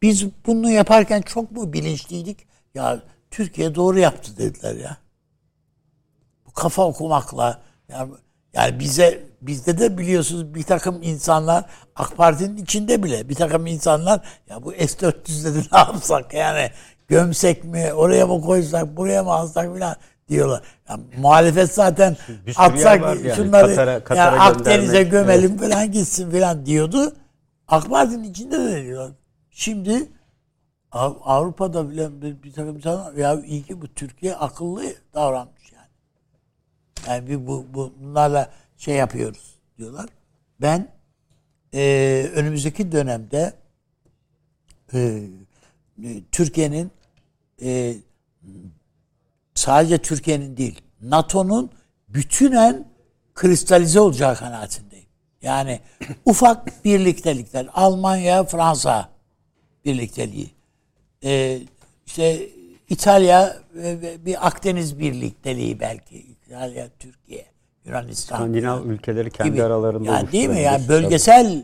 biz 0.01 0.26
bunu 0.45 0.72
yaparken 0.72 1.22
çok 1.22 1.51
mu 1.51 1.73
bilinçliydik? 1.73 2.47
Ya 2.76 3.01
Türkiye 3.31 3.76
doğru 3.76 3.99
yaptı 3.99 4.38
dediler 4.38 4.76
ya. 4.76 4.97
Bu 6.47 6.51
kafa 6.53 6.88
okumakla 6.88 7.61
yani, 7.89 8.11
yani 8.53 8.80
bize 8.80 9.23
bizde 9.41 9.80
de 9.80 9.97
biliyorsunuz 9.97 10.55
bir 10.55 10.63
takım 10.63 10.99
insanlar 11.03 11.65
AK 11.95 12.18
Parti'nin 12.18 12.57
içinde 12.57 13.03
bile 13.03 13.30
bir 13.30 13.35
takım 13.35 13.68
insanlar 13.68 14.22
ya 14.49 14.63
bu 14.63 14.72
S-400'de 14.73 15.55
de 15.55 15.59
ne 15.72 15.77
yapsak 15.80 16.34
yani 16.34 16.72
gömsek 17.07 17.63
mi 17.63 17.93
oraya 17.93 18.27
mı 18.27 18.41
koysak 18.41 18.97
buraya 18.97 19.23
mı 19.23 19.34
alsak 19.34 19.73
filan 19.73 19.95
diyorlar. 20.30 20.64
Yani 20.89 21.03
muhalefet 21.18 21.73
zaten 21.73 22.18
Bir 22.45 22.56
atsak 22.57 23.02
yani. 23.02 23.35
şunları 23.35 23.68
Katar'a- 23.68 24.03
Katar'a 24.03 24.26
yani 24.35 24.39
Akdeniz'e 24.41 25.03
gömelim 25.03 25.57
falan 25.57 25.91
gitsin 25.91 26.31
falan 26.31 26.65
diyordu. 26.65 27.15
AK 27.68 27.89
Parti'nin 27.89 28.23
içinde 28.23 28.60
de 28.60 28.84
diyorlar. 28.84 29.11
Şimdi 29.52 30.10
Av- 30.91 31.18
Avrupa'da 31.23 31.89
bile 31.89 32.22
bir, 32.22 32.43
bir 32.43 32.53
takım 32.53 32.76
insanlar 32.76 33.14
ya 33.14 33.41
iyi 33.45 33.64
ki 33.64 33.81
bu 33.81 33.88
Türkiye 33.88 34.35
akıllı 34.35 34.84
davranmış 35.14 35.72
yani. 35.73 35.88
Yani 37.07 37.30
bir 37.30 37.48
bu, 37.48 37.65
bu 37.73 37.93
bunlarla 38.02 38.52
şey 38.77 38.95
yapıyoruz 38.95 39.56
diyorlar. 39.77 40.06
Ben 40.61 40.88
eee, 41.73 42.30
önümüzdeki 42.31 42.91
dönemde 42.91 43.53
e, 44.93 45.23
Türkiye'nin 46.31 46.91
eee, 47.60 47.98
sadece 49.56 49.98
Türkiye'nin 49.98 50.57
değil 50.57 50.82
NATO'nun 51.02 51.69
bütünen 52.10 52.86
kristalize 53.36 53.99
olacağı 53.99 54.36
kanaatindeyim. 54.36 55.07
Yani 55.41 55.80
ufak 56.26 56.86
birliktelikler. 56.86 57.68
Almanya, 57.73 58.44
Fransa 58.44 59.10
birlikteliği. 59.86 60.52
Ee, 61.23 61.60
işte 62.06 62.48
İtalya 62.90 63.57
ve 63.73 64.26
bir 64.26 64.48
Akdeniz 64.48 64.99
birlikteliği 64.99 65.80
belki. 65.80 66.18
İtalya, 66.18 66.88
Türkiye, 66.99 67.45
Yunanistan. 67.86 68.36
Skandinav 68.36 68.86
ülkeleri 68.86 69.32
kendi 69.32 69.52
gibi. 69.52 69.64
aralarında 69.64 70.11
yani 70.11 70.32
değil 70.32 70.49
mi? 70.49 70.61
Yani 70.61 70.88
bölgesel 70.88 71.64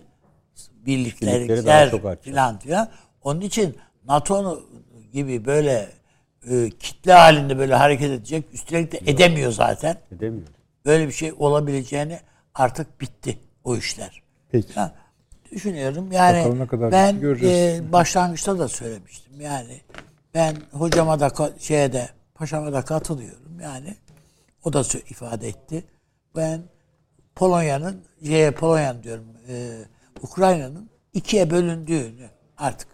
artacak. 1.97 2.23
filan 2.23 2.59
filan. 2.59 2.89
Onun 3.23 3.41
için 3.41 3.76
NATO 4.07 4.64
gibi 5.14 5.45
böyle 5.45 5.89
e, 6.49 6.69
kitle 6.69 7.14
halinde 7.14 7.57
böyle 7.57 7.76
hareket 7.76 8.11
edecek. 8.11 8.45
Üstelik 8.53 8.91
de 8.91 8.99
edemiyor 9.11 9.52
zaten. 9.52 9.98
Edemiyor. 10.11 10.48
Böyle 10.86 11.07
bir 11.07 11.14
şey 11.14 11.34
olabileceğini 11.38 12.19
artık 12.56 13.02
bitti 13.02 13.40
o 13.64 13.76
işler. 13.76 14.22
Peki. 14.52 14.74
Ha, 14.74 14.91
düşünüyorum 15.52 16.11
yani 16.11 16.68
kadar 16.68 16.91
ben 16.91 17.19
göreceğiz. 17.19 17.80
e, 17.80 17.91
başlangıçta 17.91 18.60
da 18.60 18.68
söylemiştim 18.68 19.41
yani 19.41 19.82
ben 20.34 20.56
hocama 20.72 21.19
da 21.19 21.32
şeye 21.60 21.94
de 21.94 22.10
paşama 22.36 22.74
da 22.74 22.82
katılıyorum 22.82 23.60
yani 23.60 23.95
o 24.64 24.74
da 24.74 24.84
ifade 25.10 25.48
etti. 25.48 25.84
Ben 26.36 26.61
Polonya'nın 27.36 28.03
şeye 28.26 28.52
Polonya 28.52 29.03
diyorum 29.03 29.26
e, 29.49 29.78
Ukrayna'nın 30.22 30.90
ikiye 31.14 31.49
bölündüğünü 31.49 32.30
artık 32.57 32.88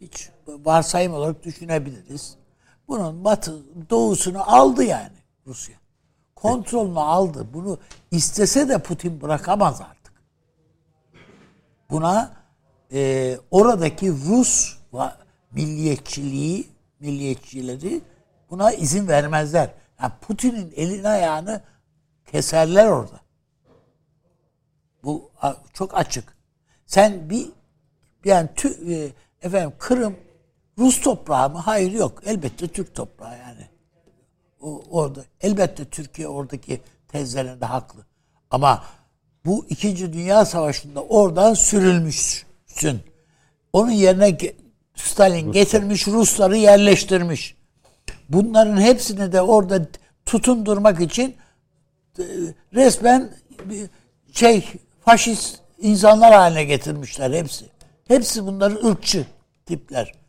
hiç 0.00 0.30
varsayım 0.46 1.14
olarak 1.14 1.44
düşünebiliriz. 1.44 2.36
Bunun 2.88 3.24
batı 3.24 3.62
doğusunu 3.90 4.54
aldı 4.54 4.84
yani 4.84 5.16
Rusya. 5.46 5.76
Kontrolünü 6.34 6.98
aldı. 6.98 7.46
Bunu 7.54 7.78
istese 8.10 8.68
de 8.68 8.78
Putin 8.78 9.20
bırakamaz 9.20 9.80
artık. 9.80 10.12
Buna 11.90 12.32
e, 12.92 13.38
oradaki 13.50 14.12
Rus 14.12 14.76
milliyetçiliği, 15.52 16.68
milliyetçileri 17.00 18.00
buna 18.50 18.72
izin 18.72 19.08
vermezler. 19.08 19.70
Yani 20.02 20.12
Putin'in 20.20 20.72
elini 20.76 21.08
ayağını 21.08 21.62
keserler 22.26 22.86
orada. 22.86 23.20
Bu 25.04 25.30
çok 25.72 25.96
açık. 25.96 26.36
Sen 26.86 27.30
bir 27.30 27.48
yani 28.24 28.48
tü, 28.56 28.94
e, 28.94 29.12
efendim 29.46 29.72
Kırım 29.78 30.16
Rus 30.78 31.00
toprağı 31.00 31.50
mı? 31.50 31.58
Hayır 31.58 31.92
yok. 31.92 32.22
Elbette 32.26 32.68
Türk 32.68 32.94
toprağı 32.94 33.38
yani. 33.38 33.68
O, 34.60 34.82
orada 34.90 35.24
elbette 35.40 35.84
Türkiye 35.84 36.28
oradaki 36.28 36.80
tezlerinde 37.08 37.66
haklı. 37.66 38.06
Ama 38.50 38.84
bu 39.44 39.66
İkinci 39.68 40.12
Dünya 40.12 40.44
Savaşı'nda 40.44 41.02
oradan 41.02 41.54
sürülmüşsün. 41.54 43.00
Onun 43.72 43.90
yerine 43.90 44.38
Stalin 44.94 45.52
getirmiş 45.52 46.06
Rusları 46.06 46.56
yerleştirmiş. 46.56 47.56
Bunların 48.28 48.80
hepsini 48.80 49.32
de 49.32 49.42
orada 49.42 49.86
tutundurmak 50.26 51.00
için 51.00 51.36
e, 52.18 52.24
resmen 52.74 53.30
şey 54.32 54.68
faşist 55.04 55.60
insanlar 55.78 56.34
haline 56.34 56.64
getirmişler 56.64 57.32
hepsi. 57.32 57.66
Hepsi 58.08 58.46
bunların 58.46 58.88
ırkçı 58.88 59.26
tipler. 59.66 60.25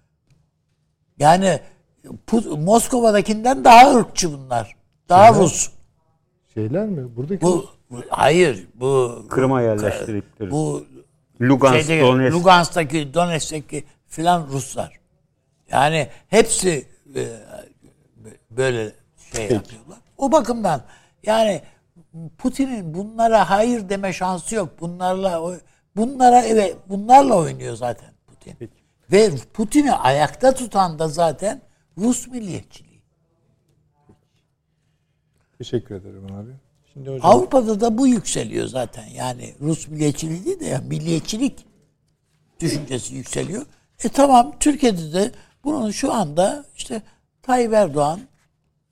Yani 1.20 1.60
Moskova'dakinden 2.58 3.64
daha 3.64 3.96
ırkçı 3.96 4.34
bunlar. 4.34 4.76
Daha 5.10 5.34
Rus. 5.34 5.70
Şeyler 6.54 6.86
mi? 6.88 7.16
Buradaki 7.16 7.42
Bu, 7.42 7.66
bu- 7.92 8.02
hayır 8.10 8.68
bu 8.76 9.26
Kırım'a 9.30 9.62
yerleştirdikleri. 9.62 10.52
bu 10.52 10.86
Lugansk, 11.42 11.86
şeyde, 11.88 12.02
Donetsk. 12.02 12.36
Lugansk'taki, 12.38 13.14
Donetsk'teki 13.14 13.84
filan 14.08 14.48
Ruslar. 14.52 15.00
Yani 15.72 16.08
hepsi 16.28 16.88
e, 17.16 17.24
böyle 18.52 18.92
şey 19.36 19.44
yapıyorlar. 19.52 19.98
O 20.18 20.32
bakımdan 20.32 20.82
yani 21.24 21.62
Putin'in 22.38 22.94
bunlara 22.94 23.50
hayır 23.50 23.90
deme 23.90 24.14
şansı 24.14 24.56
yok. 24.56 24.70
Bunlarla 24.82 25.42
o- 25.42 25.56
bunlara 25.96 26.42
evet 26.42 26.76
bunlarla 26.90 27.36
oynuyor 27.38 27.76
zaten 27.76 28.10
Putin. 28.28 28.70
Ve 29.12 29.32
Putin'i 29.54 29.94
ayakta 29.94 30.56
tutan 30.56 31.00
da 31.00 31.08
zaten 31.08 31.62
Rus 31.98 32.28
milliyetçiliği. 32.28 33.02
Teşekkür 35.58 35.96
ederim 35.96 36.26
abi. 36.34 36.52
Şimdi 36.94 37.10
hocam 37.10 37.32
Avrupa'da 37.32 37.82
da 37.82 37.98
bu 37.98 38.08
yükseliyor 38.08 38.68
zaten. 38.68 39.06
Yani 39.06 39.56
Rus 39.62 39.88
milliyetçiliği 39.88 40.46
değil 40.46 40.60
de 40.60 40.66
ya 40.66 40.82
milliyetçilik 40.82 41.66
düşüncesi 42.60 43.16
yükseliyor. 43.16 43.66
E 44.04 44.10
tamam 44.10 44.56
Türkiye'de 44.60 45.14
de 45.14 45.32
bunun 45.64 45.92
şu 45.92 46.14
anda 46.14 46.66
işte 46.76 47.02
Tayyip 47.42 47.74
Erdoğan 47.74 48.20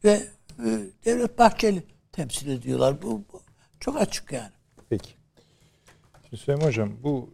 ve 0.04 0.24
e, 0.60 0.80
Devlet 1.06 1.38
Bahçeli 1.38 1.84
temsil 2.12 2.50
ediyorlar. 2.50 3.02
Bu, 3.02 3.24
bu 3.34 3.42
çok 3.80 4.02
açık 4.02 4.32
yani. 4.32 4.52
peki. 4.90 5.10
Şimdi 6.30 6.44
Süleyman 6.44 6.68
hocam 6.68 6.92
bu 7.04 7.34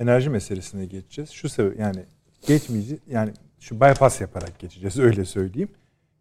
enerji 0.00 0.30
meselesine 0.30 0.86
geçeceğiz. 0.86 1.30
Şu 1.30 1.48
sebep 1.48 1.78
yani 1.78 2.04
geçmeyeceğiz. 2.46 3.02
Yani 3.06 3.32
şu 3.60 3.80
bypass 3.80 4.20
yaparak 4.20 4.58
geçeceğiz 4.58 4.98
öyle 4.98 5.24
söyleyeyim. 5.24 5.70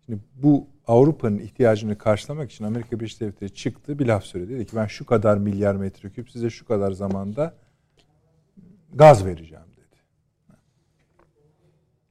Şimdi 0.05 0.19
bu 0.35 0.67
Avrupa'nın 0.87 1.39
ihtiyacını 1.39 1.97
karşılamak 1.97 2.51
için 2.51 2.65
Amerika 2.65 2.99
Birleşik 2.99 3.21
Devletleri 3.21 3.53
çıktı 3.53 3.99
bir 3.99 4.05
laf 4.05 4.23
söyledi. 4.23 4.53
Dedi 4.53 4.65
ki 4.65 4.75
ben 4.75 4.85
şu 4.85 5.05
kadar 5.05 5.37
milyar 5.37 5.75
metreküp 5.75 6.31
size 6.31 6.49
şu 6.49 6.65
kadar 6.65 6.91
zamanda 6.91 7.53
gaz 8.93 9.25
vereceğim 9.25 9.63
dedi. 9.77 9.97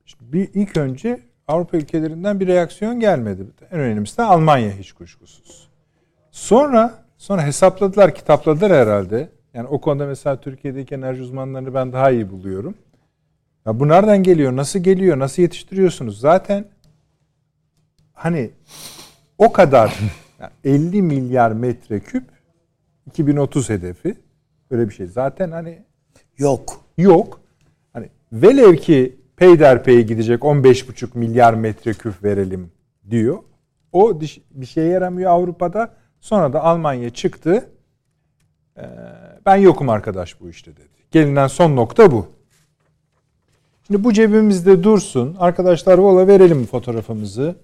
Şimdi 0.05 0.33
bir 0.33 0.51
ilk 0.55 0.77
önce 0.77 1.21
Avrupa 1.49 1.77
ülkelerinden 1.77 2.41
bir 2.41 2.47
reaksiyon 2.47 3.01
gelmedi. 3.01 3.47
En 3.71 3.81
önemlisi 3.81 4.19
de 4.19 4.23
Almanya 4.23 4.73
hiç 4.73 4.93
kuşkusuz. 4.93 5.69
Sonra 6.31 7.05
sonra 7.19 7.47
hesapladılar, 7.47 8.15
kitapladılar 8.15 8.73
herhalde. 8.73 9.29
Yani 9.55 9.69
o 9.69 9.81
konuda 9.81 10.07
mesela 10.07 10.41
Türkiye'deki 10.41 10.95
enerji 10.95 11.23
uzmanlarını 11.23 11.75
ben 11.75 11.93
daha 11.93 12.11
iyi 12.11 12.31
buluyorum. 12.31 12.75
Ya 13.67 13.81
bu 13.81 13.89
nereden 13.89 14.23
geliyor? 14.23 14.57
Nasıl 14.57 14.79
geliyor? 14.79 15.19
Nasıl 15.19 15.43
yetiştiriyorsunuz? 15.43 16.21
Zaten 16.21 16.65
hani 18.13 18.51
o 19.39 19.53
kadar 19.53 19.99
yani 20.41 20.53
50 20.65 21.03
milyar 21.03 21.53
metreküp 21.53 22.25
2030 23.07 23.71
hedefi 23.71 24.15
öyle 24.71 24.89
bir 24.89 24.95
şey. 24.95 25.07
Zaten 25.07 25.51
hani 25.51 25.83
Yok. 26.39 26.81
yok. 26.99 27.41
Hani 27.93 28.09
velev 28.33 28.77
ki 28.77 29.17
peyderpey 29.37 30.03
gidecek 30.07 30.43
15,5 30.43 31.19
milyar 31.19 31.55
metreküp 31.55 32.25
verelim 32.25 32.71
diyor. 33.11 33.39
O 33.93 34.21
bir 34.21 34.67
şeye 34.67 34.89
yaramıyor 34.89 35.31
Avrupa'da. 35.31 35.95
Sonra 36.21 36.53
da 36.53 36.63
Almanya 36.63 37.11
çıktı. 37.11 37.71
Ee, 38.79 38.83
ben 39.47 39.57
yokum 39.57 39.89
arkadaş 39.89 40.41
bu 40.41 40.51
işte 40.51 40.77
dedi. 40.77 40.89
Gelinen 41.11 41.47
son 41.47 41.77
nokta 41.77 42.13
bu. 42.13 42.27
Şimdi 43.87 44.05
bu 44.05 44.13
cebimizde 44.13 44.83
dursun. 44.83 45.37
Arkadaşlar 45.39 45.99
vola 45.99 46.27
verelim 46.27 46.67
fotoğrafımızı. 46.67 47.57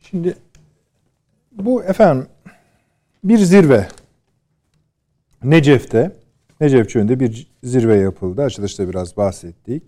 Şimdi 0.00 0.36
bu 1.52 1.84
efendim 1.84 2.26
bir 3.24 3.38
zirve. 3.38 3.88
Necef'te, 5.42 6.12
Necef 6.60 6.90
Çölü'nde 6.90 7.20
bir 7.20 7.46
zirve 7.62 7.96
yapıldı. 7.96 8.42
Açılışta 8.42 8.88
biraz 8.88 9.16
bahsettik. 9.16 9.82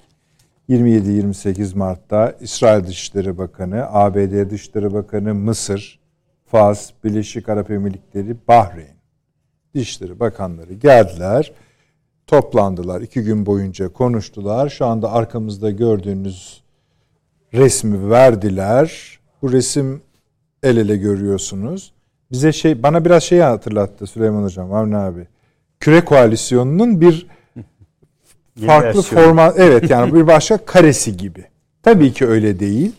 27-28 0.69 1.79
Mart'ta 1.79 2.35
İsrail 2.41 2.87
Dışişleri 2.87 3.39
Bakanı, 3.39 3.87
ABD 3.93 4.51
Dışişleri 4.51 4.95
Bakanı, 4.95 5.35
Mısır, 5.35 6.01
Fas, 6.47 6.91
Birleşik 7.05 7.49
Arap 7.49 7.71
Emirlikleri, 7.71 8.37
Bahreyn 8.49 8.96
Dışişleri 9.77 10.21
Bakanları 10.21 10.75
geldiler. 10.75 11.53
Toplandılar. 12.27 13.01
iki 13.01 13.23
gün 13.23 13.47
boyunca 13.47 13.89
konuştular. 13.89 14.69
Şu 14.69 14.87
anda 14.87 15.13
arkamızda 15.13 15.71
gördüğünüz 15.71 16.63
resmi 17.55 18.11
verdiler. 18.11 19.19
Bu 19.43 19.53
resim 19.53 20.03
el 20.63 20.77
ele 20.77 20.97
görüyorsunuz. 20.97 21.93
Bize 22.33 22.53
şey 22.53 22.83
bana 22.83 23.05
biraz 23.05 23.23
şeyi 23.23 23.43
hatırlattı 23.43 24.07
Süleyman 24.07 24.43
Hocam, 24.43 24.73
Avni 24.73 24.97
abi. 24.97 25.27
Küre 25.81 26.05
koalisyonunun 26.05 27.01
bir 27.01 27.27
farklı 28.67 29.03
format 29.03 29.59
evet 29.59 29.91
yani 29.91 30.15
bir 30.15 30.27
başka 30.27 30.59
karesi 30.59 31.17
gibi. 31.17 31.45
Tabii 31.83 32.13
ki 32.13 32.27
öyle 32.27 32.61
değil. 32.61 32.93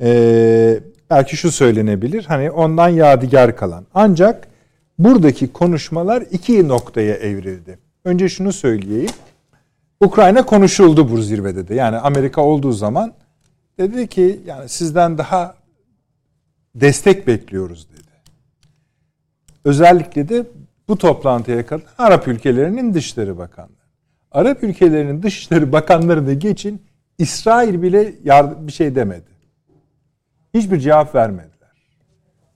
Ee, 0.00 0.80
belki 1.10 1.36
şu 1.36 1.52
söylenebilir 1.52 2.24
hani 2.24 2.50
ondan 2.50 2.88
yadigar 2.88 3.56
kalan. 3.56 3.86
Ancak 3.94 4.49
buradaki 5.04 5.52
konuşmalar 5.52 6.22
iki 6.30 6.68
noktaya 6.68 7.14
evrildi. 7.14 7.78
Önce 8.04 8.28
şunu 8.28 8.52
söyleyeyim. 8.52 9.10
Ukrayna 10.00 10.46
konuşuldu 10.46 11.10
bu 11.10 11.22
zirvede 11.22 11.68
de. 11.68 11.74
Yani 11.74 11.96
Amerika 11.96 12.42
olduğu 12.42 12.72
zaman 12.72 13.12
dedi 13.78 14.08
ki 14.08 14.40
yani 14.46 14.68
sizden 14.68 15.18
daha 15.18 15.54
destek 16.74 17.26
bekliyoruz 17.26 17.88
dedi. 17.90 18.00
özellikle 19.64 20.28
de 20.28 20.46
bu 20.88 20.98
toplantıya 20.98 21.66
katılan 21.66 21.92
Arap 21.98 22.28
ülkelerinin 22.28 22.94
Dışişleri 22.94 23.38
Bakanları. 23.38 23.74
Arap 24.32 24.62
ülkelerinin 24.62 25.22
Dışişleri 25.22 25.72
Bakanları 25.72 26.26
da 26.26 26.32
geçin 26.32 26.82
İsrail 27.18 27.82
bile 27.82 28.14
yardım, 28.24 28.66
bir 28.66 28.72
şey 28.72 28.94
demedi. 28.94 29.30
Hiçbir 30.54 30.78
cevap 30.80 31.14
vermediler. 31.14 31.49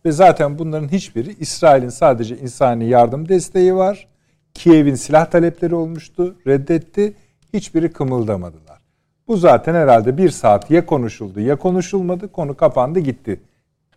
Ve 0.06 0.12
zaten 0.12 0.58
bunların 0.58 0.88
hiçbiri 0.88 1.36
İsrail'in 1.40 1.88
sadece 1.88 2.38
insani 2.38 2.88
yardım 2.88 3.28
desteği 3.28 3.74
var. 3.74 4.08
Kiev'in 4.54 4.94
silah 4.94 5.26
talepleri 5.26 5.74
olmuştu, 5.74 6.36
reddetti. 6.46 7.14
Hiçbiri 7.52 7.92
kımıldamadılar. 7.92 8.80
Bu 9.28 9.36
zaten 9.36 9.74
herhalde 9.74 10.18
bir 10.18 10.30
saat 10.30 10.70
ya 10.70 10.86
konuşuldu 10.86 11.40
ya 11.40 11.56
konuşulmadı. 11.56 12.32
Konu 12.32 12.56
kapandı 12.56 13.00
gitti. 13.00 13.40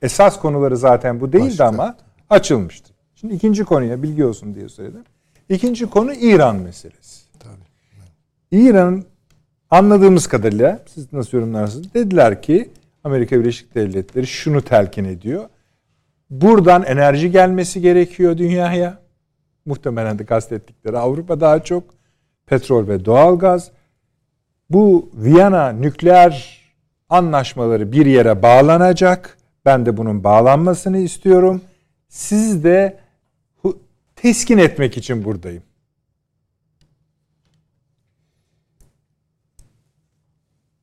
Esas 0.01 0.39
konuları 0.39 0.77
zaten 0.77 1.21
bu 1.21 1.33
değildi 1.33 1.49
Başka. 1.49 1.65
ama 1.65 1.95
açılmıştı. 2.29 2.93
Şimdi 3.15 3.33
ikinci 3.33 3.63
konuya 3.63 4.03
bilgi 4.03 4.25
olsun 4.25 4.55
diye 4.55 4.69
söyledim. 4.69 5.03
İkinci 5.49 5.85
konu 5.85 6.13
İran 6.13 6.55
meselesi. 6.55 7.27
İran'ın 8.51 9.05
anladığımız 9.69 10.27
kadarıyla 10.27 10.79
siz 10.93 11.13
nasıl 11.13 11.37
yorumlarsınız? 11.37 11.93
Dediler 11.93 12.41
ki 12.41 12.69
Amerika 13.03 13.39
Birleşik 13.39 13.75
Devletleri 13.75 14.27
şunu 14.27 14.61
telkin 14.61 15.05
ediyor. 15.05 15.49
Buradan 16.29 16.83
enerji 16.83 17.31
gelmesi 17.31 17.81
gerekiyor 17.81 18.37
dünyaya. 18.37 18.99
Muhtemelen 19.65 20.19
de 20.19 20.25
kastettikleri 20.25 20.97
Avrupa 20.97 21.39
daha 21.39 21.63
çok. 21.63 21.83
Petrol 22.45 22.87
ve 22.87 23.05
doğalgaz. 23.05 23.71
Bu 24.69 25.09
Viyana 25.13 25.71
nükleer 25.71 26.61
anlaşmaları 27.09 27.91
bir 27.91 28.05
yere 28.05 28.43
bağlanacak. 28.43 29.37
Ben 29.65 29.85
de 29.85 29.97
bunun 29.97 30.23
bağlanmasını 30.23 30.97
istiyorum. 30.97 31.61
Siz 32.07 32.63
de 32.63 32.99
teskin 34.15 34.57
etmek 34.57 34.97
için 34.97 35.23
buradayım. 35.23 35.63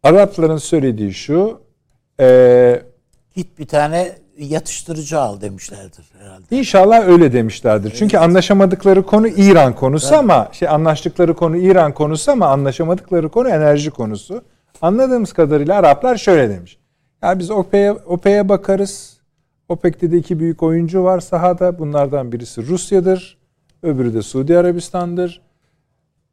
Arapların 0.03 0.57
söylediği 0.57 1.15
şu, 1.15 1.61
e, 2.21 2.83
Git 3.35 3.59
bir 3.59 3.67
tane 3.67 4.24
yatıştırıcı 4.39 5.21
al 5.21 5.41
demişlerdir 5.41 6.05
herhalde. 6.19 6.45
İnşallah 6.51 7.09
öyle 7.09 7.33
demişlerdir. 7.33 7.91
Çünkü 7.91 8.19
anlaşamadıkları 8.19 9.07
konu 9.07 9.29
İran 9.29 9.75
konusu 9.75 10.15
ama 10.15 10.49
şey 10.53 10.69
anlaştıkları 10.69 11.35
konu 11.35 11.57
İran 11.57 11.95
konusu 11.95 12.33
ama 12.33 12.47
anlaşamadıkları 12.47 13.29
konu 13.29 13.49
enerji 13.49 13.91
konusu. 13.91 14.43
Anladığımız 14.83 15.33
kadarıyla 15.33 15.77
Araplar 15.77 16.17
şöyle 16.17 16.51
demiş. 16.51 16.79
Ya 17.23 17.39
biz 17.39 17.51
OPEC'e 17.51 17.93
OPEC'e 17.93 18.49
bakarız. 18.49 19.21
OPEC'te 19.69 20.13
de 20.13 20.19
iki 20.19 20.41
büyük 20.41 20.63
oyuncu 20.63 21.05
var 21.05 21.21
sahada. 21.21 21.79
Bunlardan 21.79 22.33
birisi 22.33 22.67
Rusya'dır. 22.67 23.39
Öbürü 23.83 24.15
de 24.15 24.23
Suudi 24.23 24.59
Arabistan'dır. 24.59 25.41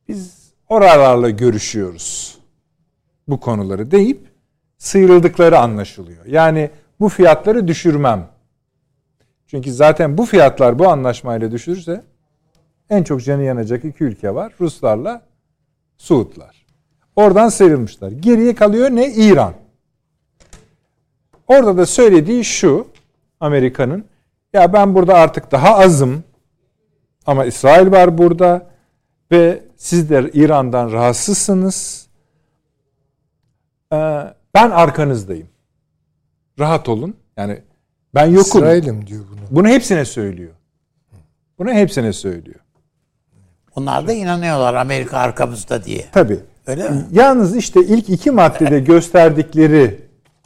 Biz 0.07 0.52
oralarla 0.69 1.30
görüşüyoruz. 1.30 2.38
Bu 3.28 3.40
konuları 3.40 3.91
deyip 3.91 4.19
sıyrıldıkları 4.78 5.60
anlaşılıyor. 5.60 6.26
Yani 6.26 6.69
bu 7.02 7.10
fiyatları 7.10 7.68
düşürmem. 7.68 8.28
Çünkü 9.48 9.73
zaten 9.73 10.18
bu 10.18 10.26
fiyatlar 10.26 10.80
bu 10.80 10.88
anlaşmayla 10.88 11.52
düşürürse 11.52 12.03
en 12.90 13.03
çok 13.03 13.23
canı 13.23 13.44
yanacak 13.44 13.86
iki 13.86 14.03
ülke 14.03 14.36
var. 14.36 14.53
Ruslarla 14.60 15.22
Suudlar. 15.98 16.65
Oradan 17.15 17.49
sıyrılmışlar. 17.49 18.11
Geriye 18.11 18.56
kalıyor 18.56 18.90
ne? 18.90 19.14
İran. 19.14 19.53
Orada 21.48 21.78
da 21.78 21.86
söylediği 21.86 22.45
şu 22.45 22.88
Amerika'nın 23.40 24.06
ya 24.53 24.73
ben 24.73 24.95
burada 24.95 25.14
artık 25.14 25.52
daha 25.52 25.78
azım 25.78 26.23
ama 27.26 27.45
İsrail 27.45 27.91
var 27.91 28.18
burada 28.18 28.68
ve 29.32 29.64
sizler 29.78 30.30
İran'dan 30.34 30.91
rahatsızsınız. 30.91 32.07
Ee, 33.94 34.23
ben 34.53 34.72
arkanızdayım. 34.72 35.51
Rahat 36.62 36.90
olun. 36.90 37.16
Yani 37.38 37.62
ben 38.16 38.26
yokum. 38.26 38.62
İsrail'im 38.62 39.08
diyor 39.08 39.24
bunu. 39.32 39.40
Bunu 39.52 39.68
hepsine 39.68 40.06
söylüyor. 40.06 40.52
Bunu 41.60 41.72
hepsine 41.72 42.14
söylüyor. 42.14 42.60
Onlar 43.76 44.08
da 44.08 44.14
inanıyorlar 44.14 44.74
Amerika 44.74 45.18
arkamızda 45.18 45.84
diye. 45.84 46.06
Tabii. 46.12 46.40
Öyle 46.68 46.90
mi? 46.90 47.06
Yalnız 47.12 47.56
işte 47.56 47.80
ilk 47.80 48.10
iki 48.10 48.32
maddede 48.32 48.80
gösterdikleri 48.80 50.00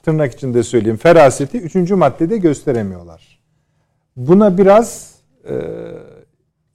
tırnak 0.04 0.34
içinde 0.34 0.64
söyleyeyim 0.64 0.98
feraseti 0.98 1.58
üçüncü 1.58 1.96
maddede 1.96 2.38
gösteremiyorlar. 2.38 3.40
Buna 4.16 4.58
biraz 4.58 5.16
e, 5.50 5.54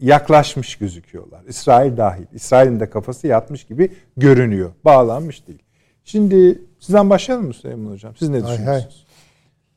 yaklaşmış 0.01 0.77
gözüküyorlar. 0.77 1.41
İsrail 1.49 1.97
dahil. 1.97 2.27
İsrail'in 2.33 2.81
de 2.81 2.91
kafası 2.91 3.27
yatmış 3.27 3.65
gibi 3.65 3.93
görünüyor. 4.17 4.71
Bağlanmış 4.85 5.47
değil. 5.47 5.63
Şimdi 6.05 6.63
sizden 6.79 7.11
başlayalım 7.11 7.47
mı 7.47 7.55
Süleyman 7.55 7.93
Hocam? 7.93 8.17
Siz 8.17 8.29
ne 8.29 8.41
Hay 8.41 8.53
düşünüyorsunuz? 8.53 9.07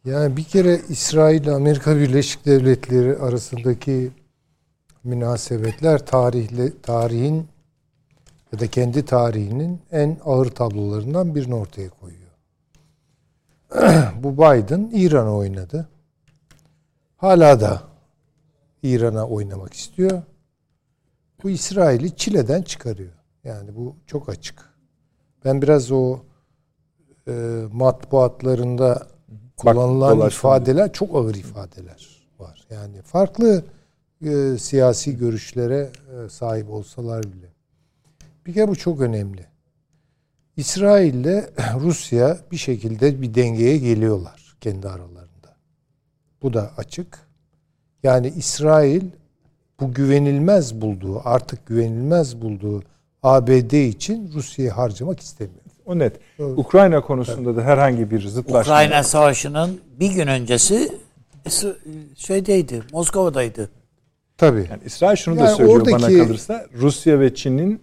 Yani 0.06 0.38
bir 0.38 0.44
kere 0.44 0.82
İsrail 0.90 1.56
Amerika 1.56 1.96
Birleşik 1.96 2.46
Devletleri 2.46 3.18
arasındaki 3.18 4.12
münasebetler 5.04 6.06
tarihle 6.06 6.82
tarihin 6.82 7.48
ya 8.52 8.60
da 8.60 8.68
kendi 8.68 9.06
tarihinin 9.06 9.82
en 9.92 10.18
ağır 10.26 10.50
tablolarından 10.50 11.36
birini 11.36 11.56
ortaya 11.56 11.90
koyuyor. 11.90 12.32
Bu 14.24 14.34
Biden 14.34 14.90
İran'a 14.94 15.36
oynadı. 15.36 15.90
Hala 17.18 17.62
da 17.62 17.84
İran'a 18.84 19.28
oynamak 19.28 19.74
istiyor. 19.74 20.22
Bu 21.44 21.50
İsrail'i 21.50 22.16
çileden 22.16 22.62
çıkarıyor. 22.62 23.14
Yani 23.44 23.76
bu 23.76 23.96
çok 24.08 24.30
açık. 24.30 24.70
Ben 25.46 25.62
biraz 25.62 25.92
o 25.92 26.20
e, 27.28 27.64
matbuatlarında 27.72 29.13
kullanılan 29.72 30.18
dolaşma. 30.18 30.28
ifadeler 30.28 30.94
çok 30.94 31.16
ağır 31.16 31.36
ifadeler 31.36 32.28
var. 32.40 32.68
Yani 32.70 33.02
farklı 33.02 33.64
e, 34.26 34.58
siyasi 34.58 35.18
görüşlere 35.18 35.90
e, 36.26 36.30
sahip 36.30 36.70
olsalar 36.70 37.24
bile. 37.24 37.48
Bir 38.46 38.54
kere 38.54 38.68
bu 38.68 38.76
çok 38.76 39.02
önemli. 39.02 39.46
İsrail 40.58 41.14
ile 41.14 41.50
Rusya 41.80 42.38
bir 42.52 42.58
şekilde 42.58 43.22
bir 43.22 43.34
dengeye 43.34 43.78
geliyorlar 43.78 44.56
kendi 44.62 44.88
aralarında. 44.88 45.56
Bu 46.42 46.54
da 46.54 46.72
açık. 46.78 47.20
Yani 48.04 48.34
İsrail 48.38 49.04
bu 49.80 49.94
güvenilmez 49.94 50.82
bulduğu, 50.82 51.22
artık 51.28 51.66
güvenilmez 51.66 52.42
bulduğu 52.42 52.84
ABD 53.24 53.72
için 53.72 54.32
Rusya'yı 54.34 54.72
harcamak 54.72 55.20
istemiyor. 55.20 55.63
O 55.86 56.00
net. 56.00 56.14
Ukrayna 56.40 57.02
konusunda 57.02 57.56
da 57.56 57.62
herhangi 57.62 58.12
bir 58.12 58.28
zıtlaşma. 58.28 58.60
Ukrayna 58.74 59.04
Savaşı'nın 59.04 59.80
bir 60.00 60.12
gün 60.12 60.28
öncesi 60.28 60.92
es- 61.46 61.76
şeydeydi, 62.16 62.82
Moskova'daydı. 62.92 63.70
Tabii. 64.38 64.68
Yani 64.72 64.82
İsrail 64.86 65.16
şunu 65.16 65.40
da 65.40 65.44
Yani 65.46 65.56
söylüyor 65.58 65.78
oradaki- 65.82 66.04
bana 66.18 66.24
kalırsa 66.26 66.66
Rusya 66.74 67.20
ve 67.20 67.36
Çin'in 67.36 67.82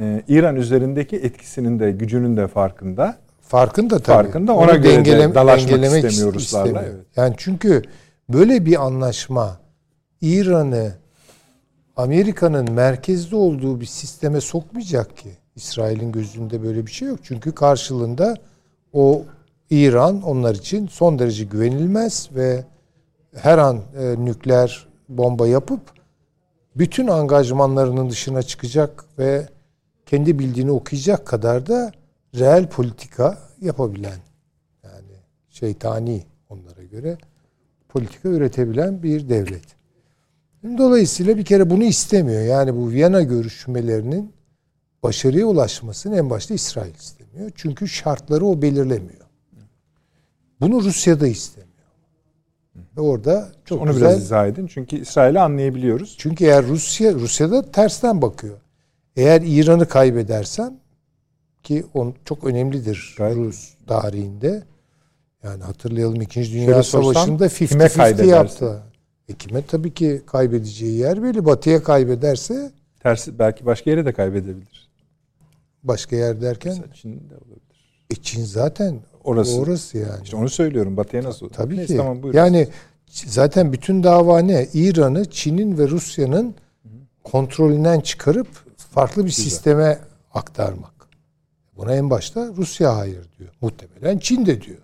e, 0.00 0.22
İran 0.28 0.56
üzerindeki 0.56 1.16
etkisinin 1.16 1.78
de 1.80 1.90
gücünün 1.90 2.36
de 2.36 2.46
farkında. 2.48 3.16
Farkında 3.42 3.98
tabii. 3.98 4.16
Farkında, 4.24 4.52
ona 4.54 4.60
Onu 4.72 4.82
göre 4.82 4.82
de 4.82 5.10
dengelem- 5.10 5.34
dalaşmak 5.34 5.70
dengelemek 5.72 6.04
istemiyor 6.04 6.32
ist- 6.32 6.34
Ruslarla, 6.34 6.66
istemiyor. 6.66 6.94
evet. 6.94 7.06
Yani 7.16 7.34
çünkü 7.36 7.82
böyle 8.28 8.66
bir 8.66 8.84
anlaşma 8.84 9.58
İran'ı 10.20 10.92
Amerika'nın 11.96 12.70
merkezde 12.72 13.36
olduğu 13.36 13.80
bir 13.80 13.86
sisteme 13.86 14.40
sokmayacak 14.40 15.16
ki. 15.16 15.28
İsrail'in 15.56 16.12
gözünde 16.12 16.62
böyle 16.62 16.86
bir 16.86 16.90
şey 16.90 17.08
yok. 17.08 17.18
Çünkü 17.22 17.52
karşılığında 17.52 18.36
o 18.92 19.22
İran 19.70 20.22
onlar 20.22 20.54
için 20.54 20.86
son 20.86 21.18
derece 21.18 21.44
güvenilmez 21.44 22.28
ve 22.34 22.64
her 23.34 23.58
an 23.58 23.80
e, 23.98 24.24
nükleer 24.24 24.86
bomba 25.08 25.46
yapıp 25.46 25.80
bütün 26.76 27.06
angajmanlarının 27.06 28.10
dışına 28.10 28.42
çıkacak 28.42 29.04
ve 29.18 29.48
kendi 30.06 30.38
bildiğini 30.38 30.70
okuyacak 30.70 31.26
kadar 31.26 31.66
da 31.66 31.92
reel 32.34 32.68
politika 32.68 33.38
yapabilen 33.60 34.18
yani 34.84 35.16
şeytani 35.50 36.24
onlara 36.48 36.82
göre 36.82 37.18
politika 37.88 38.28
üretebilen 38.28 39.02
bir 39.02 39.28
devlet. 39.28 39.64
Dolayısıyla 40.78 41.36
bir 41.36 41.44
kere 41.44 41.70
bunu 41.70 41.84
istemiyor. 41.84 42.42
Yani 42.42 42.76
bu 42.76 42.90
Viyana 42.90 43.22
görüşmelerinin 43.22 44.32
başarıya 45.04 45.46
ulaşmasını 45.46 46.16
en 46.18 46.30
başta 46.30 46.54
İsrail 46.54 46.94
istemiyor. 46.94 47.50
Çünkü 47.54 47.88
şartları 47.88 48.46
o 48.46 48.62
belirlemiyor. 48.62 49.24
Bunu 50.60 50.82
Rusya 50.82 51.20
da 51.20 51.26
istemiyor. 51.26 51.74
Ve 52.96 53.00
orada 53.00 53.52
çok 53.64 53.82
Onu 53.82 53.92
güzel 53.92 54.08
biraz 54.08 54.22
izah 54.22 54.46
edin. 54.46 54.66
Çünkü 54.66 54.96
İsrail'i 54.96 55.40
anlayabiliyoruz. 55.40 56.16
çünkü 56.18 56.44
eğer 56.44 56.66
Rusya 56.66 57.12
Rusya'da 57.12 57.70
tersten 57.70 58.22
bakıyor. 58.22 58.58
Eğer 59.16 59.42
İran'ı 59.46 59.88
kaybedersen 59.88 60.78
ki 61.62 61.84
on 61.94 62.14
çok 62.24 62.44
önemlidir 62.44 63.14
Gayet. 63.18 63.36
Rus 63.36 63.74
tarihinde. 63.86 64.62
Yani 65.42 65.62
hatırlayalım 65.62 66.20
2. 66.20 66.52
Dünya 66.52 66.66
Şöyle 66.66 66.82
Savaşı'nda 66.82 67.48
kime 67.48 67.84
50-50 67.84 67.96
kaybedersin? 67.96 68.30
yaptı. 68.30 68.82
E 69.28 69.32
kime 69.32 69.62
tabii 69.66 69.94
ki 69.94 70.22
kaybedeceği 70.26 70.98
yer 70.98 71.22
belli. 71.22 71.44
Batı'ya 71.44 71.82
kaybederse 71.82 72.72
Tersi 73.04 73.38
belki 73.38 73.66
başka 73.66 73.90
yere 73.90 74.06
de 74.06 74.12
kaybedebilir. 74.12 74.83
Başka 75.84 76.16
yer 76.16 76.40
derken 76.40 76.72
Mesela 76.72 76.92
Çin'de 76.94 77.34
olabilir. 77.36 78.04
e 78.10 78.14
Çin 78.14 78.44
zaten 78.44 79.00
Orası. 79.24 79.60
orası 79.60 79.98
yani. 79.98 80.22
İşte 80.24 80.36
onu 80.36 80.48
söylüyorum. 80.48 80.96
Batı'ya 80.96 81.22
nasıl? 81.24 81.48
Tabii 81.48 81.76
Neyse, 81.76 81.92
ki. 81.94 81.96
Tamam, 81.98 82.22
buyurun. 82.22 82.38
yani 82.38 82.68
zaten 83.10 83.72
bütün 83.72 84.02
dava 84.02 84.38
ne? 84.38 84.66
İran'ı 84.74 85.30
Çin'in 85.30 85.78
ve 85.78 85.88
Rusya'nın 85.88 86.54
kontrolünden 87.24 88.00
çıkarıp 88.00 88.48
farklı 88.76 89.24
bir 89.26 89.30
sisteme 89.30 89.98
aktarmak. 90.34 90.94
Buna 91.76 91.94
en 91.94 92.10
başta 92.10 92.48
Rusya 92.56 92.96
hayır 92.96 93.28
diyor. 93.38 93.50
Muhtemelen 93.60 94.18
Çin 94.18 94.46
de 94.46 94.62
diyor. 94.62 94.78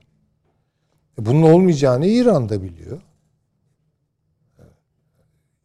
E 1.21 1.27
Bunun 1.27 1.43
olmayacağını 1.43 2.07
İran 2.07 2.49
da 2.49 2.63
biliyor. 2.63 3.01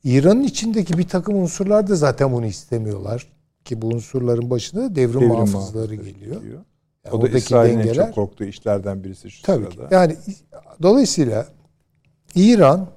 İran'ın 0.04 0.44
içindeki 0.44 0.98
bir 0.98 1.08
takım 1.08 1.36
unsurlar 1.36 1.88
da 1.88 1.96
zaten 1.96 2.32
bunu 2.32 2.46
istemiyorlar. 2.46 3.28
Ki 3.66 3.82
bu 3.82 3.88
unsurların 3.88 4.50
başında 4.50 4.82
da 4.82 4.96
devrim, 4.96 5.14
Devrim 5.22 5.28
muhafızları 5.28 5.58
muhafızları 5.58 5.96
geliyor. 5.96 6.42
geliyor. 6.42 6.62
Yani 7.06 7.16
o 7.16 7.22
da 7.22 7.30
İsrail'in 7.30 7.80
en 7.80 7.84
dengeler- 7.88 8.06
çok 8.06 8.16
korktuğu 8.16 8.44
işlerden 8.44 9.04
birisi 9.04 9.32
şu 9.32 9.44
Tabii 9.44 9.70
ki. 9.70 9.76
sırada. 9.76 9.96
Yani 9.96 10.16
dolayısıyla 10.82 11.48
İran 12.36 12.88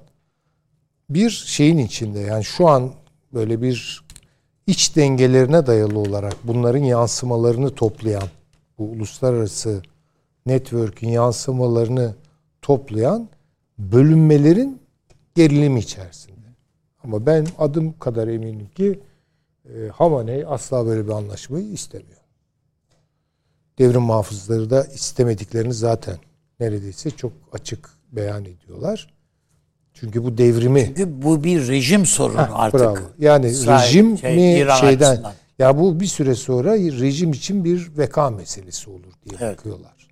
bir 1.09 1.29
şeyin 1.29 1.77
içinde 1.77 2.19
yani 2.19 2.43
şu 2.43 2.67
an 2.67 2.91
böyle 3.33 3.61
bir 3.61 4.03
iç 4.67 4.95
dengelerine 4.95 5.67
dayalı 5.67 5.99
olarak 5.99 6.33
bunların 6.43 6.83
yansımalarını 6.83 7.75
toplayan 7.75 8.27
bu 8.79 8.83
uluslararası 8.83 9.81
network'ün 10.45 11.09
yansımalarını 11.09 12.15
toplayan 12.61 13.29
bölünmelerin 13.77 14.79
gerilimi 15.35 15.79
içerisinde. 15.79 16.35
Ama 17.03 17.25
ben 17.25 17.47
adım 17.57 17.99
kadar 17.99 18.27
eminim 18.27 18.67
ki 18.75 18.99
e, 19.75 19.87
Hamaney 19.89 20.45
asla 20.47 20.85
böyle 20.85 21.05
bir 21.07 21.11
anlaşmayı 21.11 21.65
istemiyor. 21.71 22.19
Devrim 23.79 24.01
muhafızları 24.01 24.69
da 24.69 24.83
istemediklerini 24.83 25.73
zaten 25.73 26.17
neredeyse 26.59 27.11
çok 27.11 27.31
açık 27.53 27.89
beyan 28.11 28.45
ediyorlar. 28.45 29.13
Çünkü 29.93 30.23
bu 30.23 30.37
devrimi 30.37 30.85
Çünkü 30.85 31.21
bu 31.21 31.43
bir 31.43 31.67
rejim 31.67 32.05
sorunu 32.05 32.47
artık. 32.51 32.79
bravo. 32.79 32.97
Yani 33.19 33.47
İsrail, 33.47 33.83
rejim 33.87 34.17
şey, 34.17 34.35
mi 34.35 34.53
İran 34.53 34.75
şeyden 34.75 35.09
açısından. 35.11 35.33
ya 35.59 35.77
bu 35.79 35.99
bir 35.99 36.05
süre 36.05 36.35
sonra 36.35 36.75
rejim 36.75 37.31
için 37.31 37.63
bir 37.65 37.91
veka 37.97 38.29
meselesi 38.29 38.89
olur 38.89 39.13
diye 39.25 39.37
Evet. 39.41 39.57
bakıyorlar. 39.57 40.09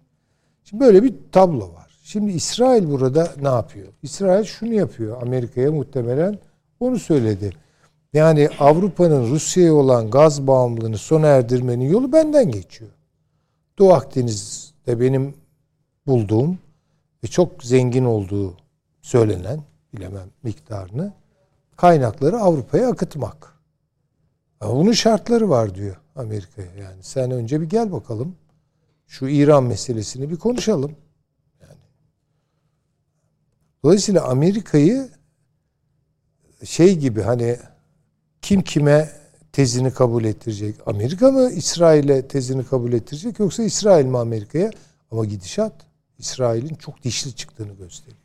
Şimdi 0.63 0.83
böyle 0.83 1.03
bir 1.03 1.13
tablo 1.31 1.73
var. 1.73 1.99
Şimdi 2.03 2.31
İsrail 2.31 2.89
burada 2.89 3.31
ne 3.41 3.47
yapıyor? 3.47 3.87
İsrail 4.03 4.43
şunu 4.45 4.73
yapıyor. 4.73 5.21
Amerika'ya 5.21 5.71
muhtemelen 5.71 6.39
onu 6.79 6.99
söyledi. 6.99 7.51
Yani 8.13 8.49
Avrupa'nın 8.59 9.29
Rusya'ya 9.29 9.73
olan 9.73 10.11
gaz 10.11 10.47
bağımlılığını 10.47 10.97
sona 10.97 11.27
erdirmenin 11.27 11.89
yolu 11.89 12.11
benden 12.11 12.51
geçiyor. 12.51 12.91
Doğu 13.79 13.93
Akdeniz'de 13.93 14.99
benim 14.99 15.35
bulduğum 16.07 16.59
ve 17.23 17.27
çok 17.27 17.63
zengin 17.63 18.05
olduğu 18.05 18.57
söylenen, 19.01 19.63
bilemem 19.93 20.29
miktarını, 20.43 21.13
kaynakları 21.75 22.37
Avrupa'ya 22.37 22.89
akıtmak. 22.89 23.57
Ama 24.59 24.75
bunun 24.75 24.91
şartları 24.91 25.49
var 25.49 25.75
diyor 25.75 26.01
Amerika'ya. 26.15 26.73
Yani 26.73 27.03
sen 27.03 27.31
önce 27.31 27.61
bir 27.61 27.69
gel 27.69 27.91
bakalım. 27.91 28.35
Şu 29.07 29.27
İran 29.27 29.63
meselesini 29.63 30.29
bir 30.29 30.35
konuşalım. 30.35 30.95
Yani. 31.61 31.79
Dolayısıyla 33.83 34.23
Amerika'yı 34.23 35.09
şey 36.63 36.97
gibi 36.97 37.21
hani 37.21 37.57
kim 38.41 38.61
kime 38.61 39.09
tezini 39.51 39.91
kabul 39.91 40.23
ettirecek? 40.23 40.75
Amerika 40.85 41.31
mı 41.31 41.51
İsrail'e 41.51 42.27
tezini 42.27 42.65
kabul 42.65 42.93
ettirecek 42.93 43.39
yoksa 43.39 43.63
İsrail 43.63 44.05
mi 44.05 44.17
Amerika'ya? 44.17 44.71
Ama 45.11 45.25
gidişat 45.25 45.73
İsrail'in 46.19 46.75
çok 46.75 47.03
dişli 47.03 47.35
çıktığını 47.35 47.73
gösteriyor. 47.73 48.17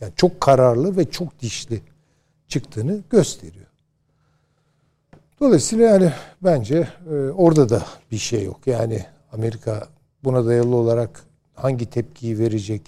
Yani 0.00 0.12
çok 0.16 0.40
kararlı 0.40 0.96
ve 0.96 1.10
çok 1.10 1.40
dişli 1.40 1.80
çıktığını 2.48 3.02
gösteriyor. 3.10 3.66
Dolayısıyla 5.40 5.84
yani 5.84 6.12
bence 6.42 6.88
e, 7.10 7.14
orada 7.14 7.68
da 7.68 7.84
bir 8.10 8.18
şey 8.18 8.44
yok. 8.44 8.60
Yani 8.66 9.04
Amerika 9.32 9.88
buna 10.24 10.46
dayalı 10.46 10.76
olarak 10.76 11.24
hangi 11.54 11.86
tepkiyi 11.86 12.38
verecek? 12.38 12.82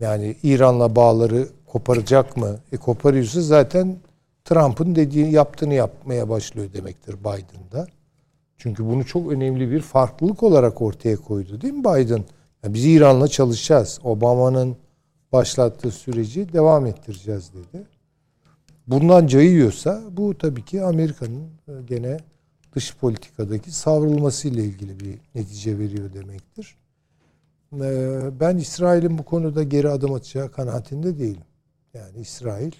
Yani 0.00 0.36
İran'la 0.42 0.96
bağları 0.96 1.48
koparacak 1.66 2.36
mı? 2.36 2.58
E 2.72 2.76
koparıyorsa 2.76 3.40
zaten 3.40 3.96
Trump'ın 4.44 4.94
dediği 4.94 5.30
yaptığını 5.30 5.74
yapmaya 5.74 6.28
başlıyor 6.28 6.72
demektir 6.72 7.20
Biden'da. 7.20 7.86
Çünkü 8.58 8.86
bunu 8.86 9.06
çok 9.06 9.32
önemli 9.32 9.70
bir 9.70 9.80
farklılık 9.80 10.42
olarak 10.42 10.82
ortaya 10.82 11.16
koydu 11.16 11.60
değil 11.60 11.74
mi 11.74 11.80
Biden? 11.80 12.24
Yani 12.62 12.74
biz 12.74 12.84
İran'la 12.84 13.28
çalışacağız. 13.28 14.00
Obama'nın 14.04 14.76
başlattığı 15.32 15.90
süreci 15.90 16.52
devam 16.52 16.86
ettireceğiz 16.86 17.52
dedi. 17.54 17.86
Bundan 18.86 19.26
cayıyorsa 19.26 20.02
bu 20.10 20.38
tabii 20.38 20.64
ki 20.64 20.82
Amerika'nın 20.82 21.48
e, 21.68 21.72
gene 21.86 22.16
dış 22.74 22.96
politikadaki 22.96 23.72
savrulması 23.72 24.48
ile 24.48 24.64
ilgili 24.64 25.00
bir 25.00 25.18
netice 25.34 25.78
veriyor 25.78 26.12
demektir. 26.12 26.76
E, 27.72 28.20
Ben 28.40 28.56
İsrail'in 28.56 29.18
bu 29.18 29.22
konuda 29.22 29.62
geri 29.62 29.88
adım 29.88 30.12
atacağı 30.12 30.50
kanaatinde 30.50 31.18
değilim. 31.18 31.44
Yani 31.94 32.20
İsrail 32.20 32.72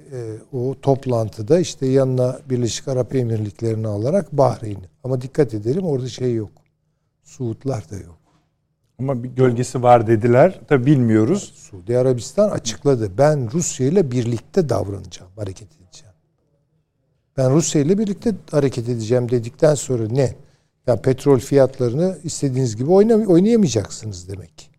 e, 0.00 0.38
o 0.52 0.74
toplantıda 0.82 1.60
işte 1.60 1.86
yanına 1.86 2.38
Birleşik 2.50 2.88
Arap 2.88 3.14
Emirlikleri'ni 3.14 3.88
alarak 3.88 4.32
Bahreyn'i. 4.32 4.88
Ama 5.04 5.20
dikkat 5.20 5.54
edelim 5.54 5.84
orada 5.84 6.08
şey 6.08 6.34
yok. 6.34 6.50
Suudlar 7.24 7.90
da 7.90 7.96
yok. 7.96 8.18
Ama 8.98 9.22
bir 9.22 9.28
gölgesi 9.28 9.82
var 9.82 10.06
dediler. 10.06 10.60
Tabi 10.68 10.86
bilmiyoruz. 10.86 11.52
Suudi 11.56 11.98
Arabistan 11.98 12.50
açıkladı. 12.50 13.18
Ben 13.18 13.52
Rusya 13.52 13.86
ile 13.86 14.10
birlikte 14.10 14.68
davranacağım, 14.68 15.30
hareket 15.36 15.68
edeceğim. 15.72 16.14
Ben 17.36 17.54
Rusya 17.54 17.82
ile 17.82 17.98
birlikte 17.98 18.34
hareket 18.50 18.88
edeceğim 18.88 19.30
dedikten 19.30 19.74
sonra 19.74 20.08
ne? 20.08 20.34
Ya 20.86 21.02
petrol 21.02 21.38
fiyatlarını 21.38 22.18
istediğiniz 22.24 22.76
gibi 22.76 22.90
oynayamayacaksınız 22.90 24.28
demek. 24.28 24.70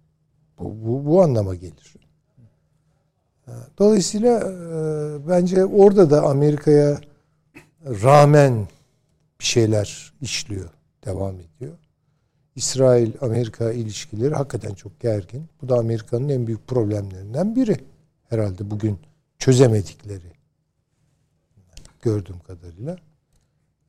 Bu, 0.59 0.85
bu, 0.85 1.05
bu 1.05 1.23
anlama 1.23 1.55
gelir. 1.55 1.98
Dolayısıyla 3.77 4.39
e, 4.39 5.27
bence 5.27 5.65
orada 5.65 6.09
da 6.09 6.21
Amerika'ya 6.21 7.01
rağmen 7.85 8.67
bir 9.39 9.45
şeyler 9.45 10.13
işliyor, 10.21 10.69
devam 11.05 11.35
ediyor. 11.35 11.77
İsrail-Amerika 12.55 13.71
ilişkileri 13.71 14.35
hakikaten 14.35 14.73
çok 14.73 14.99
gergin. 14.99 15.45
Bu 15.61 15.69
da 15.69 15.77
Amerika'nın 15.77 16.29
en 16.29 16.47
büyük 16.47 16.67
problemlerinden 16.67 17.55
biri. 17.55 17.77
Herhalde 18.29 18.71
bugün 18.71 18.99
çözemedikleri 19.39 20.31
gördüğüm 22.01 22.39
kadarıyla. 22.39 22.97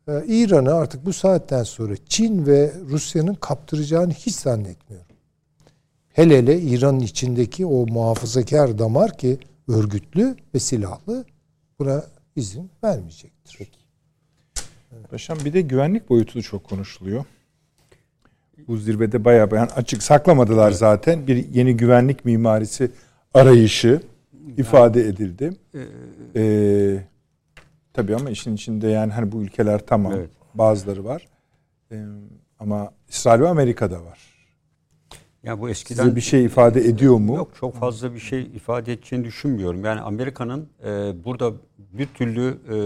Ee, 0.08 0.24
İran'ı 0.26 0.74
artık 0.74 1.06
bu 1.06 1.12
saatten 1.12 1.62
sonra 1.62 1.94
Çin 2.08 2.46
ve 2.46 2.72
Rusya'nın 2.90 3.34
kaptıracağını 3.34 4.12
hiç 4.12 4.34
zannetmiyorum. 4.34 5.06
Hele 6.12 6.38
hele 6.38 6.60
İran'ın 6.60 7.00
içindeki 7.00 7.66
o 7.66 7.86
muhafazakar 7.86 8.78
damar 8.78 9.18
ki 9.18 9.38
örgütlü 9.70 10.36
ve 10.54 10.58
silahlı 10.58 11.24
buna 11.78 12.04
izin 12.36 12.70
vermeyecektir. 12.84 13.70
Paşam 15.10 15.38
bir 15.44 15.52
de 15.52 15.60
güvenlik 15.60 16.10
boyutu 16.10 16.42
çok 16.42 16.64
konuşuluyor. 16.64 17.24
Bu 18.68 18.76
zirvede 18.76 19.24
bayağı 19.24 19.48
yani 19.52 19.70
açık 19.70 20.02
saklamadılar 20.02 20.70
zaten. 20.70 21.26
Bir 21.26 21.48
yeni 21.48 21.76
güvenlik 21.76 22.24
mimarisi 22.24 22.90
arayışı 23.34 24.00
ifade 24.56 25.00
edildi. 25.00 25.56
Ee, 26.36 27.02
tabii 27.92 28.16
ama 28.16 28.30
işin 28.30 28.54
içinde 28.54 28.88
yani 28.88 29.12
hani 29.12 29.32
bu 29.32 29.42
ülkeler 29.42 29.86
tamam. 29.86 30.12
Evet. 30.16 30.30
Bazıları 30.54 31.04
var. 31.04 31.28
Ee, 31.92 32.04
ama 32.58 32.92
İsrail 33.08 33.40
ve 33.40 33.48
Amerika'da 33.48 34.04
var. 34.04 34.29
Ya 35.42 35.60
bu 35.60 35.68
eskiden 35.68 36.02
Size 36.02 36.16
bir 36.16 36.20
şey 36.20 36.44
ifade 36.44 36.80
ediyor 36.80 37.16
mu? 37.16 37.36
Yok 37.36 37.50
çok 37.60 37.74
fazla 37.74 38.14
bir 38.14 38.18
şey 38.18 38.42
ifade 38.42 38.92
edeceğini 38.92 39.24
düşünmüyorum. 39.24 39.84
Yani 39.84 40.00
Amerika'nın 40.00 40.68
e, 40.84 41.24
burada 41.24 41.52
bir 41.78 42.06
türlü 42.06 42.58
e, 42.70 42.76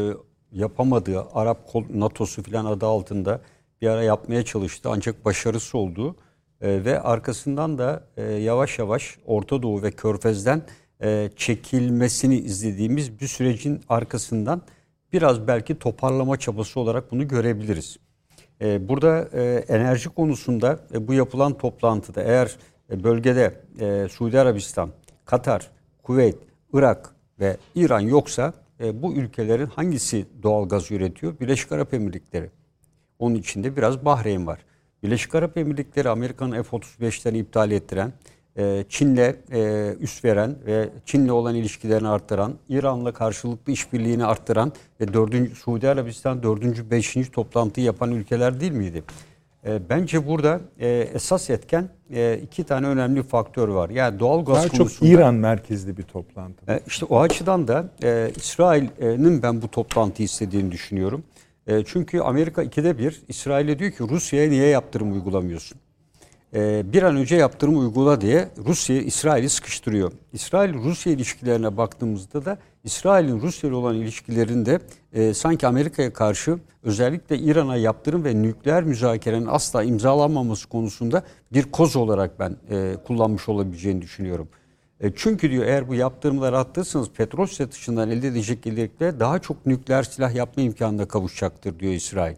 yapamadığı 0.53 1.23
Arap 1.33 1.69
kol, 1.69 1.85
NATO'su 1.95 2.43
falan 2.43 2.65
adı 2.65 2.87
altında 2.87 3.41
bir 3.83 3.89
ara 3.89 4.03
yapmaya 4.03 4.45
çalıştı 4.45 4.89
ancak 4.93 5.25
başarısı 5.25 5.79
oldu. 5.79 6.17
E, 6.61 6.85
ve 6.85 7.01
arkasından 7.01 7.79
da 7.79 8.05
e, 8.17 8.23
yavaş 8.23 8.79
yavaş 8.79 9.19
Orta 9.27 9.63
Doğu 9.63 9.83
ve 9.83 9.91
Körfez'den 9.91 10.63
e, 11.03 11.31
çekilmesini 11.37 12.39
izlediğimiz 12.39 13.21
bir 13.21 13.27
sürecin 13.27 13.81
arkasından 13.89 14.63
biraz 15.13 15.47
belki 15.49 15.79
toparlama 15.79 16.37
çabası 16.37 16.81
olarak 16.81 17.13
bunu 17.13 17.29
görebiliriz. 17.29 17.99
Ee, 18.61 18.89
Burada 18.89 19.29
e, 19.33 19.65
enerji 19.69 20.09
konusunda 20.09 20.79
e, 20.95 21.09
bu 21.09 21.15
yapılan 21.15 21.59
toplantıda 21.59 22.23
eğer 22.23 22.57
e, 22.91 23.05
bölgede 23.05 23.61
Suudi 24.09 24.41
Arabistan, 24.41 24.91
Katar, 25.25 25.71
Kuveyt, 26.03 26.37
Irak 26.73 27.11
ve 27.41 27.57
İran 27.75 28.01
yoksa 28.01 28.53
bu 28.95 29.15
ülkelerin 29.15 29.67
hangisi 29.67 30.27
doğal 30.43 30.69
gaz 30.69 30.91
üretiyor? 30.91 31.41
Birleşik 31.41 31.73
Arap 31.73 31.95
Emirlikleri. 31.95 32.51
Onun 33.19 33.35
içinde 33.35 33.77
biraz 33.77 34.05
Bahreyn 34.05 34.47
var. 34.47 34.59
Birleşik 35.03 35.35
Arap 35.35 35.57
Emirlikleri 35.57 36.09
Amerika'nın 36.09 36.63
F-35'lerini 36.63 37.39
iptal 37.39 37.71
ettiren, 37.71 38.13
e, 38.59 38.85
Çin'le 38.89 39.35
e, 39.53 39.95
üst 40.01 40.25
veren 40.25 40.57
ve 40.67 40.89
Çin'le 41.07 41.29
olan 41.29 41.55
ilişkilerini 41.55 42.09
arttıran, 42.09 42.55
İran'la 42.69 43.13
karşılıklı 43.13 43.73
işbirliğini 43.73 44.25
arttıran 44.25 44.73
ve 45.01 45.15
4. 45.15 45.57
Suudi 45.57 45.89
Arabistan 45.89 46.43
4. 46.43 46.91
5. 46.91 47.17
toplantıyı 47.33 47.87
yapan 47.87 48.11
ülkeler 48.11 48.61
değil 48.61 48.73
miydi? 48.73 49.03
E, 49.67 49.89
bence 49.89 50.27
burada 50.27 50.61
esas 51.15 51.51
etken 51.51 51.89
iki 52.43 52.65
tane 52.65 52.87
önemli 52.87 53.23
faktör 53.23 53.69
var. 53.69 53.91
Yani 53.91 54.19
doğal 54.21 54.45
gaz 54.45 54.57
Daha 54.57 54.69
konusunda. 54.69 54.89
çok 54.89 55.09
İran 55.09 55.35
merkezli 55.35 55.97
bir 55.97 56.03
toplantı. 56.03 56.83
İşte 56.87 57.05
o 57.05 57.21
açıdan 57.21 57.69
da 57.69 57.89
İsrail'in 58.37 59.43
ben 59.43 59.63
bu 59.63 59.69
toplantıyı 59.69 60.25
istediğini 60.25 60.73
düşünüyorum. 60.73 61.25
çünkü 61.87 62.21
Amerika 62.21 62.63
ikide 62.63 62.99
bir 62.99 63.23
İsrail'e 63.29 63.79
diyor 63.79 63.91
ki 63.91 64.05
Rusya'ya 64.11 64.49
niye 64.49 64.67
yaptırım 64.67 65.13
uygulamıyorsun? 65.13 65.79
Ee, 66.55 66.93
bir 66.93 67.03
an 67.03 67.17
önce 67.17 67.37
yaptırım 67.37 67.79
uygula 67.79 68.21
diye 68.21 68.49
Rusya 68.67 69.03
İsrail'i 69.03 69.49
sıkıştırıyor. 69.49 70.13
İsrail-Rusya 70.33 71.13
ilişkilerine 71.13 71.77
baktığımızda 71.77 72.45
da 72.45 72.59
İsrail'in 72.85 73.41
Rusya 73.41 73.69
ile 73.69 73.77
olan 73.77 73.95
ilişkilerinde 73.95 74.79
e, 75.13 75.35
sanki 75.35 75.67
Amerika'ya 75.67 76.13
karşı 76.13 76.59
özellikle 76.83 77.39
İran'a 77.39 77.77
yaptırım 77.77 78.25
ve 78.25 78.43
nükleer 78.43 78.85
müzakerenin 78.85 79.47
asla 79.47 79.83
imzalanmaması 79.83 80.69
konusunda 80.69 81.23
bir 81.53 81.63
koz 81.63 81.97
olarak 81.97 82.41
ben 82.41 82.57
e, 82.71 82.97
kullanmış 83.07 83.49
olabileceğini 83.49 84.03
düşünüyorum. 84.03 84.49
E, 85.01 85.13
çünkü 85.17 85.51
diyor 85.51 85.65
eğer 85.65 85.89
bu 85.89 85.95
yaptırımları 85.95 86.59
attıysanız 86.59 87.11
petrol 87.11 87.47
satışından 87.47 88.11
elde 88.11 88.29
edecek 88.29 88.63
gelirlikle 88.63 89.21
daha 89.21 89.39
çok 89.39 89.67
nükleer 89.67 90.03
silah 90.03 90.35
yapma 90.35 90.63
imkanına 90.63 91.09
kavuşacaktır 91.09 91.79
diyor 91.79 91.93
İsrail. 91.93 92.37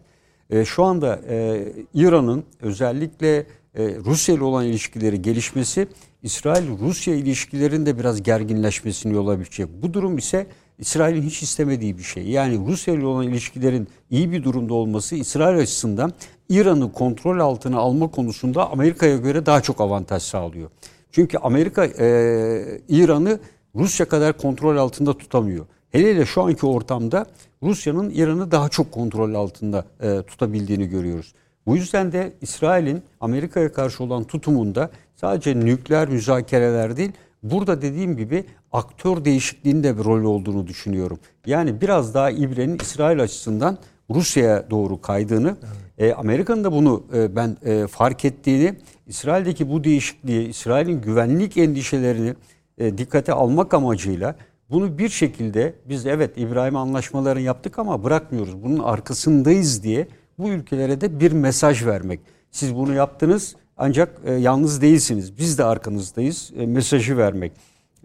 E, 0.49 0.65
şu 0.65 0.83
anda 0.83 1.19
e, 1.29 1.67
İran'ın 1.93 2.43
özellikle 2.61 3.45
e, 3.77 3.95
Rusya 4.05 4.35
ile 4.35 4.43
olan 4.43 4.65
ilişkileri 4.65 5.21
gelişmesi 5.21 5.87
İsrail-Rusya 6.23 7.15
ilişkilerinde 7.15 7.99
biraz 7.99 8.23
gerginleşmesini 8.23 9.13
yol 9.13 9.27
açacak. 9.27 9.69
Bu 9.81 9.93
durum 9.93 10.17
ise 10.17 10.47
İsrail'in 10.79 11.21
hiç 11.21 11.43
istemediği 11.43 11.97
bir 11.97 12.03
şey. 12.03 12.29
Yani 12.29 12.59
Rusya 12.67 12.93
ile 12.93 13.05
olan 13.05 13.27
ilişkilerin 13.27 13.87
iyi 14.09 14.31
bir 14.31 14.43
durumda 14.43 14.73
olması 14.73 15.15
İsrail 15.15 15.59
açısından 15.59 16.13
İran'ı 16.49 16.91
kontrol 16.93 17.39
altına 17.39 17.77
alma 17.77 18.11
konusunda 18.11 18.71
Amerika'ya 18.71 19.17
göre 19.17 19.45
daha 19.45 19.61
çok 19.61 19.81
avantaj 19.81 20.23
sağlıyor. 20.23 20.69
Çünkü 21.11 21.37
Amerika 21.37 21.85
e, 21.85 22.81
İran'ı 22.89 23.39
Rusya 23.75 24.07
kadar 24.07 24.37
kontrol 24.37 24.77
altında 24.77 25.17
tutamıyor. 25.17 25.65
Hele 25.91 26.09
hele 26.09 26.25
şu 26.25 26.43
anki 26.43 26.65
ortamda 26.65 27.25
Rusya'nın 27.63 28.09
İran'ı 28.09 28.51
daha 28.51 28.69
çok 28.69 28.91
kontrol 28.91 29.33
altında 29.33 29.85
e, 30.01 30.21
tutabildiğini 30.21 30.89
görüyoruz. 30.89 31.33
Bu 31.67 31.75
yüzden 31.75 32.11
de 32.11 32.33
İsrail'in 32.41 33.03
Amerika'ya 33.19 33.73
karşı 33.73 34.03
olan 34.03 34.23
tutumunda 34.23 34.89
sadece 35.15 35.59
nükleer 35.59 36.09
müzakereler 36.09 36.97
değil, 36.97 37.11
burada 37.43 37.81
dediğim 37.81 38.17
gibi 38.17 38.45
aktör 38.71 39.25
değişikliğinde 39.25 39.97
bir 39.97 40.03
rol 40.03 40.23
olduğunu 40.23 40.67
düşünüyorum. 40.67 41.19
Yani 41.45 41.81
biraz 41.81 42.13
daha 42.13 42.31
ibrenin 42.31 42.77
İsrail 42.81 43.21
açısından 43.21 43.77
Rusya'ya 44.09 44.69
doğru 44.69 45.01
kaydığını, 45.01 45.57
evet. 45.97 46.11
e, 46.11 46.15
Amerika'nın 46.15 46.63
da 46.63 46.71
bunu 46.71 47.03
e, 47.13 47.35
ben 47.35 47.57
e, 47.65 47.87
fark 47.87 48.25
ettiğini, 48.25 48.75
İsrail'deki 49.07 49.69
bu 49.69 49.83
değişikliği, 49.83 50.47
İsrail'in 50.47 51.01
güvenlik 51.01 51.57
endişelerini 51.57 52.33
e, 52.77 52.97
dikkate 52.97 53.33
almak 53.33 53.73
amacıyla 53.73 54.35
bunu 54.69 54.97
bir 54.97 55.09
şekilde 55.09 55.73
biz 55.85 56.05
evet 56.05 56.37
İbrahim 56.37 56.75
anlaşmalarını 56.75 57.41
yaptık 57.41 57.79
ama 57.79 58.03
bırakmıyoruz. 58.03 58.63
Bunun 58.63 58.79
arkasındayız 58.79 59.83
diye 59.83 60.07
bu 60.37 60.49
ülkelere 60.49 61.01
de 61.01 61.19
bir 61.19 61.31
mesaj 61.31 61.85
vermek. 61.85 62.19
Siz 62.51 62.75
bunu 62.75 62.93
yaptınız 62.93 63.55
ancak 63.77 64.09
e, 64.25 64.33
yalnız 64.33 64.81
değilsiniz. 64.81 65.37
Biz 65.37 65.57
de 65.57 65.63
arkanızdayız 65.63 66.51
e, 66.59 66.65
mesajı 66.65 67.17
vermek. 67.17 67.51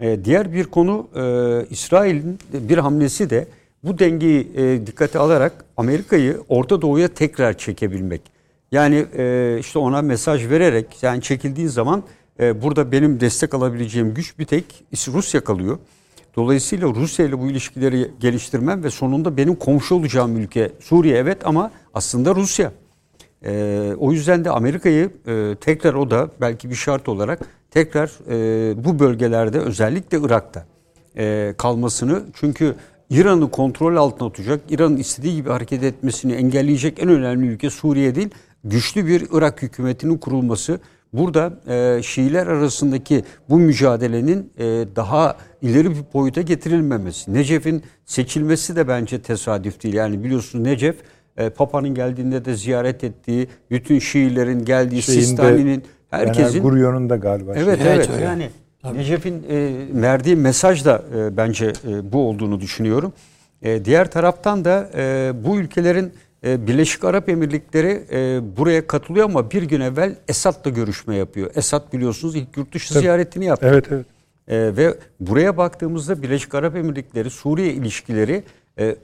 E, 0.00 0.24
diğer 0.24 0.52
bir 0.52 0.64
konu 0.64 1.08
e, 1.14 1.22
İsrail'in 1.70 2.38
bir 2.52 2.78
hamlesi 2.78 3.30
de 3.30 3.48
bu 3.84 3.98
dengeyi 3.98 4.52
e, 4.56 4.86
dikkate 4.86 5.18
alarak 5.18 5.64
Amerika'yı 5.76 6.40
Orta 6.48 6.82
Doğu'ya 6.82 7.08
tekrar 7.08 7.58
çekebilmek. 7.58 8.22
Yani 8.72 9.06
e, 9.16 9.56
işte 9.60 9.78
ona 9.78 10.02
mesaj 10.02 10.50
vererek 10.50 11.02
yani 11.02 11.22
çekildiği 11.22 11.68
zaman 11.68 12.02
e, 12.40 12.62
burada 12.62 12.92
benim 12.92 13.20
destek 13.20 13.54
alabileceğim 13.54 14.14
güç 14.14 14.38
bir 14.38 14.44
tek 14.44 14.84
Rusya 15.08 15.44
kalıyor. 15.44 15.78
Dolayısıyla 16.36 16.88
Rusya 16.94 17.26
ile 17.26 17.40
bu 17.40 17.50
ilişkileri 17.50 18.10
geliştirmem 18.20 18.84
ve 18.84 18.90
sonunda 18.90 19.36
benim 19.36 19.54
komşu 19.54 19.94
olacağım 19.94 20.36
ülke 20.36 20.72
Suriye 20.80 21.16
evet 21.16 21.46
ama 21.46 21.70
aslında 21.94 22.34
Rusya. 22.34 22.72
Ee, 23.44 23.92
o 23.98 24.12
yüzden 24.12 24.44
de 24.44 24.50
Amerika'yı 24.50 25.10
e, 25.26 25.54
tekrar 25.60 25.94
o 25.94 26.10
da 26.10 26.30
belki 26.40 26.70
bir 26.70 26.74
şart 26.74 27.08
olarak 27.08 27.40
tekrar 27.70 28.10
e, 28.30 28.84
bu 28.84 28.98
bölgelerde 28.98 29.58
özellikle 29.58 30.18
Irak'ta 30.18 30.66
e, 31.16 31.54
kalmasını 31.58 32.22
çünkü 32.34 32.74
İran'ı 33.10 33.50
kontrol 33.50 33.96
altına 33.96 34.28
tutacak, 34.28 34.60
İran'ın 34.68 34.96
istediği 34.96 35.34
gibi 35.34 35.50
hareket 35.50 35.82
etmesini 35.82 36.32
engelleyecek 36.32 37.02
en 37.02 37.08
önemli 37.08 37.46
ülke 37.46 37.70
Suriye 37.70 38.14
değil, 38.14 38.30
güçlü 38.64 39.06
bir 39.06 39.26
Irak 39.32 39.62
hükümetinin 39.62 40.18
kurulması 40.18 40.80
Burada 41.12 41.52
e, 41.68 42.02
Şiiler 42.02 42.46
arasındaki 42.46 43.24
bu 43.48 43.58
mücadelenin 43.58 44.52
e, 44.58 44.64
daha 44.96 45.36
ileri 45.62 45.90
bir 45.90 46.04
boyuta 46.14 46.42
getirilmemesi. 46.42 47.34
Necef'in 47.34 47.82
seçilmesi 48.04 48.76
de 48.76 48.88
bence 48.88 49.22
tesadüf 49.22 49.82
değil. 49.82 49.94
Yani 49.94 50.24
biliyorsunuz 50.24 50.64
Necef 50.64 50.96
e, 51.36 51.50
Papa'nın 51.50 51.94
geldiğinde 51.94 52.44
de 52.44 52.54
ziyaret 52.54 53.04
ettiği, 53.04 53.48
bütün 53.70 53.98
Şiilerin 53.98 54.64
geldiği, 54.64 55.02
Şeyinde, 55.02 55.24
Sistani'nin 55.24 55.82
herkesin... 56.10 56.62
Gurion'un 56.62 57.10
da 57.10 57.16
galiba. 57.16 57.52
Evet 57.56 57.82
şey. 57.82 57.92
evet, 57.92 58.08
evet 58.12 58.22
yani 58.22 58.50
Tabii. 58.82 58.98
Necef'in 58.98 59.44
e, 59.50 59.72
verdiği 60.02 60.36
mesaj 60.36 60.84
da 60.84 61.02
e, 61.16 61.36
bence 61.36 61.72
e, 61.88 62.12
bu 62.12 62.28
olduğunu 62.28 62.60
düşünüyorum. 62.60 63.12
E, 63.62 63.84
diğer 63.84 64.10
taraftan 64.10 64.64
da 64.64 64.90
e, 64.96 65.32
bu 65.44 65.58
ülkelerin 65.58 66.12
Birleşik 66.42 67.04
Arap 67.04 67.28
Emirlikleri 67.28 68.04
e, 68.12 68.40
buraya 68.56 68.86
katılıyor 68.86 69.24
ama 69.24 69.50
bir 69.50 69.62
gün 69.62 69.80
evvel 69.80 70.16
Esad'la 70.28 70.70
görüşme 70.70 71.16
yapıyor. 71.16 71.50
Esad 71.54 71.92
biliyorsunuz 71.92 72.36
ilk 72.36 72.56
yurt 72.56 72.74
dışı 72.74 72.94
Tabii. 72.94 73.00
ziyaretini 73.00 73.44
yaptı. 73.44 73.66
Evet 73.72 73.86
evet. 73.90 74.06
E, 74.48 74.76
ve 74.76 74.94
buraya 75.20 75.56
baktığımızda 75.56 76.22
Birleşik 76.22 76.54
Arap 76.54 76.76
Emirlikleri 76.76 77.30
Suriye 77.30 77.72
ilişkileri 77.72 78.42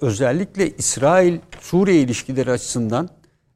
özellikle 0.00 0.70
İsrail-Suriye 0.70 2.00
ilişkileri 2.00 2.50
açısından 2.50 3.08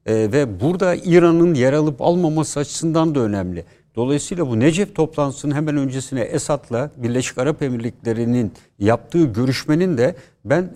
ve 0.07 0.59
burada 0.59 0.95
İran'ın 0.95 1.53
yer 1.53 1.73
alıp 1.73 2.01
almaması 2.01 2.59
açısından 2.59 3.15
da 3.15 3.19
önemli. 3.19 3.65
Dolayısıyla 3.95 4.47
bu 4.47 4.59
Necef 4.59 4.95
toplantısının 4.95 5.55
hemen 5.55 5.77
öncesine 5.77 6.21
Esad'la 6.21 6.91
Birleşik 6.97 7.37
Arap 7.37 7.61
Emirlikleri'nin 7.61 8.51
yaptığı 8.79 9.23
görüşmenin 9.23 9.97
de 9.97 10.15
ben 10.45 10.69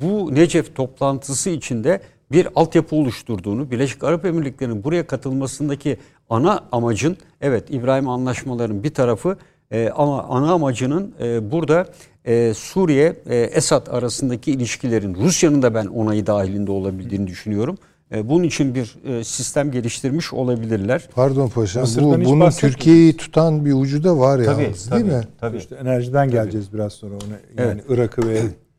bu 0.00 0.34
Necef 0.34 0.76
toplantısı 0.76 1.50
içinde 1.50 2.00
bir 2.32 2.48
altyapı 2.54 2.96
oluşturduğunu, 2.96 3.70
Birleşik 3.70 4.04
Arap 4.04 4.24
Emirlikleri'nin 4.24 4.84
buraya 4.84 5.06
katılmasındaki 5.06 5.96
ana 6.28 6.64
amacın, 6.72 7.16
evet 7.40 7.64
İbrahim 7.70 8.08
anlaşmalarının 8.08 8.82
bir 8.82 8.94
tarafı 8.94 9.36
e, 9.70 9.90
ama 9.96 10.22
ana 10.22 10.52
amacının 10.52 11.14
e, 11.20 11.50
burada 11.50 11.86
e, 12.24 12.54
Suriye, 12.54 13.16
e, 13.26 13.36
Esad 13.36 13.86
arasındaki 13.86 14.52
ilişkilerin, 14.52 15.14
Rusya'nın 15.14 15.62
da 15.62 15.74
ben 15.74 15.86
onayı 15.86 16.26
dahilinde 16.26 16.70
olabildiğini 16.70 17.26
düşünüyorum. 17.26 17.78
E, 18.14 18.28
bunun 18.28 18.44
için 18.44 18.74
bir 18.74 18.96
e, 19.04 19.24
sistem 19.24 19.70
geliştirmiş 19.70 20.32
olabilirler. 20.32 21.08
Pardon 21.14 21.48
paşam, 21.48 21.84
bu, 22.00 22.24
bunun 22.24 22.50
Türkiye'yi 22.50 23.16
tutan 23.16 23.64
bir 23.64 23.72
ucu 23.72 24.04
da 24.04 24.18
var 24.18 24.38
ya, 24.38 24.44
tabii, 24.44 24.72
tabii, 24.90 25.04
değil 25.04 25.16
mi? 25.16 25.22
Tabii. 25.40 25.56
İşte 25.56 25.74
enerjiden 25.74 26.30
geleceğiz 26.30 26.66
tabii. 26.66 26.78
biraz 26.78 26.92
sonra 26.92 27.14
ona. 27.14 27.64
Yani 27.64 27.80
evet. 27.80 27.84
Irak'ı 27.88 28.28
ve 28.28 28.40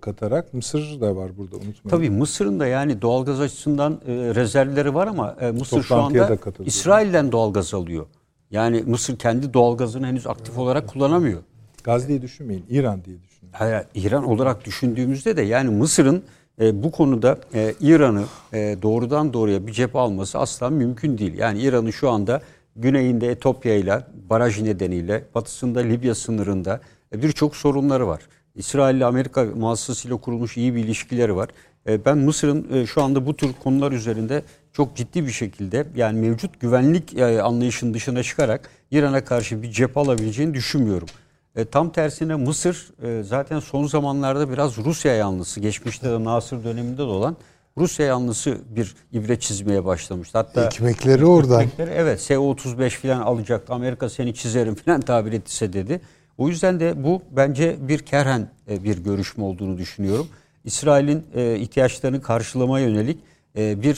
katarak 0.00 0.54
Mısır 0.54 1.00
da 1.00 1.16
var 1.16 1.30
burada 1.38 1.56
unutmayın. 1.56 1.88
Tabii 1.88 2.10
Mısır'ın 2.10 2.60
da 2.60 2.66
yani 2.66 3.02
doğalgaz 3.02 3.40
açısından 3.40 3.92
e, 4.06 4.12
rezervleri 4.34 4.94
var 4.94 5.06
ama 5.06 5.36
e, 5.40 5.50
Mısır 5.50 5.82
şu 5.82 5.96
anda 5.96 6.38
İsrail'den 6.64 7.32
doğalgaz 7.32 7.74
alıyor. 7.74 8.06
Yani 8.50 8.82
Mısır 8.86 9.18
kendi 9.18 9.54
doğalgazını 9.54 10.06
henüz 10.06 10.26
aktif 10.26 10.48
evet. 10.48 10.58
olarak 10.58 10.88
kullanamıyor. 10.88 11.42
Gaz 11.84 12.08
diye 12.08 12.22
düşünmeyin, 12.22 12.64
İran 12.70 13.04
diye 13.04 13.22
düşünün. 13.22 13.50
Hayır, 13.52 13.84
İran 13.94 14.24
olarak 14.24 14.64
düşündüğümüzde 14.64 15.36
de 15.36 15.42
yani 15.42 15.70
Mısır'ın 15.70 16.22
e, 16.60 16.82
bu 16.82 16.90
konuda 16.90 17.38
e, 17.54 17.74
İran'ı 17.80 18.24
e, 18.52 18.76
doğrudan 18.82 19.32
doğruya 19.32 19.66
bir 19.66 19.72
cephe 19.72 19.98
alması 19.98 20.38
asla 20.38 20.70
mümkün 20.70 21.18
değil. 21.18 21.38
Yani 21.38 21.60
İran'ın 21.60 21.90
şu 21.90 22.10
anda 22.10 22.40
güneyinde 22.76 23.30
Etopya 23.30 23.74
ile 23.74 24.00
baraj 24.30 24.62
nedeniyle, 24.62 25.24
batısında 25.34 25.80
Libya 25.80 26.14
sınırında 26.14 26.80
e, 27.12 27.22
birçok 27.22 27.56
sorunları 27.56 28.06
var. 28.06 28.20
İsrail 28.56 28.96
ile 28.96 29.04
Amerika 29.04 29.44
muassasıyla 29.44 30.16
kurulmuş 30.16 30.56
iyi 30.56 30.74
bir 30.74 30.84
ilişkileri 30.84 31.36
var. 31.36 31.48
E, 31.88 32.04
ben 32.04 32.18
Mısır'ın 32.18 32.72
e, 32.72 32.86
şu 32.86 33.02
anda 33.02 33.26
bu 33.26 33.36
tür 33.36 33.52
konular 33.64 33.92
üzerinde 33.92 34.42
çok 34.72 34.96
ciddi 34.96 35.26
bir 35.26 35.32
şekilde 35.32 35.86
yani 35.96 36.20
mevcut 36.20 36.60
güvenlik 36.60 37.18
e, 37.18 37.42
anlayışının 37.42 37.94
dışına 37.94 38.22
çıkarak 38.22 38.70
İran'a 38.90 39.24
karşı 39.24 39.62
bir 39.62 39.70
cephe 39.70 40.00
alabileceğini 40.00 40.54
düşünmüyorum. 40.54 41.08
E, 41.56 41.64
tam 41.64 41.92
tersine 41.92 42.34
Mısır 42.34 42.88
e, 43.02 43.22
zaten 43.22 43.60
son 43.60 43.86
zamanlarda 43.86 44.50
biraz 44.50 44.78
Rusya 44.78 45.14
yanlısı, 45.14 45.60
geçmişte 45.60 46.10
de 46.10 46.24
Nasır 46.24 46.64
döneminde 46.64 46.98
de 46.98 47.02
olan 47.02 47.36
Rusya 47.78 48.06
yanlısı 48.06 48.58
bir 48.70 48.94
ibre 49.12 49.40
çizmeye 49.40 49.84
başlamıştı. 49.84 50.38
Hatta 50.38 50.66
Ekmekleri 50.66 51.26
oradan. 51.26 51.60
ekmekleri, 51.60 51.90
evet 51.90 52.20
S-35 52.20 52.90
falan 52.90 53.20
alacaktı. 53.20 53.72
Amerika 53.72 54.08
seni 54.08 54.34
çizerim 54.34 54.74
falan 54.74 55.00
tabir 55.00 55.32
ettiyse 55.32 55.72
dedi. 55.72 56.00
O 56.38 56.48
yüzden 56.48 56.80
de 56.80 57.04
bu 57.04 57.22
bence 57.30 57.76
bir 57.88 57.98
kerhen 57.98 58.50
e, 58.70 58.84
bir 58.84 58.98
görüşme 58.98 59.44
olduğunu 59.44 59.78
düşünüyorum. 59.78 60.28
İsrail'in 60.64 61.24
e, 61.34 61.58
ihtiyaçlarını 61.58 62.22
karşılamaya 62.22 62.88
yönelik 62.88 63.18
e, 63.56 63.82
bir 63.82 63.94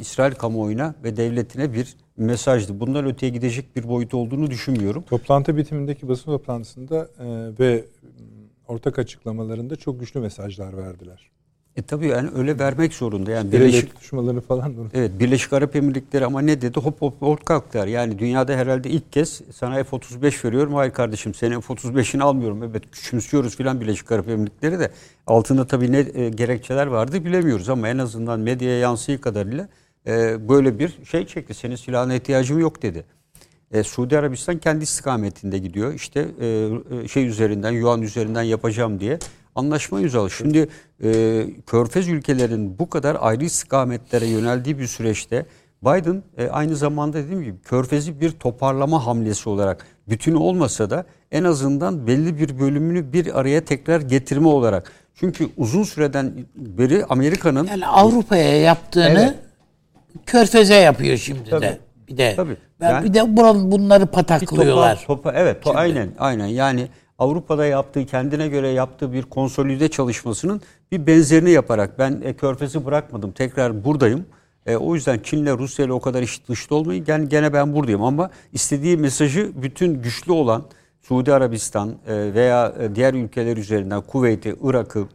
İsrail 0.00 0.34
kamuoyuna 0.34 0.94
ve 1.04 1.16
devletine 1.16 1.72
bir 1.72 1.96
mesajdı. 2.16 2.80
Bundan 2.80 3.06
öteye 3.06 3.32
gidecek 3.32 3.76
bir 3.76 3.88
boyut 3.88 4.14
olduğunu 4.14 4.50
düşünmüyorum. 4.50 5.02
Toplantı 5.02 5.56
bitimindeki 5.56 6.08
basın 6.08 6.24
toplantısında 6.24 7.08
ve 7.58 7.84
ortak 8.68 8.98
açıklamalarında 8.98 9.76
çok 9.76 10.00
güçlü 10.00 10.20
mesajlar 10.20 10.76
verdiler. 10.76 11.30
E 11.76 11.82
tabii 11.82 12.06
yani 12.06 12.30
öyle 12.36 12.58
vermek 12.58 12.94
zorunda. 12.94 13.30
Yani 13.30 13.52
Birleşik 13.52 13.84
ele 13.84 13.88
tutuşmaları 13.88 14.40
falan 14.40 14.64
unutmayın. 14.64 14.90
Evet 14.94 15.20
Birleşik 15.20 15.52
Arap 15.52 15.76
Emirlikleri 15.76 16.26
ama 16.26 16.40
ne 16.40 16.60
dedi? 16.60 16.80
Hop 16.80 17.02
hop 17.02 17.22
hop 17.22 17.46
kalktılar. 17.46 17.86
Yani 17.86 18.18
dünyada 18.18 18.52
herhalde 18.52 18.90
ilk 18.90 19.12
kez 19.12 19.40
sana 19.52 19.84
F-35 19.84 20.44
veriyorum. 20.44 20.74
Hayır 20.74 20.92
kardeşim 20.92 21.34
senin 21.34 21.60
F-35'ini 21.60 22.22
almıyorum. 22.22 22.62
Evet 22.62 22.82
küçümsüyoruz 22.92 23.56
filan 23.56 23.80
Birleşik 23.80 24.12
Arap 24.12 24.28
Emirlikleri 24.28 24.78
de. 24.78 24.90
Altında 25.26 25.66
tabii 25.66 25.92
ne 25.92 25.98
e, 25.98 26.28
gerekçeler 26.28 26.86
vardı 26.86 27.24
bilemiyoruz 27.24 27.68
ama 27.68 27.88
en 27.88 27.98
azından 27.98 28.40
medyaya 28.40 28.78
yansığı 28.78 29.20
kadarıyla 29.20 29.68
e, 30.06 30.48
böyle 30.48 30.78
bir 30.78 30.98
şey 31.04 31.26
çekti. 31.26 31.54
Senin 31.54 31.76
silahına 31.76 32.14
ihtiyacım 32.14 32.58
yok 32.58 32.82
dedi. 32.82 33.04
E, 33.72 33.82
Suudi 33.82 34.18
Arabistan 34.18 34.58
kendi 34.58 34.84
istikametinde 34.84 35.58
gidiyor. 35.58 35.94
İşte 35.94 36.28
e, 36.40 36.68
e, 37.04 37.08
şey 37.08 37.26
üzerinden, 37.26 37.70
yuan 37.70 38.02
üzerinden 38.02 38.42
yapacağım 38.42 39.00
diye 39.00 39.18
anlaşma 39.54 40.00
imzaladı. 40.00 40.30
Şimdi 40.30 40.68
e, 41.04 41.44
Körfez 41.66 42.08
ülkelerin 42.08 42.78
bu 42.78 42.90
kadar 42.90 43.16
ayrı 43.20 43.44
istikametlere 43.44 44.26
yöneldiği 44.26 44.78
bir 44.78 44.86
süreçte 44.86 45.46
Biden 45.82 46.22
e, 46.38 46.48
aynı 46.48 46.76
zamanda 46.76 47.16
dediğim 47.18 47.42
gibi 47.42 47.58
Körfez'i 47.62 48.20
bir 48.20 48.30
toparlama 48.30 49.06
hamlesi 49.06 49.48
olarak 49.48 49.86
bütünü 50.08 50.36
olmasa 50.36 50.90
da 50.90 51.04
en 51.32 51.44
azından 51.44 52.06
belli 52.06 52.38
bir 52.38 52.58
bölümünü 52.60 53.12
bir 53.12 53.40
araya 53.40 53.64
tekrar 53.64 54.00
getirme 54.00 54.48
olarak. 54.48 54.92
Çünkü 55.14 55.48
uzun 55.56 55.82
süreden 55.82 56.32
beri 56.56 57.04
Amerika'nın 57.04 57.66
Yani 57.66 57.86
Avrupa'ya 57.86 58.60
yaptığını 58.60 59.06
Evet. 59.06 59.34
Körfez'e 60.26 60.74
yapıyor 60.74 61.16
şimdi 61.16 61.50
Tabii. 61.50 61.62
de. 61.64 61.78
Bir 62.08 62.16
de 62.16 62.32
Tabii. 62.36 62.56
Ben 62.80 62.90
Yani- 62.90 63.04
bir 63.08 63.14
de 63.14 63.36
buranın 63.36 63.72
bunları 63.72 64.06
pataklıyorlar. 64.06 64.96
topa- 64.96 65.22
topa- 65.22 65.32
evet, 65.36 65.64
to- 65.66 65.74
aynen, 65.74 66.08
aynen. 66.18 66.46
Yani 66.46 66.88
Avrupa'da 67.22 67.66
yaptığı, 67.66 68.06
kendine 68.06 68.48
göre 68.48 68.68
yaptığı 68.68 69.12
bir 69.12 69.22
konsolide 69.22 69.88
çalışmasının 69.88 70.60
bir 70.92 71.06
benzerini 71.06 71.50
yaparak 71.50 71.98
ben 71.98 72.20
e, 72.24 72.34
Körfez'i 72.36 72.84
bırakmadım, 72.84 73.32
tekrar 73.32 73.84
buradayım. 73.84 74.26
E, 74.66 74.76
o 74.76 74.94
yüzden 74.94 75.18
Çin'le 75.18 75.58
Rusya'yla 75.58 75.94
o 75.94 76.00
kadar 76.00 76.22
iş 76.22 76.48
dışta 76.48 76.74
olmayın. 76.74 77.04
Gene, 77.04 77.24
gene 77.24 77.52
ben 77.52 77.74
buradayım 77.74 78.02
ama 78.02 78.30
istediği 78.52 78.96
mesajı 78.96 79.52
bütün 79.54 80.02
güçlü 80.02 80.32
olan 80.32 80.62
Suudi 81.02 81.32
Arabistan 81.32 81.88
e, 81.88 82.34
veya 82.34 82.74
e, 82.80 82.94
diğer 82.94 83.14
ülkeler 83.14 83.56
üzerinden 83.56 84.00
Kuveyt'i, 84.00 84.56
Irak'ı 84.62 85.06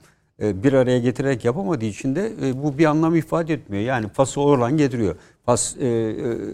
e, 0.42 0.64
bir 0.64 0.74
araya 0.74 1.00
getirerek 1.00 1.46
yapamadığı 1.46 1.86
için 1.86 2.16
de 2.16 2.32
e, 2.44 2.64
bu 2.64 2.78
bir 2.78 2.86
anlam 2.86 3.16
ifade 3.16 3.54
etmiyor. 3.54 3.84
Yani 3.84 4.08
Fas'ı 4.08 4.42
oradan 4.42 4.78
getiriyor. 4.78 5.16
Fas 5.48 5.76
e, 5.78 5.88
e, 5.88 6.14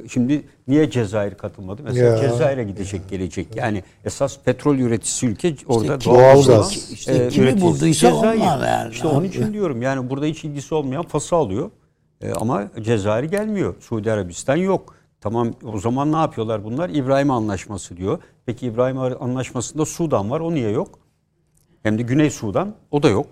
şimdi 0.09 0.43
niye 0.67 0.89
Cezayir 0.89 1.33
katılmadı? 1.35 1.81
Mesela 1.83 2.09
Ya. 2.09 2.17
Cezayir'e 2.29 2.63
gidecek 2.63 3.09
gelecek. 3.09 3.55
Yani 3.55 3.83
esas 4.05 4.39
petrol 4.39 4.75
üreticisi 4.75 5.27
ülke 5.27 5.55
orada 5.67 5.97
kim- 5.97 6.13
Doğalgaz. 6.13 6.49
olan, 6.49 6.69
İşte 6.93 7.29
kimi 7.29 7.61
bulduysa 7.61 8.15
onlar 8.15 8.33
yani. 8.33 8.91
İşte 8.91 9.07
onun 9.07 9.23
için 9.25 9.53
diyorum 9.53 9.81
yani 9.81 10.09
burada 10.09 10.25
hiç 10.25 10.43
ilgisi 10.43 10.75
olmayan 10.75 11.03
Fas'ı 11.03 11.35
alıyor. 11.35 11.71
E, 12.21 12.31
ama 12.33 12.63
Cezayir 12.81 13.23
gelmiyor. 13.29 13.75
Suudi 13.79 14.11
Arabistan 14.11 14.55
yok. 14.55 14.95
Tamam 15.21 15.53
o 15.73 15.79
zaman 15.79 16.11
ne 16.11 16.17
yapıyorlar 16.17 16.63
bunlar? 16.63 16.89
İbrahim 16.89 17.31
Anlaşması 17.31 17.97
diyor. 17.97 18.19
Peki 18.45 18.65
İbrahim 18.67 18.97
Anlaşması'nda 18.97 19.85
Sudan 19.85 20.31
var. 20.31 20.39
O 20.39 20.53
niye 20.53 20.69
yok? 20.69 20.99
Hem 21.83 21.97
de 21.97 22.01
Güney 22.01 22.29
Sudan. 22.29 22.75
O 22.91 23.03
da 23.03 23.09
yok. 23.09 23.27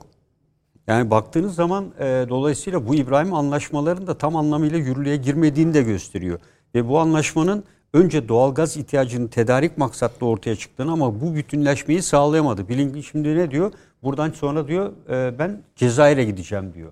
Yani 0.88 1.10
baktığınız 1.12 1.56
zaman 1.56 1.86
e, 2.00 2.26
dolayısıyla 2.30 2.88
bu 2.88 2.96
İbrahim 2.96 3.34
anlaşmalarının 3.34 4.08
da 4.08 4.18
tam 4.18 4.36
anlamıyla 4.36 4.78
yürürlüğe 4.78 5.18
girmediğini 5.18 5.74
de 5.74 5.82
gösteriyor. 5.82 6.40
Ve 6.76 6.88
bu 6.88 7.00
anlaşmanın 7.00 7.64
önce 7.94 8.30
doğalgaz 8.30 8.78
ihtiyacının 8.78 9.28
tedarik 9.28 9.78
maksatlı 9.78 10.28
ortaya 10.28 10.56
çıktığını 10.56 10.92
ama 10.92 11.22
bu 11.22 11.36
bütünleşmeyi 11.36 12.02
sağlayamadı. 12.02 12.70
Bilingi 12.70 13.04
şimdi 13.04 13.36
ne 13.36 13.52
diyor? 13.52 13.72
Buradan 14.04 14.30
sonra 14.32 14.68
diyor 14.68 14.92
e, 15.10 15.40
ben 15.40 15.62
Cezayir'e 15.76 16.24
gideceğim 16.24 16.74
diyor. 16.74 16.92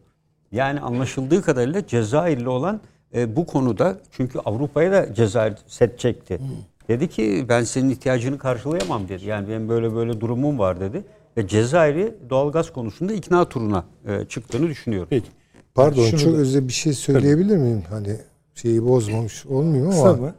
Yani 0.52 0.80
anlaşıldığı 0.80 1.42
kadarıyla 1.42 1.88
Cezayir'le 1.88 2.48
olan 2.48 2.82
e, 3.16 3.36
bu 3.36 3.46
konuda 3.46 3.98
çünkü 4.12 4.40
Avrupa'ya 4.40 4.92
da 4.92 5.14
Cezayir 5.14 5.54
set 5.68 6.00
çekti. 6.00 6.40
Dedi 6.88 7.08
ki 7.08 7.46
ben 7.50 7.64
senin 7.64 7.90
ihtiyacını 7.90 8.38
karşılayamam 8.38 9.08
dedi. 9.10 9.26
Yani 9.26 9.50
benim 9.50 9.70
böyle 9.70 9.96
böyle 9.96 10.22
durumum 10.22 10.60
var 10.60 10.80
dedi. 10.80 11.04
Ve 11.40 11.48
Cezayir'i 11.48 12.16
doğalgaz 12.30 12.74
konusunda 12.74 13.14
ikna 13.14 13.50
turuna 13.50 13.86
e, 14.08 14.26
çıktığını 14.26 14.68
düşünüyorum. 14.68 15.08
Peki. 15.10 15.28
Pardon 15.76 16.06
Şunu 16.06 16.20
çok 16.20 16.34
da- 16.34 16.38
özel 16.38 16.68
bir 16.68 16.74
şey 16.74 16.94
söyleyebilir 16.94 17.58
miyim? 17.58 17.84
Hani 17.90 18.16
şeyi 18.56 18.86
bozmamış 18.86 19.46
olmuyor 19.46 19.90
Kısa 19.92 20.10
ama 20.10 20.18
mı? 20.22 20.36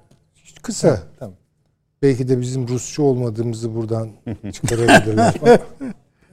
kısa. 0.62 1.02
Tamam. 1.18 1.34
Belki 2.02 2.28
de 2.28 2.40
bizim 2.40 2.68
Rusça 2.68 3.02
olmadığımızı 3.02 3.74
buradan 3.74 4.08
çıkarabilirler. 4.52 5.34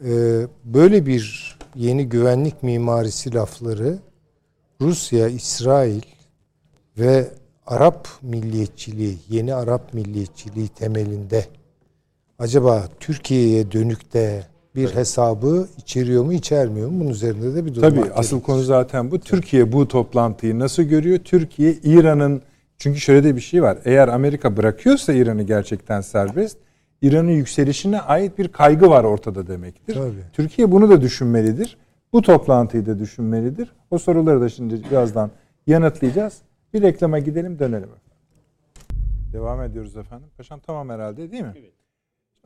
Ee, 0.05 0.47
böyle 0.63 1.05
bir 1.05 1.57
yeni 1.75 2.09
güvenlik 2.09 2.63
mimarisi 2.63 3.33
lafları 3.33 3.99
Rusya, 4.81 5.27
İsrail 5.27 6.01
ve 6.97 7.31
Arap 7.67 8.07
milliyetçiliği, 8.21 9.17
yeni 9.29 9.53
Arap 9.55 9.93
milliyetçiliği 9.93 10.67
temelinde 10.67 11.45
acaba 12.39 12.87
Türkiye'ye 12.99 13.71
dönük 13.71 14.13
de 14.13 14.43
bir 14.77 14.95
hesabı 14.95 15.67
içeriyor 15.77 16.23
mu, 16.23 16.33
içermiyor 16.33 16.89
mu? 16.89 16.99
Bunun 16.99 17.09
üzerinde 17.09 17.55
de 17.55 17.65
bir 17.65 17.75
durmak 17.75 17.89
Tabii 17.91 18.01
asıl 18.01 18.11
gerekiyor. 18.13 18.41
konu 18.41 18.61
zaten 18.61 19.11
bu. 19.11 19.19
Türkiye 19.19 19.71
bu 19.71 19.87
toplantıyı 19.87 20.59
nasıl 20.59 20.83
görüyor? 20.83 21.19
Türkiye 21.19 21.73
İran'ın 21.73 22.41
çünkü 22.77 22.99
şöyle 22.99 23.23
de 23.23 23.35
bir 23.35 23.41
şey 23.41 23.63
var. 23.63 23.77
Eğer 23.85 24.07
Amerika 24.07 24.57
bırakıyorsa 24.57 25.13
İran'ı 25.13 25.43
gerçekten 25.43 26.01
serbest, 26.01 26.57
İran'ın 27.01 27.31
yükselişine 27.31 28.01
ait 28.01 28.37
bir 28.37 28.47
kaygı 28.47 28.89
var 28.89 29.03
ortada 29.03 29.47
demektir. 29.47 29.93
Tabii. 29.93 30.23
Türkiye 30.33 30.71
bunu 30.71 30.89
da 30.89 31.01
düşünmelidir. 31.01 31.77
Bu 32.13 32.21
toplantıyı 32.21 32.85
da 32.85 32.99
düşünmelidir. 32.99 33.71
O 33.91 33.97
soruları 33.97 34.41
da 34.41 34.49
şimdi 34.49 34.83
birazdan 34.91 35.31
yanıtlayacağız. 35.67 36.37
Bir 36.73 36.81
reklama 36.81 37.19
gidelim 37.19 37.59
dönelim. 37.59 37.89
Devam 39.33 39.61
ediyoruz 39.61 39.97
efendim. 39.97 40.27
Paşam 40.37 40.59
tamam 40.59 40.89
herhalde 40.89 41.31
değil 41.31 41.43
mi? 41.43 41.53
Evet. 41.59 41.73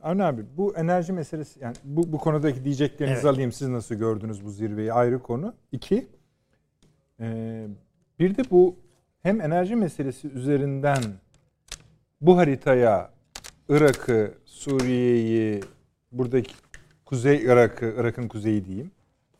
Avni 0.02 0.24
abi 0.24 0.44
bu 0.56 0.76
enerji 0.76 1.12
meselesi 1.12 1.60
yani 1.60 1.76
bu, 1.84 2.12
bu 2.12 2.18
konudaki 2.18 2.64
diyeceklerinizi 2.64 3.20
Evet. 3.20 3.34
alayım. 3.34 3.52
Siz 3.52 3.68
nasıl 3.68 3.94
gördünüz 3.94 4.44
bu 4.44 4.50
zirveyi 4.50 4.92
ayrı 4.92 5.18
konu. 5.18 5.54
İki, 5.72 6.06
e, 7.20 7.66
bir 8.18 8.36
de 8.36 8.42
bu 8.50 8.76
hem 9.22 9.40
enerji 9.40 9.76
meselesi 9.76 10.28
üzerinden 10.28 11.02
bu 12.20 12.36
haritaya 12.36 13.10
Irak'ı, 13.68 14.34
Suriye'yi, 14.44 15.60
buradaki 16.12 16.54
Kuzey 17.04 17.42
Irak'ı, 17.44 17.94
Irak'ın 17.98 18.28
kuzeyi 18.28 18.64
diyeyim. 18.64 18.90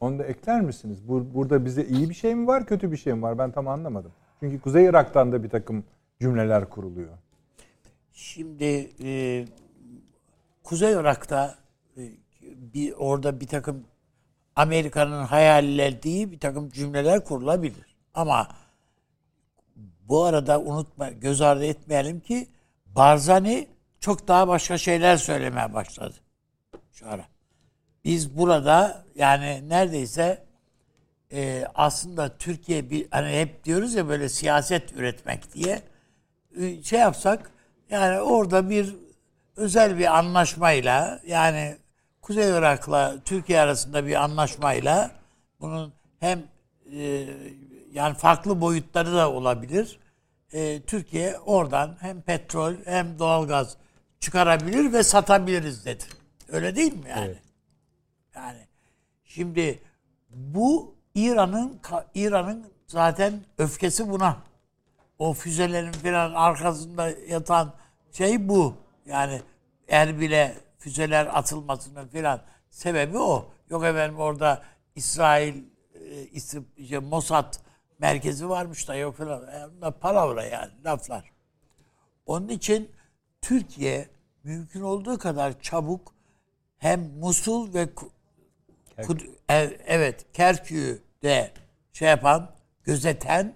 Onu 0.00 0.18
da 0.18 0.24
ekler 0.24 0.60
misiniz? 0.60 1.08
Bu, 1.08 1.34
burada 1.34 1.64
bize 1.64 1.84
iyi 1.84 2.08
bir 2.08 2.14
şey 2.14 2.34
mi 2.34 2.46
var, 2.46 2.66
kötü 2.66 2.92
bir 2.92 2.96
şey 2.96 3.12
mi 3.14 3.22
var? 3.22 3.38
Ben 3.38 3.50
tam 3.50 3.68
anlamadım. 3.68 4.12
Çünkü 4.40 4.60
Kuzey 4.60 4.84
Irak'tan 4.84 5.32
da 5.32 5.42
bir 5.42 5.48
takım 5.48 5.84
cümleler 6.20 6.70
kuruluyor. 6.70 7.12
Şimdi 8.12 8.90
e, 9.04 9.44
Kuzey 10.62 10.92
Irak'ta 10.92 11.58
e, 11.96 12.02
bir 12.42 12.92
orada 12.92 13.40
bir 13.40 13.46
takım 13.46 13.84
Amerika'nın 14.56 15.24
hayallediği 15.24 16.32
bir 16.32 16.40
takım 16.40 16.70
cümleler 16.70 17.24
kurulabilir. 17.24 17.96
Ama 18.14 18.48
bu 20.08 20.24
arada 20.24 20.60
unutma, 20.60 21.10
göz 21.10 21.40
ardı 21.40 21.64
etmeyelim 21.64 22.20
ki 22.20 22.48
Barzani 22.86 23.68
çok 24.00 24.28
daha 24.28 24.48
başka 24.48 24.78
şeyler 24.78 25.16
söylemeye 25.16 25.74
başladı. 25.74 26.14
Şu 26.92 27.08
ara. 27.08 27.24
Biz 28.04 28.38
burada 28.38 29.04
yani 29.14 29.68
neredeyse 29.68 30.44
e, 31.32 31.66
aslında 31.74 32.36
Türkiye 32.38 32.90
bir 32.90 33.06
hani 33.10 33.40
hep 33.40 33.64
diyoruz 33.64 33.94
ya 33.94 34.08
böyle 34.08 34.28
siyaset 34.28 34.92
üretmek 34.92 35.54
diye 35.54 35.82
şey 36.82 37.00
yapsak 37.00 37.50
yani 37.90 38.20
orada 38.20 38.70
bir 38.70 38.96
özel 39.56 39.98
bir 39.98 40.18
anlaşmayla 40.18 41.20
yani 41.26 41.76
Kuzey 42.22 42.50
Irak'la 42.50 43.14
Türkiye 43.24 43.60
arasında 43.60 44.06
bir 44.06 44.22
anlaşmayla 44.24 45.10
bunun 45.60 45.92
hem 46.20 46.42
e, 46.92 47.26
yani 47.92 48.14
farklı 48.14 48.60
boyutları 48.60 49.12
da 49.14 49.32
olabilir. 49.32 49.98
E, 50.52 50.82
Türkiye 50.82 51.38
oradan 51.38 51.96
hem 52.00 52.22
petrol 52.22 52.74
hem 52.84 53.18
doğalgaz 53.18 53.76
çıkarabilir 54.20 54.92
ve 54.92 55.02
satabiliriz 55.02 55.84
dedi. 55.84 56.04
Öyle 56.48 56.76
değil 56.76 56.92
mi 56.92 57.08
yani? 57.10 57.36
Yani 58.34 58.66
şimdi 59.24 59.78
bu 60.30 60.94
İran'ın 61.14 61.80
İran'ın 62.14 62.66
zaten 62.86 63.40
öfkesi 63.58 64.10
buna. 64.10 64.36
O 65.18 65.32
füzelerin 65.32 65.92
falan 65.92 66.34
arkasında 66.34 67.08
yatan 67.28 67.72
şey 68.12 68.48
bu. 68.48 68.81
Yani 69.06 69.42
Erbil'e 69.88 70.54
füzeler 70.78 71.38
atılmasının 71.38 72.08
falan 72.08 72.42
sebebi 72.70 73.18
o. 73.18 73.52
Yok 73.70 73.84
efendim 73.84 74.18
orada 74.18 74.62
İsrail 74.94 75.54
e, 75.94 76.22
işte 76.22 76.98
Mossad 76.98 77.54
merkezi 77.98 78.48
varmış 78.48 78.88
da 78.88 78.94
yok 78.94 79.16
falan. 79.16 79.50
Yani 79.52 79.94
palavra 80.00 80.44
yani 80.44 80.70
laflar. 80.84 81.32
Onun 82.26 82.48
için 82.48 82.90
Türkiye 83.42 84.08
mümkün 84.44 84.80
olduğu 84.80 85.18
kadar 85.18 85.60
çabuk 85.60 86.14
hem 86.78 87.00
Musul 87.18 87.74
ve 87.74 87.88
Kud, 89.06 89.20
evet 89.86 90.32
Kerkük'ü 90.32 91.02
de 91.22 91.50
şey 91.92 92.08
yapan, 92.08 92.50
gözeten 92.84 93.54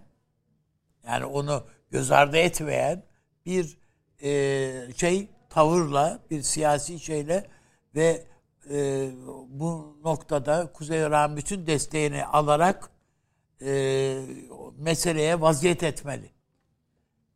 yani 1.07 1.25
onu 1.25 1.67
göz 1.91 2.11
ardı 2.11 2.37
etmeyen 2.37 3.03
bir 3.47 3.79
e, 4.23 4.93
şey 4.97 5.29
tavırla, 5.57 6.19
bir 6.31 6.43
siyasi 6.43 7.01
şeyle 7.01 7.47
ve 7.95 8.25
e, 8.71 9.11
bu 9.49 9.99
noktada 10.05 10.73
Kuzey 10.73 11.01
Irak'ın 11.01 11.37
bütün 11.37 11.67
desteğini 11.67 12.25
alarak 12.25 12.91
e, 13.63 14.23
meseleye 14.79 15.41
vaziyet 15.41 15.83
etmeli. 15.83 16.31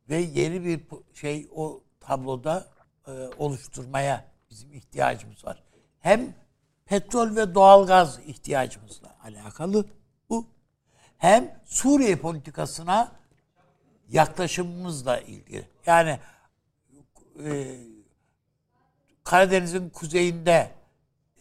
Ve 0.09 0.17
yeni 0.17 0.65
bir 0.65 0.81
şey 1.15 1.49
o 1.55 1.83
tabloda 2.01 2.69
e, 3.07 3.11
oluşturmaya 3.39 4.25
bizim 4.51 4.73
ihtiyacımız 4.73 5.45
var. 5.45 5.63
Hem 6.01 6.35
petrol 6.87 7.37
ve 7.37 7.55
doğalgaz 7.55 8.21
ihtiyacımızla 8.27 9.17
alakalı 9.23 9.87
bu. 10.31 10.47
Hem 11.19 11.61
Suriye 11.65 12.17
politikasına 12.17 13.13
yaklaşımımızla 14.09 15.21
ilgili. 15.21 15.69
Yani 15.87 16.21
e, 17.45 17.77
Karadeniz'in 19.31 19.91
kuzeyinde 19.91 20.71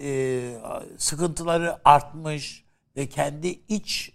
e, 0.01 0.51
sıkıntıları 0.97 1.77
artmış 1.85 2.65
ve 2.95 3.09
kendi 3.09 3.47
iç 3.47 4.13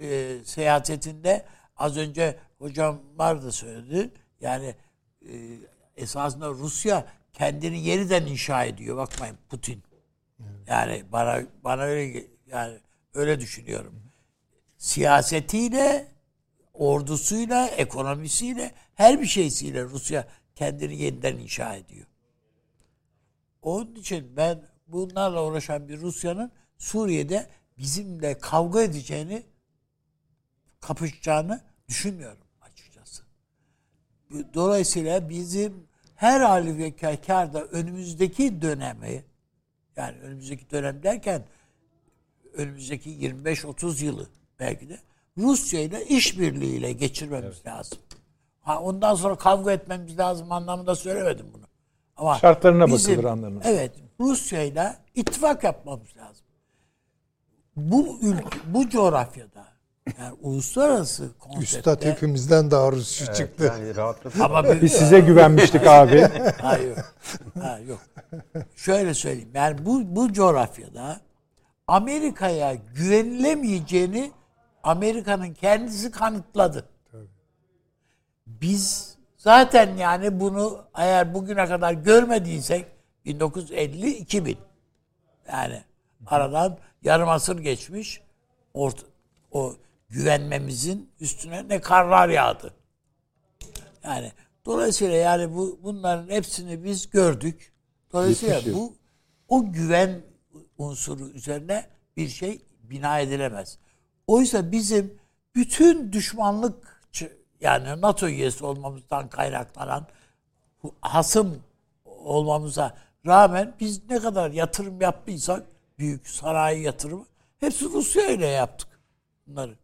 e, 0.00 0.36
seyahatinde 0.44 1.46
az 1.76 1.96
önce 1.96 2.38
hocam 2.58 3.00
var 3.16 3.42
da 3.42 3.52
söyledi. 3.52 4.10
Yani 4.40 4.74
e, 5.22 5.34
esasında 5.96 6.48
Rusya 6.48 7.06
kendini 7.32 7.80
yeniden 7.80 8.26
inşa 8.26 8.64
ediyor. 8.64 8.96
Bakmayın 8.96 9.36
Putin. 9.48 9.82
Yani 10.66 11.04
bana 11.12 11.42
bana 11.64 11.82
öyle 11.82 12.24
yani 12.46 12.78
öyle 13.14 13.40
düşünüyorum. 13.40 14.02
Siyasetiyle, 14.76 16.08
ordusuyla, 16.74 17.66
ekonomisiyle, 17.66 18.74
her 18.94 19.20
bir 19.20 19.26
şeysiyle 19.26 19.84
Rusya 19.84 20.28
kendini 20.54 21.02
yeniden 21.02 21.36
inşa 21.36 21.74
ediyor. 21.74 22.07
Onun 23.68 23.94
için 23.94 24.36
ben 24.36 24.62
bunlarla 24.86 25.44
uğraşan 25.44 25.88
bir 25.88 26.00
Rusya'nın 26.00 26.52
Suriye'de 26.78 27.46
bizimle 27.78 28.38
kavga 28.38 28.82
edeceğini, 28.82 29.42
kapışacağını 30.80 31.60
düşünmüyorum 31.88 32.44
açıkçası. 32.60 33.22
Dolayısıyla 34.54 35.28
bizim 35.28 35.86
her 36.14 36.40
kârda 37.26 37.64
önümüzdeki 37.64 38.62
dönemi 38.62 39.24
yani 39.96 40.18
önümüzdeki 40.18 40.70
dönem 40.70 41.02
derken 41.02 41.42
önümüzdeki 42.52 43.10
25-30 43.10 44.04
yılı 44.04 44.28
belki 44.60 44.88
de 44.88 44.98
Rusya 45.38 45.80
ile 45.80 46.06
işbirliğiyle 46.06 46.92
geçirmemiz 46.92 47.54
evet. 47.54 47.66
lazım. 47.66 47.98
Ha 48.60 48.80
ondan 48.80 49.14
sonra 49.14 49.36
kavga 49.36 49.72
etmemiz 49.72 50.18
lazım 50.18 50.52
anlamında 50.52 50.94
söylemedim 50.96 51.46
bunu. 51.54 51.67
Ama 52.18 52.38
şartlarına 52.38 52.86
bizim, 52.86 53.12
bakılır 53.12 53.30
anlarınız. 53.30 53.62
Evet. 53.66 53.92
Rusya 54.20 54.62
ile 54.62 54.96
ittifak 55.14 55.64
yapmamız 55.64 56.16
lazım. 56.16 56.46
Bu 57.76 58.18
ülke, 58.22 58.58
bu 58.66 58.88
coğrafyada 58.88 59.68
yani 60.18 60.32
uluslararası 60.40 61.38
konsepte... 61.38 61.64
Üstad 61.64 62.04
hepimizden 62.04 62.70
daha 62.70 62.92
Rusça 62.92 63.24
evet, 63.24 63.36
çıktı. 63.36 63.64
Yani 63.64 64.16
Ama 64.40 64.64
bir, 64.64 64.82
Biz 64.82 64.92
size 64.92 65.20
güvenmiştik 65.20 65.86
abi. 65.86 66.20
Hayır. 66.62 66.98
Ha, 67.60 67.78
yok. 67.88 68.00
Şöyle 68.76 69.14
söyleyeyim. 69.14 69.50
Yani 69.54 69.86
bu, 69.86 70.16
bu 70.16 70.32
coğrafyada 70.32 71.20
Amerika'ya 71.86 72.74
güvenilemeyeceğini 72.74 74.32
Amerika'nın 74.82 75.54
kendisi 75.54 76.10
kanıtladı. 76.10 76.88
Biz 78.46 79.17
zaten 79.38 79.96
yani 79.96 80.40
bunu 80.40 80.84
eğer 80.94 81.34
bugüne 81.34 81.66
kadar 81.66 81.92
görmediysek 81.92 82.86
1950-2000 83.26 84.56
yani 85.52 85.82
aradan 86.26 86.78
yarım 87.02 87.28
asır 87.28 87.58
geçmiş 87.58 88.20
orta, 88.74 89.02
o 89.52 89.74
güvenmemizin 90.08 91.10
üstüne 91.20 91.68
ne 91.68 91.80
karlar 91.80 92.28
yağdı. 92.28 92.74
Yani 94.04 94.32
dolayısıyla 94.66 95.16
yani 95.16 95.54
bu 95.54 95.80
bunların 95.82 96.28
hepsini 96.28 96.84
biz 96.84 97.10
gördük. 97.10 97.72
Dolayısıyla 98.12 98.74
bu 98.74 98.96
o 99.48 99.72
güven 99.72 100.22
unsuru 100.78 101.28
üzerine 101.28 101.86
bir 102.16 102.28
şey 102.28 102.62
bina 102.82 103.20
edilemez. 103.20 103.78
Oysa 104.26 104.72
bizim 104.72 105.18
bütün 105.54 106.12
düşmanlık 106.12 106.87
yani 107.60 108.00
NATO 108.00 108.28
üyesi 108.28 108.64
olmamızdan 108.64 109.28
kaynaklanan 109.28 110.06
hasım 111.00 111.62
olmamıza 112.04 112.96
rağmen 113.26 113.74
biz 113.80 114.10
ne 114.10 114.18
kadar 114.18 114.50
yatırım 114.50 115.00
yaptıysak 115.00 115.66
büyük 115.98 116.28
sanayi 116.28 116.82
yatırımı 116.82 117.24
hepsi 117.60 117.84
Rusya 117.84 118.26
ile 118.26 118.46
yaptık 118.46 118.88
bunları. 119.46 119.74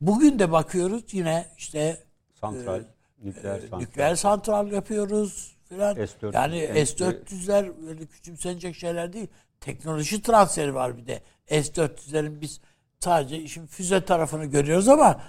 Bugün 0.00 0.38
de 0.38 0.52
bakıyoruz 0.52 1.02
yine 1.12 1.46
işte 1.58 2.02
santral, 2.40 2.80
e, 2.80 2.84
nükleer 3.24 3.60
santral. 3.60 3.78
Nükleer 3.78 4.14
santral 4.14 4.72
yapıyoruz 4.72 5.56
filan. 5.68 5.94
S-400, 5.94 6.34
yani 6.34 6.86
S-400'ler 6.86 7.88
öyle 7.88 8.06
küçümsenecek 8.06 8.76
şeyler 8.76 9.12
değil. 9.12 9.28
Teknoloji 9.60 10.22
transferi 10.22 10.74
var 10.74 10.96
bir 10.96 11.06
de. 11.06 11.22
S-400'lerin 11.48 12.40
biz 12.40 12.60
sadece 13.00 13.38
işin 13.38 13.66
füze 13.66 14.04
tarafını 14.04 14.44
görüyoruz 14.44 14.88
ama 14.88 15.20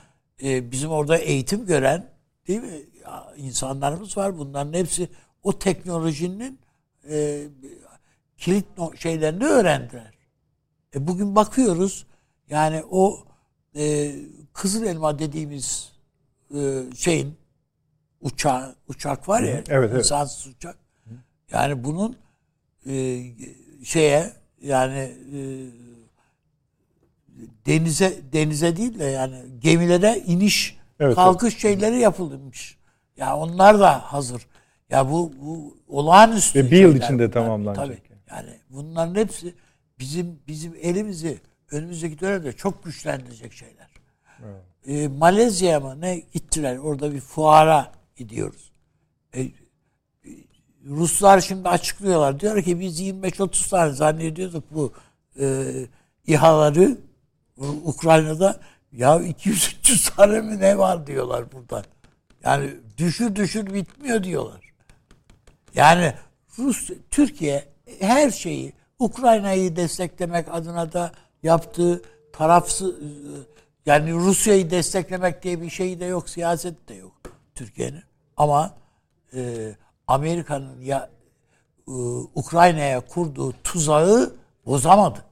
e, 0.43 0.71
bizim 0.71 0.89
orada 0.91 1.17
eğitim 1.17 1.65
gören 1.65 2.09
değil 2.47 2.61
mi 2.61 2.81
insanlarımız 3.37 4.17
var. 4.17 4.37
Bunların 4.37 4.73
hepsi 4.73 5.09
o 5.43 5.59
teknolojinin 5.59 6.59
e, 7.09 7.47
kilit 8.37 8.65
şeylerini 8.95 9.45
öğrendiler. 9.45 10.13
E, 10.95 11.07
bugün 11.07 11.35
bakıyoruz 11.35 12.05
yani 12.49 12.83
o 12.91 13.19
e, 13.75 14.15
Kızıl 14.53 14.85
Elma 14.85 15.19
dediğimiz 15.19 15.91
e, 16.55 16.83
şeyin 16.95 17.35
uçağı 18.21 18.75
uçak 18.87 19.29
var 19.29 19.41
ya 19.41 19.49
evet, 19.49 19.69
evet. 19.69 19.97
insansız 19.97 20.47
uçak. 20.47 20.77
Yani 21.51 21.83
bunun 21.83 22.17
e, 22.85 23.23
şeye 23.83 24.33
yani 24.61 25.13
e, 25.33 25.39
denize 27.65 28.17
denize 28.33 28.77
değil 28.77 28.99
de 28.99 29.03
yani 29.05 29.35
gemilere 29.59 30.23
iniş 30.25 30.77
evet, 30.99 31.15
kalkış 31.15 31.53
evet. 31.53 31.61
şeyleri 31.61 31.99
yapılmış. 31.99 32.77
Ya 33.17 33.27
yani 33.27 33.35
onlar 33.35 33.79
da 33.79 34.13
hazır. 34.13 34.47
Ya 34.89 35.11
bu 35.11 35.33
bu 35.41 35.77
olağanüstü. 35.87 36.65
Ve 36.65 36.71
bir 36.71 36.79
yıl 36.79 36.95
içinde 36.95 37.31
tamamlanacak. 37.31 37.85
Tabii. 37.85 38.01
Yani 38.29 38.49
bunların 38.69 39.15
hepsi 39.15 39.53
bizim 39.99 40.39
bizim 40.47 40.75
elimizi 40.81 41.37
önümüzdeki 41.71 42.19
dönemde 42.19 42.53
çok 42.53 42.83
güçlendirecek 42.83 43.53
şeyler. 43.53 43.87
Evet. 44.45 44.61
Ee, 44.87 45.07
Malezya'ya 45.07 45.79
mı 45.79 46.01
ne 46.01 46.23
gittiler 46.33 46.77
orada 46.77 47.13
bir 47.13 47.19
fuara 47.19 47.91
gidiyoruz. 48.15 48.71
Ee, 49.35 49.47
Ruslar 50.85 51.41
şimdi 51.41 51.69
açıklıyorlar. 51.69 52.39
Diyor 52.39 52.63
ki 52.63 52.79
biz 52.79 53.01
25-30 53.01 53.69
tane 53.69 53.93
zannediyorduk 53.93 54.63
bu 54.71 54.93
e, 55.39 55.65
İHA'ları 56.27 56.97
Ukrayna'da 57.85 58.59
ya 58.91 59.15
200-300 59.15 60.15
tane 60.15 60.41
mi 60.41 60.59
ne 60.59 60.77
var 60.77 61.07
diyorlar 61.07 61.51
buradan. 61.51 61.83
Yani 62.43 62.69
düşür 62.97 63.35
düşür 63.35 63.73
bitmiyor 63.73 64.23
diyorlar. 64.23 64.73
Yani 65.75 66.13
Rus, 66.59 66.89
Türkiye 67.11 67.65
her 67.99 68.31
şeyi 68.31 68.73
Ukrayna'yı 68.99 69.75
desteklemek 69.75 70.47
adına 70.51 70.93
da 70.93 71.11
yaptığı 71.43 72.01
tarafsız 72.33 72.95
yani 73.85 74.13
Rusya'yı 74.13 74.69
desteklemek 74.69 75.43
diye 75.43 75.61
bir 75.61 75.69
şey 75.69 75.99
de 75.99 76.05
yok, 76.05 76.29
siyaset 76.29 76.89
de 76.89 76.93
yok 76.93 77.13
Türkiye'nin. 77.55 78.03
Ama 78.37 78.73
e, 79.33 79.71
Amerika'nın 80.07 80.81
ya 80.81 81.09
e, 81.87 81.91
Ukrayna'ya 82.35 82.99
kurduğu 82.99 83.53
tuzağı 83.63 84.33
bozamadı. 84.65 85.26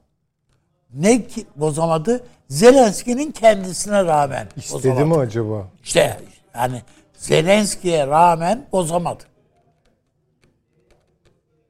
Ne 0.96 1.26
ki 1.26 1.46
bozamadı? 1.56 2.26
Zelenski'nin 2.48 3.32
kendisine 3.32 4.04
rağmen 4.04 4.48
İstedi 4.56 4.74
bozamadı. 4.74 5.06
mi 5.06 5.16
acaba? 5.16 5.68
İşte 5.84 6.20
yani 6.54 6.82
Zelenski'ye 7.12 8.06
rağmen 8.06 8.66
bozamadı. 8.72 9.24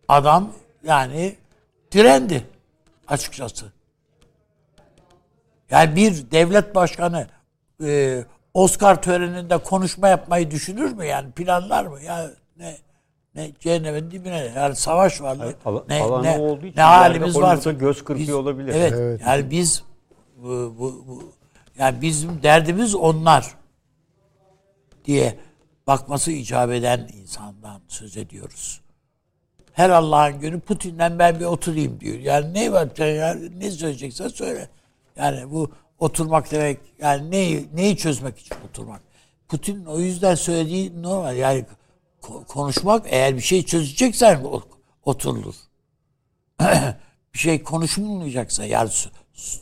Adam 0.08 0.52
yani 0.84 1.36
direndi 1.92 2.46
açıkçası. 3.08 3.72
Yani 5.70 5.96
bir 5.96 6.30
devlet 6.30 6.74
başkanı 6.74 7.26
e, 7.84 8.24
Oscar 8.54 9.02
töreninde 9.02 9.58
konuşma 9.58 10.08
yapmayı 10.08 10.50
düşünür 10.50 10.92
mü 10.92 11.04
yani 11.04 11.30
planlar 11.30 11.86
mı 11.86 12.02
ya 12.02 12.30
ne 12.56 12.76
ne 13.36 13.50
cehennemin 13.60 14.10
dibine 14.10 14.52
yani 14.56 14.76
savaş 14.76 15.22
var 15.22 15.38
Al- 15.64 15.82
ne 15.88 16.02
alanı 16.02 16.22
ne, 16.22 16.38
olduğu 16.38 16.66
için 16.66 16.78
ne 16.78 16.82
halimiz 16.82 17.36
var 17.36 17.72
göz 17.72 18.04
kırpıyor 18.04 18.38
olabilir. 18.38 18.72
Evet, 18.74 18.92
Evet. 18.96 19.20
yani 19.26 19.50
biz 19.50 19.82
bu, 20.36 20.74
bu, 20.78 21.04
bu 21.08 21.32
yani 21.78 22.02
bizim 22.02 22.42
derdimiz 22.42 22.94
onlar 22.94 23.54
diye 25.04 25.38
bakması 25.86 26.32
icap 26.32 26.70
eden 26.70 27.08
insandan 27.20 27.80
söz 27.88 28.16
ediyoruz. 28.16 28.80
Her 29.72 29.90
Allah'ın 29.90 30.40
günü 30.40 30.60
Putin'den 30.60 31.18
ben 31.18 31.40
bir 31.40 31.44
oturayım 31.44 32.00
diyor. 32.00 32.18
Yani 32.18 32.54
ne 32.54 32.72
var 32.72 32.88
sen 32.96 33.06
ya, 33.06 33.36
ne 33.56 33.70
söyleyeceksen 33.70 34.28
söyle. 34.28 34.68
Yani 35.16 35.50
bu 35.50 35.70
oturmak 35.98 36.50
demek 36.50 36.78
yani 37.00 37.30
neyi, 37.30 37.68
neyi 37.74 37.96
çözmek 37.96 38.38
için 38.38 38.56
oturmak. 38.70 39.00
Putin 39.48 39.84
o 39.84 39.98
yüzden 39.98 40.34
söylediği 40.34 41.02
normal 41.02 41.36
yani 41.36 41.64
konuşmak 42.48 43.06
eğer 43.08 43.36
bir 43.36 43.40
şey 43.40 43.62
çözeceksen 43.62 44.44
oturulur. 45.02 45.54
bir 47.34 47.38
şey 47.38 47.62
konuşulmayacaksa 47.62 48.64
yani 48.64 48.88
so- 48.88 49.10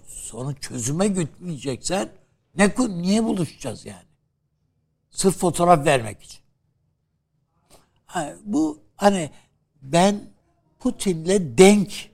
sonu 0.07 0.55
çözüme 0.55 1.09
gitmeyeceksen 1.09 2.09
ne 2.57 2.74
niye 2.89 3.24
buluşacağız 3.24 3.86
yani? 3.86 4.07
Sırf 5.11 5.36
fotoğraf 5.36 5.86
vermek 5.86 6.23
için. 6.23 6.41
Ha, 8.07 8.35
bu 8.45 8.82
hani 8.97 9.31
ben 9.82 10.20
Putin'le 10.78 11.59
denk 11.59 12.11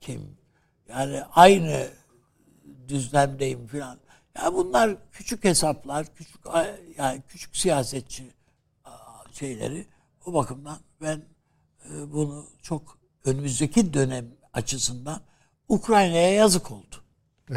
kim? 0.00 0.36
Yani 0.88 1.22
aynı 1.22 1.88
düzlemdeyim 2.88 3.66
falan. 3.66 3.98
Ya 4.36 4.54
bunlar 4.54 4.96
küçük 5.12 5.44
hesaplar, 5.44 6.14
küçük 6.14 6.40
yani 6.98 7.22
küçük 7.28 7.56
siyasetçi 7.56 8.24
şeyleri. 9.46 9.86
O 10.26 10.34
bakımdan 10.34 10.78
ben 11.00 11.22
e, 11.84 12.12
bunu 12.12 12.46
çok 12.62 12.98
önümüzdeki 13.24 13.94
dönem 13.94 14.24
açısından 14.52 15.20
Ukrayna'ya 15.68 16.32
yazık 16.34 16.70
oldu. 16.70 16.96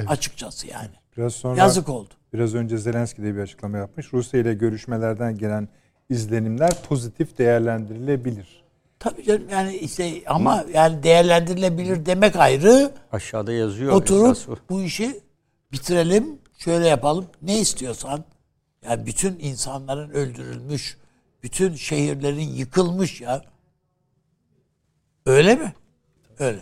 Açıkçası 0.08 0.68
yani. 0.68 0.90
Biraz 1.18 1.34
sonra 1.34 1.58
Yazık 1.58 1.90
oldu. 1.90 2.14
biraz 2.34 2.56
önce 2.56 2.78
Zelenski 2.78 3.24
de 3.24 3.36
bir 3.36 3.40
açıklama 3.40 3.78
yapmış. 3.78 4.14
Rusya 4.14 4.40
ile 4.40 4.54
görüşmelerden 4.54 5.38
gelen 5.38 5.68
izlenimler 6.10 6.72
pozitif 6.90 7.38
değerlendirilebilir. 7.38 8.64
Tabii 9.00 9.24
canım 9.24 9.50
yani 9.52 9.76
işte 9.78 10.22
ama 10.28 10.66
yani 10.74 11.04
değerlendirilebilir 11.04 12.06
demek 12.06 12.36
ayrı. 12.36 12.92
Aşağıda 13.12 13.54
yazıyor. 13.54 13.94
Oturup 13.94 14.70
bu 14.70 14.82
işi 14.82 15.22
bitirelim, 15.72 16.40
şöyle 16.58 16.88
yapalım. 16.88 17.26
Ne 17.42 17.60
istiyorsan. 17.60 18.24
Yani 18.86 19.06
bütün 19.06 19.40
insanların 19.40 20.10
öldürülmüş, 20.10 20.98
bütün 21.46 21.76
şehirlerin 21.76 22.50
yıkılmış 22.50 23.22
ya. 23.22 23.42
Öyle 25.26 25.56
mi? 25.56 25.74
Öyle. 26.40 26.60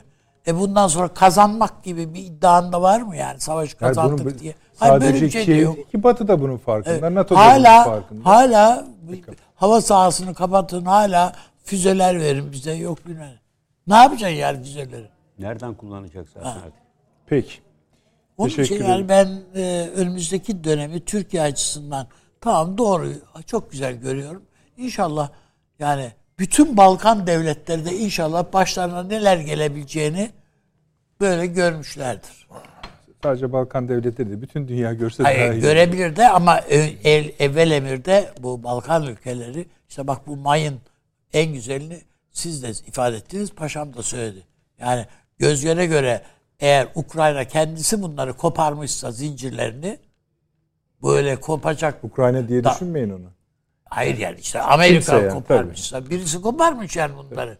E 0.47 0.59
bundan 0.59 0.87
sonra 0.87 1.07
kazanmak 1.07 1.83
gibi 1.83 2.13
bir 2.13 2.19
iddian 2.19 2.71
da 2.73 2.81
var 2.81 3.01
mı 3.01 3.15
yani 3.15 3.39
savaş 3.39 3.69
Yani 3.69 3.79
kazandık 3.79 4.25
bunun 4.25 4.39
diye. 4.39 4.55
Hayır 4.77 4.93
böyle 4.93 5.05
sadece 5.05 5.25
bir 5.25 5.45
şey 5.45 5.59
yok. 5.59 5.75
değil 5.75 5.87
ki 5.87 6.03
Batı 6.03 6.27
da 6.27 6.41
bunun 6.41 6.57
farkında. 6.57 6.93
Evet. 6.95 7.11
NATO 7.11 7.35
da 7.35 7.39
bunun 7.39 7.49
hala 7.49 7.83
farkında. 7.83 8.25
hala 8.25 8.87
bir- 9.01 9.23
hava 9.55 9.81
sahasını 9.81 10.33
kapatın 10.33 10.85
hala 10.85 11.33
füzeler 11.63 12.19
verin 12.19 12.51
bize 12.51 12.73
yok 12.73 13.07
bilmem. 13.07 13.33
ne. 13.87 13.95
Yapacaksın 13.95 14.35
yani 14.37 14.63
füzeleri? 14.63 15.09
Nereden 15.39 15.73
kullanacak 15.73 16.29
zaten 16.29 16.49
artık? 16.49 16.73
Peki. 17.27 17.53
Onun 18.37 18.49
Teşekkür 18.49 18.75
için 18.75 18.85
yani 18.85 19.09
ben 19.09 19.41
e, 19.55 19.89
önümüzdeki 19.95 20.63
dönemi 20.63 21.05
Türkiye 21.05 21.43
açısından 21.43 22.07
tamam 22.41 22.77
doğru 22.77 23.09
çok 23.45 23.71
güzel 23.71 23.93
görüyorum. 23.95 24.43
İnşallah 24.77 25.29
yani 25.79 26.11
bütün 26.39 26.77
Balkan 26.77 27.27
devletleri 27.27 27.85
de 27.85 27.95
inşallah 27.97 28.53
başlarına 28.53 29.03
neler 29.03 29.37
gelebileceğini 29.37 30.31
böyle 31.21 31.45
görmüşlerdir. 31.45 32.47
Sadece 33.23 33.51
Balkan 33.53 33.87
devletleri 33.87 34.29
değil, 34.29 34.41
bütün 34.41 34.67
dünya 34.67 34.93
görse 34.93 35.23
daha 35.23 35.31
Hayır, 35.33 35.53
iyi. 35.53 35.61
görebilir 35.61 36.15
de 36.15 36.29
ama 36.29 36.59
ö- 36.61 36.89
el, 37.03 37.31
evvel 37.39 37.71
emirde 37.71 38.31
bu 38.39 38.63
Balkan 38.63 39.03
ülkeleri 39.03 39.65
işte 39.89 40.07
bak 40.07 40.27
bu 40.27 40.35
mayın 40.37 40.79
en 41.33 41.53
güzelini 41.53 42.01
siz 42.31 42.63
de 42.63 42.69
ifade 42.87 43.15
ettiniz 43.17 43.51
paşam 43.55 43.93
da 43.93 44.03
söyledi. 44.03 44.43
Yani 44.79 45.05
göz 45.37 45.63
göre 45.63 45.85
göre 45.85 46.21
eğer 46.59 46.87
Ukrayna 46.95 47.45
kendisi 47.45 48.01
bunları 48.01 48.33
koparmışsa 48.33 49.11
zincirlerini 49.11 49.97
böyle 51.03 51.35
kopacak. 51.35 52.03
Ukrayna 52.03 52.47
diye 52.47 52.63
Da- 52.63 52.71
düşünmeyin 52.73 53.09
onu. 53.09 53.31
Hayır 53.95 54.17
yani 54.17 54.39
işte 54.39 54.61
Amerika 54.61 55.19
yani, 55.19 55.33
koparmışsa 55.33 56.09
birisi 56.09 56.41
koparmış 56.41 56.95
yani 56.95 57.13
bunları. 57.17 57.57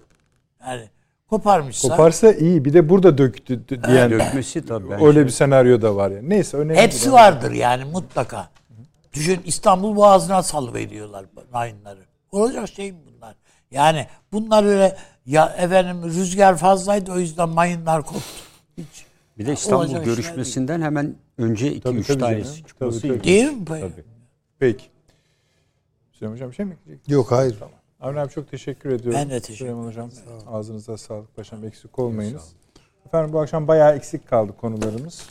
Yani 0.67 0.89
koparmışsa 1.29 1.87
Koparsa 1.87 2.31
iyi. 2.31 2.65
Bir 2.65 2.73
de 2.73 2.89
burada 2.89 3.17
döktü 3.17 3.83
diyen 3.87 4.11
Dökmesi 4.11 4.65
tabii. 4.65 5.05
öyle 5.05 5.25
bir 5.25 5.29
senaryo 5.29 5.81
da 5.81 5.95
var 5.95 6.11
yani. 6.11 6.29
Neyse 6.29 6.57
önemli. 6.57 6.81
Hepsi 6.81 7.01
değil. 7.01 7.13
vardır 7.13 7.51
yani 7.51 7.85
mutlaka. 7.85 8.49
Düşün 9.13 9.41
İstanbul 9.45 9.95
Boğazı'na 9.95 10.43
salıveriyorlar 10.43 11.25
mayınları. 11.51 11.99
Olacak 12.31 12.69
şey 12.69 12.91
mi 12.91 12.97
bunlar? 13.05 13.35
Yani 13.71 14.07
bunlar 14.31 14.63
öyle 14.63 14.97
ya 15.25 15.55
efendim 15.57 16.03
rüzgar 16.03 16.57
fazlaydı 16.57 17.11
o 17.11 17.19
yüzden 17.19 17.49
mayınlar 17.49 18.01
koptu. 18.01 18.21
Hiç. 18.77 19.05
Bir 19.37 19.45
de 19.45 19.53
İstanbul 19.53 20.03
görüşmesinden 20.03 20.81
hemen 20.81 21.15
önce 21.37 21.81
Tabii, 21.81 21.99
2-3 21.99 22.07
tabii 22.07 22.19
tanesi 22.19 22.63
çıkması 22.63 23.01
Tabii, 23.01 23.13
tabii. 23.13 23.23
Değil 23.23 23.51
mi? 23.51 23.65
Tabii. 23.65 24.03
Peki. 24.59 24.92
Süleyman 26.23 26.35
Hocam 26.35 26.49
bir 26.49 26.55
şey 26.55 26.65
mi? 26.65 26.77
Yok 27.07 27.31
hayır. 27.31 27.59
Avni 27.99 28.19
abi 28.19 28.29
çok 28.29 28.51
teşekkür 28.51 28.89
ediyorum. 28.89 29.19
Ben 29.21 29.29
de 29.29 29.39
teşekkür 29.39 29.57
Süleyman 29.57 29.87
Hocam 29.87 30.09
ağzınıza 30.47 30.97
sağlık 30.97 31.35
paşam 31.35 31.65
eksik 31.65 31.99
olmayınız. 31.99 32.55
Efendim 33.05 33.33
bu 33.33 33.39
akşam 33.39 33.67
bayağı 33.67 33.95
eksik 33.95 34.27
kaldı 34.27 34.57
konularımız. 34.57 35.29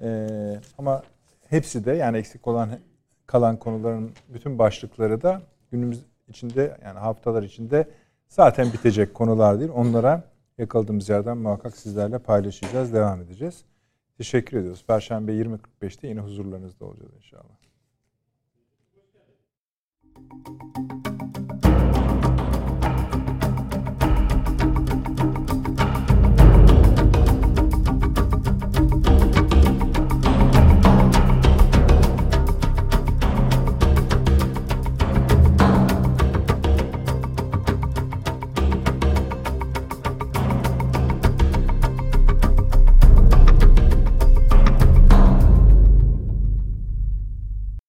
Ee, 0.00 0.60
ama 0.78 1.02
hepsi 1.48 1.84
de 1.84 1.92
yani 1.92 2.18
eksik 2.18 2.46
olan 2.46 2.78
kalan 3.26 3.56
konuların 3.58 4.12
bütün 4.28 4.58
başlıkları 4.58 5.22
da 5.22 5.42
günümüz 5.70 6.04
içinde 6.28 6.78
yani 6.84 6.98
haftalar 6.98 7.42
içinde 7.42 7.88
zaten 8.28 8.72
bitecek 8.72 9.14
konular 9.14 9.60
değil. 9.60 9.70
Onlara 9.74 10.22
yakaladığımız 10.58 11.08
yerden 11.08 11.38
muhakkak 11.38 11.76
sizlerle 11.76 12.18
paylaşacağız, 12.18 12.92
devam 12.92 13.22
edeceğiz. 13.22 13.64
Teşekkür 14.18 14.56
ediyoruz. 14.56 14.84
Perşembe 14.86 15.32
20.45'te 15.32 16.08
yine 16.08 16.20
huzurlarınızda 16.20 16.84
olacağız 16.84 17.14
inşallah. 17.16 17.63
Thank 20.42 21.06
you. 21.06 21.13